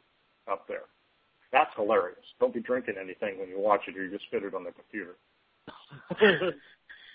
up 0.51 0.69
there. 0.69 0.83
That's 1.53 1.71
hilarious. 1.77 2.19
Don't 2.41 2.53
be 2.53 2.61
drinking 2.61 2.97
anything 3.01 3.39
when 3.39 3.49
you 3.49 3.59
watch 3.61 3.83
it, 3.89 3.97
or 3.97 4.05
you 4.05 4.11
just 4.11 4.25
spit 4.25 4.43
it 4.43 4.55
on 4.55 4.65
the 4.65 4.73
computer. 4.73 5.15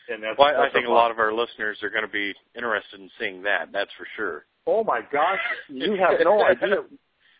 and 0.09 0.23
that's, 0.23 0.37
Well, 0.39 0.47
I- 0.47 0.67
I 0.67 0.69
think 0.71 0.87
a 0.87 0.91
lot 0.91 1.11
of 1.11 1.19
our 1.19 1.33
listeners 1.33 1.77
are 1.83 1.89
going 1.89 2.05
to 2.05 2.11
be 2.11 2.33
interested 2.55 2.99
in 2.99 3.09
seeing 3.19 3.43
that. 3.43 3.69
That's 3.71 3.91
for 3.97 4.07
sure. 4.15 4.45
Oh 4.71 4.83
my 4.83 5.01
gosh, 5.11 5.39
you 5.67 5.95
have 5.95 6.19
no 6.23 6.43
idea. 6.43 6.83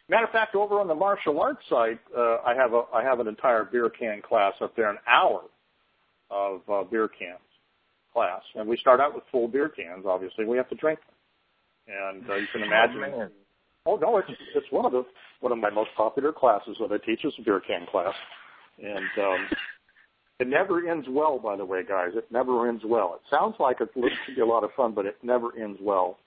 Matter 0.10 0.26
of 0.26 0.32
fact, 0.32 0.56
over 0.56 0.80
on 0.80 0.88
the 0.88 0.96
martial 0.96 1.40
arts 1.40 1.62
site, 1.70 2.00
uh, 2.18 2.38
I 2.44 2.56
have 2.56 2.74
a 2.74 2.84
I 2.92 3.04
have 3.04 3.20
an 3.20 3.28
entire 3.28 3.64
beer 3.66 3.88
can 3.90 4.24
class 4.28 4.54
up 4.62 4.76
there, 4.76 4.90
an 4.90 4.98
hour 5.08 5.44
of 6.32 6.62
uh, 6.68 6.84
beer 6.90 7.08
cans 7.08 7.38
class, 8.12 8.42
and 8.56 8.68
we 8.68 8.78
start 8.78 9.00
out 9.00 9.14
with 9.14 9.24
full 9.32 9.48
beer 9.48 9.70
cans. 9.70 10.06
Obviously, 10.08 10.46
we 10.46 10.58
have 10.58 10.68
to 10.70 10.76
drink 10.76 11.00
them, 11.06 11.96
and 11.96 12.30
uh, 12.30 12.36
you 12.36 12.48
can 12.52 12.64
imagine. 12.64 13.30
Oh 13.86 13.96
no, 13.98 14.18
it's 14.18 14.30
it's 14.56 14.68
one 14.72 14.86
of 14.88 14.92
the 14.92 15.06
one 15.42 15.52
of 15.52 15.60
my 15.60 15.70
most 15.70 15.92
popular 15.96 16.34
classes 16.34 16.78
that 16.80 16.92
I 16.92 16.98
teach 17.06 17.24
is 17.24 17.34
a 17.38 17.44
beer 17.44 17.62
can 17.66 17.86
class, 17.92 18.16
and 18.82 19.24
um, 19.24 19.48
it 20.40 20.48
never 20.48 20.90
ends 20.90 21.06
well. 21.08 21.38
By 21.38 21.58
the 21.58 21.66
way, 21.66 21.84
guys, 21.88 22.10
it 22.16 22.26
never 22.32 22.68
ends 22.68 22.82
well. 22.84 23.14
It 23.14 23.22
sounds 23.30 23.54
like 23.60 23.78
it's 23.82 23.94
going 23.94 24.10
to 24.10 24.36
be 24.36 24.42
a 24.42 24.46
lot 24.46 24.64
of 24.64 24.72
fun, 24.76 24.94
but 24.96 25.06
it 25.06 25.18
never 25.22 25.56
ends 25.56 25.78
well 25.80 26.18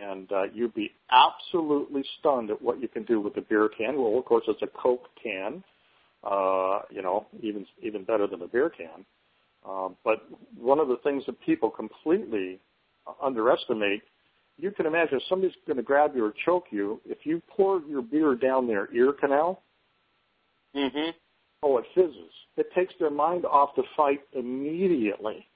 and 0.00 0.30
uh, 0.32 0.44
you'd 0.54 0.74
be 0.74 0.90
absolutely 1.10 2.04
stunned 2.18 2.50
at 2.50 2.60
what 2.60 2.80
you 2.80 2.88
can 2.88 3.04
do 3.04 3.20
with 3.20 3.34
the 3.34 3.42
beer 3.42 3.68
can. 3.76 3.96
Well, 4.00 4.18
of 4.18 4.24
course, 4.24 4.44
it's 4.48 4.62
a 4.62 4.66
Coke 4.66 5.08
can, 5.22 5.62
uh, 6.24 6.80
you 6.90 7.02
know, 7.02 7.26
even 7.42 7.66
even 7.82 8.04
better 8.04 8.26
than 8.26 8.42
a 8.42 8.48
beer 8.48 8.70
can. 8.70 9.04
Uh, 9.68 9.88
but 10.04 10.26
one 10.58 10.78
of 10.80 10.88
the 10.88 10.96
things 11.04 11.24
that 11.26 11.40
people 11.40 11.70
completely 11.70 12.58
underestimate, 13.22 14.02
you 14.58 14.70
can 14.70 14.86
imagine 14.86 15.16
if 15.18 15.22
somebody's 15.28 15.54
going 15.66 15.76
to 15.76 15.82
grab 15.82 16.12
you 16.16 16.24
or 16.24 16.34
choke 16.44 16.66
you, 16.70 17.00
if 17.06 17.18
you 17.24 17.40
pour 17.48 17.80
your 17.88 18.02
beer 18.02 18.34
down 18.34 18.66
their 18.66 18.92
ear 18.94 19.12
canal, 19.12 19.62
Mm-hmm. 20.74 21.10
oh, 21.62 21.78
it 21.78 21.84
fizzes. 21.94 22.32
It 22.56 22.66
takes 22.74 22.94
their 22.98 23.10
mind 23.10 23.44
off 23.44 23.70
the 23.76 23.82
fight 23.96 24.20
immediately. 24.32 25.46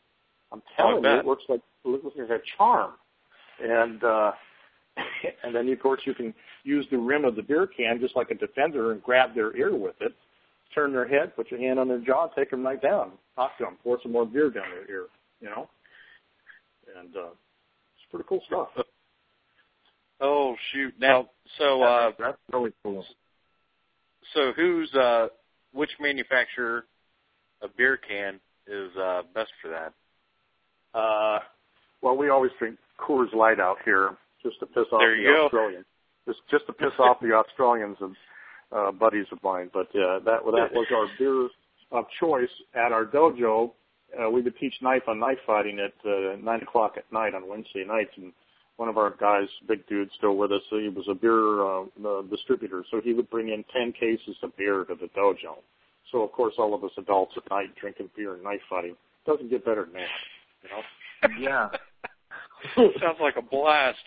I'm 0.53 0.63
telling 0.77 1.05
Oh, 1.05 1.13
you, 1.13 1.19
it 1.21 1.25
works 1.25 1.45
like 1.49 1.61
it 1.85 1.89
looks 1.89 2.17
like 2.17 2.31
a 2.31 2.43
charm. 2.57 2.93
And 3.62 4.03
uh, 4.03 4.33
and 5.43 5.55
then 5.55 5.69
of 5.69 5.81
course 5.81 6.01
you 6.05 6.15
can 6.15 6.35
use 6.65 6.87
the 6.91 6.99
rim 6.99 7.24
of 7.24 7.37
the 7.37 7.43
beer 7.43 7.66
can 7.66 8.01
just 8.01 8.16
like 8.16 8.31
a 8.31 8.35
defender 8.35 8.93
and 8.93 9.03
grab 9.03 9.35
their 9.35 9.57
ear 9.57 9.74
with 9.74 9.97
it, 10.01 10.15
turn 10.74 10.93
their 10.93 11.07
head, 11.07 11.35
put 11.37 11.51
your 11.51 11.61
hand 11.61 11.78
on 11.78 11.89
their 11.89 12.01
jaw, 12.01 12.28
take 12.28 12.51
them 12.51 12.65
right 12.65 12.81
down, 12.81 13.12
talk 13.35 13.57
to 13.59 13.65
them, 13.65 13.77
pour 13.83 13.99
some 14.03 14.12
more 14.12 14.27
beer 14.27 14.51
down 14.51 14.65
their 14.70 14.91
ear, 14.91 15.07
you 15.41 15.49
know. 15.49 15.69
And 16.99 17.15
uh, 17.16 17.28
it's 17.28 18.11
pretty 18.11 18.27
cool 18.28 18.43
stuff. 18.47 18.69
Oh 20.20 20.57
shoot! 20.73 20.95
Now, 20.99 21.28
so 21.59 21.83
uh, 21.83 22.11
that's 22.19 22.39
really 22.53 22.73
cool. 22.83 23.05
so 24.35 24.53
who's 24.57 24.93
uh, 24.95 25.28
which 25.73 25.91
manufacturer 26.01 26.87
of 27.61 27.77
beer 27.77 27.99
can 27.99 28.41
is 28.66 28.97
uh, 28.97 29.23
best 29.35 29.51
for 29.61 29.69
that? 29.69 29.93
Uh, 30.99 31.41
well, 32.01 32.16
we 32.16 32.31
always 32.31 32.53
drink 32.59 32.78
Coors 32.98 33.32
Light 33.35 33.60
out 33.60 33.78
here 33.85 34.16
just 34.43 34.59
to 34.60 34.66
piss 34.66 34.85
off 34.93 35.01
There 35.01 35.16
the 35.16 35.24
go. 35.24 35.44
Australians. 35.47 35.86
Just 36.27 36.40
just 36.51 36.66
to 36.66 36.73
piss 36.73 36.93
off 36.98 37.18
the 37.20 37.32
Australians 37.32 37.97
and 38.01 38.16
uh, 38.73 38.93
buddies 38.93 39.27
of 39.32 39.43
mine. 39.43 39.70
But 39.73 39.89
uh, 39.94 40.20
that 40.24 40.44
well, 40.44 40.55
that 40.56 40.73
was 40.73 40.86
our 40.93 41.06
beer 41.18 41.48
of 41.93 42.05
choice 42.18 42.51
at 42.74 42.93
our 42.93 43.05
dojo. 43.05 43.73
Uh, 44.18 44.31
we 44.31 44.40
would 44.40 44.56
teach 44.59 44.74
knife 44.82 45.02
on 45.09 45.20
knife 45.20 45.39
fighting 45.47 45.78
at 45.78 45.94
uh, 46.09 46.36
nine 46.43 46.62
o'clock 46.62 46.94
at 46.97 47.10
night 47.12 47.35
on 47.35 47.48
Wednesday 47.48 47.85
nights, 47.86 48.10
and 48.16 48.32
one 48.77 48.89
of 48.89 48.98
our 48.98 49.14
guys, 49.18 49.48
big 49.68 49.86
dude, 49.86 50.10
still 50.16 50.36
with 50.36 50.52
us. 50.52 50.62
He 50.70 50.89
was 50.89 51.06
a 51.09 51.14
beer 51.14 51.64
uh, 51.64 51.82
uh, 52.06 52.23
distributor, 52.23 52.85
so 52.90 53.01
he 53.01 53.12
would 53.12 53.31
bring 53.31 53.48
in 53.48 53.64
ten 53.73 53.93
cases 53.93 54.36
of 54.43 54.56
beer 54.56 54.85
to 54.85 54.94
the 54.94 55.09
dojo. 55.16 55.59
So 56.12 56.23
of 56.23 56.32
course, 56.32 56.55
all 56.59 56.74
of 56.74 56.85
us 56.85 56.93
adults 56.98 57.35
at 57.36 57.48
night 57.51 57.74
drinking 57.81 58.10
beer 58.16 58.35
and 58.35 58.43
knife 58.44 58.60
fighting 58.68 58.97
doesn't 59.27 59.51
get 59.51 59.64
better 59.64 59.85
than 59.85 59.94
that, 59.94 60.09
you 60.62 60.68
know. 60.70 61.51
Yeah. 61.51 61.68
Sounds 63.01 63.18
like 63.20 63.36
a 63.36 63.43
blast. 63.43 63.98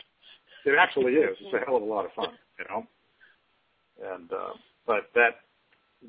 It 0.65 0.75
actually 0.79 1.13
is. 1.13 1.37
It's 1.39 1.53
a 1.53 1.65
hell 1.65 1.77
of 1.77 1.81
a 1.83 1.85
lot 1.85 2.05
of 2.05 2.11
fun, 2.13 2.29
you 2.59 2.65
know. 2.69 2.85
And 4.13 4.31
uh, 4.31 4.53
but 4.85 5.09
that 5.15 5.35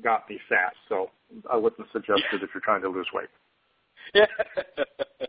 got 0.03 0.29
me 0.29 0.39
fat, 0.49 0.73
so 0.89 1.09
I 1.51 1.55
wouldn't 1.57 1.87
suggest 1.91 2.21
it 2.33 2.43
if 2.43 2.49
you're 2.53 2.61
trying 2.61 2.81
to 2.81 2.89
lose 2.89 3.07
weight. 3.13 3.29
Yeah. 4.13 4.25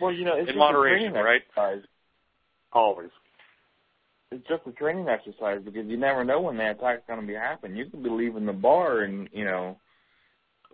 Well, 0.00 0.12
you 0.12 0.24
know, 0.24 0.34
it's 0.34 0.42
In 0.42 0.46
just 0.46 0.56
a 0.56 0.58
moderation, 0.60 1.10
training 1.12 1.24
right? 1.24 1.42
exercise. 1.48 1.82
Always. 2.72 3.10
It's 4.30 4.46
just 4.46 4.62
a 4.68 4.70
training 4.70 5.08
exercise 5.08 5.58
because 5.64 5.86
you 5.88 5.96
never 5.96 6.22
know 6.24 6.40
when 6.40 6.56
the 6.56 6.70
attack's 6.70 7.02
going 7.08 7.20
to 7.20 7.26
be 7.26 7.34
happening. 7.34 7.76
You 7.76 7.86
could 7.86 8.04
be 8.04 8.08
leaving 8.08 8.46
the 8.46 8.52
bar 8.52 9.00
and 9.00 9.28
you 9.32 9.44
know, 9.44 9.76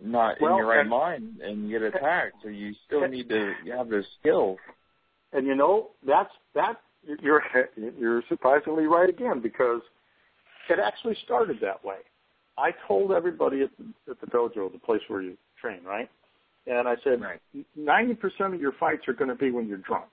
not 0.03 0.37
Well, 0.43 0.51
in 0.53 0.57
your 0.59 0.67
right 0.67 0.81
and- 0.81 0.91
mind 0.91 1.41
and 1.43 1.71
get 1.71 1.81
attacked. 1.95 2.35
So 2.43 2.51
you 2.51 2.75
still 2.87 3.09
need 3.09 3.31
to 3.31 3.55
have 3.75 3.89
those 3.89 4.05
skills. 4.21 4.59
And 5.35 5.47
you 5.47 5.55
know, 5.55 5.91
that's 6.07 6.31
that 6.55 6.77
you're 7.21 7.43
you're 7.99 8.23
surprisingly 8.29 8.85
right 8.85 9.11
again 9.11 9.41
because 9.41 9.83
it 10.71 10.79
actually 10.79 11.17
started 11.25 11.59
that 11.61 11.85
way. 11.85 11.97
I 12.57 12.71
told 12.87 13.11
everybody 13.11 13.63
at 13.63 13.71
the, 13.79 14.13
at 14.13 14.21
the 14.21 14.27
dojo, 14.29 14.73
the 14.73 14.79
place 14.79 15.01
where 15.09 15.21
you 15.21 15.37
train, 15.61 15.81
right? 15.85 16.09
And 16.67 16.89
I 16.89 16.95
said, 17.03 17.21
ninety 17.77 18.15
percent 18.15 18.55
of 18.55 18.61
your 18.61 18.73
fights 18.79 19.03
are 19.09 19.13
going 19.13 19.29
to 19.29 19.35
be 19.35 19.51
when 19.51 19.69
you're 19.69 19.79
drunk. 19.79 20.07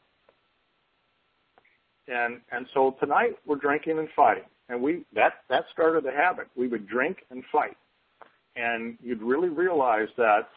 And 2.07 2.41
and 2.52 2.65
so 2.73 2.95
tonight 2.99 3.38
we're 3.45 3.57
drinking 3.57 3.99
and 3.99 4.10
fighting, 4.15 4.43
and 4.69 4.81
we 4.81 5.06
that 5.14 5.34
that 5.49 5.65
started 5.72 6.03
the 6.03 6.11
habit. 6.11 6.48
We 6.57 6.68
would 6.68 6.88
drink 6.88 7.18
and 7.30 7.43
fight, 7.52 7.77
and 8.56 8.98
you'd 9.03 9.22
really 9.22 9.49
realize 9.49 10.10
that 10.18 10.49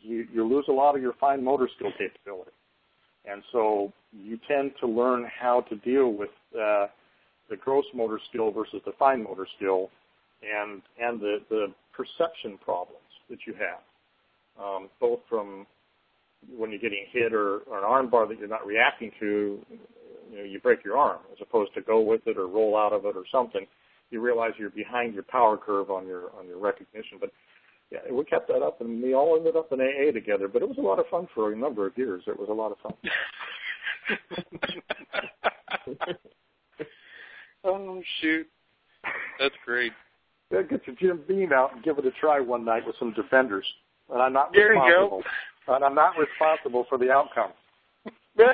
you 0.00 0.26
you 0.32 0.46
lose 0.46 0.66
a 0.68 0.72
lot 0.72 0.94
of 0.94 1.02
your 1.02 1.14
fine 1.14 1.42
motor 1.42 1.68
skill 1.76 1.90
capability. 1.98 2.52
And 3.30 3.42
so 3.52 3.92
you 4.12 4.38
tend 4.48 4.72
to 4.80 4.86
learn 4.86 5.26
how 5.40 5.62
to 5.62 5.76
deal 5.76 6.12
with 6.12 6.30
uh, 6.54 6.86
the 7.50 7.56
gross 7.56 7.84
motor 7.94 8.20
skill 8.28 8.50
versus 8.50 8.80
the 8.84 8.92
fine 8.98 9.22
motor 9.22 9.46
skill, 9.56 9.90
and 10.42 10.82
and 11.00 11.20
the 11.20 11.38
the 11.50 11.66
perception 11.92 12.58
problems 12.62 13.00
that 13.30 13.38
you 13.46 13.54
have, 13.54 14.64
um, 14.64 14.88
both 15.00 15.20
from 15.28 15.66
when 16.56 16.70
you're 16.70 16.80
getting 16.80 17.06
hit 17.10 17.32
or, 17.32 17.58
or 17.60 17.78
an 17.78 17.84
arm 17.84 18.10
bar 18.10 18.26
that 18.28 18.38
you're 18.38 18.48
not 18.48 18.66
reacting 18.66 19.10
to, 19.18 19.58
you 20.30 20.38
know, 20.38 20.44
you 20.44 20.60
break 20.60 20.84
your 20.84 20.96
arm 20.96 21.20
as 21.32 21.38
opposed 21.40 21.72
to 21.74 21.80
go 21.80 22.00
with 22.00 22.20
it 22.26 22.36
or 22.36 22.46
roll 22.46 22.76
out 22.76 22.92
of 22.92 23.04
it 23.04 23.16
or 23.16 23.24
something. 23.32 23.66
You 24.10 24.20
realize 24.20 24.52
you're 24.58 24.70
behind 24.70 25.14
your 25.14 25.24
power 25.24 25.56
curve 25.56 25.90
on 25.90 26.06
your 26.06 26.30
on 26.38 26.46
your 26.46 26.58
recognition. 26.58 27.18
But 27.20 27.30
yeah, 27.90 28.00
we 28.10 28.24
kept 28.24 28.48
that 28.48 28.62
up, 28.62 28.80
and 28.80 29.02
we 29.02 29.14
all 29.14 29.36
ended 29.36 29.56
up 29.56 29.72
in 29.72 29.80
AA 29.80 30.12
together. 30.12 30.48
But 30.48 30.62
it 30.62 30.68
was 30.68 30.78
a 30.78 30.82
lot 30.82 30.98
of 30.98 31.06
fun 31.08 31.28
for 31.34 31.52
a 31.52 31.56
number 31.56 31.86
of 31.86 31.96
years. 31.96 32.22
It 32.26 32.38
was 32.38 32.48
a 32.48 32.52
lot 32.52 32.72
of 32.72 32.78
fun. 32.78 32.94
oh 37.64 38.02
shoot, 38.20 38.46
that's 39.38 39.54
great. 39.64 39.92
Yeah, 40.50 40.62
get 40.62 40.86
your 40.86 40.96
Jim 40.96 41.22
Beam 41.26 41.52
out 41.52 41.74
and 41.74 41.82
give 41.82 41.98
it 41.98 42.06
a 42.06 42.12
try 42.12 42.40
one 42.40 42.64
night 42.64 42.86
with 42.86 42.96
some 42.98 43.12
defenders. 43.14 43.66
And 44.12 44.22
I'm 44.22 44.32
not 44.32 44.52
There 44.52 44.74
you 44.74 44.80
responsible. 44.80 45.22
And 45.68 45.84
I'm 45.84 45.94
not 45.94 46.12
responsible 46.16 46.86
for 46.88 46.98
the 46.98 47.10
outcome. 47.10 47.50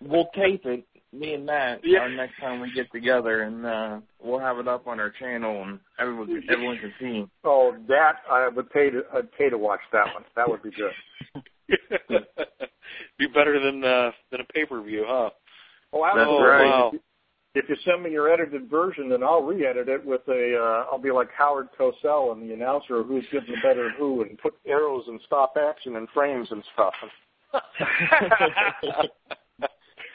We'll 0.00 0.28
tape 0.34 0.62
it, 0.64 0.84
me 1.12 1.34
and 1.34 1.46
Matt, 1.46 1.80
Yeah. 1.84 2.00
our 2.00 2.08
next 2.08 2.38
time 2.38 2.60
we 2.60 2.70
get 2.72 2.90
together, 2.92 3.42
and 3.42 3.64
uh 3.64 4.00
we'll 4.22 4.38
have 4.38 4.58
it 4.58 4.68
up 4.68 4.86
on 4.86 5.00
our 5.00 5.10
channel, 5.10 5.62
and 5.62 5.80
everyone 5.98 6.26
can, 6.26 6.42
everyone 6.50 6.78
can 6.78 6.92
see. 7.00 7.26
Oh, 7.44 7.74
that 7.88 8.16
I 8.30 8.48
would 8.48 8.70
pay 8.70 8.90
to 8.90 9.02
I'd 9.14 9.32
pay 9.32 9.48
to 9.50 9.58
watch 9.58 9.80
that 9.92 10.12
one. 10.14 10.24
That 10.36 10.48
would 10.48 10.62
be 10.62 10.70
good. 10.70 10.92
Be 13.18 13.26
better 13.26 13.60
than 13.60 13.84
uh, 13.84 14.10
than 14.30 14.40
a 14.40 14.44
pay 14.52 14.64
per 14.64 14.80
view, 14.82 15.04
huh? 15.06 15.30
Oh, 15.92 16.02
That's 16.04 16.18
absolutely. 16.18 16.46
right. 16.46 16.64
Wow. 16.64 16.92
If 17.54 17.68
you 17.68 17.76
send 17.84 18.02
me 18.02 18.10
your 18.10 18.30
edited 18.32 18.70
version, 18.70 19.08
then 19.08 19.22
I'll 19.24 19.42
re-edit 19.42 19.88
it 19.88 20.04
with 20.04 20.20
a. 20.28 20.56
Uh, 20.56 20.84
I'll 20.92 20.98
be 20.98 21.10
like 21.10 21.28
Howard 21.36 21.68
Cosell 21.78 22.32
and 22.32 22.42
the 22.42 22.54
announcer 22.54 23.02
who's 23.02 23.24
getting 23.32 23.50
the 23.54 23.60
better 23.62 23.90
who, 23.98 24.22
and 24.22 24.38
put 24.38 24.54
arrows 24.66 25.04
and 25.08 25.20
stop 25.26 25.56
action 25.58 25.96
and 25.96 26.08
frames 26.14 26.48
and 26.50 26.62
stuff. 26.74 26.94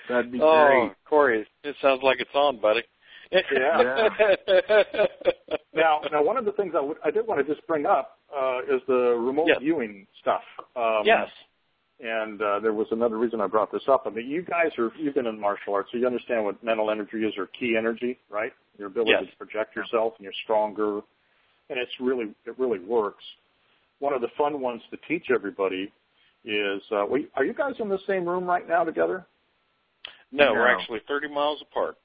That'd 0.09 0.31
be 0.31 0.39
oh, 0.41 0.67
great. 0.67 0.91
Corey, 1.07 1.47
it 1.63 1.75
sounds 1.81 2.01
like 2.03 2.19
it's 2.19 2.33
on, 2.33 2.59
buddy. 2.59 2.83
Yeah. 3.31 4.09
now, 5.73 6.01
now, 6.11 6.23
one 6.23 6.37
of 6.37 6.45
the 6.45 6.51
things 6.51 6.73
I, 6.77 6.81
would, 6.81 6.97
I 7.03 7.11
did 7.11 7.25
want 7.25 7.45
to 7.45 7.53
just 7.53 7.65
bring 7.67 7.85
up 7.85 8.19
uh, 8.35 8.59
is 8.61 8.81
the 8.87 9.15
remote 9.19 9.47
Yes. 9.47 9.57
viewing 9.59 10.07
stuff. 10.21 10.41
Um, 10.75 11.01
yes. 11.05 11.27
And 11.99 12.41
uh, 12.41 12.59
there 12.59 12.73
was 12.73 12.87
another 12.91 13.17
reason 13.17 13.39
I 13.39 13.47
brought 13.47 13.71
this 13.71 13.83
up. 13.87 14.03
I 14.05 14.09
mean, 14.09 14.27
you 14.29 14.41
guys 14.41 14.71
are 14.77 14.91
you've 14.99 15.15
been 15.15 15.27
in 15.27 15.39
martial 15.39 15.73
arts, 15.73 15.89
so 15.91 15.97
you 15.97 16.05
understand 16.05 16.43
what 16.43 16.61
mental 16.63 16.91
energy 16.91 17.17
is, 17.17 17.33
or 17.37 17.47
ki 17.47 17.75
energy, 17.77 18.19
right? 18.29 18.51
Your 18.77 18.87
ability 18.87 19.11
Yes. 19.11 19.31
to 19.31 19.37
project 19.37 19.75
yourself, 19.75 20.13
and 20.17 20.23
you're 20.23 20.33
stronger, 20.43 20.97
and 21.69 21.79
it's 21.79 21.91
really 22.01 22.33
it 22.45 22.59
really 22.59 22.79
works. 22.79 23.23
One 23.99 24.11
of 24.13 24.21
the 24.21 24.27
fun 24.37 24.59
ones 24.59 24.81
to 24.91 24.97
teach 25.07 25.27
everybody 25.33 25.91
is: 26.43 26.81
uh, 26.91 27.05
we, 27.09 27.27
are 27.35 27.45
you 27.45 27.53
guys 27.53 27.75
in 27.79 27.87
the 27.87 27.99
same 28.05 28.27
room 28.27 28.45
right 28.45 28.67
now 28.67 28.83
together? 28.83 29.25
No, 30.33 30.53
we're 30.53 30.67
actually 30.67 30.99
30 31.07 31.29
miles 31.29 31.61
apart. 31.61 31.97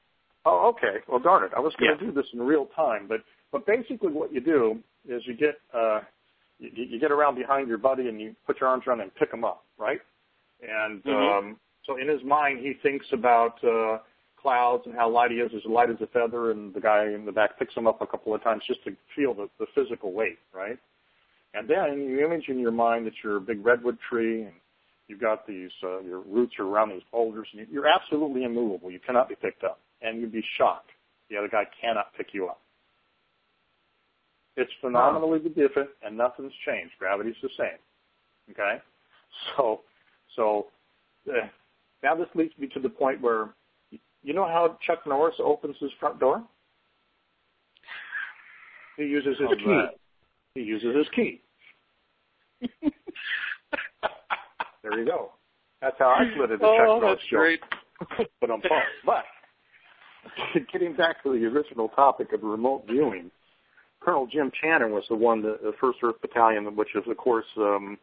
Oh, 0.44 0.68
okay. 0.68 0.98
Well, 1.08 1.18
darn 1.18 1.44
it. 1.44 1.52
I 1.56 1.60
was 1.60 1.74
going 1.76 1.90
Yeah. 1.90 1.96
to 1.96 2.06
do 2.06 2.12
this 2.12 2.26
in 2.32 2.40
real 2.42 2.66
time, 2.66 3.06
but 3.08 3.22
but 3.50 3.64
basically 3.64 4.12
what 4.12 4.32
you 4.32 4.40
do 4.40 4.82
is 5.08 5.26
you 5.26 5.34
get 5.34 5.58
uh, 5.72 6.00
you, 6.58 6.70
you 6.74 7.00
get 7.00 7.10
around 7.10 7.34
behind 7.34 7.68
your 7.68 7.78
buddy 7.78 8.08
and 8.08 8.20
you 8.20 8.36
put 8.46 8.60
your 8.60 8.68
arms 8.68 8.86
around 8.86 8.98
him 8.98 9.04
and 9.04 9.14
pick 9.14 9.32
him 9.32 9.44
up, 9.44 9.64
right? 9.78 10.00
And 10.60 11.02
Mhm. 11.04 11.38
um, 11.38 11.60
so 11.84 11.96
in 11.96 12.08
his 12.08 12.22
mind, 12.22 12.60
he 12.60 12.74
thinks 12.74 13.06
about 13.12 13.62
uh, 13.64 13.98
clouds 14.36 14.86
and 14.86 14.94
how 14.94 15.08
light 15.08 15.30
he 15.30 15.38
is, 15.40 15.52
as 15.54 15.64
light 15.64 15.90
as 15.90 16.00
a 16.00 16.06
feather, 16.08 16.50
and 16.50 16.74
the 16.74 16.80
guy 16.80 17.06
in 17.06 17.24
the 17.24 17.32
back 17.32 17.58
picks 17.58 17.74
him 17.74 17.86
up 17.86 18.02
a 18.02 18.06
couple 18.06 18.34
of 18.34 18.42
times 18.42 18.62
just 18.66 18.82
to 18.84 18.96
feel 19.16 19.34
the, 19.34 19.48
the 19.58 19.66
physical 19.74 20.12
weight, 20.12 20.38
right? 20.52 20.78
And 21.54 21.68
then 21.68 22.00
you 22.00 22.24
image 22.24 22.48
in 22.48 22.58
your 22.58 22.72
mind 22.72 23.06
that 23.06 23.14
you're 23.24 23.36
a 23.36 23.40
big 23.40 23.64
redwood 23.64 23.98
tree 24.08 24.42
and 24.42 24.54
you've 25.08 25.20
got 25.20 25.46
these, 25.46 25.70
uh, 25.82 26.00
your 26.00 26.20
roots 26.20 26.58
are 26.58 26.66
around 26.66 26.90
these 26.90 27.02
boulders, 27.10 27.48
and 27.52 27.60
you- 27.60 27.66
you're 27.72 27.88
absolutely 27.88 28.44
immovable. 28.44 28.90
You 28.90 29.00
cannot 29.00 29.28
be 29.28 29.34
picked 29.34 29.64
up, 29.64 29.80
and 30.00 30.20
you'd 30.20 30.32
be 30.32 30.42
shocked. 30.42 30.90
The 31.28 31.36
other 31.36 31.48
guy 31.48 31.64
cannot 31.80 32.14
pick 32.14 32.32
you 32.34 32.48
up. 32.48 32.60
It's 34.56 34.72
phenomenally 34.80 35.38
different, 35.40 35.90
and 36.02 36.16
nothing's 36.16 36.54
changed. 36.64 36.98
Gravity's 36.98 37.40
the 37.40 37.48
same. 37.50 37.78
Okay, 38.50 38.80
so 39.56 39.84
so 40.34 40.70
uh, 41.30 41.48
now 42.02 42.14
this 42.14 42.28
leads 42.34 42.56
me 42.58 42.66
to 42.68 42.80
the 42.80 42.88
point 42.88 43.20
where 43.20 43.54
you 44.22 44.32
know 44.32 44.46
how 44.46 44.76
Chuck 44.80 45.06
Norris 45.06 45.36
opens 45.38 45.76
his 45.78 45.92
front 46.00 46.18
door. 46.18 46.42
He 48.96 49.04
uses 49.04 49.38
his 49.38 49.48
How's 49.48 49.58
key. 49.58 49.86
He 50.54 50.62
uses 50.62 50.96
his 50.96 51.08
key. 51.10 51.40
there 54.82 54.98
you 54.98 55.06
go. 55.06 55.32
That's 55.80 55.96
how 55.98 56.10
I 56.10 56.24
slid 56.36 56.50
into 56.50 56.64
oh, 56.64 56.76
Chuck 56.76 56.86
Norris 56.86 57.18
that's 57.18 57.28
show. 57.28 57.36
great. 57.36 57.60
but 58.40 58.50
I'm 58.50 58.60
pumped. 58.60 58.86
But 59.04 59.24
getting 60.72 60.94
back 60.94 61.22
to 61.22 61.32
the 61.32 61.44
original 61.46 61.88
topic 61.88 62.32
of 62.32 62.42
remote 62.42 62.84
viewing, 62.88 63.30
Colonel 64.00 64.26
Jim 64.26 64.50
Channon 64.62 64.90
was 64.90 65.04
the 65.08 65.16
one, 65.16 65.42
the, 65.42 65.58
the 65.62 65.72
First 65.80 65.98
Earth 66.02 66.20
Battalion, 66.20 66.64
which 66.76 66.94
is 66.94 67.02
of 67.08 67.16
course 67.16 67.46
um, 67.56 67.98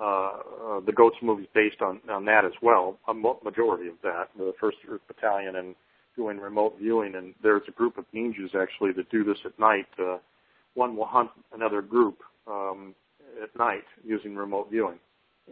uh, 0.00 0.04
uh, 0.04 0.80
the 0.84 0.92
Goats 0.94 1.16
movie 1.22 1.44
is 1.44 1.48
based 1.54 1.80
on, 1.80 2.00
on 2.10 2.24
that 2.26 2.44
as 2.44 2.52
well. 2.60 2.98
A 3.08 3.14
majority 3.14 3.88
of 3.88 3.94
that, 4.02 4.28
the 4.36 4.52
First 4.60 4.78
Earth 4.88 5.00
Battalion, 5.08 5.56
and 5.56 5.74
doing 6.16 6.38
remote 6.38 6.76
viewing. 6.78 7.14
And 7.14 7.34
there's 7.42 7.62
a 7.68 7.72
group 7.72 7.96
of 7.98 8.04
ninjas 8.14 8.54
actually 8.54 8.92
that 8.92 9.10
do 9.10 9.24
this 9.24 9.38
at 9.44 9.58
night. 9.58 9.86
Uh, 9.98 10.18
one 10.74 10.96
will 10.96 11.06
hunt 11.06 11.30
another 11.54 11.80
group 11.80 12.18
um, 12.46 12.94
at 13.42 13.56
night 13.58 13.84
using 14.04 14.36
remote 14.36 14.68
viewing, 14.70 14.98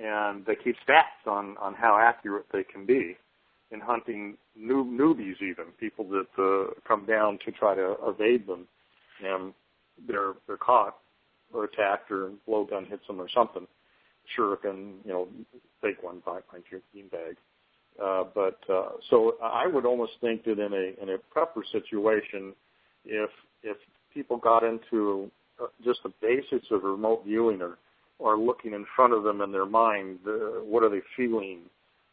and 0.01 0.45
they 0.47 0.57
keep 0.57 0.77
stats 0.87 1.31
on 1.31 1.57
on 1.61 1.75
how 1.75 1.99
accurate 2.01 2.47
they 2.53 2.65
can 2.65 2.85
be 2.87 3.17
in 3.71 3.81
hunting 3.81 4.37
new 4.57 4.85
newbies, 4.85 5.43
even 5.43 5.67
people 5.79 6.07
that 6.09 6.29
uh, 6.39 6.73
come 6.87 7.07
down 7.07 7.39
to 7.45 7.53
try 7.53 7.75
to 7.75 7.97
evade 8.07 8.47
them, 8.47 8.67
and 9.25 9.53
they're 10.07 10.35
they're 10.47 10.57
caught 10.57 10.97
or 11.53 11.65
attacked 11.65 12.11
or 12.11 12.31
blowgun 12.49 12.89
hits 12.89 13.07
them 13.07 13.21
or 13.21 13.29
something. 13.35 13.67
Shuriken, 14.37 14.95
you 15.05 15.13
know, 15.13 15.29
fake 15.83 16.03
one 16.03 16.23
by 16.25 16.41
my 16.53 16.59
bean 16.93 17.09
bag. 17.09 17.37
Uh, 18.03 18.25
but 18.35 18.59
uh, 18.73 18.91
so 19.11 19.37
I 19.43 19.67
would 19.67 19.85
almost 19.85 20.13
think 20.21 20.45
that 20.45 20.59
in 20.59 20.73
a 20.73 21.03
in 21.03 21.11
a 21.11 21.19
prepper 21.37 21.63
situation, 21.71 22.55
if 23.05 23.31
if 23.63 23.77
people 24.13 24.37
got 24.37 24.65
into 24.65 25.31
uh, 25.63 25.67
just 25.85 26.01
the 26.03 26.13
basics 26.21 26.67
of 26.71 26.83
remote 26.83 27.25
viewing 27.25 27.63
or 27.63 27.79
or 28.19 28.39
looking 28.39 28.73
in 28.73 28.87
front 28.95 29.13
of 29.13 29.25
them 29.25 29.41
in 29.41 29.53
their 29.53 29.67
mind, 29.67 30.19
uh, 30.27 30.63
what 30.63 30.83
are 30.83 30.91
they 30.91 31.03
feeling? 31.17 31.61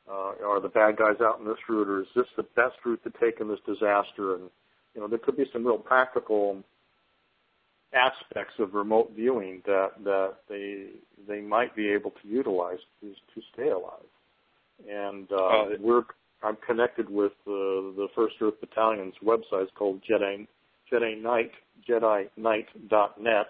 Uh, 0.09 0.33
are 0.45 0.59
the 0.59 0.67
bad 0.67 0.97
guys 0.97 1.15
out 1.21 1.39
in 1.39 1.45
this 1.45 1.57
route, 1.69 1.87
or 1.87 2.01
is 2.01 2.07
this 2.15 2.25
the 2.35 2.43
best 2.55 2.75
route 2.83 3.01
to 3.03 3.11
take 3.21 3.39
in 3.39 3.47
this 3.47 3.59
disaster? 3.65 4.35
And 4.35 4.49
you 4.95 5.01
know, 5.01 5.07
there 5.07 5.19
could 5.19 5.37
be 5.37 5.45
some 5.53 5.65
real 5.65 5.77
practical 5.77 6.63
aspects 7.93 8.53
of 8.59 8.73
remote 8.73 9.11
viewing 9.15 9.61
that 9.65 9.91
that 10.03 10.33
they 10.49 10.87
they 11.27 11.41
might 11.41 11.75
be 11.75 11.89
able 11.89 12.11
to 12.11 12.27
utilize 12.27 12.79
to, 13.01 13.09
to 13.09 13.41
stay 13.53 13.69
alive. 13.69 14.09
and 14.89 15.31
uh, 15.31 15.77
we're 15.79 16.03
I'm 16.43 16.57
connected 16.65 17.09
with 17.09 17.33
uh, 17.45 17.93
the 17.95 18.07
First 18.15 18.35
Earth 18.41 18.55
Battalion's 18.61 19.13
website. 19.23 19.63
It's 19.63 19.71
called 19.77 20.01
Jedi 20.09 20.47
Jedi 20.91 21.21
Knight 21.21 21.51
Jedi 21.87 22.29
Knight.net, 22.37 23.47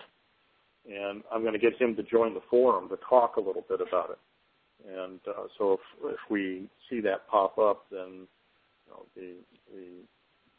and 0.90 1.24
I'm 1.32 1.42
going 1.42 1.54
to 1.54 1.60
get 1.60 1.80
him 1.80 1.96
to 1.96 2.04
join 2.04 2.34
the 2.34 2.42
forum 2.50 2.90
to 2.90 2.98
talk 3.08 3.36
a 3.36 3.42
little 3.42 3.64
bit 3.68 3.82
about 3.82 4.12
it. 4.12 4.20
And 4.88 5.20
uh, 5.28 5.44
so 5.58 5.74
if 5.74 5.80
if 6.14 6.20
we 6.30 6.68
see 6.90 7.02
that 7.02 7.28
pop 7.28 7.58
up, 7.58 7.86
then 7.92 8.28
you 8.86 8.90
know, 8.90 9.06
the 9.16 9.36
the 9.74 9.88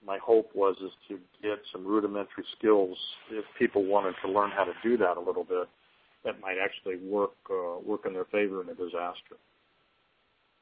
my 0.05 0.19
hope 0.19 0.51
was 0.55 0.77
is 0.83 0.93
to 1.09 1.19
get 1.43 1.59
some 1.73 1.85
rudimentary 1.85 2.45
skills 2.59 2.97
if 3.31 3.45
people 3.59 3.85
wanted 3.85 4.15
to 4.25 4.31
learn 4.31 4.51
how 4.51 4.65
to 4.65 4.73
do 4.83 4.97
that 4.97 5.17
a 5.17 5.21
little 5.21 5.45
bit 5.45 5.69
that 6.25 6.41
might 6.41 6.57
actually 6.63 6.97
work 6.97 7.33
uh, 7.51 7.79
work 7.85 8.03
in 8.07 8.13
their 8.13 8.27
favor 8.27 8.63
in 8.63 8.69
a 8.69 8.75
disaster. 8.75 9.37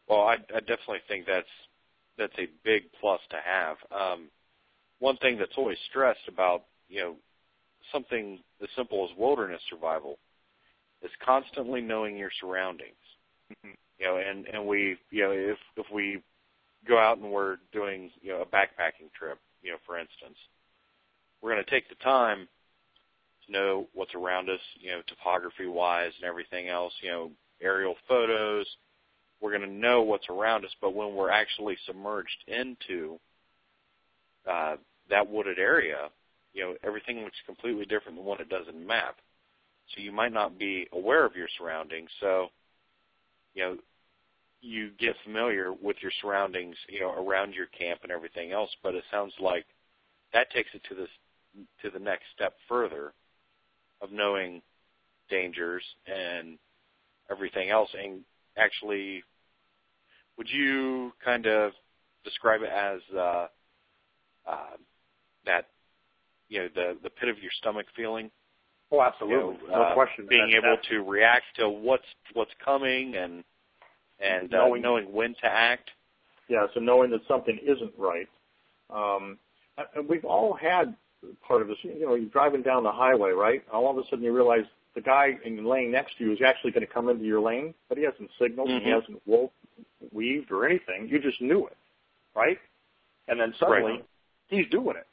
Well, 0.09 0.21
I, 0.21 0.35
I 0.55 0.61
definitely 0.61 1.03
think 1.07 1.27
that's 1.27 1.47
that's 2.19 2.35
a 2.39 2.49
big 2.65 2.85
plus 3.01 3.21
to 3.31 3.37
have. 3.45 3.77
Um, 3.91 4.29
one 4.99 5.17
thing 5.19 5.39
that's 5.39 5.57
always 5.57 5.79
stressed 5.89 6.29
about 6.29 6.65
you 6.89 7.01
know 7.01 7.15
something 7.93 8.39
as 8.63 8.69
simple 8.77 9.09
as 9.11 9.17
wilderness 9.19 9.61
survival 9.69 10.19
is 11.03 11.11
constantly 11.25 11.81
knowing 11.81 12.17
your 12.17 12.31
surroundings. 12.41 12.91
Mm-hmm. 13.53 13.75
You 13.99 14.07
know, 14.07 14.17
and 14.17 14.47
and 14.47 14.67
we 14.67 14.97
you 15.11 15.23
know 15.23 15.33
if 15.33 15.59
if 15.77 15.87
we 15.93 16.23
go 16.87 16.99
out 16.99 17.19
and 17.19 17.31
we're 17.31 17.57
doing 17.73 18.11
you 18.23 18.33
know 18.33 18.43
a 18.43 18.47
backpacking 18.47 19.13
trip, 19.19 19.39
you 19.63 19.73
know, 19.73 19.79
for 19.87 19.99
instance, 19.99 20.37
we're 21.43 21.53
going 21.53 21.65
to 21.65 21.71
take 21.71 21.89
the 21.89 22.03
time 22.03 22.49
to 23.47 23.53
know 23.53 23.89
what's 23.95 24.15
around 24.15 24.49
us, 24.49 24.61
you 24.79 24.91
know, 24.91 25.03
topography 25.07 25.67
wise 25.67 26.13
and 26.21 26.29
everything 26.29 26.69
else, 26.69 26.93
you 27.03 27.11
know, 27.11 27.31
aerial 27.61 27.95
photos. 28.09 28.67
We're 29.41 29.57
going 29.57 29.69
to 29.69 29.75
know 29.75 30.03
what's 30.03 30.29
around 30.29 30.65
us, 30.65 30.71
but 30.81 30.95
when 30.95 31.15
we're 31.15 31.31
actually 31.31 31.77
submerged 31.87 32.45
into 32.47 33.19
uh, 34.51 34.77
that 35.09 35.31
wooded 35.31 35.59
area, 35.59 36.11
you 36.53 36.63
know, 36.63 36.75
everything 36.83 37.23
looks 37.23 37.37
completely 37.47 37.85
different 37.85 38.17
than 38.17 38.25
what 38.25 38.41
it 38.41 38.49
does 38.49 38.67
in 38.69 38.87
map. 38.87 39.17
So 39.95 40.03
you 40.03 40.13
might 40.13 40.33
not 40.33 40.59
be 40.59 40.87
aware 40.93 41.25
of 41.25 41.37
your 41.37 41.49
surroundings. 41.59 42.11
So, 42.21 42.49
you 43.55 43.63
know, 43.63 43.77
you 44.61 44.91
get 44.99 45.17
familiar 45.25 45.73
with 45.73 45.97
your 46.03 46.13
surroundings, 46.21 46.77
you 46.89 47.01
know, 47.01 47.13
around 47.13 47.55
your 47.55 47.67
camp 47.67 48.01
and 48.03 48.13
everything 48.13 48.53
else. 48.53 48.71
But 48.83 48.95
it 48.95 49.05
sounds 49.11 49.33
like 49.41 49.67
that 50.33 50.51
takes 50.51 50.71
it 50.75 50.83
to 50.89 50.95
this 50.95 51.09
to 51.83 51.91
the 51.91 51.99
next 51.99 52.25
step 52.35 52.55
further 52.69 53.13
of 54.01 54.13
knowing 54.13 54.63
dangers 55.29 55.83
and 56.07 56.59
everything 57.31 57.71
else. 57.71 57.91
And 58.01 58.21
actually, 58.57 59.23
would 60.37 60.49
you 60.49 61.13
kind 61.25 61.47
of 61.47 61.73
describe 62.25 62.63
it 62.63 62.71
as 62.71 63.01
uh, 63.17 63.47
uh, 64.49 64.77
that 65.47 65.67
you 66.51 66.59
know 66.61 66.69
the 66.75 66.99
the 67.03 67.09
pit 67.11 67.29
of 67.31 67.39
your 67.39 67.51
stomach 67.53 67.87
feeling? 67.97 68.31
Oh, 68.93 69.01
absolutely, 69.01 69.57
you 69.63 69.71
know, 69.71 69.77
no 69.79 69.83
uh, 69.85 69.95
question. 69.95 70.27
Being 70.29 70.51
That- 70.51 70.57
able 70.59 70.77
that- 70.77 70.85
to 70.91 71.03
react 71.03 71.45
to 71.57 71.69
what's 71.71 72.05
what's 72.35 72.53
coming 72.63 73.15
and 73.17 73.43
and 74.19 74.53
uh, 74.53 74.59
Knowing- 74.59 74.83
knowing 74.83 75.13
when 75.13 75.35
to 75.37 75.47
act. 75.47 75.91
yeah, 76.49 76.67
so 76.75 76.81
knowing 76.81 77.11
that 77.13 77.21
something 77.27 77.57
isn't 77.63 77.95
right. 77.97 78.29
Um, 78.91 79.39
and 79.95 80.07
we've 80.09 80.25
all 80.27 80.53
had 80.53 80.95
part 81.47 81.63
of 81.63 81.69
this. 81.69 81.79
You 81.83 82.01
know, 82.05 82.15
you're 82.17 82.29
driving 82.29 82.63
down 82.63 82.83
the 82.83 82.93
highway, 82.93 83.31
right? 83.31 83.63
All 83.73 83.89
of 83.91 83.97
a 83.97 84.03
sudden 84.11 84.23
you 84.25 84.33
realize 84.35 84.65
the 84.95 85.01
guy 85.01 85.39
in 85.45 85.57
the 85.57 85.63
lane 85.63 85.91
next 85.93 86.19
to 86.19 86.25
you 86.25 86.33
is 86.33 86.43
actually 86.45 86.73
going 86.73 86.85
to 86.87 86.93
come 86.93 87.09
into 87.09 87.25
your 87.25 87.41
lane, 87.41 87.73
but 87.89 87.97
he 87.97 88.05
hasn't 88.05 88.29
signaled, 88.39 88.69
and 88.69 88.83
he 88.83 88.91
hasn't 88.91 89.23
wo- 89.25 89.53
weaved 90.13 90.51
or 90.51 90.67
anything. 90.67 91.09
You 91.09 91.21
just 91.21 91.41
knew 91.41 91.67
it, 91.69 91.77
right? 92.35 92.59
And 93.29 93.39
then 93.39 93.55
suddenly 93.59 93.93
Right. 93.93 94.05
he's 94.49 94.67
doing 94.69 94.97
it, 94.97 95.07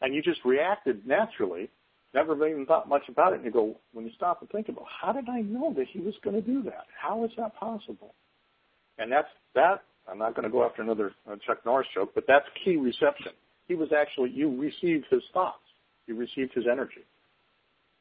and 0.00 0.14
you 0.14 0.22
just 0.22 0.40
reacted 0.44 1.06
naturally. 1.06 1.68
Never 2.12 2.34
even 2.48 2.66
thought 2.66 2.88
much 2.88 3.02
about 3.08 3.32
it. 3.32 3.36
And 3.36 3.44
you 3.44 3.52
go, 3.52 3.76
when 3.92 4.04
you 4.04 4.10
stop 4.16 4.40
and 4.40 4.50
think 4.50 4.68
about, 4.68 4.86
how 5.00 5.12
did 5.12 5.28
I 5.28 5.42
know 5.42 5.72
that 5.76 5.86
he 5.92 6.00
was 6.00 6.14
going 6.24 6.34
to 6.34 6.42
do 6.42 6.62
that? 6.64 6.86
How 7.00 7.24
is 7.24 7.30
that 7.36 7.54
possible? 7.54 8.14
And 8.98 9.12
that's 9.12 9.28
that. 9.54 9.82
I'm 10.10 10.18
not 10.18 10.34
going 10.34 10.44
to 10.44 10.50
go 10.50 10.64
after 10.64 10.82
another 10.82 11.12
uh, 11.30 11.36
Chuck 11.46 11.58
Norris 11.64 11.86
joke, 11.94 12.12
but 12.14 12.24
that's 12.26 12.46
ki 12.64 12.76
reception. 12.76 13.32
He 13.68 13.74
was 13.74 13.90
actually 13.96 14.30
you 14.30 14.60
received 14.60 15.06
his 15.10 15.22
thoughts, 15.32 15.62
you 16.06 16.16
received 16.16 16.52
his 16.54 16.64
energy, 16.70 17.04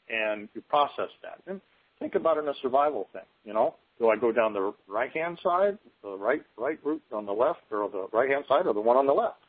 and 0.10 0.50
you 0.56 0.62
processed 0.62 1.20
that. 1.22 1.40
And 1.46 1.62
think 2.00 2.16
about 2.16 2.38
it 2.38 2.42
in 2.42 2.48
a 2.48 2.54
survival 2.62 3.08
thing. 3.14 3.22
You 3.46 3.54
know, 3.54 3.76
do 4.00 4.10
I 4.10 4.16
go 4.16 4.32
down 4.32 4.54
the 4.54 4.74
right 4.88 5.12
hand 5.12 5.38
side, 5.44 5.78
the 6.02 6.18
right 6.18 6.42
right 6.58 6.80
route 6.84 7.04
on 7.14 7.26
the 7.28 7.34
left, 7.34 7.60
or 7.72 7.88
the 7.90 8.08
right 8.12 8.30
hand 8.30 8.46
side, 8.48 8.66
or 8.66 8.74
the 8.74 8.82
one 8.82 8.98
on 8.98 9.06
the 9.06 9.14
left? 9.14 9.44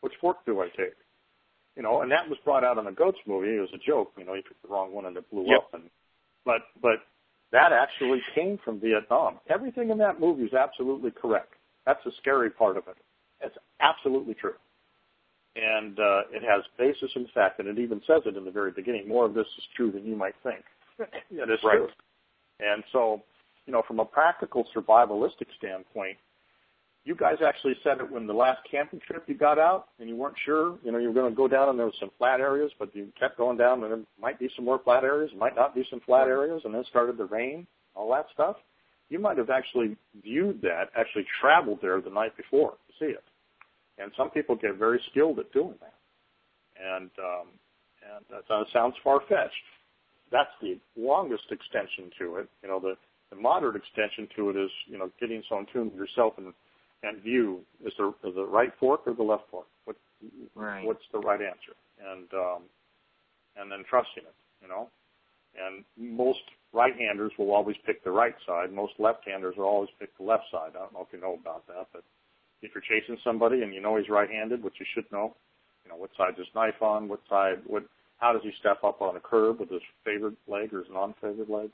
Which 0.00 0.14
fork 0.20 0.38
do 0.46 0.60
I 0.60 0.68
take? 0.68 0.94
You 1.76 1.82
know, 1.82 2.00
and 2.00 2.10
that 2.10 2.28
was 2.28 2.38
brought 2.44 2.64
out 2.64 2.78
in 2.78 2.86
the 2.86 2.90
Goats 2.90 3.18
movie. 3.26 3.56
It 3.56 3.60
was 3.60 3.68
a 3.74 3.78
joke. 3.78 4.12
You 4.16 4.24
know, 4.24 4.34
he 4.34 4.40
picked 4.42 4.62
the 4.62 4.68
wrong 4.68 4.92
one 4.92 5.04
and 5.06 5.16
it 5.16 5.30
blew 5.30 5.44
Yep. 5.46 5.58
up. 5.58 5.74
And 5.74 5.90
but 6.44 6.62
but 6.80 7.00
that 7.52 7.72
actually 7.72 8.20
came 8.34 8.58
from 8.64 8.80
Vietnam. 8.80 9.38
Everything 9.48 9.90
in 9.90 9.98
that 9.98 10.18
movie 10.18 10.44
is 10.44 10.54
absolutely 10.54 11.10
correct. 11.10 11.52
That's 11.84 12.02
the 12.04 12.12
scary 12.18 12.50
part 12.50 12.76
of 12.76 12.88
it. 12.88 12.96
It's 13.42 13.56
absolutely 13.80 14.34
true. 14.34 14.54
And 15.54 15.98
uh, 15.98 16.22
it 16.32 16.42
has 16.42 16.62
basis 16.78 17.10
in 17.14 17.26
fact, 17.34 17.60
and 17.60 17.68
it 17.68 17.78
even 17.78 18.00
says 18.06 18.22
it 18.26 18.36
in 18.36 18.44
the 18.44 18.50
very 18.50 18.70
beginning. 18.72 19.06
More 19.08 19.24
of 19.24 19.34
this 19.34 19.46
is 19.58 19.64
true 19.74 19.90
than 19.90 20.04
you 20.04 20.16
might 20.16 20.34
think. 20.42 20.64
it 20.98 21.50
is 21.50 21.58
Right. 21.62 21.76
true. 21.78 21.88
And 22.60 22.82
so, 22.92 23.22
you 23.66 23.72
know, 23.72 23.82
from 23.86 24.00
a 24.00 24.04
practical 24.04 24.66
survivalistic 24.74 25.46
standpoint, 25.58 26.16
you 27.06 27.14
guys 27.14 27.36
actually 27.46 27.76
said 27.84 27.98
it 28.00 28.10
when 28.10 28.26
the 28.26 28.32
last 28.34 28.58
camping 28.68 28.98
trip 28.98 29.22
you 29.28 29.36
got 29.36 29.60
out 29.60 29.86
and 30.00 30.08
you 30.08 30.16
weren't 30.16 30.34
sure, 30.44 30.76
you 30.82 30.90
know, 30.90 30.98
you 30.98 31.06
were 31.06 31.14
going 31.14 31.30
to 31.30 31.36
go 31.36 31.46
down 31.46 31.68
and 31.68 31.78
there 31.78 31.86
was 31.86 31.94
some 32.00 32.10
flat 32.18 32.40
areas, 32.40 32.72
but 32.80 32.94
you 32.96 33.12
kept 33.18 33.38
going 33.38 33.56
down 33.56 33.80
and 33.84 33.92
there 33.92 34.00
might 34.20 34.40
be 34.40 34.50
some 34.56 34.64
more 34.64 34.80
flat 34.82 35.04
areas, 35.04 35.30
might 35.38 35.54
not 35.54 35.72
be 35.72 35.86
some 35.88 36.00
flat 36.00 36.26
areas, 36.26 36.60
and 36.64 36.74
then 36.74 36.84
started 36.90 37.16
to 37.16 37.24
rain, 37.26 37.64
all 37.94 38.10
that 38.10 38.26
stuff. 38.34 38.56
You 39.08 39.20
might 39.20 39.38
have 39.38 39.50
actually 39.50 39.96
viewed 40.20 40.60
that, 40.62 40.86
actually 40.98 41.24
traveled 41.40 41.78
there 41.80 42.00
the 42.00 42.10
night 42.10 42.36
before 42.36 42.72
to 42.72 42.92
see 42.98 43.12
it. 43.12 43.22
And 43.98 44.10
some 44.16 44.30
people 44.30 44.56
get 44.56 44.74
very 44.74 45.00
skilled 45.12 45.38
at 45.38 45.52
doing 45.52 45.76
that. 45.80 45.94
And, 46.76 47.10
um, 47.20 47.46
and 48.02 48.24
that 48.30 48.52
uh, 48.52 48.64
sounds 48.72 48.96
far-fetched. 49.04 49.54
That's 50.32 50.50
the 50.60 50.76
longest 50.96 51.44
extension 51.52 52.10
to 52.18 52.36
it. 52.38 52.48
You 52.64 52.68
know, 52.68 52.80
the, 52.80 52.96
the 53.30 53.36
moderate 53.36 53.76
extension 53.76 54.26
to 54.34 54.50
it 54.50 54.56
is, 54.56 54.70
you 54.86 54.98
know, 54.98 55.08
getting 55.20 55.40
so 55.48 55.60
in 55.60 55.66
tune 55.72 55.84
with 55.84 55.94
yourself 55.94 56.34
and 56.38 56.52
and 57.06 57.22
view 57.22 57.60
is 57.84 57.92
the 57.98 58.08
is 58.24 58.34
the 58.34 58.46
right 58.46 58.72
fork 58.80 59.02
or 59.06 59.14
the 59.14 59.22
left 59.22 59.44
fork? 59.50 59.66
What 59.84 59.96
Right. 60.54 60.84
what's 60.84 61.04
the 61.12 61.18
right 61.18 61.40
answer? 61.40 61.76
And 62.00 62.32
um, 62.34 62.62
and 63.56 63.70
then 63.70 63.84
trusting 63.88 64.24
it, 64.24 64.34
you 64.62 64.68
know. 64.68 64.88
And 65.56 65.84
most 65.96 66.40
right-handers 66.72 67.32
will 67.38 67.52
always 67.52 67.76
pick 67.86 68.04
the 68.04 68.10
right 68.10 68.34
side. 68.46 68.72
Most 68.72 68.92
left-handers 68.98 69.56
will 69.56 69.64
always 69.64 69.88
pick 69.98 70.16
the 70.18 70.24
left 70.24 70.44
side. 70.52 70.72
I 70.76 70.80
don't 70.80 70.92
know 70.92 71.00
if 71.00 71.12
you 71.12 71.20
know 71.20 71.38
about 71.40 71.66
that, 71.68 71.86
but 71.92 72.04
if 72.60 72.72
you're 72.74 72.82
chasing 72.82 73.16
somebody 73.24 73.62
and 73.62 73.72
you 73.72 73.80
know 73.80 73.96
he's 73.96 74.10
right-handed, 74.10 74.62
which 74.62 74.74
you 74.78 74.86
should 74.94 75.10
know, 75.10 75.34
you 75.84 75.90
know 75.90 75.96
what 75.96 76.10
side's 76.16 76.36
his 76.36 76.46
knife 76.54 76.82
on, 76.82 77.08
what 77.08 77.20
side, 77.28 77.62
what, 77.66 77.84
how 78.18 78.32
does 78.32 78.42
he 78.42 78.52
step 78.60 78.84
up 78.84 79.00
on 79.00 79.16
a 79.16 79.20
curb 79.20 79.60
with 79.60 79.70
his 79.70 79.80
favored 80.04 80.36
leg 80.46 80.74
or 80.74 80.80
his 80.80 80.88
non-favored 80.92 81.48
leg? 81.48 81.70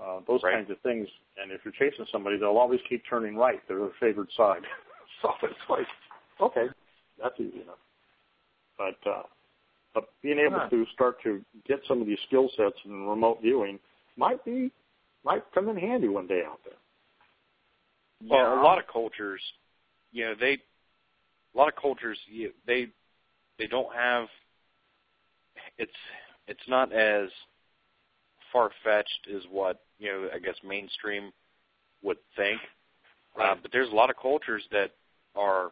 Uh, 0.00 0.20
those 0.26 0.42
Right. 0.42 0.54
kinds 0.54 0.70
of 0.70 0.80
things. 0.80 1.08
And 1.40 1.52
if 1.52 1.60
you're 1.64 1.72
chasing 1.72 2.06
somebody, 2.10 2.36
they'll 2.38 2.58
always 2.58 2.80
keep 2.88 3.02
turning 3.08 3.36
right. 3.36 3.60
They're 3.68 3.78
their 3.78 3.90
favored 4.00 4.28
side. 4.36 4.62
so 5.22 5.30
it's 5.42 5.54
like, 5.68 5.86
okay, 6.40 6.66
that's 7.22 7.38
easy 7.38 7.60
enough. 7.62 7.78
But 8.78 9.10
uh, 9.10 9.22
but 9.94 10.08
being 10.22 10.38
able 10.38 10.58
Huh. 10.58 10.68
to 10.70 10.86
start 10.94 11.22
to 11.22 11.44
get 11.66 11.80
some 11.86 12.00
of 12.00 12.06
these 12.06 12.18
skill 12.26 12.50
sets 12.56 12.76
in 12.84 13.06
remote 13.06 13.40
viewing 13.42 13.78
might 14.16 14.44
be 14.44 14.72
might 15.24 15.42
come 15.54 15.68
in 15.68 15.76
handy 15.76 16.08
one 16.08 16.26
day 16.26 16.42
out 16.46 16.60
there. 16.64 16.74
Well, 18.28 18.60
a 18.60 18.62
lot 18.62 18.78
of 18.78 18.84
cultures, 18.86 19.40
you 20.12 20.24
know, 20.24 20.34
they 20.38 20.58
a 21.54 21.58
lot 21.58 21.68
of 21.68 21.76
cultures 21.76 22.18
you, 22.26 22.52
they 22.66 22.88
they 23.58 23.66
don't 23.66 23.94
have 23.94 24.26
it's 25.78 25.92
it's 26.48 26.68
not 26.68 26.92
as 26.92 27.28
far 28.52 28.70
fetched 28.84 29.28
as 29.34 29.42
what 29.50 29.80
you 29.98 30.08
know 30.10 30.28
I 30.34 30.38
guess 30.38 30.56
mainstream 30.66 31.32
would 32.02 32.18
think. 32.36 32.60
Uh, 33.40 33.54
but 33.62 33.72
there's 33.72 33.90
a 33.90 33.94
lot 33.94 34.10
of 34.10 34.16
cultures 34.20 34.62
that 34.72 34.90
are 35.34 35.70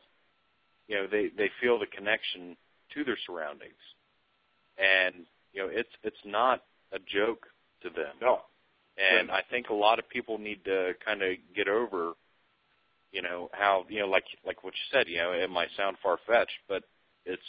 you 0.88 0.96
know 0.96 1.06
they 1.06 1.28
they 1.36 1.50
feel 1.60 1.78
the 1.78 1.86
connection 1.86 2.56
to 2.94 3.04
their 3.04 3.18
surroundings, 3.26 3.82
and 4.78 5.26
you 5.52 5.62
know 5.62 5.68
it's 5.70 5.90
it's 6.02 6.24
not 6.24 6.62
a 6.92 6.98
joke 6.98 7.46
to 7.82 7.90
them. 7.90 8.14
No. 8.20 8.40
And 8.98 9.30
I 9.30 9.42
think 9.50 9.70
a 9.70 9.74
lot 9.74 9.98
of 9.98 10.08
people 10.08 10.36
need 10.36 10.64
to 10.64 10.92
kind 11.04 11.22
of 11.22 11.36
get 11.56 11.68
over, 11.68 12.12
you 13.12 13.22
know, 13.22 13.48
how 13.52 13.86
you 13.88 14.00
know, 14.00 14.08
like 14.08 14.24
like 14.44 14.62
what 14.64 14.74
you 14.74 14.98
said, 14.98 15.08
you 15.08 15.18
know, 15.18 15.32
it 15.32 15.48
might 15.48 15.68
sound 15.76 15.96
far 16.02 16.18
fetched, 16.26 16.58
but 16.68 16.82
it's 17.24 17.42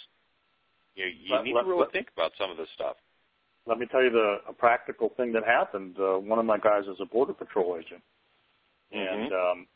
you 0.96 1.06
know, 1.06 1.12
you 1.12 1.36
Let- 1.36 1.44
need 1.44 1.56
let- 1.56 1.64
to 1.64 1.68
really 1.70 1.82
let- 1.82 1.92
think 1.92 2.08
about 2.16 2.32
some 2.38 2.52
of 2.52 2.58
this 2.58 2.70
stuff. 2.76 2.96
Let 3.68 3.78
me 3.78 3.86
tell 3.86 4.04
you 4.04 4.10
the 4.10 4.38
a 4.50 4.54
practical 4.54 5.10
thing 5.18 5.32
that 5.34 5.46
happened. 5.46 5.96
Uh, 6.00 6.18
one 6.20 6.40
of 6.40 6.46
my 6.46 6.58
guys 6.58 6.84
is 6.86 6.98
a 7.00 7.06
border 7.06 7.34
patrol 7.34 7.78
agent, 7.78 8.02
and 8.92 9.32
um, 9.32 9.68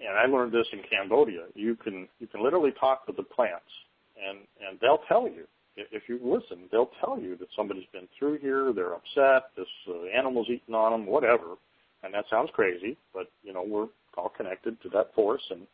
and 0.00 0.16
I 0.16 0.26
learned 0.26 0.52
this 0.52 0.66
in 0.72 0.80
Cambodia. 0.88 1.46
You 1.54 1.76
can 1.76 2.08
you 2.20 2.26
can 2.26 2.42
literally 2.42 2.72
talk 2.78 3.06
to 3.06 3.12
the 3.12 3.22
plants, 3.22 3.70
and 4.16 4.38
and 4.66 4.78
they'll 4.80 5.02
tell 5.08 5.24
you 5.28 5.44
if 5.76 6.04
you 6.08 6.20
listen. 6.22 6.68
They'll 6.70 6.92
tell 7.04 7.18
you 7.18 7.36
that 7.38 7.48
somebody's 7.56 7.88
been 7.92 8.08
through 8.18 8.38
here. 8.38 8.72
They're 8.72 8.94
upset. 8.94 9.50
This 9.56 9.66
uh, 9.88 10.04
animal's 10.16 10.48
eating 10.48 10.74
on 10.74 10.92
them. 10.92 11.06
Whatever. 11.06 11.56
And 12.02 12.14
that 12.14 12.24
sounds 12.30 12.50
crazy, 12.54 12.96
but 13.12 13.30
you 13.42 13.52
know 13.52 13.62
we're 13.66 13.88
all 14.16 14.32
connected 14.34 14.80
to 14.82 14.88
that 14.90 15.14
force. 15.14 15.42
And 15.50 15.66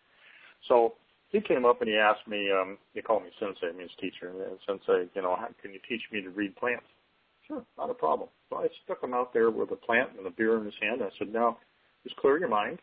so 0.68 0.94
he 1.28 1.40
came 1.40 1.64
up 1.64 1.80
and 1.80 1.88
he 1.90 1.96
asked 1.96 2.26
me. 2.26 2.50
um 2.50 2.78
He 2.94 3.02
called 3.02 3.24
me 3.24 3.30
sensei, 3.38 3.76
means 3.76 3.90
teacher. 4.00 4.30
And 4.30 4.58
sensei, 4.66 5.08
you 5.14 5.22
know, 5.22 5.36
how, 5.36 5.48
can 5.62 5.72
you 5.72 5.80
teach 5.88 6.02
me 6.10 6.22
to 6.22 6.30
read 6.30 6.56
plants? 6.56 6.86
Sure, 7.46 7.64
not 7.78 7.90
a 7.90 7.94
problem. 7.94 8.28
So 8.50 8.56
I 8.56 8.68
stuck 8.84 9.02
him 9.02 9.14
out 9.14 9.32
there 9.32 9.50
with 9.50 9.70
a 9.70 9.76
plant 9.76 10.10
and 10.18 10.26
a 10.26 10.30
beer 10.30 10.58
in 10.58 10.64
his 10.64 10.74
hand. 10.80 11.00
I 11.02 11.10
said, 11.18 11.32
now 11.32 11.58
just 12.04 12.16
clear 12.16 12.38
your 12.38 12.48
mind 12.48 12.78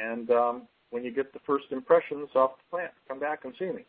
and 0.00 0.30
um, 0.30 0.62
when 0.90 1.04
you 1.04 1.12
get 1.12 1.32
the 1.32 1.40
first 1.46 1.66
impressions 1.70 2.28
off 2.34 2.52
the 2.58 2.76
plant, 2.76 2.92
come 3.08 3.20
back 3.20 3.44
and 3.44 3.54
see 3.58 3.66
me. 3.66 3.84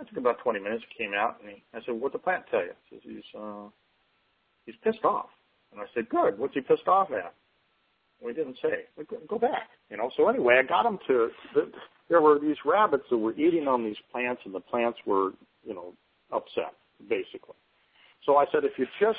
It 0.00 0.08
took 0.08 0.18
about 0.18 0.38
20 0.42 0.60
minutes. 0.60 0.84
He 0.90 1.04
came 1.04 1.14
out 1.14 1.38
and 1.40 1.50
he, 1.50 1.62
I 1.74 1.80
said, 1.84 1.94
"What'd 2.00 2.14
the 2.14 2.22
plant 2.22 2.44
tell 2.50 2.60
you?" 2.60 2.72
He 2.88 2.96
says, 2.96 3.02
"He's 3.04 3.40
uh, 3.40 3.68
he's 4.64 4.76
pissed 4.84 5.04
off." 5.04 5.30
And 5.72 5.80
I 5.80 5.84
said, 5.92 6.08
"Good. 6.08 6.38
What's 6.38 6.54
he 6.54 6.60
pissed 6.60 6.86
off 6.86 7.10
at?" 7.10 7.34
We 8.22 8.32
didn't 8.32 8.58
say. 8.62 8.84
We 8.96 9.04
go 9.28 9.38
back, 9.38 9.70
you 9.90 9.96
know. 9.96 10.10
So 10.16 10.28
anyway, 10.28 10.60
I 10.62 10.66
got 10.66 10.86
him 10.86 10.98
to. 11.08 11.30
The, 11.54 11.72
there 12.08 12.20
were 12.20 12.38
these 12.38 12.56
rabbits 12.64 13.04
that 13.10 13.18
were 13.18 13.34
eating 13.34 13.66
on 13.66 13.84
these 13.84 13.96
plants, 14.12 14.42
and 14.44 14.54
the 14.54 14.60
plants 14.60 14.98
were, 15.04 15.32
you 15.64 15.74
know, 15.74 15.94
upset 16.32 16.74
basically. 17.08 17.54
So 18.24 18.36
I 18.36 18.44
said, 18.52 18.64
if 18.64 18.78
you 18.78 18.86
just 19.00 19.18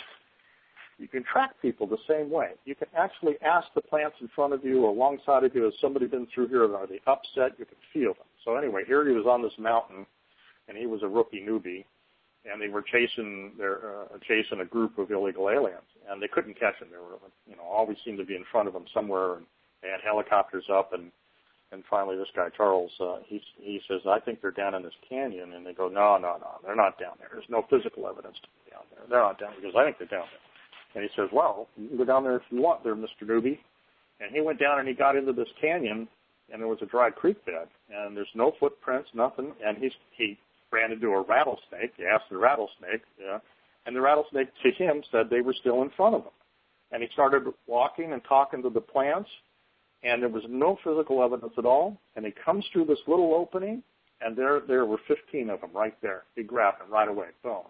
you 1.00 1.08
can 1.08 1.24
track 1.24 1.52
people 1.62 1.88
the 1.88 1.98
same 2.08 2.30
way. 2.30 2.52
You 2.66 2.76
can 2.76 2.90
actually 2.96 3.36
ask 3.42 3.68
the 3.74 3.82
plants 3.82 4.18
in 4.20 4.28
front 4.36 4.54
of 4.54 4.66
you 4.66 4.84
or 4.84 4.90
alongside 4.90 5.46
of 5.46 5.56
you, 5.56 5.64
has 5.64 5.74
somebody 5.80 6.08
been 6.08 6.28
through 6.34 6.50
here? 6.50 6.64
Are 6.76 6.86
they 6.86 7.00
upset? 7.08 7.58
You 7.58 7.66
can 7.66 7.78
feel 7.94 8.14
them. 8.14 8.28
So 8.44 8.58
anyway, 8.58 8.84
here 8.86 9.08
he 9.08 9.14
was 9.14 9.26
on 9.26 9.42
this 9.42 9.54
mountain, 9.58 10.06
and 10.68 10.78
he 10.78 10.88
was 10.88 11.02
a 11.02 11.08
rookie 11.08 11.42
newbie, 11.42 11.86
and 12.52 12.62
they 12.62 12.68
were 12.68 12.82
chasing 12.82 13.54
their 13.58 13.78
uh, 13.78 14.18
chasing 14.28 14.60
a 14.60 14.66
group 14.66 14.98
of 14.98 15.10
illegal 15.10 15.50
aliens, 15.50 15.88
and 16.10 16.22
they 16.22 16.28
couldn't 16.28 16.60
catch 16.60 16.78
them. 16.80 16.90
They 16.92 16.98
were, 16.98 17.18
you 17.50 17.56
know, 17.56 17.64
always 17.64 17.98
seemed 18.04 18.18
to 18.18 18.26
be 18.26 18.36
in 18.36 18.44
front 18.52 18.68
of 18.68 18.74
them 18.74 18.86
somewhere, 18.94 19.36
and 19.36 19.46
they 19.82 19.88
had 19.88 20.02
helicopters 20.04 20.66
up, 20.72 20.92
and 20.92 21.12
and 21.72 21.84
finally 21.90 22.18
this 22.18 22.28
guy 22.36 22.50
Charles, 22.56 22.92
uh, 23.00 23.18
he 23.26 23.42
he 23.60 23.82
says, 23.88 24.02
I 24.08 24.20
think 24.20 24.42
they're 24.42 24.52
down 24.52 24.76
in 24.76 24.84
this 24.84 24.94
canyon, 25.08 25.54
and 25.54 25.66
they 25.66 25.74
go, 25.74 25.88
no, 25.88 26.18
no, 26.18 26.38
no, 26.40 26.60
they're 26.64 26.76
not 26.76 27.00
down 27.00 27.14
there. 27.20 27.30
There's 27.32 27.50
no 27.50 27.66
physical 27.70 28.08
evidence 28.08 28.38
to 28.42 28.48
be 28.66 28.72
down 28.72 28.84
there. 28.92 29.06
They're 29.10 29.22
not 29.22 29.40
down. 29.40 29.54
He 29.56 29.62
goes, 29.62 29.74
I 29.78 29.86
think 29.86 29.98
they're 30.00 30.08
down 30.08 30.28
there. 30.32 30.50
And 30.96 31.04
he 31.04 31.10
says, 31.16 31.30
well, 31.32 31.68
you 31.78 31.88
can 31.90 31.98
go 31.98 32.06
down 32.06 32.24
there 32.24 32.38
if 32.38 32.44
you 32.50 32.62
want 32.62 32.84
there, 32.84 32.96
Mr. 32.96 33.24
Newbie. 33.24 33.60
And 34.20 34.34
he 34.34 34.42
went 34.42 34.60
down 34.60 34.80
and 34.80 34.88
he 34.88 34.94
got 34.94 35.16
into 35.16 35.34
this 35.34 35.48
canyon 35.62 36.08
and 36.52 36.60
there 36.60 36.68
was 36.68 36.80
a 36.82 36.88
dry 36.88 37.10
creek 37.12 37.44
bed 37.46 37.68
and 37.90 38.18
there's 38.18 38.28
no 38.34 38.54
footprints, 38.60 39.10
nothing. 39.14 39.54
And 39.64 39.78
he's, 39.78 39.92
he 40.18 40.38
ran 40.72 40.92
into 40.92 41.10
a 41.10 41.22
rattlesnake. 41.22 41.94
He 41.96 42.06
asked 42.06 42.26
the 42.30 42.38
rattlesnake, 42.38 43.04
yeah, 43.22 43.40
and 43.86 43.96
the 43.96 44.02
rattlesnake 44.02 44.50
to 44.64 44.72
him 44.72 45.04
said 45.12 45.30
they 45.30 45.42
were 45.42 45.56
still 45.60 45.82
in 45.84 45.92
front 45.96 46.16
of 46.16 46.22
him. 46.22 46.32
And 46.92 47.04
he 47.04 47.10
started 47.14 47.44
walking 47.68 48.14
and 48.14 48.22
talking 48.28 48.64
to 48.64 48.70
the 48.70 48.82
plants 48.82 49.30
and 50.04 50.22
there 50.22 50.30
was 50.30 50.44
no 50.48 50.78
physical 50.84 51.24
evidence 51.24 51.54
at 51.58 51.66
all. 51.66 52.00
And 52.16 52.26
he 52.26 52.34
comes 52.46 52.66
through 52.72 52.86
this 52.86 53.00
little 53.08 53.34
opening 53.34 53.84
and 54.22 54.36
there, 54.36 54.62
there 54.68 54.86
were 54.86 55.00
15 55.08 55.50
of 55.50 55.62
them 55.62 55.72
right 55.74 55.96
there. 56.02 56.24
He 56.36 56.44
grabbed 56.44 56.82
them 56.82 56.92
right 56.92 57.08
away. 57.08 57.28
Boom. 57.44 57.64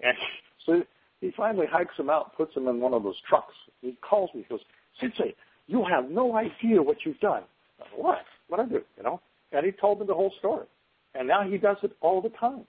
And 0.00 0.16
so 0.66 0.82
he 1.20 1.32
finally 1.36 1.66
hikes 1.70 1.96
them 1.96 2.10
out, 2.10 2.36
puts 2.36 2.54
them 2.54 2.68
in 2.68 2.80
one 2.80 2.94
of 2.94 3.02
those 3.02 3.20
trucks. 3.28 3.54
He 3.80 3.96
calls 4.08 4.30
me, 4.34 4.42
he 4.42 4.48
goes, 4.48 4.64
Sensei, 5.00 5.34
you 5.66 5.84
have 5.84 6.10
no 6.10 6.36
idea 6.36 6.82
what 6.82 6.98
you've 7.04 7.20
done. 7.20 7.42
I 7.80 7.84
said, 7.84 8.02
what? 8.02 8.24
What 8.48 8.60
I 8.60 8.66
do? 8.66 8.82
You 8.96 9.02
know? 9.02 9.20
And 9.52 9.64
he 9.64 9.72
told 9.72 10.00
me 10.00 10.06
the 10.06 10.14
whole 10.14 10.32
story. 10.38 10.66
And 11.14 11.28
now 11.28 11.42
he 11.42 11.58
does 11.58 11.76
it 11.82 11.92
all 12.00 12.22
the 12.22 12.30
time. 12.30 12.64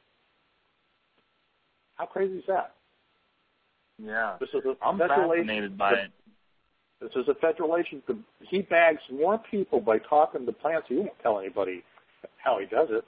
How 1.96 2.06
crazy 2.06 2.36
is 2.36 2.44
that? 2.48 2.74
Yeah. 3.98 4.36
This 4.40 4.50
is 4.50 4.64
a 4.66 4.86
I'm 4.86 4.98
fascinated 4.98 5.78
by 5.78 5.94
it. 5.94 6.12
This 7.04 7.12
is 7.16 7.28
a 7.28 7.36
federal 7.36 7.78
agent. 7.78 8.04
He 8.50 8.62
bags 8.62 9.02
more 9.12 9.40
people 9.52 9.82
by 9.82 9.98
talking 10.00 10.46
to 10.46 10.52
plants. 10.54 10.88
He 10.88 10.96
won't 10.96 11.12
tell 11.22 11.40
anybody 11.40 11.84
how 12.38 12.60
he 12.60 12.66
does 12.66 12.88
it, 12.92 13.04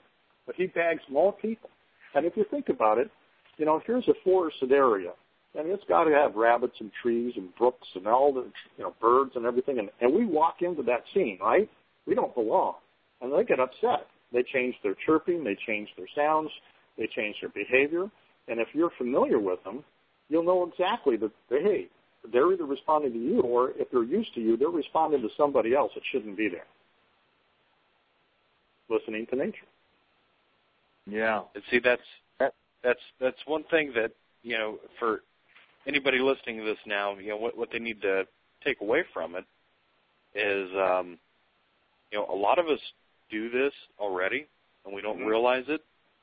but 0.46 0.54
he 0.54 0.66
bags 0.66 1.00
more 1.10 1.32
people. 1.32 1.70
And 2.14 2.26
if 2.26 2.36
you 2.36 2.44
think 2.50 2.68
about 2.68 2.98
it, 2.98 3.10
you 3.56 3.64
know, 3.64 3.80
here's 3.86 4.06
a 4.08 4.14
forested 4.22 4.70
area 4.70 5.12
and 5.56 5.68
it's 5.68 5.84
got 5.88 6.04
to 6.04 6.10
have 6.10 6.34
rabbits 6.34 6.76
and 6.80 6.90
trees 7.02 7.32
and 7.36 7.54
brooks 7.56 7.88
and 7.94 8.06
all 8.06 8.32
the 8.32 8.44
you 8.76 8.84
know 8.84 8.94
birds 9.00 9.32
and 9.34 9.46
everything. 9.46 9.78
And, 9.78 9.88
and 10.00 10.14
we 10.14 10.26
walk 10.26 10.56
into 10.60 10.82
that 10.84 11.02
scene, 11.14 11.38
right? 11.40 11.68
We 12.06 12.14
don't 12.14 12.34
belong, 12.34 12.74
and 13.20 13.32
they 13.32 13.44
get 13.44 13.60
upset. 13.60 14.06
They 14.32 14.44
change 14.52 14.74
their 14.82 14.96
chirping, 15.06 15.44
they 15.44 15.56
change 15.66 15.88
their 15.96 16.08
sounds, 16.14 16.50
they 16.98 17.08
change 17.14 17.36
their 17.40 17.50
behavior. 17.50 18.10
And 18.48 18.60
if 18.60 18.68
you're 18.74 18.90
familiar 18.98 19.38
with 19.38 19.62
them, 19.64 19.84
you'll 20.28 20.44
know 20.44 20.68
exactly 20.70 21.16
that 21.16 21.30
hey, 21.48 21.88
they're 22.32 22.52
either 22.52 22.64
responding 22.64 23.12
to 23.12 23.18
you, 23.18 23.40
or 23.40 23.70
if 23.76 23.90
they're 23.90 24.02
used 24.04 24.34
to 24.34 24.40
you, 24.40 24.56
they're 24.56 24.68
responding 24.68 25.22
to 25.22 25.28
somebody 25.36 25.74
else 25.74 25.92
that 25.94 26.02
shouldn't 26.10 26.36
be 26.36 26.48
there. 26.48 26.66
Listening 28.88 29.26
to 29.26 29.36
nature. 29.36 29.66
Yeah. 31.06 31.42
And 31.54 31.62
see, 31.70 31.78
that's 31.78 32.02
that, 32.38 32.54
that's 32.82 33.00
that's 33.20 33.38
one 33.46 33.64
thing 33.70 33.92
that 33.94 34.12
you 34.42 34.56
know 34.56 34.78
for 34.98 35.22
anybody 35.86 36.18
listening 36.18 36.58
to 36.58 36.64
this 36.64 36.78
now, 36.86 37.16
you 37.16 37.30
know 37.30 37.36
what 37.36 37.56
what 37.56 37.70
they 37.72 37.78
need 37.78 38.00
to 38.02 38.26
take 38.64 38.80
away 38.80 39.04
from 39.12 39.34
it 39.36 39.44
is, 40.34 40.70
um, 40.76 41.18
you 42.12 42.18
know, 42.18 42.26
a 42.30 42.34
lot 42.34 42.58
of 42.58 42.66
us 42.66 42.80
do 43.30 43.50
this 43.50 43.72
already 43.98 44.46
and 44.84 44.94
we 44.94 45.02
don't 45.02 45.18
Mhm. 45.20 45.26
realize 45.26 45.64
it. 45.68 45.82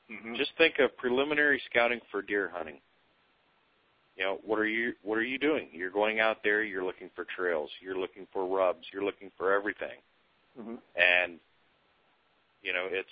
Mm-hmm. 0.09 0.35
Just 0.35 0.51
think 0.57 0.79
of 0.79 0.95
preliminary 0.97 1.59
scouting 1.69 1.99
for 2.11 2.21
deer 2.21 2.49
hunting. 2.49 2.79
You 4.17 4.23
know, 4.23 4.39
what 4.43 4.59
are 4.59 4.67
you 4.67 4.93
what 5.01 5.17
are 5.17 5.23
you 5.23 5.39
doing? 5.39 5.69
You're 5.71 5.89
going 5.89 6.19
out 6.19 6.37
there, 6.43 6.63
you're 6.63 6.85
looking 6.85 7.09
for 7.15 7.25
trails, 7.35 7.69
you're 7.81 7.97
looking 7.97 8.27
for 8.31 8.45
rubs, 8.45 8.85
you're 8.93 9.03
looking 9.03 9.31
for 9.37 9.53
everything. 9.53 9.97
Mm-hmm. 10.59 10.75
And 10.95 11.39
you 12.61 12.73
know, 12.73 12.87
it's 12.89 13.09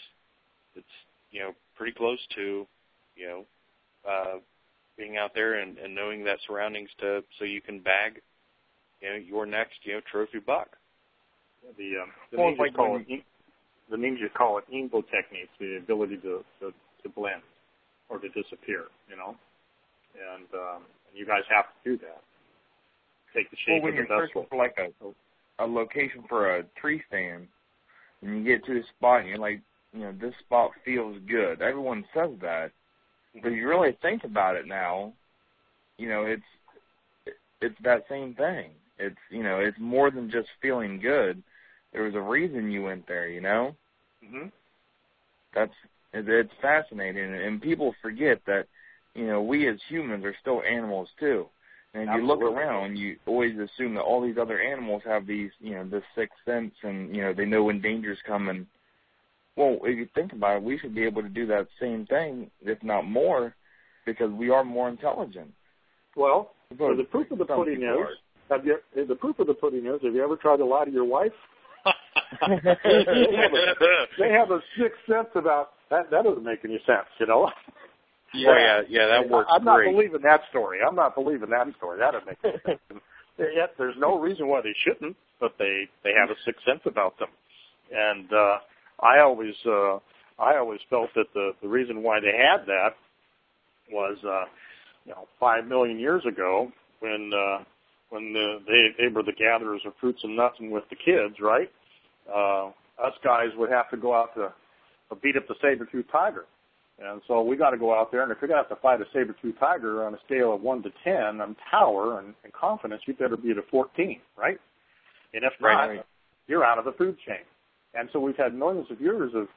it's 0.75 0.85
you 1.31 1.39
know, 1.39 1.53
pretty 1.75 1.93
close 1.93 2.19
to, 2.35 2.67
you 3.15 3.27
know, 3.27 3.45
uh 4.07 4.39
being 4.97 5.17
out 5.17 5.31
there 5.33 5.55
and, 5.55 5.77
and 5.79 5.95
knowing 5.95 6.23
that 6.25 6.37
surroundings 6.45 6.89
to 6.99 7.23
so 7.39 7.45
you 7.45 7.61
can 7.61 7.79
bag 7.79 8.21
you 9.01 9.09
know, 9.09 9.15
your 9.15 9.45
next, 9.45 9.79
you 9.83 9.93
know, 9.93 10.01
trophy 10.11 10.39
buck. 10.39 10.69
The 11.77 11.97
um, 12.03 12.11
the 12.31 12.37
Well, 12.37 12.49
it's 12.49 12.57
ninjas 12.57 12.59
like 12.59 12.73
call 12.75 12.97
it 12.97 13.05
in- 13.09 13.23
the 13.89 13.97
ninjas 13.97 14.33
call 14.33 14.57
it 14.57 14.65
Ingbo 14.71 15.03
techniques, 15.09 15.49
the 15.59 15.77
ability 15.77 16.17
to, 16.17 16.43
to 16.59 16.73
to 17.03 17.09
blend 17.09 17.41
or 18.09 18.19
to 18.19 18.29
disappear. 18.29 18.85
You 19.09 19.17
know, 19.17 19.35
and 20.15 20.47
um, 20.53 20.83
you 21.13 21.25
guys 21.25 21.43
have 21.49 21.65
to 21.65 21.89
do 21.91 21.97
that. 21.97 22.21
Take 23.33 23.49
the 23.49 23.57
Well, 23.67 23.75
shape 23.77 23.83
when 23.83 23.91
of 23.93 23.95
you're 23.97 24.07
the 24.07 24.17
searching 24.17 24.45
for 24.49 24.57
like 24.57 24.77
a 24.77 25.63
a 25.63 25.65
location 25.65 26.23
for 26.27 26.55
a 26.57 26.63
tree 26.79 27.01
stand, 27.07 27.47
and 28.21 28.37
you 28.37 28.43
get 28.43 28.65
to 28.65 28.79
a 28.79 28.83
spot 28.97 29.21
and 29.21 29.29
you're 29.29 29.37
like, 29.37 29.61
you 29.93 30.01
know, 30.01 30.13
this 30.19 30.33
spot 30.39 30.71
feels 30.83 31.17
good. 31.27 31.61
Everyone 31.61 32.03
says 32.13 32.31
that, 32.41 32.71
but 33.41 33.49
you 33.49 33.67
really 33.67 33.95
think 34.01 34.23
about 34.23 34.55
it 34.55 34.67
now, 34.67 35.13
you 35.97 36.09
know, 36.09 36.25
it's 36.25 36.43
it's 37.61 37.75
that 37.83 38.05
same 38.09 38.33
thing. 38.35 38.71
It's 38.99 39.17
you 39.29 39.43
know, 39.43 39.59
it's 39.59 39.77
more 39.79 40.11
than 40.11 40.29
just 40.29 40.49
feeling 40.61 40.99
good. 40.99 41.41
There 41.93 42.03
was 42.03 42.15
a 42.15 42.21
reason 42.21 42.71
you 42.71 42.83
went 42.83 43.07
there, 43.07 43.27
you 43.27 43.41
know. 43.41 43.75
Mm-hmm. 44.23 44.47
That's 45.53 45.73
it's 46.13 46.51
fascinating, 46.61 47.33
and 47.33 47.61
people 47.61 47.95
forget 48.01 48.41
that 48.45 48.67
you 49.15 49.27
know 49.27 49.41
we 49.41 49.67
as 49.67 49.77
humans 49.89 50.25
are 50.25 50.35
still 50.41 50.61
animals 50.63 51.09
too. 51.19 51.47
And 51.93 52.09
if 52.09 52.15
you 52.15 52.25
look 52.25 52.41
around, 52.41 52.95
you 52.95 53.17
always 53.25 53.53
assume 53.59 53.95
that 53.95 54.01
all 54.01 54.21
these 54.21 54.37
other 54.39 54.61
animals 54.61 55.01
have 55.05 55.27
these, 55.27 55.51
you 55.59 55.71
know, 55.71 55.85
this 55.85 56.03
sixth 56.15 56.37
sense, 56.45 56.71
and 56.83 57.13
you 57.13 57.21
know 57.21 57.33
they 57.33 57.45
know 57.45 57.63
when 57.63 57.81
danger's 57.81 58.19
coming. 58.25 58.65
Well, 59.57 59.79
if 59.83 59.97
you 59.97 60.07
think 60.15 60.31
about 60.31 60.57
it, 60.57 60.63
we 60.63 60.79
should 60.79 60.95
be 60.95 61.03
able 61.03 61.21
to 61.21 61.29
do 61.29 61.45
that 61.47 61.67
same 61.81 62.05
thing, 62.05 62.49
if 62.61 62.81
not 62.81 63.03
more, 63.03 63.53
because 64.05 64.31
we 64.31 64.49
are 64.49 64.63
more 64.63 64.87
intelligent. 64.87 65.51
Well, 66.15 66.51
so 66.77 66.95
the 66.95 67.03
proof 67.03 67.29
of 67.31 67.39
the 67.39 67.45
pudding 67.45 67.83
is. 67.83 68.07
Have 68.49 68.65
you? 68.65 68.77
The 68.95 69.15
proof 69.15 69.39
of 69.39 69.47
the 69.47 69.53
pudding 69.53 69.85
is. 69.85 70.01
Have 70.01 70.13
you 70.13 70.23
ever 70.23 70.37
tried 70.37 70.57
to 70.57 70.65
lie 70.65 70.85
to 70.85 70.91
your 70.91 71.05
wife? 71.05 71.31
they, 72.47 72.55
have 72.55 73.53
a, 73.53 74.05
they 74.17 74.29
have 74.29 74.51
a 74.51 74.59
sixth 74.77 74.99
sense 75.09 75.27
about 75.35 75.71
that. 75.89 76.09
That 76.11 76.23
doesn't 76.23 76.43
make 76.43 76.59
any 76.63 76.79
sense, 76.85 77.07
you 77.19 77.27
know. 77.27 77.49
Yeah, 78.33 78.57
yeah, 78.57 78.81
yeah, 78.89 79.07
that 79.07 79.29
works 79.29 79.49
I'm 79.53 79.63
not 79.63 79.77
great. 79.77 79.93
believing 79.93 80.21
that 80.23 80.41
story. 80.49 80.79
I'm 80.87 80.95
not 80.95 81.15
believing 81.15 81.49
that 81.49 81.67
story. 81.77 81.99
That 81.99 82.11
doesn't 82.11 82.27
make 82.27 82.63
sense. 82.65 82.79
Yet 83.37 83.73
there's 83.77 83.95
no 83.97 84.19
reason 84.19 84.47
why 84.47 84.61
they 84.61 84.75
shouldn't, 84.85 85.15
but 85.39 85.55
they 85.57 85.89
they 86.03 86.11
have 86.17 86.29
a 86.29 86.35
sixth 86.45 86.63
sense 86.65 86.81
about 86.85 87.17
them. 87.19 87.29
And 87.93 88.31
uh, 88.31 88.57
I 89.01 89.19
always 89.19 89.55
uh, 89.65 89.97
I 90.39 90.57
always 90.57 90.79
felt 90.89 91.09
that 91.15 91.27
the 91.33 91.51
the 91.61 91.67
reason 91.67 92.03
why 92.03 92.19
they 92.19 92.31
had 92.37 92.65
that 92.67 92.95
was 93.91 94.17
uh, 94.23 94.45
you 95.05 95.11
know 95.11 95.27
five 95.39 95.65
million 95.65 95.99
years 95.99 96.23
ago 96.25 96.71
when 96.99 97.31
uh, 97.33 97.63
when 98.09 98.33
the, 98.33 98.59
they 98.67 99.03
they 99.03 99.13
were 99.13 99.23
the 99.23 99.33
gatherers 99.33 99.81
of 99.85 99.93
fruits 99.99 100.19
and 100.23 100.35
nuts 100.35 100.55
and 100.59 100.71
with 100.71 100.83
the 100.89 100.95
kids, 100.95 101.35
right? 101.41 101.71
Uh, 102.33 102.67
us 103.03 103.13
guys 103.23 103.49
would 103.57 103.71
have 103.71 103.89
to 103.89 103.97
go 103.97 104.13
out 104.13 104.33
to 104.35 104.43
uh, 104.45 105.15
beat 105.23 105.35
up 105.35 105.47
the 105.47 105.55
saber-tooth 105.61 106.05
tiger. 106.11 106.45
And 107.03 107.21
so 107.27 107.41
we 107.41 107.55
got 107.57 107.71
to 107.71 107.77
go 107.77 107.97
out 107.97 108.11
there, 108.11 108.21
and 108.21 108.31
if 108.31 108.37
you're 108.41 108.47
going 108.47 108.61
to 108.61 108.69
have 108.69 108.77
to 108.77 108.81
fight 108.81 109.01
a 109.01 109.05
saber-tooth 109.11 109.55
tiger 109.59 110.05
on 110.05 110.13
a 110.13 110.19
scale 110.25 110.53
of 110.53 110.61
1 110.61 110.83
to 110.83 110.91
10 111.03 111.41
on 111.41 111.55
power 111.69 112.19
and, 112.19 112.35
and 112.43 112.53
confidence, 112.53 113.01
you 113.07 113.15
better 113.15 113.37
be 113.37 113.51
at 113.51 113.57
a 113.57 113.63
14, 113.71 114.19
right? 114.37 114.59
And 115.33 115.43
if 115.43 115.53
Right. 115.59 115.95
not, 115.97 116.05
you're 116.47 116.63
out 116.63 116.77
of 116.77 116.85
the 116.85 116.91
food 116.93 117.17
chain. 117.25 117.43
And 117.95 118.07
so 118.13 118.19
we've 118.19 118.37
had 118.37 118.53
millions 118.53 118.87
of 118.91 119.01
years 119.01 119.31
of, 119.33 119.47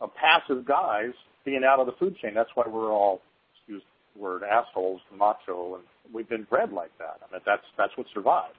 of 0.00 0.14
passive 0.14 0.64
guys 0.66 1.12
being 1.44 1.64
out 1.64 1.80
of 1.80 1.86
the 1.86 1.92
food 1.92 2.16
chain. 2.18 2.34
That's 2.34 2.50
why 2.54 2.64
we're 2.66 2.92
all, 2.92 3.22
excuse 3.56 3.82
the 4.14 4.22
word, 4.22 4.42
assholes 4.42 5.00
and 5.10 5.18
macho, 5.18 5.76
and 5.76 5.84
we've 6.12 6.28
been 6.28 6.44
bred 6.44 6.72
like 6.72 6.96
that. 6.98 7.18
I 7.26 7.32
mean, 7.32 7.40
that's 7.46 7.64
that's 7.78 7.96
what 7.96 8.06
survived. 8.12 8.56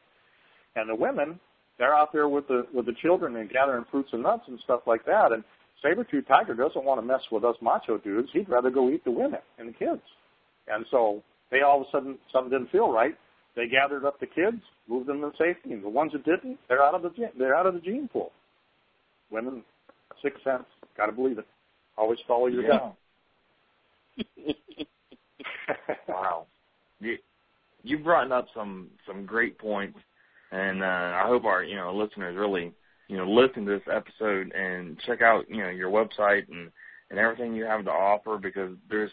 And 0.76 0.90
the 0.90 0.96
women, 0.96 1.40
they're 1.78 1.96
out 1.96 2.12
there 2.12 2.28
with 2.28 2.48
the 2.48 2.66
with 2.74 2.86
the 2.86 2.94
children 3.02 3.36
and 3.36 3.50
gathering 3.50 3.86
fruits 3.92 4.10
and 4.14 4.24
nuts 4.24 4.44
and 4.48 4.60
stuff 4.64 4.82
like 4.88 5.06
that. 5.06 5.32
And 5.32 5.44
saber-tooth 5.82 6.28
tiger 6.28 6.54
doesn't 6.54 6.84
want 6.84 7.00
to 7.00 7.06
mess 7.06 7.22
with 7.32 7.44
us 7.44 7.56
macho 7.62 7.98
dudes. 7.98 8.30
He'd 8.34 8.50
rather 8.50 8.70
go 8.70 8.90
eat 8.90 9.04
the 9.04 9.12
women 9.12 9.40
and 9.58 9.70
the 9.70 9.74
kids. 9.74 10.02
And 10.68 10.86
so 10.92 11.24
they 11.50 11.62
all 11.62 11.82
of 11.82 11.88
a 11.88 11.92
sudden 11.92 12.18
something 12.32 12.52
didn't 12.52 12.72
feel 12.72 12.92
right. 12.92 13.16
They 13.56 13.68
gathered 13.68 14.06
up 14.06 14.20
the 14.20 14.28
kids, 14.28 14.62
moved 14.88 15.08
them 15.08 15.22
to 15.22 15.32
safety, 15.38 15.74
and 15.74 15.84
the 15.84 15.90
ones 15.90 16.14
that 16.14 16.24
didn't, 16.24 16.58
they're 16.70 16.82
out 16.84 16.96
of 16.96 17.02
the 17.02 17.10
they're 17.38 17.56
out 17.56 17.66
of 17.66 17.74
the 17.74 17.82
gene 17.82 18.08
pool. 18.08 18.32
Women, 19.30 19.64
sixth 20.22 20.44
sense, 20.44 20.64
got 20.96 21.08
to 21.08 21.12
believe 21.12 21.38
it. 21.38 21.48
Always 21.98 22.20
follow 22.28 22.48
your 22.48 22.64
Yeah. 22.64 22.92
gut. 24.38 24.56
wow. 26.08 26.46
You 27.00 27.18
you 27.84 27.98
brought 28.00 28.32
up 28.32 28.48
some 28.56 28.90
some 29.08 29.26
great 29.26 29.58
points, 29.58 29.98
and 30.52 30.84
uh, 30.84 30.86
I 30.86 31.24
hope 31.26 31.46
our 31.46 31.64
you 31.64 31.76
know 31.76 31.94
listeners 31.96 32.38
really 32.38 32.72
you 33.12 33.18
know 33.18 33.30
listen 33.30 33.66
to 33.66 33.72
this 33.72 33.94
episode 33.94 34.54
and 34.54 34.98
check 35.06 35.22
out 35.22 35.50
you 35.50 35.62
know 35.62 35.70
your 35.70 35.92
website 35.92 36.48
and 36.50 36.72
and 37.10 37.20
everything 37.20 37.54
you 37.54 37.66
have 37.66 37.84
to 37.84 37.92
offer 37.92 38.38
because 38.38 38.72
there's 38.90 39.12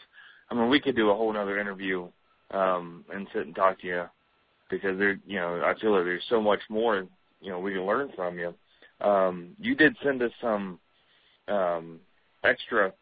I 0.48 0.54
mean 0.54 0.68
we 0.68 0.80
could 0.80 0.94
do 0.94 1.10
a 1.10 1.14
whole 1.14 1.36
other 1.36 1.58
interview 1.58 2.08
um 2.52 3.04
and 3.12 3.26
sit 3.34 3.46
and 3.46 3.56
talk 3.56 3.80
to 3.80 3.86
you 3.88 4.04
because 4.70 4.96
there 4.98 5.18
you 5.26 5.40
know 5.40 5.62
I 5.64 5.78
feel 5.80 5.92
like 5.92 6.04
there's 6.04 6.22
so 6.28 6.40
much 6.40 6.60
more 6.70 7.08
you 7.40 7.50
know 7.50 7.58
we 7.58 7.72
can 7.72 7.84
learn 7.84 8.10
from 8.14 8.38
you. 8.38 8.54
Um, 9.00 9.50
you 9.60 9.74
did 9.74 9.96
send 10.02 10.22
us 10.22 10.32
some 10.40 10.78
um, 11.48 12.00
extra 12.44 12.92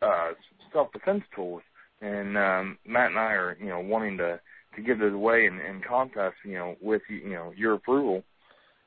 uh, 0.00 0.30
self 0.72 0.90
defense 0.92 1.22
tools, 1.34 1.62
and 2.00 2.36
um, 2.36 2.78
Matt 2.86 3.10
and 3.10 3.18
I 3.18 3.32
are 3.32 3.58
you 3.60 3.68
know 3.68 3.80
wanting 3.80 4.16
to 4.18 4.40
to 4.76 4.82
give 4.82 4.98
those 4.98 5.14
away 5.14 5.46
in, 5.46 5.60
in 5.60 5.82
contests 5.86 6.44
you 6.44 6.54
know 6.54 6.76
with 6.80 7.02
you 7.08 7.32
know 7.32 7.52
your 7.56 7.74
approval, 7.74 8.22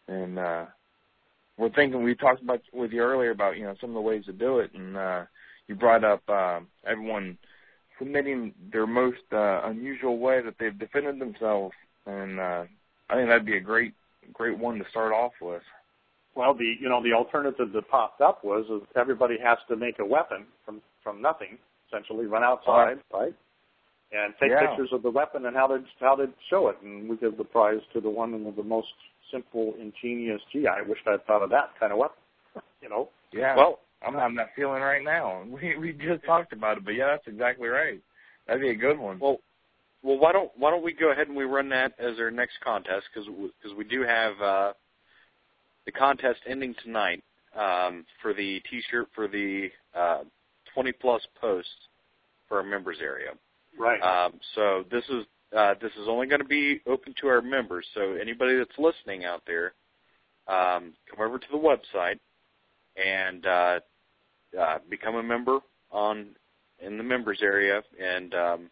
and 0.07 0.39
uh, 0.39 0.65
we're 1.57 1.69
thinking 1.69 2.03
we 2.03 2.15
talked 2.15 2.41
about 2.41 2.61
with 2.73 2.91
you 2.91 3.01
earlier 3.01 3.31
about 3.31 3.57
you 3.57 3.63
know 3.63 3.75
some 3.79 3.91
of 3.91 3.95
the 3.95 4.01
ways 4.01 4.25
to 4.25 4.33
do 4.33 4.59
it, 4.59 4.71
and 4.73 4.97
uh, 4.97 5.23
you 5.67 5.75
brought 5.75 6.03
up 6.03 6.21
uh, 6.27 6.59
everyone 6.85 7.37
submitting 7.99 8.53
their 8.71 8.87
most 8.87 9.21
uh, 9.31 9.61
unusual 9.65 10.17
way 10.17 10.41
that 10.41 10.55
they've 10.59 10.77
defended 10.77 11.19
themselves, 11.19 11.75
and 12.05 12.39
uh, 12.39 12.63
I 13.09 13.15
think 13.15 13.29
that'd 13.29 13.45
be 13.45 13.57
a 13.57 13.61
great 13.61 13.93
great 14.33 14.57
one 14.57 14.79
to 14.79 14.85
start 14.89 15.13
off 15.13 15.33
with. 15.41 15.61
Well, 16.35 16.53
the 16.53 16.75
you 16.79 16.89
know 16.89 17.01
the 17.03 17.13
alternative 17.13 17.71
that 17.73 17.89
popped 17.89 18.21
up 18.21 18.43
was 18.43 18.65
is 18.65 18.87
everybody 18.95 19.37
has 19.43 19.57
to 19.69 19.75
make 19.75 19.99
a 19.99 20.05
weapon 20.05 20.45
from 20.65 20.81
from 21.03 21.21
nothing, 21.21 21.57
essentially 21.87 22.25
run 22.25 22.43
outside, 22.43 22.97
right, 23.13 23.33
and 24.11 24.33
take 24.39 24.51
Yeah. 24.51 24.67
pictures 24.67 24.89
of 24.91 25.03
the 25.03 25.11
weapon 25.11 25.45
and 25.45 25.55
how 25.55 25.67
they 25.67 25.83
how 25.99 26.15
they 26.15 26.25
show 26.49 26.69
it, 26.69 26.77
and 26.81 27.07
we 27.07 27.17
give 27.17 27.37
the 27.37 27.43
prize 27.43 27.81
to 27.93 28.01
the 28.01 28.09
one 28.09 28.43
with 28.43 28.55
the 28.55 28.63
most 28.63 28.93
simple, 29.33 29.73
ingenious. 29.79 30.41
Gee, 30.51 30.67
I 30.67 30.87
wish 30.87 30.99
I'd 31.07 31.25
thought 31.25 31.43
of 31.43 31.49
that 31.49 31.71
kind 31.79 31.91
of 31.91 31.97
weapon. 31.97 32.17
You 32.81 32.89
know, 32.89 33.09
Yeah. 33.31 33.55
Well, 33.55 33.79
I'm 34.05 34.13
having 34.13 34.35
that 34.35 34.51
feeling 34.55 34.81
right 34.81 35.03
now. 35.03 35.43
We 35.49 35.77
we 35.77 35.93
just 35.93 36.23
talked 36.25 36.53
about 36.53 36.77
it, 36.77 36.85
but 36.85 36.91
yeah, 36.91 37.07
that's 37.07 37.27
exactly 37.27 37.67
right. 37.67 38.01
That'd 38.47 38.61
be 38.61 38.69
a 38.69 38.75
good 38.75 38.99
one. 38.99 39.19
Well, 39.19 39.39
well, 40.03 40.17
why 40.17 40.31
don't 40.33 40.51
why 40.57 40.69
don't 40.69 40.83
we 40.83 40.93
go 40.93 41.11
ahead 41.11 41.27
and 41.27 41.35
we 41.35 41.45
run 41.45 41.69
that 41.69 41.93
as 41.97 42.19
our 42.19 42.29
next 42.31 42.59
contest 42.63 43.05
because 43.13 43.27
because 43.61 43.75
we 43.77 43.85
do 43.85 44.03
have 44.03 44.33
uh, 44.41 44.73
the 45.85 45.91
contest 45.91 46.41
ending 46.47 46.75
tonight 46.83 47.23
um, 47.57 48.05
for 48.21 48.33
the 48.33 48.61
T-shirt 48.69 49.07
for 49.15 49.27
the 49.27 49.69
uh, 49.95 50.23
20 50.73 50.91
plus 50.93 51.21
posts 51.39 51.69
for 52.47 52.57
our 52.57 52.63
members 52.63 52.97
area. 53.01 53.31
right? 53.79 54.01
Um, 54.01 54.33
so 54.55 54.83
this 54.91 55.03
is 55.09 55.25
uh, 55.55 55.75
this 55.81 55.91
is 55.93 56.07
only 56.07 56.27
going 56.27 56.41
to 56.41 56.47
be 56.47 56.81
open 56.87 57.13
to 57.21 57.27
our 57.27 57.41
members. 57.41 57.85
So 57.93 58.13
anybody 58.13 58.57
that's 58.57 58.77
listening 58.77 59.25
out 59.25 59.43
there, 59.45 59.73
um, 60.47 60.93
come 61.09 61.25
over 61.25 61.39
to 61.39 61.47
the 61.51 61.57
website 61.57 62.19
and 63.03 63.45
uh, 63.45 63.79
uh, 64.59 64.77
become 64.89 65.15
a 65.15 65.23
member 65.23 65.59
on 65.91 66.27
in 66.79 66.97
the 66.97 67.03
members 67.03 67.39
area. 67.41 67.81
And 68.01 68.33
um, 68.33 68.69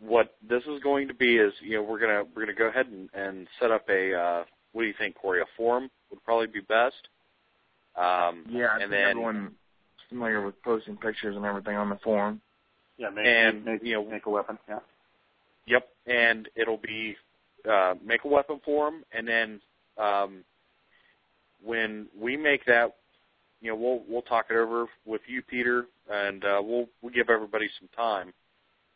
what 0.00 0.36
this 0.48 0.62
is 0.64 0.80
going 0.82 1.08
to 1.08 1.14
be 1.14 1.36
is, 1.36 1.52
you 1.60 1.76
know, 1.76 1.82
we're 1.82 2.00
gonna 2.00 2.22
we're 2.34 2.42
gonna 2.42 2.56
go 2.56 2.68
ahead 2.68 2.86
and, 2.86 3.08
and 3.14 3.46
set 3.60 3.70
up 3.70 3.88
a 3.88 4.14
uh, 4.14 4.44
what 4.72 4.82
do 4.82 4.88
you 4.88 4.94
think, 4.98 5.16
Corey? 5.16 5.40
A 5.40 5.46
forum 5.56 5.90
would 6.10 6.22
probably 6.24 6.46
be 6.46 6.60
best. 6.60 7.08
Um, 7.96 8.44
yeah, 8.48 8.66
I 8.66 8.74
and 8.74 8.80
think 8.82 8.90
then 8.90 9.10
everyone 9.10 9.54
familiar 10.08 10.44
with 10.44 10.60
posting 10.62 10.96
pictures 10.96 11.36
and 11.36 11.44
everything 11.44 11.76
on 11.76 11.88
the 11.88 11.98
forum. 12.02 12.40
yeah, 12.96 13.10
make 13.10 13.26
and, 13.26 13.64
make, 13.64 13.82
you 13.82 13.94
know, 13.94 14.04
make 14.08 14.26
a 14.26 14.30
weapon. 14.30 14.58
Yeah, 14.68 14.78
Yep, 15.68 15.88
and 16.06 16.48
it'll 16.56 16.78
be 16.78 17.14
uh, 17.70 17.94
make 18.04 18.24
a 18.24 18.28
weapon 18.28 18.60
for 18.64 18.90
them, 18.90 19.04
and 19.12 19.28
then 19.28 19.60
um, 19.98 20.44
when 21.62 22.06
we 22.18 22.36
make 22.36 22.64
that, 22.66 22.94
you 23.60 23.70
know, 23.70 23.76
we'll 23.76 24.02
we'll 24.08 24.22
talk 24.22 24.46
it 24.50 24.56
over 24.56 24.86
with 25.04 25.20
you, 25.26 25.42
Peter, 25.42 25.86
and 26.10 26.44
uh, 26.44 26.60
we'll 26.62 26.88
we'll 27.02 27.12
give 27.12 27.28
everybody 27.28 27.68
some 27.78 27.88
time 27.94 28.32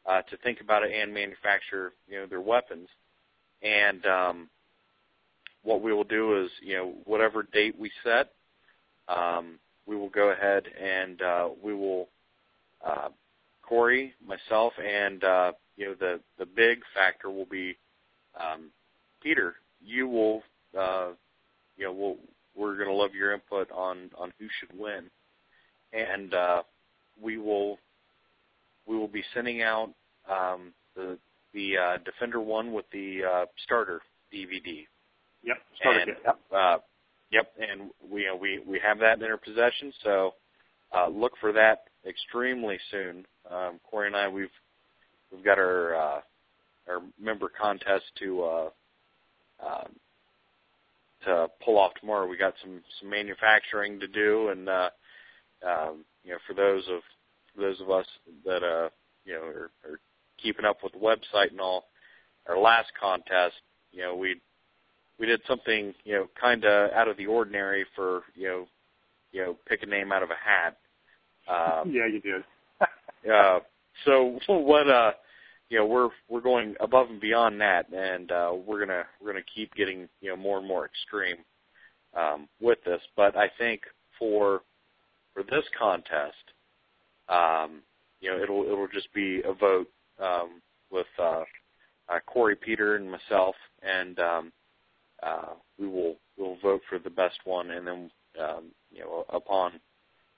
uh, 0.07 0.23
to 0.23 0.37
think 0.39 0.61
about 0.61 0.83
it 0.83 0.93
and 0.93 1.13
manufacture, 1.13 1.93
you 2.09 2.19
know, 2.19 2.27
their 2.27 2.41
weapons. 2.41 2.89
And 3.63 4.07
um, 4.07 4.49
what 5.63 5.83
we 5.83 5.93
will 5.93 6.05
do 6.05 6.43
is, 6.43 6.51
you 6.63 6.77
know, 6.77 6.95
whatever 7.05 7.43
date 7.43 7.79
we 7.79 7.91
set, 8.03 8.31
um, 9.09 9.59
we 9.87 9.97
will 9.97 10.09
go 10.09 10.31
ahead 10.31 10.65
and 10.81 11.21
uh, 11.21 11.49
we 11.63 11.75
will 11.75 12.09
uh, 12.85 13.09
Corey, 13.63 14.15
myself, 14.27 14.73
and 14.83 15.23
uh, 15.23 15.53
you 15.77 15.87
know 15.87 15.95
the 15.99 16.21
the 16.39 16.47
big 16.47 16.81
factor 16.95 17.31
will 17.31 17.47
be 17.47 17.77
um, 18.41 18.71
Peter. 19.23 19.55
You 19.85 20.07
will, 20.09 20.43
uh, 20.79 21.11
you 21.77 21.85
know, 21.85 21.93
we'll, 21.93 22.17
we're 22.55 22.77
going 22.77 22.89
to 22.89 22.95
love 22.95 23.15
your 23.15 23.33
input 23.33 23.71
on 23.73 24.11
on 24.19 24.33
who 24.39 24.47
should 24.61 24.79
win, 24.79 25.11
and 25.93 26.33
uh, 26.35 26.63
we 27.21 27.39
will 27.39 27.79
we 28.87 28.97
will 28.97 29.09
be 29.09 29.25
sending 29.35 29.63
out 29.63 29.91
um, 30.31 30.73
the 30.95 31.19
the 31.55 31.77
uh, 31.77 31.99
Defender 32.05 32.41
one 32.41 32.73
with 32.73 32.87
the 32.93 33.21
uh, 33.25 33.45
starter 33.65 34.01
DVD. 34.33 34.87
yep. 35.43 35.57
Start 35.81 35.97
And, 35.97 36.03
again. 36.11 36.17
Yep. 36.25 36.39
Uh, 36.55 36.77
yep, 37.31 37.53
and 37.59 37.91
we 38.11 38.27
we 38.41 38.61
we 38.67 38.81
have 38.85 38.99
that 39.01 39.19
in 39.19 39.25
our 39.25 39.37
possession, 39.37 39.93
so 40.03 40.35
uh, 40.97 41.09
look 41.09 41.33
for 41.41 41.53
that 41.53 41.85
extremely 42.07 42.79
soon. 42.91 43.25
Um, 43.51 43.81
Corey 43.91 44.07
and 44.07 44.17
I 44.17 44.29
we've 44.29 44.49
we've 45.33 45.45
got 45.45 45.59
our 45.59 45.95
uh, 45.95 46.21
our 46.89 47.01
member 47.21 47.49
contest 47.49 48.05
to 48.21 48.43
uh, 48.43 48.71
um, 49.65 49.89
to 51.25 51.49
pull 51.65 51.79
off 51.79 51.93
tomorrow. 52.01 52.27
We 52.27 52.37
got 52.37 52.55
some 52.63 52.81
some 53.01 53.11
manufacturing 53.11 54.01
to 54.01 54.09
do, 54.09 54.49
and 54.49 54.69
uh, 54.69 54.91
um, 55.67 56.05
you 56.25 56.33
know 56.33 56.39
for 56.47 56.55
those 56.55 56.85
of 56.89 57.01
for 57.55 57.63
those 57.63 57.81
of 57.81 57.91
us 57.91 58.07
that 58.45 58.63
uh, 58.63 58.89
you 59.25 59.35
know 59.35 59.43
are, 59.43 59.71
are 59.85 60.01
keeping 60.43 60.65
up 60.65 60.79
with 60.83 60.93
the 60.93 60.99
website 60.99 61.51
and 61.51 61.61
all, 61.61 61.85
our 62.49 62.59
last 62.59 62.89
contest, 63.01 63.55
you 63.93 64.03
know 64.03 64.17
we 64.17 64.41
we 65.19 65.27
did 65.27 65.41
something 65.47 65.95
you 66.05 66.15
know 66.15 66.27
kind 66.41 66.65
of 66.65 66.91
out 66.93 67.09
of 67.09 67.17
the 67.17 67.27
ordinary 67.27 67.85
for 67.95 68.23
you 68.35 68.49
know 68.49 68.67
you 69.33 69.43
know 69.43 69.57
pick 69.69 69.83
a 69.83 69.87
name 69.87 70.13
out 70.13 70.23
of 70.23 70.31
a 70.31 70.35
hat. 70.35 70.77
Um, 71.49 71.91
yeah, 71.93 72.07
you 72.07 72.21
did. 72.21 72.43
uh, 73.33 73.61
so 74.05 74.39
what 74.49 74.89
uh 74.89 75.13
you 75.73 75.79
know 75.79 75.87
we're 75.87 76.11
we're 76.29 76.43
going 76.43 76.75
above 76.81 77.09
and 77.09 77.19
beyond 77.19 77.59
that 77.59 77.91
and 77.93 78.31
uh 78.31 78.53
we're 78.67 78.79
gonna 78.79 79.05
we're 79.21 79.33
gonna 79.33 79.45
keep 79.55 79.75
getting 79.75 80.07
you 80.21 80.29
know 80.29 80.37
more 80.37 80.59
and 80.59 80.69
more 80.69 80.85
extreme 80.85 81.39
um 82.15 82.47
with 82.61 82.79
this 82.85 83.01
but 83.17 83.35
i 83.39 83.51
think 83.59 83.81
for 84.19 84.61
for 85.33 85.43
this 85.45 85.65
contest 85.77 86.53
um 87.31 87.81
you 88.21 88.31
know 88.31 88.41
it'll 88.41 88.65
it'll 88.65 88.87
just 88.87 89.13
be 89.15 89.41
a 89.47 89.55
vote 89.55 89.89
um 90.23 90.61
with 90.91 91.07
uh, 91.19 91.43
uh 92.11 92.21
corey 92.27 92.55
peter 92.55 92.97
and 92.97 93.11
myself 93.11 93.55
and 93.83 94.19
um 94.19 94.53
uh 95.23 95.55
we 95.79 95.89
will 95.89 96.17
we'll 96.37 96.59
vote 96.63 96.83
for 96.87 96.99
the 96.99 97.09
best 97.09 97.39
one 97.45 97.71
and 97.71 97.87
then 97.87 98.11
um 98.39 98.65
you 98.93 99.01
know 99.01 99.25
upon 99.31 99.73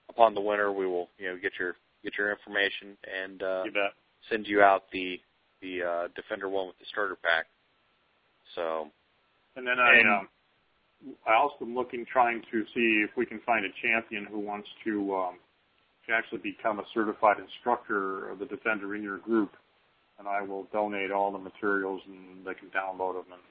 upon 0.08 0.32
the 0.32 0.40
winner 0.40 0.70
we 0.70 0.86
will 0.86 1.08
you 1.18 1.26
know 1.26 1.36
get 1.36 1.54
your 1.58 1.74
get 2.04 2.16
your 2.16 2.30
information 2.30 2.96
and 3.20 3.42
uh, 3.42 3.62
You 3.64 3.72
bet. 3.72 3.94
Send 4.30 4.46
you 4.46 4.62
out 4.62 4.84
the 4.92 5.20
the 5.60 5.82
uh, 5.82 6.08
Defender 6.14 6.48
one 6.48 6.66
with 6.66 6.78
the 6.78 6.84
starter 6.90 7.16
pack. 7.16 7.46
So 8.54 8.90
And 9.56 9.66
then 9.66 9.78
I 9.78 9.98
And- 9.98 10.08
um, 10.08 10.28
I 11.26 11.34
also 11.34 11.56
am 11.62 11.74
looking, 11.74 12.06
trying 12.06 12.40
to 12.50 12.64
see 12.74 13.04
if 13.04 13.14
we 13.16 13.26
can 13.26 13.38
find 13.40 13.66
a 13.66 13.72
champion 13.82 14.24
who 14.24 14.38
wants 14.38 14.68
to 14.84 15.14
um, 15.14 15.38
to 16.06 16.12
actually 16.12 16.38
become 16.38 16.80
a 16.80 16.84
certified 16.94 17.38
instructor 17.38 18.30
of 18.30 18.38
the 18.38 18.46
defender 18.46 18.94
in 18.94 19.02
your 19.02 19.18
group, 19.18 19.56
and 20.18 20.28
I 20.28 20.42
will 20.42 20.64
donate 20.72 21.10
all 21.10 21.30
the 21.30 21.38
materials 21.38 22.00
and 22.06 22.44
they 22.44 22.54
can 22.54 22.68
download 22.70 23.14
them 23.14 23.32
and 23.32 23.42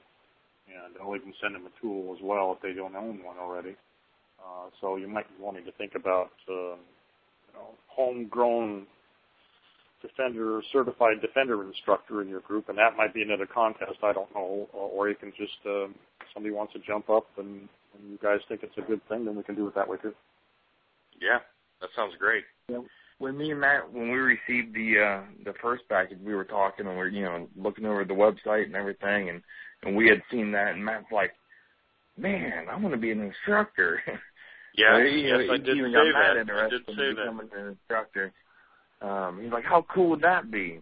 and 0.66 0.96
I'll 1.00 1.14
even 1.14 1.34
send 1.40 1.54
them 1.54 1.66
a 1.66 1.80
tool 1.80 2.14
as 2.16 2.22
well 2.22 2.52
if 2.52 2.62
they 2.62 2.72
don't 2.72 2.96
own 2.96 3.22
one 3.22 3.36
already. 3.38 3.76
Uh, 4.40 4.70
so 4.80 4.96
you 4.96 5.06
might 5.06 5.28
be 5.28 5.42
wanting 5.42 5.64
to 5.64 5.72
think 5.72 5.94
about 5.94 6.32
uh, 6.48 6.74
you 6.74 7.54
know, 7.54 7.68
homegrown 7.86 8.86
defender, 10.06 10.62
certified 10.72 11.20
defender 11.20 11.62
instructor 11.64 12.20
in 12.22 12.28
your 12.28 12.40
group, 12.40 12.68
and 12.68 12.78
that 12.78 12.96
might 12.96 13.14
be 13.14 13.22
another 13.22 13.46
contest. 13.46 13.98
I 14.02 14.12
don't 14.12 14.32
know, 14.34 14.68
or, 14.72 14.88
or 14.90 15.08
you 15.08 15.14
can 15.14 15.32
just 15.36 15.56
uh, 15.66 15.86
somebody 16.32 16.54
wants 16.54 16.72
to 16.74 16.78
jump 16.80 17.08
up 17.08 17.26
and, 17.38 17.68
and 17.94 18.10
you 18.10 18.18
guys 18.22 18.40
think 18.48 18.62
it's 18.62 18.76
a 18.76 18.82
good 18.82 19.00
thing, 19.08 19.24
then 19.24 19.36
we 19.36 19.42
can 19.42 19.54
do 19.54 19.66
it 19.66 19.74
that 19.74 19.88
way 19.88 19.96
too. 20.02 20.12
Yeah, 21.20 21.38
that 21.80 21.90
sounds 21.96 22.14
great. 22.18 22.44
Yeah. 22.68 22.80
When 23.18 23.38
me 23.38 23.52
and 23.52 23.60
Matt, 23.60 23.92
when 23.92 24.10
we 24.10 24.18
received 24.18 24.74
the 24.74 24.98
uh, 24.98 25.22
the 25.44 25.54
first 25.62 25.84
package, 25.88 26.18
we 26.24 26.34
were 26.34 26.44
talking 26.44 26.86
and 26.86 26.96
we 26.96 27.02
are 27.02 27.08
you 27.08 27.24
know 27.24 27.48
looking 27.56 27.86
over 27.86 28.04
the 28.04 28.12
website 28.12 28.64
and 28.64 28.74
everything, 28.74 29.30
and 29.30 29.40
and 29.82 29.96
we 29.96 30.08
had 30.08 30.22
seen 30.30 30.50
that, 30.52 30.74
and 30.74 30.84
Matt's 30.84 31.06
like, 31.12 31.32
"Man, 32.18 32.66
I 32.70 32.76
want 32.76 32.92
to 32.92 33.00
be 33.00 33.12
an 33.12 33.20
instructor." 33.20 34.00
Yeah, 34.76 34.98
so 34.98 35.04
he, 35.06 35.22
yes, 35.22 35.40
he 35.46 35.50
I 35.50 35.56
did 35.58 35.78
even 35.78 35.92
say 35.92 36.10
got 36.12 36.18
Matt 36.18 36.34
that. 36.34 36.40
interested 36.40 36.82
I 36.82 36.90
did 36.90 36.98
say 36.98 37.08
in 37.10 37.36
that. 37.36 37.58
an 37.58 37.68
instructor. 37.68 38.32
Um, 39.04 39.40
he's 39.42 39.52
like, 39.52 39.64
"How 39.64 39.84
cool 39.94 40.10
would 40.10 40.22
that 40.22 40.50
be?" 40.50 40.80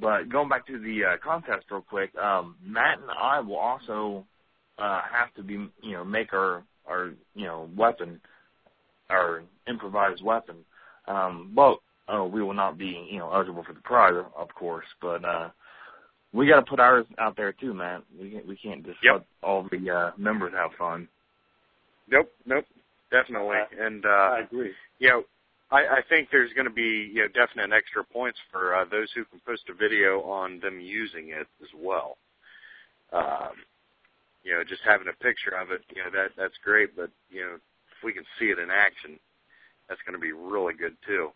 But 0.00 0.28
going 0.28 0.48
back 0.48 0.66
to 0.68 0.78
the 0.78 1.04
uh, 1.04 1.16
contest 1.22 1.66
real 1.70 1.82
quick, 1.82 2.14
um, 2.16 2.56
Matt 2.64 2.98
and 3.00 3.10
I 3.10 3.40
will 3.40 3.56
also 3.56 4.24
uh, 4.78 5.02
have 5.12 5.34
to 5.34 5.42
be, 5.42 5.54
you 5.82 5.92
know, 5.92 6.04
make 6.04 6.32
our 6.32 6.62
our 6.88 7.10
you 7.34 7.46
know 7.46 7.68
weapon, 7.76 8.20
our 9.10 9.42
improvised 9.68 10.22
weapon. 10.24 10.56
Um, 11.06 11.52
but 11.54 11.78
oh, 12.08 12.26
we 12.26 12.42
will 12.42 12.54
not 12.54 12.78
be, 12.78 13.08
you 13.10 13.18
know, 13.18 13.32
eligible 13.32 13.64
for 13.64 13.72
the 13.72 13.80
prize, 13.80 14.14
of 14.36 14.48
course. 14.54 14.86
But 15.02 15.24
uh, 15.24 15.50
we 16.32 16.46
got 16.46 16.56
to 16.60 16.70
put 16.70 16.80
ours 16.80 17.06
out 17.18 17.36
there 17.36 17.52
too, 17.52 17.74
Matt. 17.74 18.02
We 18.18 18.30
can't, 18.30 18.46
we 18.46 18.56
can't 18.56 18.84
just 18.84 18.98
Yep. 19.02 19.14
let 19.14 19.26
all 19.42 19.68
the 19.70 19.90
uh, 19.90 20.10
members 20.16 20.52
have 20.54 20.70
fun. 20.78 21.08
Nope, 22.08 22.32
nope, 22.46 22.64
definitely. 23.10 23.56
And 23.78 24.04
uh, 24.04 24.08
I 24.08 24.40
agree. 24.40 24.72
you 24.98 25.08
know, 25.08 25.22
I, 25.70 25.78
I 25.78 26.00
think 26.08 26.28
there's 26.30 26.52
going 26.52 26.66
to 26.66 26.74
be 26.74 27.10
you 27.12 27.22
know 27.22 27.28
definite 27.28 27.74
extra 27.74 28.04
points 28.04 28.38
for 28.50 28.74
uh, 28.74 28.84
those 28.90 29.08
who 29.14 29.24
can 29.24 29.40
post 29.46 29.62
a 29.70 29.74
video 29.74 30.22
on 30.22 30.60
them 30.60 30.80
using 30.80 31.28
it 31.28 31.46
as 31.62 31.68
well. 31.76 32.16
Um, 33.12 33.54
you 34.42 34.52
know, 34.52 34.64
just 34.64 34.82
having 34.84 35.08
a 35.08 35.22
picture 35.22 35.54
of 35.54 35.70
it, 35.70 35.82
you 35.94 36.02
know, 36.02 36.10
that 36.10 36.32
that's 36.36 36.54
great. 36.64 36.96
But 36.96 37.10
you 37.30 37.42
know, 37.42 37.54
if 37.54 38.04
we 38.04 38.12
can 38.12 38.24
see 38.38 38.46
it 38.46 38.58
in 38.58 38.70
action, 38.70 39.18
that's 39.88 40.00
going 40.06 40.18
to 40.18 40.22
be 40.22 40.32
really 40.32 40.74
good 40.74 40.96
too. 41.06 41.30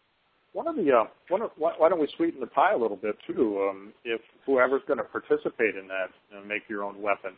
One 0.52 0.69
of 0.69 0.77
the 0.77 0.90
uh, 0.90 1.05
one 1.28 1.43
of, 1.43 1.51
why, 1.56 1.74
why 1.77 1.89
don't 1.89 2.01
we 2.01 2.09
sweeten 2.16 2.40
the 2.40 2.47
pie 2.47 2.73
a 2.73 2.78
little 2.78 2.97
bit 2.97 3.16
too? 3.27 3.69
Um, 3.69 3.93
if 4.05 4.20
whoever's 4.47 4.82
going 4.86 4.98
to 4.98 5.05
participate 5.05 5.74
in 5.77 5.89
that 5.89 6.11
and 6.35 6.47
make 6.47 6.62
your 6.69 6.85
own 6.85 7.02
weapon, 7.02 7.32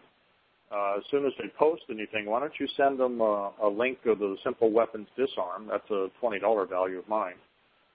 uh, 0.73 0.95
as 0.99 1.05
soon 1.11 1.25
as 1.27 1.33
they 1.39 1.49
post 1.59 1.83
anything, 1.91 2.27
why 2.27 2.41
don't 2.41 2.53
you 2.59 2.67
send 2.77 2.99
them 2.99 3.21
a, 3.21 3.53
a 3.63 3.69
link 3.69 3.99
of 4.07 4.19
the 4.19 4.37
Simple 4.45 4.71
Weapons 4.73 5.07
Disarm? 5.17 5.69
That's 5.71 5.89
a 5.91 6.09
twenty 6.21 6.39
dollar 6.39 6.67
value 6.67 6.99
of 6.99 7.09
mine 7.09 7.35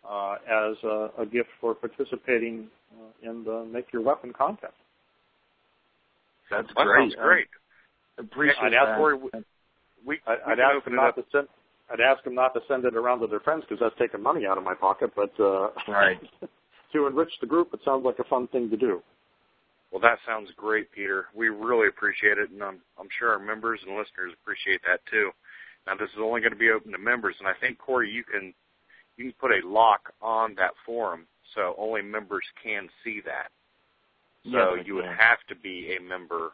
uh, 0.10 0.35
as 0.49 0.76
a, 0.84 1.10
a 1.19 1.26
gift 1.26 1.49
for 1.60 1.73
participating 1.76 2.68
uh, 2.93 3.30
in 3.30 3.43
the 3.43 3.65
Make 3.72 3.91
Your 3.91 4.02
Weapon 4.02 4.31
contest. 4.31 4.73
That's 6.49 6.68
That 6.76 6.85
great. 6.85 7.02
sounds 7.02 7.15
great. 7.15 7.48
Appreciate 8.18 8.57
I'd 8.61 8.73
that. 8.73 8.88
ask 8.89 8.98
Corey. 8.98 9.18
We, 9.18 9.30
we 10.06 10.19
I, 10.27 10.31
we 10.48 10.53
I'd 10.53 10.57
can 10.57 10.60
ask 10.77 10.85
them 10.85 10.95
not 10.95 11.10
up. 11.10 11.15
to 11.15 11.23
send. 11.31 11.48
I'd 11.91 11.99
ask 12.02 12.23
them 12.23 12.35
not 12.35 12.53
to 12.53 12.61
send 12.68 12.85
it 12.85 12.95
around 12.95 13.19
to 13.19 13.27
their 13.27 13.39
friends 13.41 13.64
because 13.68 13.81
that's 13.81 13.95
taking 13.99 14.22
money 14.23 14.45
out 14.45 14.57
of 14.57 14.64
my 14.64 14.73
pocket. 14.73 15.11
But 15.15 15.31
uh, 15.39 15.69
Right. 15.88 16.19
to 16.93 17.07
enrich 17.07 17.31
the 17.41 17.48
group, 17.48 17.69
it 17.73 17.81
sounds 17.84 18.06
like 18.06 18.19
a 18.19 18.23
fun 18.26 18.48
thing 18.48 18.69
to 18.69 18.77
do. 18.77 19.02
Well, 19.92 20.02
that 20.02 20.20
sounds 20.26 20.50
great, 20.56 20.92
Peter. 20.92 21.26
We 21.36 21.50
really 21.50 21.88
appreciate 21.88 22.38
it, 22.38 22.50
and 22.50 22.64
I'm, 22.64 22.80
I'm 22.98 23.10
sure 23.20 23.34
our 23.34 23.40
members 23.40 23.80
and 23.86 23.98
listeners 23.98 24.34
appreciate 24.42 24.82
that 24.88 25.02
too. 25.12 25.32
Now, 25.86 25.96
this 25.96 26.10
is 26.12 26.20
only 26.22 26.40
going 26.40 26.54
to 26.54 26.58
be 26.58 26.70
open 26.72 26.92
to 26.94 26.98
members, 26.98 27.36
and 27.40 27.48
I 27.48 27.54
think 27.60 27.78
Corey, 27.78 28.10
you 28.10 28.24
can 28.24 28.54
you 29.18 29.26
can 29.26 29.34
put 29.40 29.52
a 29.52 29.68
lock 29.68 30.14
on 30.22 30.56
that 30.56 30.72
forum 30.86 31.28
so 31.54 31.76
only 31.78 32.02
members 32.02 32.46
can 32.64 32.88
see 33.04 33.22
that. 33.26 33.50
So 34.52 34.76
Yes, 34.76 34.88
you 34.88 34.96
would 34.96 35.06
have 35.06 35.38
to 35.50 35.56
be 35.56 35.96
a 35.98 36.02
member 36.02 36.52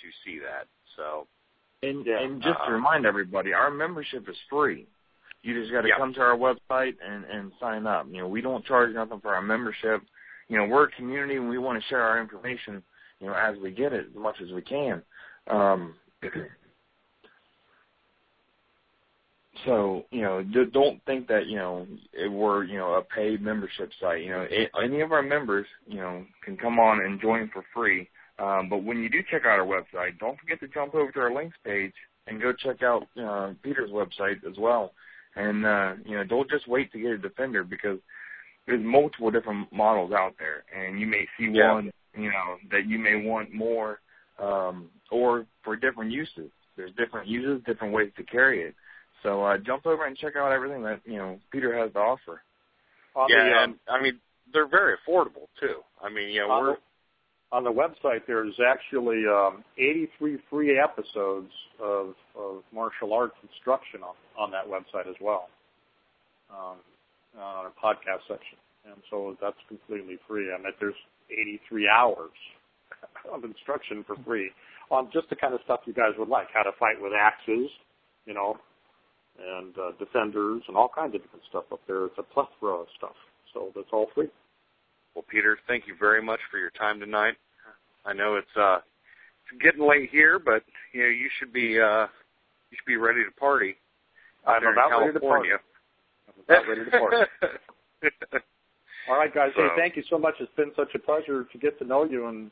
to 0.00 0.06
see 0.24 0.38
that. 0.40 0.66
So 0.96 1.26
And, 1.82 2.06
Yeah. 2.06 2.20
and 2.20 2.40
just 2.40 2.60
Uh, 2.60 2.66
to 2.66 2.72
remind 2.72 3.04
everybody, 3.06 3.52
our 3.52 3.70
membership 3.70 4.28
is 4.28 4.38
free. 4.48 4.86
You 5.42 5.54
just 5.54 5.72
got 5.72 5.82
to 5.82 5.88
Yeah. 5.88 5.96
come 5.96 6.14
to 6.14 6.22
our 6.22 6.36
website 6.36 6.96
and, 7.02 7.24
and 7.24 7.52
sign 7.60 7.86
up. 7.86 8.06
You 8.08 8.18
know, 8.18 8.28
we 8.28 8.40
don't 8.40 8.64
charge 8.64 8.94
nothing 8.94 9.20
for 9.20 9.34
our 9.34 9.42
membership. 9.42 10.02
You 10.48 10.58
know, 10.58 10.66
we're 10.66 10.84
a 10.84 10.92
community 10.92 11.36
and 11.36 11.48
we 11.48 11.58
want 11.58 11.80
to 11.80 11.88
share 11.88 12.02
our 12.02 12.20
information, 12.20 12.82
you 13.20 13.26
know, 13.26 13.34
as 13.34 13.56
we 13.62 13.70
get 13.70 13.92
it 13.92 14.06
as 14.10 14.16
much 14.16 14.36
as 14.42 14.50
we 14.52 14.62
can. 14.62 15.02
Um, 15.48 15.94
so, 19.64 20.04
you 20.10 20.22
know, 20.22 20.42
don't 20.72 21.02
think 21.04 21.28
that, 21.28 21.46
you 21.46 21.56
know, 21.56 21.86
we're, 22.30 22.64
you 22.64 22.78
know, 22.78 22.94
a 22.94 23.02
paid 23.02 23.40
membership 23.42 23.90
site. 24.00 24.22
You 24.22 24.30
know, 24.30 24.46
any 24.82 25.00
of 25.00 25.12
our 25.12 25.22
members, 25.22 25.66
you 25.86 25.98
know, 25.98 26.24
can 26.44 26.56
come 26.56 26.78
on 26.78 27.04
and 27.04 27.20
join 27.20 27.50
for 27.52 27.64
free. 27.74 28.08
Um, 28.38 28.68
but 28.68 28.82
when 28.82 28.98
you 28.98 29.08
do 29.08 29.22
check 29.30 29.42
out 29.46 29.60
our 29.60 29.66
website, 29.66 30.18
don't 30.18 30.38
forget 30.38 30.60
to 30.60 30.68
jump 30.68 30.94
over 30.94 31.10
to 31.12 31.20
our 31.20 31.32
links 31.32 31.56
page 31.64 31.92
and 32.26 32.40
go 32.40 32.52
check 32.52 32.82
out 32.82 33.06
uh, 33.20 33.52
Peter's 33.62 33.90
website 33.90 34.44
as 34.48 34.56
well. 34.58 34.92
And 35.36 35.64
uh, 35.66 35.94
you 36.04 36.16
know, 36.16 36.24
don't 36.24 36.50
just 36.50 36.68
wait 36.68 36.92
to 36.92 36.98
get 36.98 37.10
a 37.10 37.18
defender 37.18 37.64
because 37.64 37.98
there's 38.66 38.82
multiple 38.82 39.30
different 39.30 39.72
models 39.72 40.12
out 40.12 40.34
there, 40.38 40.64
and 40.74 41.00
you 41.00 41.06
may 41.06 41.26
see 41.36 41.48
Yeah. 41.48 41.72
one, 41.72 41.92
you 42.16 42.30
know, 42.30 42.58
that 42.70 42.86
you 42.86 42.98
may 42.98 43.16
want 43.16 43.52
more, 43.52 44.00
um, 44.38 44.90
or 45.10 45.46
for 45.62 45.76
different 45.76 46.10
uses. 46.10 46.50
There's 46.76 46.92
different 46.92 47.28
uses, 47.28 47.62
different 47.64 47.92
ways 47.92 48.12
to 48.16 48.24
carry 48.24 48.62
it. 48.62 48.74
So 49.22 49.42
uh, 49.44 49.58
jump 49.58 49.86
over 49.86 50.04
and 50.04 50.16
check 50.16 50.36
out 50.36 50.52
everything 50.52 50.82
that 50.82 51.00
you 51.04 51.16
know 51.16 51.40
Peter 51.50 51.76
has 51.76 51.92
to 51.92 51.98
offer. 51.98 52.42
On 53.14 53.28
yeah, 53.30 53.44
the, 53.44 53.56
um, 53.56 53.62
and 53.62 53.78
I 53.88 54.02
mean 54.02 54.20
they're 54.52 54.68
very 54.68 54.96
affordable 54.96 55.48
too. 55.60 55.82
I 56.02 56.08
mean, 56.08 56.28
you 56.28 56.40
know, 56.40 56.50
on 56.50 56.62
we're 56.62 56.74
the, 56.74 56.80
on 57.52 57.64
the 57.64 57.72
website, 57.72 58.26
there's 58.26 58.58
actually 58.66 59.24
um, 59.26 59.64
83 59.78 60.38
free 60.50 60.78
episodes 60.78 61.52
of, 61.80 62.14
of 62.36 62.62
martial 62.72 63.12
arts 63.12 63.36
instruction 63.42 64.00
on, 64.02 64.14
on 64.36 64.50
that 64.50 64.66
website 64.66 65.08
as 65.08 65.16
well, 65.20 65.48
um, 66.50 66.76
on 67.38 67.66
a 67.66 67.74
podcast 67.74 68.26
section. 68.28 68.58
And 68.84 69.00
so 69.10 69.36
that's 69.40 69.56
completely 69.68 70.18
free. 70.28 70.52
I 70.52 70.58
mean, 70.58 70.72
there's 70.78 70.94
83 71.30 71.88
hours 71.88 72.36
of 73.32 73.44
instruction 73.44 74.04
for 74.06 74.16
free 74.24 74.50
on 74.90 75.10
just 75.12 75.30
the 75.30 75.36
kind 75.36 75.54
of 75.54 75.60
stuff 75.64 75.80
you 75.86 75.94
guys 75.94 76.12
would 76.18 76.28
like, 76.28 76.48
how 76.52 76.62
to 76.62 76.72
fight 76.78 77.00
with 77.00 77.12
axes, 77.16 77.70
you 78.26 78.34
know, 78.34 78.56
and 79.40 79.74
uh, 79.78 79.92
defenders 79.98 80.62
and 80.68 80.76
all 80.76 80.90
kinds 80.94 81.14
of 81.14 81.22
different 81.22 81.44
stuff 81.48 81.64
up 81.72 81.80
there. 81.86 82.06
It's 82.06 82.18
a 82.18 82.22
plethora 82.22 82.80
of 82.80 82.86
stuff. 82.96 83.16
So 83.52 83.72
that's 83.74 83.88
all 83.92 84.08
free. 84.14 84.28
Well, 85.14 85.24
Peter, 85.28 85.56
thank 85.66 85.86
you 85.86 85.94
very 85.98 86.22
much 86.22 86.40
for 86.50 86.58
your 86.58 86.70
time 86.70 87.00
tonight. 87.00 87.34
I 88.04 88.12
know 88.12 88.36
it's 88.36 88.56
uh 88.56 88.78
it's 89.50 89.62
getting 89.62 89.88
late 89.88 90.10
here, 90.10 90.38
but 90.38 90.62
you 90.92 91.02
know 91.02 91.08
you 91.08 91.30
should 91.38 91.52
be 91.52 91.80
uh 91.80 92.06
you 92.70 92.76
should 92.76 92.86
be 92.86 92.96
ready 92.96 93.24
to 93.24 93.30
party 93.40 93.76
I'm 94.46 94.66
about 94.66 95.00
ready 95.00 95.12
to 95.14 95.20
party. 95.20 95.48
California. 96.46 96.46
I'm 96.48 96.54
about 96.54 96.68
ready 96.68 96.84
to 96.84 96.98
party. 96.98 98.44
All 99.08 99.16
right, 99.16 99.34
guys. 99.34 99.50
Hey, 99.54 99.68
thank 99.76 99.96
you 99.96 100.02
so 100.08 100.18
much. 100.18 100.34
It's 100.40 100.54
been 100.56 100.72
such 100.76 100.94
a 100.94 100.98
pleasure 100.98 101.44
to 101.44 101.58
get 101.58 101.78
to 101.78 101.84
know 101.84 102.04
you, 102.04 102.26
and 102.26 102.50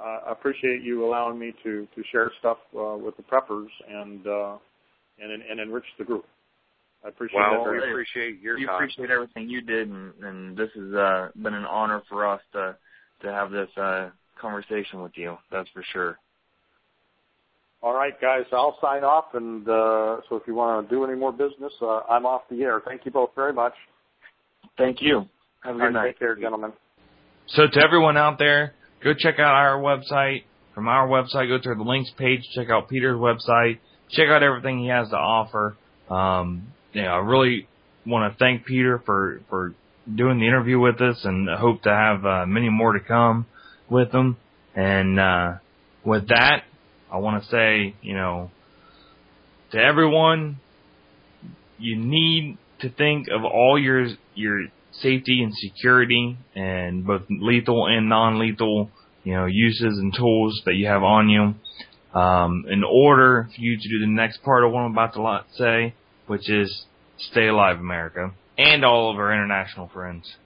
uh, 0.00 0.20
I 0.28 0.32
appreciate 0.32 0.82
you 0.82 1.04
allowing 1.04 1.38
me 1.38 1.52
to 1.62 1.86
to 1.94 2.02
share 2.10 2.30
stuff 2.38 2.58
uh, 2.74 2.96
with 2.96 3.16
the 3.16 3.22
preppers 3.22 3.68
and 3.88 4.26
uh, 4.26 4.56
and 5.20 5.42
and 5.42 5.60
enrich 5.60 5.84
the 5.98 6.04
group. 6.04 6.24
I 7.04 7.08
appreciate 7.08 7.38
well, 7.38 7.64
that 7.64 7.70
we 7.70 7.78
very 7.78 7.80
much. 7.80 7.88
appreciate 7.90 8.40
your 8.40 8.56
we 8.56 8.66
time. 8.66 8.74
appreciate 8.76 9.10
everything 9.10 9.48
you 9.48 9.60
did, 9.62 9.88
and, 9.88 10.12
and 10.22 10.56
this 10.56 10.70
has 10.74 10.94
uh, 10.94 11.28
been 11.42 11.54
an 11.54 11.64
honor 11.64 12.02
for 12.08 12.26
us 12.26 12.40
to 12.52 12.76
to 13.22 13.32
have 13.32 13.50
this 13.50 13.68
uh, 13.76 14.10
conversation 14.40 15.02
with 15.02 15.12
you. 15.16 15.36
That's 15.50 15.68
for 15.70 15.84
sure. 15.92 16.18
All 17.82 17.94
right, 17.94 18.12
guys. 18.20 18.44
I'll 18.52 18.76
sign 18.80 19.04
off, 19.04 19.26
and 19.34 19.66
uh, 19.66 20.20
so 20.28 20.36
if 20.36 20.42
you 20.46 20.54
want 20.54 20.86
to 20.86 20.94
do 20.94 21.04
any 21.04 21.16
more 21.16 21.32
business, 21.32 21.72
uh, 21.80 22.00
I'm 22.10 22.26
off 22.26 22.42
the 22.50 22.62
air. 22.62 22.82
Thank 22.86 23.06
you 23.06 23.10
both 23.10 23.30
very 23.34 23.54
much. 23.54 23.72
Thank 24.76 24.98
you. 25.00 25.24
Have 25.62 25.76
a 25.76 25.78
good 25.78 25.84
All 25.84 25.86
right, 25.86 25.92
night. 25.92 26.06
Take 26.08 26.18
care, 26.18 26.36
gentlemen. 26.36 26.72
So 27.48 27.62
to 27.72 27.80
everyone 27.82 28.16
out 28.16 28.38
there, 28.38 28.74
go 29.02 29.12
check 29.18 29.38
out 29.38 29.54
our 29.54 29.80
website. 29.80 30.44
From 30.74 30.88
our 30.88 31.08
website, 31.08 31.48
go 31.48 31.58
to 31.58 31.74
the 31.74 31.82
links 31.82 32.10
page, 32.16 32.40
check 32.54 32.68
out 32.70 32.88
Peter's 32.88 33.18
website, 33.18 33.78
check 34.10 34.28
out 34.28 34.42
everything 34.42 34.78
he 34.78 34.88
has 34.88 35.08
to 35.08 35.16
offer. 35.16 35.76
Um, 36.08 36.68
you 36.92 37.02
know, 37.02 37.08
I 37.08 37.18
really 37.18 37.66
want 38.06 38.32
to 38.32 38.38
thank 38.38 38.66
Peter 38.66 39.02
for, 39.04 39.40
for 39.50 39.74
doing 40.14 40.38
the 40.38 40.46
interview 40.46 40.78
with 40.78 41.00
us 41.00 41.20
and 41.24 41.48
hope 41.48 41.82
to 41.82 41.90
have 41.90 42.24
uh, 42.24 42.46
many 42.46 42.68
more 42.68 42.92
to 42.92 43.00
come 43.00 43.46
with 43.88 44.12
him. 44.12 44.36
And 44.74 45.18
uh, 45.18 45.54
with 46.04 46.28
that, 46.28 46.62
I 47.12 47.18
want 47.18 47.42
to 47.42 47.48
say, 47.48 47.94
you 48.02 48.14
know, 48.14 48.50
to 49.72 49.78
everyone, 49.78 50.60
you 51.78 51.96
need 51.96 52.58
to 52.80 52.90
think 52.90 53.28
of 53.28 53.44
all 53.44 53.78
your 53.78 54.08
your 54.34 54.66
safety 54.92 55.42
and 55.42 55.52
security 55.54 56.36
and 56.54 57.06
both 57.06 57.22
lethal 57.28 57.86
and 57.86 58.08
non-lethal, 58.08 58.90
you 59.24 59.34
know, 59.34 59.46
uses 59.46 59.98
and 59.98 60.14
tools 60.14 60.62
that 60.66 60.74
you 60.74 60.86
have 60.86 61.02
on 61.02 61.28
you. 61.28 61.54
Um, 62.18 62.64
in 62.68 62.82
order 62.82 63.48
for 63.54 63.60
you 63.60 63.76
to 63.76 63.88
do 63.88 64.00
the 64.00 64.06
next 64.06 64.42
part 64.42 64.64
of 64.64 64.72
what 64.72 64.80
I'm 64.80 64.92
about 64.92 65.14
to 65.14 65.44
say, 65.56 65.94
which 66.26 66.50
is 66.50 66.84
stay 67.18 67.46
alive, 67.46 67.78
America, 67.78 68.32
and 68.58 68.84
all 68.84 69.12
of 69.12 69.16
our 69.16 69.32
international 69.32 69.88
friends. 69.88 70.36